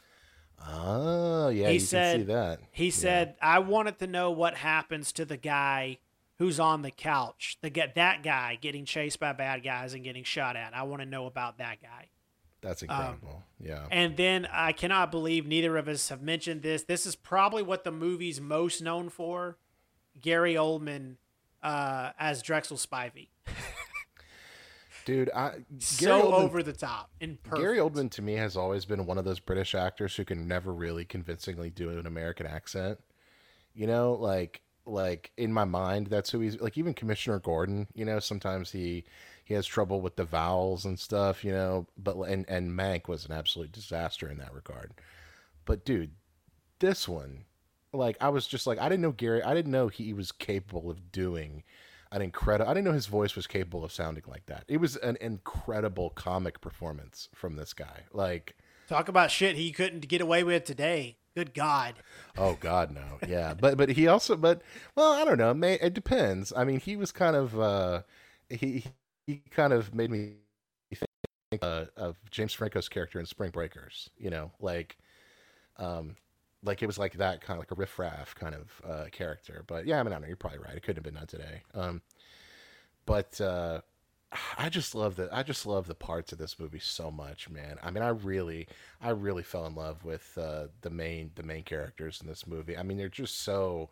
Oh, 0.67 1.49
yeah, 1.49 1.67
He 1.67 1.75
you 1.75 1.79
said- 1.79 2.17
can 2.17 2.27
see 2.27 2.33
that. 2.33 2.59
He 2.71 2.89
said, 2.91 3.35
"I 3.41 3.59
wanted 3.59 3.99
to 3.99 4.07
know 4.07 4.31
what 4.31 4.55
happens 4.55 5.11
to 5.13 5.25
the 5.25 5.37
guy 5.37 5.99
who's 6.37 6.59
on 6.59 6.81
the 6.81 6.91
couch. 6.91 7.57
The 7.61 7.69
get 7.69 7.95
that 7.95 8.23
guy 8.23 8.57
getting 8.59 8.85
chased 8.85 9.19
by 9.19 9.33
bad 9.33 9.63
guys 9.63 9.93
and 9.93 10.03
getting 10.03 10.23
shot 10.23 10.55
at. 10.55 10.73
I 10.75 10.83
want 10.83 11.01
to 11.01 11.07
know 11.07 11.27
about 11.27 11.59
that 11.59 11.81
guy." 11.81 12.07
That's 12.61 12.81
incredible. 12.81 13.43
yeah. 13.59 13.85
And 13.89 14.17
then 14.17 14.47
I 14.51 14.73
cannot 14.73 15.11
believe 15.11 15.47
neither 15.47 15.77
of 15.77 15.87
us 15.87 16.09
have 16.09 16.21
mentioned 16.21 16.61
this. 16.61 16.83
This 16.83 17.05
is 17.05 17.15
probably 17.15 17.63
what 17.63 17.83
the 17.83 17.91
movie's 17.91 18.41
most 18.41 18.81
known 18.81 19.09
for. 19.09 19.57
Gary 20.19 20.55
Oldman 20.55 21.15
uh, 21.63 22.11
as 22.19 22.43
Drexl 22.43 22.85
Spivey. 22.85 23.29
Dude, 25.05 25.31
I 25.33 25.53
so 25.79 26.05
Gary 26.05 26.21
Oldman, 26.21 26.43
over 26.43 26.61
the 26.61 26.73
top 26.73 27.09
and 27.19 27.41
perfect. 27.41 27.61
Gary 27.61 27.77
Oldman 27.77 28.11
to 28.11 28.21
me 28.21 28.33
has 28.33 28.55
always 28.55 28.85
been 28.85 29.05
one 29.05 29.17
of 29.17 29.25
those 29.25 29.39
British 29.39 29.73
actors 29.73 30.15
who 30.15 30.25
can 30.25 30.47
never 30.47 30.73
really 30.73 31.05
convincingly 31.05 31.69
do 31.69 31.89
an 31.97 32.05
American 32.05 32.45
accent. 32.45 32.99
You 33.73 33.87
know, 33.87 34.13
like 34.13 34.61
like 34.85 35.31
in 35.37 35.53
my 35.53 35.63
mind 35.63 36.07
that's 36.07 36.29
who 36.29 36.41
he's 36.41 36.59
like 36.59 36.77
even 36.77 36.93
Commissioner 36.93 37.39
Gordon, 37.39 37.87
you 37.95 38.05
know, 38.05 38.19
sometimes 38.19 38.71
he 38.71 39.05
he 39.49 39.55
has 39.55 39.65
trouble 39.65 39.99
with 39.99 40.15
the 40.15 40.25
vowels 40.25 40.85
and 40.85 40.99
stuff, 40.99 41.43
you 41.43 41.51
know, 41.51 41.87
but 41.97 42.15
and 42.19 42.47
and 42.47 42.71
Mank 42.71 43.07
was 43.07 43.25
an 43.25 43.31
absolute 43.31 43.71
disaster 43.71 44.29
in 44.29 44.37
that 44.37 44.53
regard. 44.53 44.91
But 45.65 45.83
dude, 45.83 46.11
this 46.77 47.07
one 47.07 47.45
like 47.91 48.15
I 48.21 48.29
was 48.29 48.45
just 48.45 48.67
like 48.67 48.77
I 48.77 48.87
didn't 48.87 49.01
know 49.01 49.11
Gary 49.11 49.41
I 49.41 49.55
didn't 49.55 49.71
know 49.71 49.87
he 49.87 50.13
was 50.13 50.31
capable 50.31 50.91
of 50.91 51.11
doing 51.11 51.63
an 52.11 52.21
incredible 52.21 52.69
I 52.69 52.75
didn't 52.75 52.85
know 52.85 52.93
his 52.93 53.07
voice 53.07 53.35
was 53.35 53.47
capable 53.47 53.83
of 53.83 53.91
sounding 53.91 54.23
like 54.27 54.45
that. 54.45 54.65
It 54.67 54.77
was 54.77 54.97
an 54.97 55.17
incredible 55.19 56.11
comic 56.11 56.61
performance 56.61 57.27
from 57.33 57.55
this 57.55 57.73
guy. 57.73 58.03
Like 58.13 58.55
Talk 58.87 59.09
about 59.09 59.31
shit 59.31 59.55
he 59.55 59.71
couldn't 59.71 60.07
get 60.07 60.21
away 60.21 60.43
with 60.43 60.63
today. 60.63 61.17
Good 61.33 61.55
God. 61.55 61.95
Oh 62.37 62.55
God, 62.59 62.91
no. 62.91 63.17
Yeah, 63.27 63.55
but 63.55 63.77
but 63.77 63.89
he 63.89 64.05
also 64.05 64.35
but 64.35 64.61
well, 64.93 65.11
I 65.11 65.25
don't 65.25 65.39
know. 65.39 65.55
May, 65.55 65.73
it 65.79 65.95
depends. 65.95 66.53
I 66.55 66.65
mean, 66.65 66.79
he 66.79 66.95
was 66.95 67.11
kind 67.11 67.35
of 67.35 67.59
uh, 67.59 68.01
he 68.47 68.85
he 69.29 69.41
kind 69.51 69.73
of 69.73 69.93
made 69.93 70.11
me 70.11 70.33
think 71.51 71.63
uh, 71.63 71.85
of 71.97 72.17
James 72.31 72.53
Franco's 72.53 72.89
character 72.89 73.19
in 73.19 73.25
Spring 73.25 73.51
Breakers. 73.51 74.09
You 74.17 74.29
know, 74.29 74.51
like 74.59 74.97
um, 75.77 76.15
like 76.63 76.83
it 76.83 76.87
was 76.87 76.97
like 76.97 77.13
that 77.13 77.41
kind 77.41 77.57
of 77.57 77.61
like 77.61 77.71
a 77.71 77.75
riffraff 77.75 78.35
kind 78.35 78.55
of 78.55 78.81
uh, 78.89 79.05
character. 79.11 79.63
But 79.67 79.85
yeah, 79.85 79.99
I 79.99 80.03
mean, 80.03 80.13
I 80.13 80.19
know. 80.19 80.27
You're 80.27 80.35
probably 80.37 80.59
right. 80.59 80.75
It 80.75 80.81
couldn't 80.83 80.97
have 80.97 81.03
been 81.03 81.15
done 81.15 81.27
today. 81.27 81.63
Um, 81.73 82.01
but 83.05 83.39
uh, 83.41 83.81
I 84.57 84.69
just 84.69 84.95
love 84.95 85.15
the 85.15 85.29
I 85.31 85.43
just 85.43 85.65
love 85.65 85.87
the 85.87 85.95
parts 85.95 86.31
of 86.31 86.37
this 86.37 86.59
movie 86.59 86.79
so 86.79 87.11
much, 87.11 87.49
man. 87.49 87.77
I 87.83 87.91
mean, 87.91 88.03
I 88.03 88.09
really 88.09 88.67
I 89.01 89.09
really 89.11 89.43
fell 89.43 89.65
in 89.65 89.75
love 89.75 90.03
with 90.05 90.37
uh, 90.37 90.67
the 90.81 90.89
main 90.89 91.31
the 91.35 91.43
main 91.43 91.63
characters 91.63 92.21
in 92.21 92.27
this 92.27 92.47
movie. 92.47 92.77
I 92.77 92.83
mean, 92.83 92.97
they're 92.97 93.09
just 93.09 93.41
so 93.41 93.89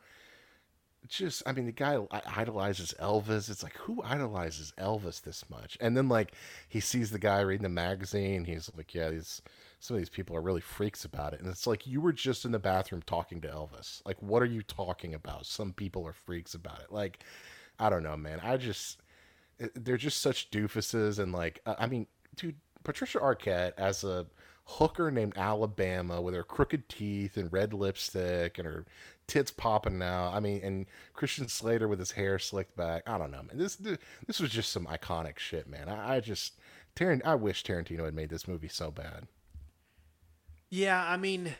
just 1.09 1.43
I 1.45 1.51
mean, 1.51 1.65
the 1.65 1.71
guy 1.71 1.97
idolizes 2.35 2.93
Elvis. 2.99 3.49
It's 3.49 3.63
like 3.63 3.75
who 3.77 4.01
idolizes 4.03 4.73
Elvis 4.77 5.21
this 5.21 5.43
much? 5.49 5.77
And 5.81 5.95
then 5.95 6.09
like 6.09 6.33
he 6.67 6.79
sees 6.79 7.11
the 7.11 7.19
guy 7.19 7.41
reading 7.41 7.63
the 7.63 7.69
magazine, 7.69 8.45
he's 8.45 8.69
like, 8.75 8.93
yeah, 8.93 9.09
these 9.09 9.41
some 9.79 9.95
of 9.95 10.01
these 10.01 10.09
people 10.09 10.35
are 10.35 10.41
really 10.41 10.61
freaks 10.61 11.05
about 11.05 11.33
it. 11.33 11.39
And 11.39 11.49
it's 11.49 11.67
like 11.67 11.85
you 11.85 12.01
were 12.01 12.13
just 12.13 12.45
in 12.45 12.51
the 12.51 12.59
bathroom 12.59 13.03
talking 13.05 13.41
to 13.41 13.47
Elvis. 13.47 14.01
Like 14.05 14.21
what 14.21 14.41
are 14.41 14.45
you 14.45 14.61
talking 14.63 15.13
about? 15.13 15.45
Some 15.45 15.73
people 15.73 16.05
are 16.07 16.13
freaks 16.13 16.53
about 16.53 16.79
it. 16.81 16.91
Like 16.91 17.23
I 17.79 17.89
don't 17.89 18.03
know, 18.03 18.17
man. 18.17 18.39
I 18.43 18.57
just 18.57 19.01
they're 19.75 19.97
just 19.97 20.21
such 20.21 20.51
doofuses 20.51 21.19
and 21.19 21.31
like 21.31 21.61
I 21.65 21.87
mean, 21.87 22.07
dude, 22.35 22.55
Patricia 22.83 23.19
Arquette 23.19 23.73
as 23.77 24.03
a 24.03 24.27
hooker 24.67 25.09
named 25.09 25.33
Alabama 25.37 26.21
with 26.21 26.35
her 26.35 26.43
crooked 26.43 26.89
teeth 26.89 27.37
and 27.37 27.51
red 27.53 27.73
lipstick 27.73 28.57
and 28.57 28.67
her 28.67 28.85
tits 29.27 29.51
popping 29.51 29.97
now. 29.97 30.31
I 30.33 30.39
mean, 30.39 30.61
and 30.63 30.85
Christian 31.13 31.47
Slater 31.47 31.87
with 31.87 31.99
his 31.99 32.11
hair 32.11 32.39
slicked 32.39 32.75
back. 32.75 33.03
I 33.07 33.17
don't 33.17 33.31
know, 33.31 33.43
man. 33.43 33.57
This 33.57 33.75
this 33.75 34.39
was 34.39 34.49
just 34.49 34.71
some 34.71 34.85
iconic 34.87 35.37
shit, 35.37 35.67
man. 35.67 35.89
I, 35.89 36.15
I 36.15 36.19
just 36.19 36.53
Tarant 36.95 37.21
I 37.25 37.35
wish 37.35 37.63
Tarantino 37.63 38.05
had 38.05 38.13
made 38.13 38.29
this 38.29 38.47
movie 38.47 38.69
so 38.69 38.91
bad. 38.91 39.27
Yeah, 40.69 41.03
I 41.05 41.17
mean, 41.17 41.53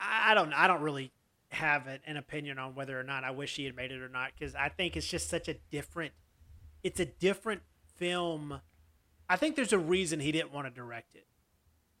I 0.00 0.34
don't 0.34 0.52
I 0.52 0.66
don't 0.66 0.82
really 0.82 1.12
have 1.50 1.86
an 1.86 2.16
opinion 2.16 2.58
on 2.58 2.74
whether 2.74 2.98
or 2.98 3.02
not 3.02 3.24
I 3.24 3.30
wish 3.30 3.56
he 3.56 3.64
had 3.64 3.74
made 3.74 3.92
it 3.92 4.02
or 4.02 4.08
not 4.08 4.32
because 4.38 4.54
I 4.54 4.68
think 4.68 4.96
it's 4.96 5.06
just 5.06 5.30
such 5.30 5.48
a 5.48 5.54
different 5.70 6.12
it's 6.82 7.00
a 7.00 7.06
different 7.06 7.62
film. 7.96 8.60
I 9.28 9.36
think 9.36 9.56
there's 9.56 9.72
a 9.72 9.78
reason 9.78 10.20
he 10.20 10.32
didn't 10.32 10.52
want 10.52 10.66
to 10.66 10.70
direct 10.70 11.16
it. 11.16 11.26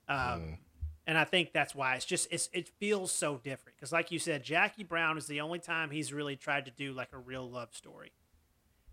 Um, 0.08 0.18
mm. 0.18 0.58
And 1.06 1.16
I 1.16 1.24
think 1.24 1.52
that's 1.52 1.74
why 1.74 1.94
it's 1.94 2.04
just 2.04 2.26
it's 2.32 2.48
it 2.52 2.68
feels 2.68 3.12
so 3.12 3.40
different 3.42 3.76
because, 3.76 3.92
like 3.92 4.10
you 4.10 4.18
said, 4.18 4.42
Jackie 4.42 4.82
Brown 4.82 5.16
is 5.16 5.26
the 5.26 5.40
only 5.40 5.60
time 5.60 5.90
he's 5.90 6.12
really 6.12 6.34
tried 6.34 6.64
to 6.64 6.72
do 6.72 6.92
like 6.92 7.10
a 7.12 7.18
real 7.18 7.48
love 7.48 7.68
story. 7.72 8.12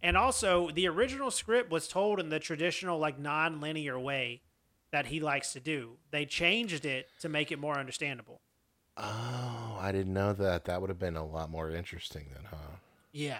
And 0.02 0.16
also, 0.16 0.70
the 0.70 0.88
original 0.88 1.32
script 1.32 1.72
was 1.72 1.88
told 1.88 2.20
in 2.20 2.30
the 2.30 2.40
traditional, 2.40 3.00
like 3.00 3.18
non-linear 3.18 3.98
way 4.00 4.42
that 4.92 5.08
he 5.08 5.20
likes 5.20 5.54
to 5.54 5.60
do. 5.60 5.94
They 6.12 6.26
changed 6.26 6.86
it 6.86 7.08
to 7.22 7.30
make 7.30 7.52
it 7.52 7.58
more 7.58 7.80
understandable. 7.80 8.42
Oh, 8.96 9.78
I 9.80 9.92
didn't 9.92 10.14
know 10.14 10.34
that. 10.34 10.66
That 10.66 10.82
would 10.82 10.90
have 10.90 11.00
been 11.00 11.16
a 11.16 11.26
lot 11.26 11.50
more 11.50 11.72
interesting 11.72 12.28
then, 12.32 12.44
huh? 12.50 12.76
Yeah. 13.12 13.40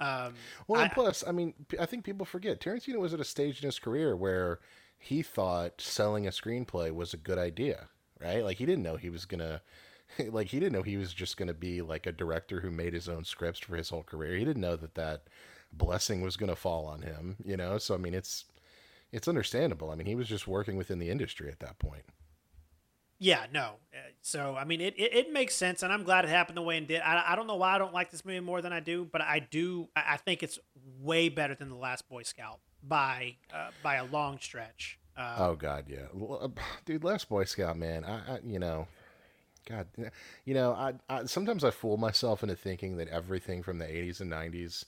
Um, 0.00 0.34
well, 0.66 0.80
and 0.80 0.90
I, 0.90 0.94
plus, 0.94 1.22
I 1.26 1.30
mean, 1.30 1.54
I 1.78 1.86
think 1.86 2.04
people 2.04 2.26
forget 2.26 2.60
Tarantino 2.60 2.98
was 2.98 3.14
at 3.14 3.20
a 3.20 3.24
stage 3.24 3.62
in 3.62 3.66
his 3.66 3.78
career 3.78 4.16
where 4.16 4.58
he 5.04 5.22
thought 5.22 5.82
selling 5.82 6.26
a 6.26 6.30
screenplay 6.30 6.90
was 6.90 7.12
a 7.12 7.18
good 7.18 7.36
idea, 7.36 7.88
right? 8.20 8.42
Like 8.42 8.56
he 8.56 8.64
didn't 8.64 8.84
know 8.84 8.96
he 8.96 9.10
was 9.10 9.26
gonna, 9.26 9.60
like 10.30 10.48
he 10.48 10.58
didn't 10.58 10.72
know 10.72 10.82
he 10.82 10.96
was 10.96 11.12
just 11.12 11.36
gonna 11.36 11.54
be 11.54 11.82
like 11.82 12.06
a 12.06 12.12
director 12.12 12.60
who 12.60 12.70
made 12.70 12.94
his 12.94 13.08
own 13.08 13.24
scripts 13.24 13.60
for 13.60 13.76
his 13.76 13.90
whole 13.90 14.02
career. 14.02 14.36
He 14.36 14.44
didn't 14.46 14.62
know 14.62 14.76
that 14.76 14.94
that 14.94 15.24
blessing 15.72 16.22
was 16.22 16.38
gonna 16.38 16.56
fall 16.56 16.86
on 16.86 17.02
him, 17.02 17.36
you 17.44 17.56
know. 17.56 17.76
So 17.76 17.94
I 17.94 17.98
mean, 17.98 18.14
it's 18.14 18.46
it's 19.12 19.28
understandable. 19.28 19.90
I 19.90 19.94
mean, 19.94 20.06
he 20.06 20.14
was 20.14 20.26
just 20.26 20.48
working 20.48 20.76
within 20.76 20.98
the 20.98 21.10
industry 21.10 21.50
at 21.50 21.60
that 21.60 21.78
point. 21.78 22.04
Yeah, 23.18 23.46
no. 23.52 23.74
Uh, 23.92 24.10
so 24.22 24.56
I 24.58 24.64
mean, 24.64 24.80
it, 24.80 24.94
it, 24.96 25.14
it, 25.14 25.32
makes 25.32 25.54
sense, 25.54 25.82
and 25.82 25.92
I'm 25.92 26.02
glad 26.02 26.24
it 26.24 26.28
happened 26.28 26.56
the 26.56 26.62
way 26.62 26.78
it 26.78 26.88
did. 26.88 27.00
I, 27.00 27.32
I 27.32 27.36
don't 27.36 27.46
know 27.46 27.56
why 27.56 27.74
I 27.74 27.78
don't 27.78 27.94
like 27.94 28.10
this 28.10 28.24
movie 28.24 28.40
more 28.40 28.60
than 28.60 28.72
I 28.72 28.80
do, 28.80 29.06
but 29.10 29.20
I 29.20 29.38
do. 29.38 29.88
I, 29.94 30.16
think 30.16 30.42
it's 30.42 30.58
way 30.98 31.28
better 31.28 31.54
than 31.54 31.68
the 31.68 31.76
Last 31.76 32.08
Boy 32.08 32.22
Scout 32.22 32.60
by 32.86 33.36
uh, 33.52 33.70
by 33.82 33.96
a 33.96 34.04
long 34.04 34.38
stretch. 34.40 34.98
Um, 35.16 35.26
oh 35.38 35.56
God, 35.56 35.84
yeah, 35.88 36.06
uh, 36.40 36.48
dude, 36.84 37.04
Last 37.04 37.28
Boy 37.28 37.44
Scout, 37.44 37.78
man. 37.78 38.04
I, 38.04 38.34
I 38.34 38.38
you 38.44 38.58
know, 38.58 38.86
God, 39.68 39.86
you 40.44 40.54
know, 40.54 40.72
I, 40.72 40.94
I 41.08 41.24
sometimes 41.26 41.64
I 41.64 41.70
fool 41.70 41.96
myself 41.96 42.42
into 42.42 42.56
thinking 42.56 42.96
that 42.98 43.08
everything 43.08 43.62
from 43.62 43.78
the 43.78 43.86
'80s 43.86 44.20
and 44.20 44.30
'90s 44.30 44.84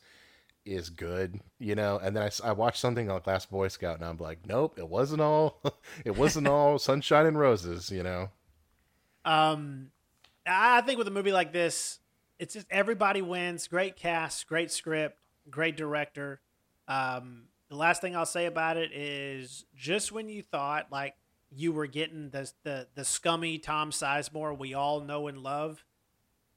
is 0.66 0.90
good, 0.90 1.40
you 1.58 1.74
know. 1.74 1.98
And 2.02 2.16
then 2.16 2.24
I, 2.24 2.48
I 2.48 2.52
watched 2.52 2.78
something 2.78 3.06
like 3.06 3.26
Last 3.26 3.50
Boy 3.50 3.68
Scout, 3.68 3.96
and 3.96 4.04
I'm 4.04 4.18
like, 4.18 4.40
nope, 4.46 4.74
it 4.78 4.88
wasn't 4.88 5.22
all, 5.22 5.62
it 6.04 6.16
wasn't 6.16 6.48
all 6.48 6.78
sunshine 6.78 7.26
and 7.26 7.38
roses, 7.38 7.90
you 7.90 8.02
know. 8.02 8.30
Um, 9.24 9.90
I 10.46 10.80
think 10.82 10.98
with 10.98 11.08
a 11.08 11.12
movie 11.12 11.32
like 11.32 11.52
this, 11.52 12.00
it's 12.38 12.54
just 12.54 12.66
everybody 12.70 13.22
wins. 13.22 13.66
Great 13.68 13.96
cast, 13.96 14.46
great 14.46 14.70
script, 14.70 15.18
great 15.48 15.76
director. 15.76 16.40
Um, 16.88 17.44
the 17.68 17.76
last 17.76 18.00
thing 18.00 18.14
I'll 18.14 18.26
say 18.26 18.46
about 18.46 18.76
it 18.76 18.92
is 18.92 19.64
just 19.74 20.12
when 20.12 20.28
you 20.28 20.42
thought 20.42 20.86
like 20.90 21.14
you 21.50 21.72
were 21.72 21.86
getting 21.86 22.30
the 22.30 22.50
the 22.64 22.88
the 22.94 23.04
scummy 23.04 23.58
Tom 23.58 23.90
Sizemore 23.90 24.56
we 24.56 24.74
all 24.74 25.00
know 25.00 25.26
and 25.26 25.38
love, 25.38 25.84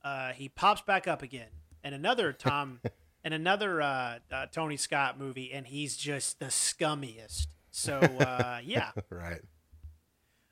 uh, 0.03 0.33
he 0.33 0.49
pops 0.49 0.81
back 0.81 1.07
up 1.07 1.21
again, 1.21 1.49
and 1.83 1.95
another 1.95 2.33
Tom 2.33 2.81
and 3.23 3.33
another 3.33 3.81
uh, 3.81 4.19
uh, 4.31 4.45
Tony 4.51 4.77
Scott 4.77 5.19
movie, 5.19 5.51
and 5.51 5.67
he's 5.67 5.97
just 5.97 6.39
the 6.39 6.47
scummiest. 6.47 7.47
So 7.71 7.97
uh, 7.97 8.59
yeah, 8.63 8.91
right. 9.09 9.41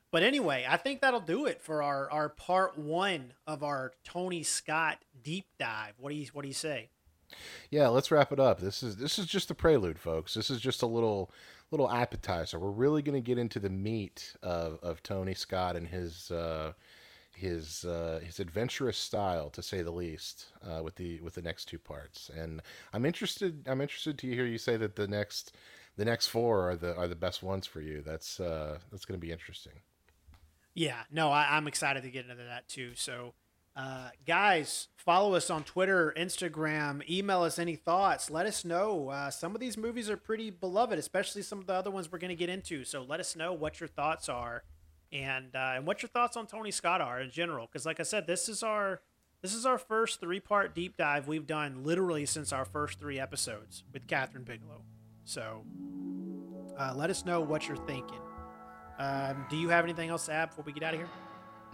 But 0.10 0.24
anyway, 0.24 0.66
I 0.68 0.78
think 0.78 1.02
that'll 1.02 1.20
do 1.20 1.46
it 1.46 1.62
for 1.62 1.84
our, 1.84 2.10
our 2.10 2.30
part 2.30 2.78
one 2.78 3.34
of 3.46 3.62
our 3.62 3.92
Tony 4.06 4.42
Scott 4.42 5.00
deep 5.22 5.48
dive. 5.60 5.94
What 5.98 6.12
do 6.12 6.16
you 6.16 6.28
what 6.34 6.44
do 6.44 6.48
you 6.48 6.54
say? 6.54 6.90
Yeah, 7.70 7.88
let's 7.88 8.12
wrap 8.12 8.32
it 8.32 8.40
up. 8.40 8.60
This 8.60 8.84
is 8.84 8.98
this 8.98 9.20
is 9.20 9.26
just 9.26 9.48
the 9.48 9.56
prelude, 9.56 10.00
folks. 10.00 10.34
This 10.34 10.50
is 10.50 10.62
just 10.62 10.82
a 10.82 10.88
little 10.88 11.32
little 11.72 11.90
appetizer. 11.90 12.60
We're 12.60 12.70
really 12.70 13.02
going 13.02 13.22
to 13.22 13.26
get 13.26 13.38
into 13.38 13.60
the 13.60 13.70
meat 13.70 14.36
of, 14.42 14.80
of 14.82 15.04
Tony 15.04 15.34
Scott 15.34 15.76
and 15.76 15.88
his 15.88 16.32
uh, 16.32 16.74
his 17.36 17.86
uh, 17.86 18.20
his 18.24 18.40
adventurous 18.40 18.98
style, 18.98 19.50
to 19.52 19.62
say 19.62 19.82
the 19.82 19.92
least, 19.92 20.46
uh, 20.66 20.82
with 20.82 20.96
the 20.96 21.20
with 21.22 21.36
the 21.36 21.42
next 21.42 21.66
two 21.66 21.80
parts. 21.80 22.30
And 22.36 22.62
I'm 22.94 23.06
interested. 23.06 23.68
I'm 23.68 23.82
interested 23.82 24.18
to 24.20 24.28
hear 24.28 24.46
you 24.46 24.58
say 24.58 24.78
that 24.78 24.96
the 24.96 25.08
next 25.08 25.56
the 25.98 26.06
next 26.06 26.28
four 26.28 26.70
are 26.70 26.76
the 26.76 26.96
are 26.96 27.08
the 27.08 27.16
best 27.16 27.44
ones 27.44 27.68
for 27.68 27.82
you. 27.82 28.02
That's 28.02 28.40
uh, 28.40 28.80
that's 28.92 29.06
going 29.06 29.20
to 29.20 29.26
be 29.26 29.32
interesting. 29.32 29.74
Yeah, 30.74 31.02
no, 31.12 31.32
I, 31.32 31.58
am 31.58 31.68
excited 31.68 32.04
to 32.04 32.12
get 32.12 32.30
into 32.30 32.44
that 32.44 32.68
too. 32.68 32.92
So, 32.94 33.34
uh, 33.78 34.10
guys, 34.26 34.88
follow 34.96 35.36
us 35.36 35.52
on 35.52 35.64
Twitter, 35.64 36.12
Instagram, 36.18 37.08
email 37.08 37.44
us 37.44 37.60
any 37.60 37.76
thoughts. 37.76 38.32
Let 38.32 38.48
us 38.48 38.66
know. 38.66 39.10
Uh, 39.10 39.30
some 39.30 39.54
of 39.54 39.62
these 39.62 39.78
movies 39.78 40.10
are 40.10 40.18
pretty 40.18 40.50
beloved, 40.50 40.98
especially 40.98 41.44
some 41.44 41.60
of 41.60 41.68
the 41.68 41.74
other 41.74 41.92
ones 41.92 42.12
we're 42.12 42.18
going 42.18 42.30
to 42.30 42.36
get 42.36 42.50
into. 42.50 42.84
So 42.84 43.04
let 43.04 43.20
us 43.20 43.36
know 43.36 43.54
what 43.54 43.80
your 43.80 43.88
thoughts 43.88 44.30
are 44.30 44.64
and 45.14 45.56
uh, 45.56 45.74
and 45.76 45.86
what 45.86 46.02
your 46.02 46.10
thoughts 46.10 46.36
on 46.36 46.48
Tony 46.48 46.72
Scott 46.72 47.02
are 47.02 47.22
in 47.22 47.30
general. 47.30 47.68
Because 47.68 47.86
like 47.86 48.00
I 48.00 48.04
said, 48.04 48.26
this 48.26 48.50
is 48.50 48.64
our 48.64 49.02
this 49.44 49.54
is 49.54 49.64
our 49.64 49.78
first 49.78 50.20
three 50.20 50.40
part 50.40 50.74
deep 50.74 50.98
dive 50.98 51.28
we've 51.28 51.46
done 51.46 51.84
literally 51.84 52.26
since 52.26 52.52
our 52.52 52.66
first 52.66 53.00
three 53.00 53.20
episodes 53.20 53.84
with 53.94 54.08
Kathryn 54.08 54.44
Bigelow. 54.44 54.82
So 55.24 55.64
uh, 56.80 56.94
let 56.96 57.12
us 57.12 57.26
know 57.26 57.42
what 57.42 57.68
you're 57.68 57.78
thinking. 57.78 58.22
Um, 58.98 59.46
do 59.52 59.56
you 59.56 59.70
have 59.70 59.84
anything 59.84 60.10
else 60.10 60.26
to 60.26 60.32
add 60.32 60.50
before 60.50 60.64
we 60.64 60.74
get 60.74 60.82
out 60.82 60.96
of 60.96 61.00
here? 61.00 61.10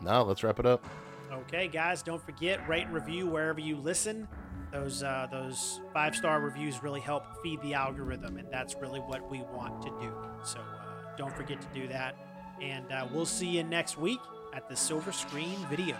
No, 0.01 0.23
let's 0.23 0.43
wrap 0.43 0.59
it 0.59 0.65
up. 0.65 0.85
Okay, 1.33 1.67
guys, 1.67 2.03
don't 2.03 2.23
forget 2.23 2.67
rate 2.69 2.85
and 2.85 2.93
review 2.93 3.25
wherever 3.25 3.59
you 3.59 3.75
listen. 3.75 4.27
Those 4.71 5.01
uh, 5.01 5.27
those 5.31 5.81
five 5.91 6.15
star 6.15 6.39
reviews 6.39 6.83
really 6.83 6.99
help 6.99 7.23
feed 7.41 7.59
the 7.61 7.73
algorithm, 7.73 8.37
and 8.37 8.47
that's 8.51 8.75
really 8.79 8.99
what 8.99 9.29
we 9.31 9.41
want 9.53 9.81
to 9.81 9.89
do. 9.89 10.13
So 10.43 10.59
uh, 10.59 11.15
don't 11.17 11.35
forget 11.35 11.59
to 11.59 11.67
do 11.73 11.87
that. 11.87 12.15
And 12.61 12.91
uh, 12.91 13.07
we'll 13.11 13.25
see 13.25 13.47
you 13.47 13.63
next 13.63 13.97
week 13.97 14.19
at 14.53 14.69
the 14.69 14.75
Silver 14.75 15.11
Screen 15.11 15.57
video. 15.69 15.97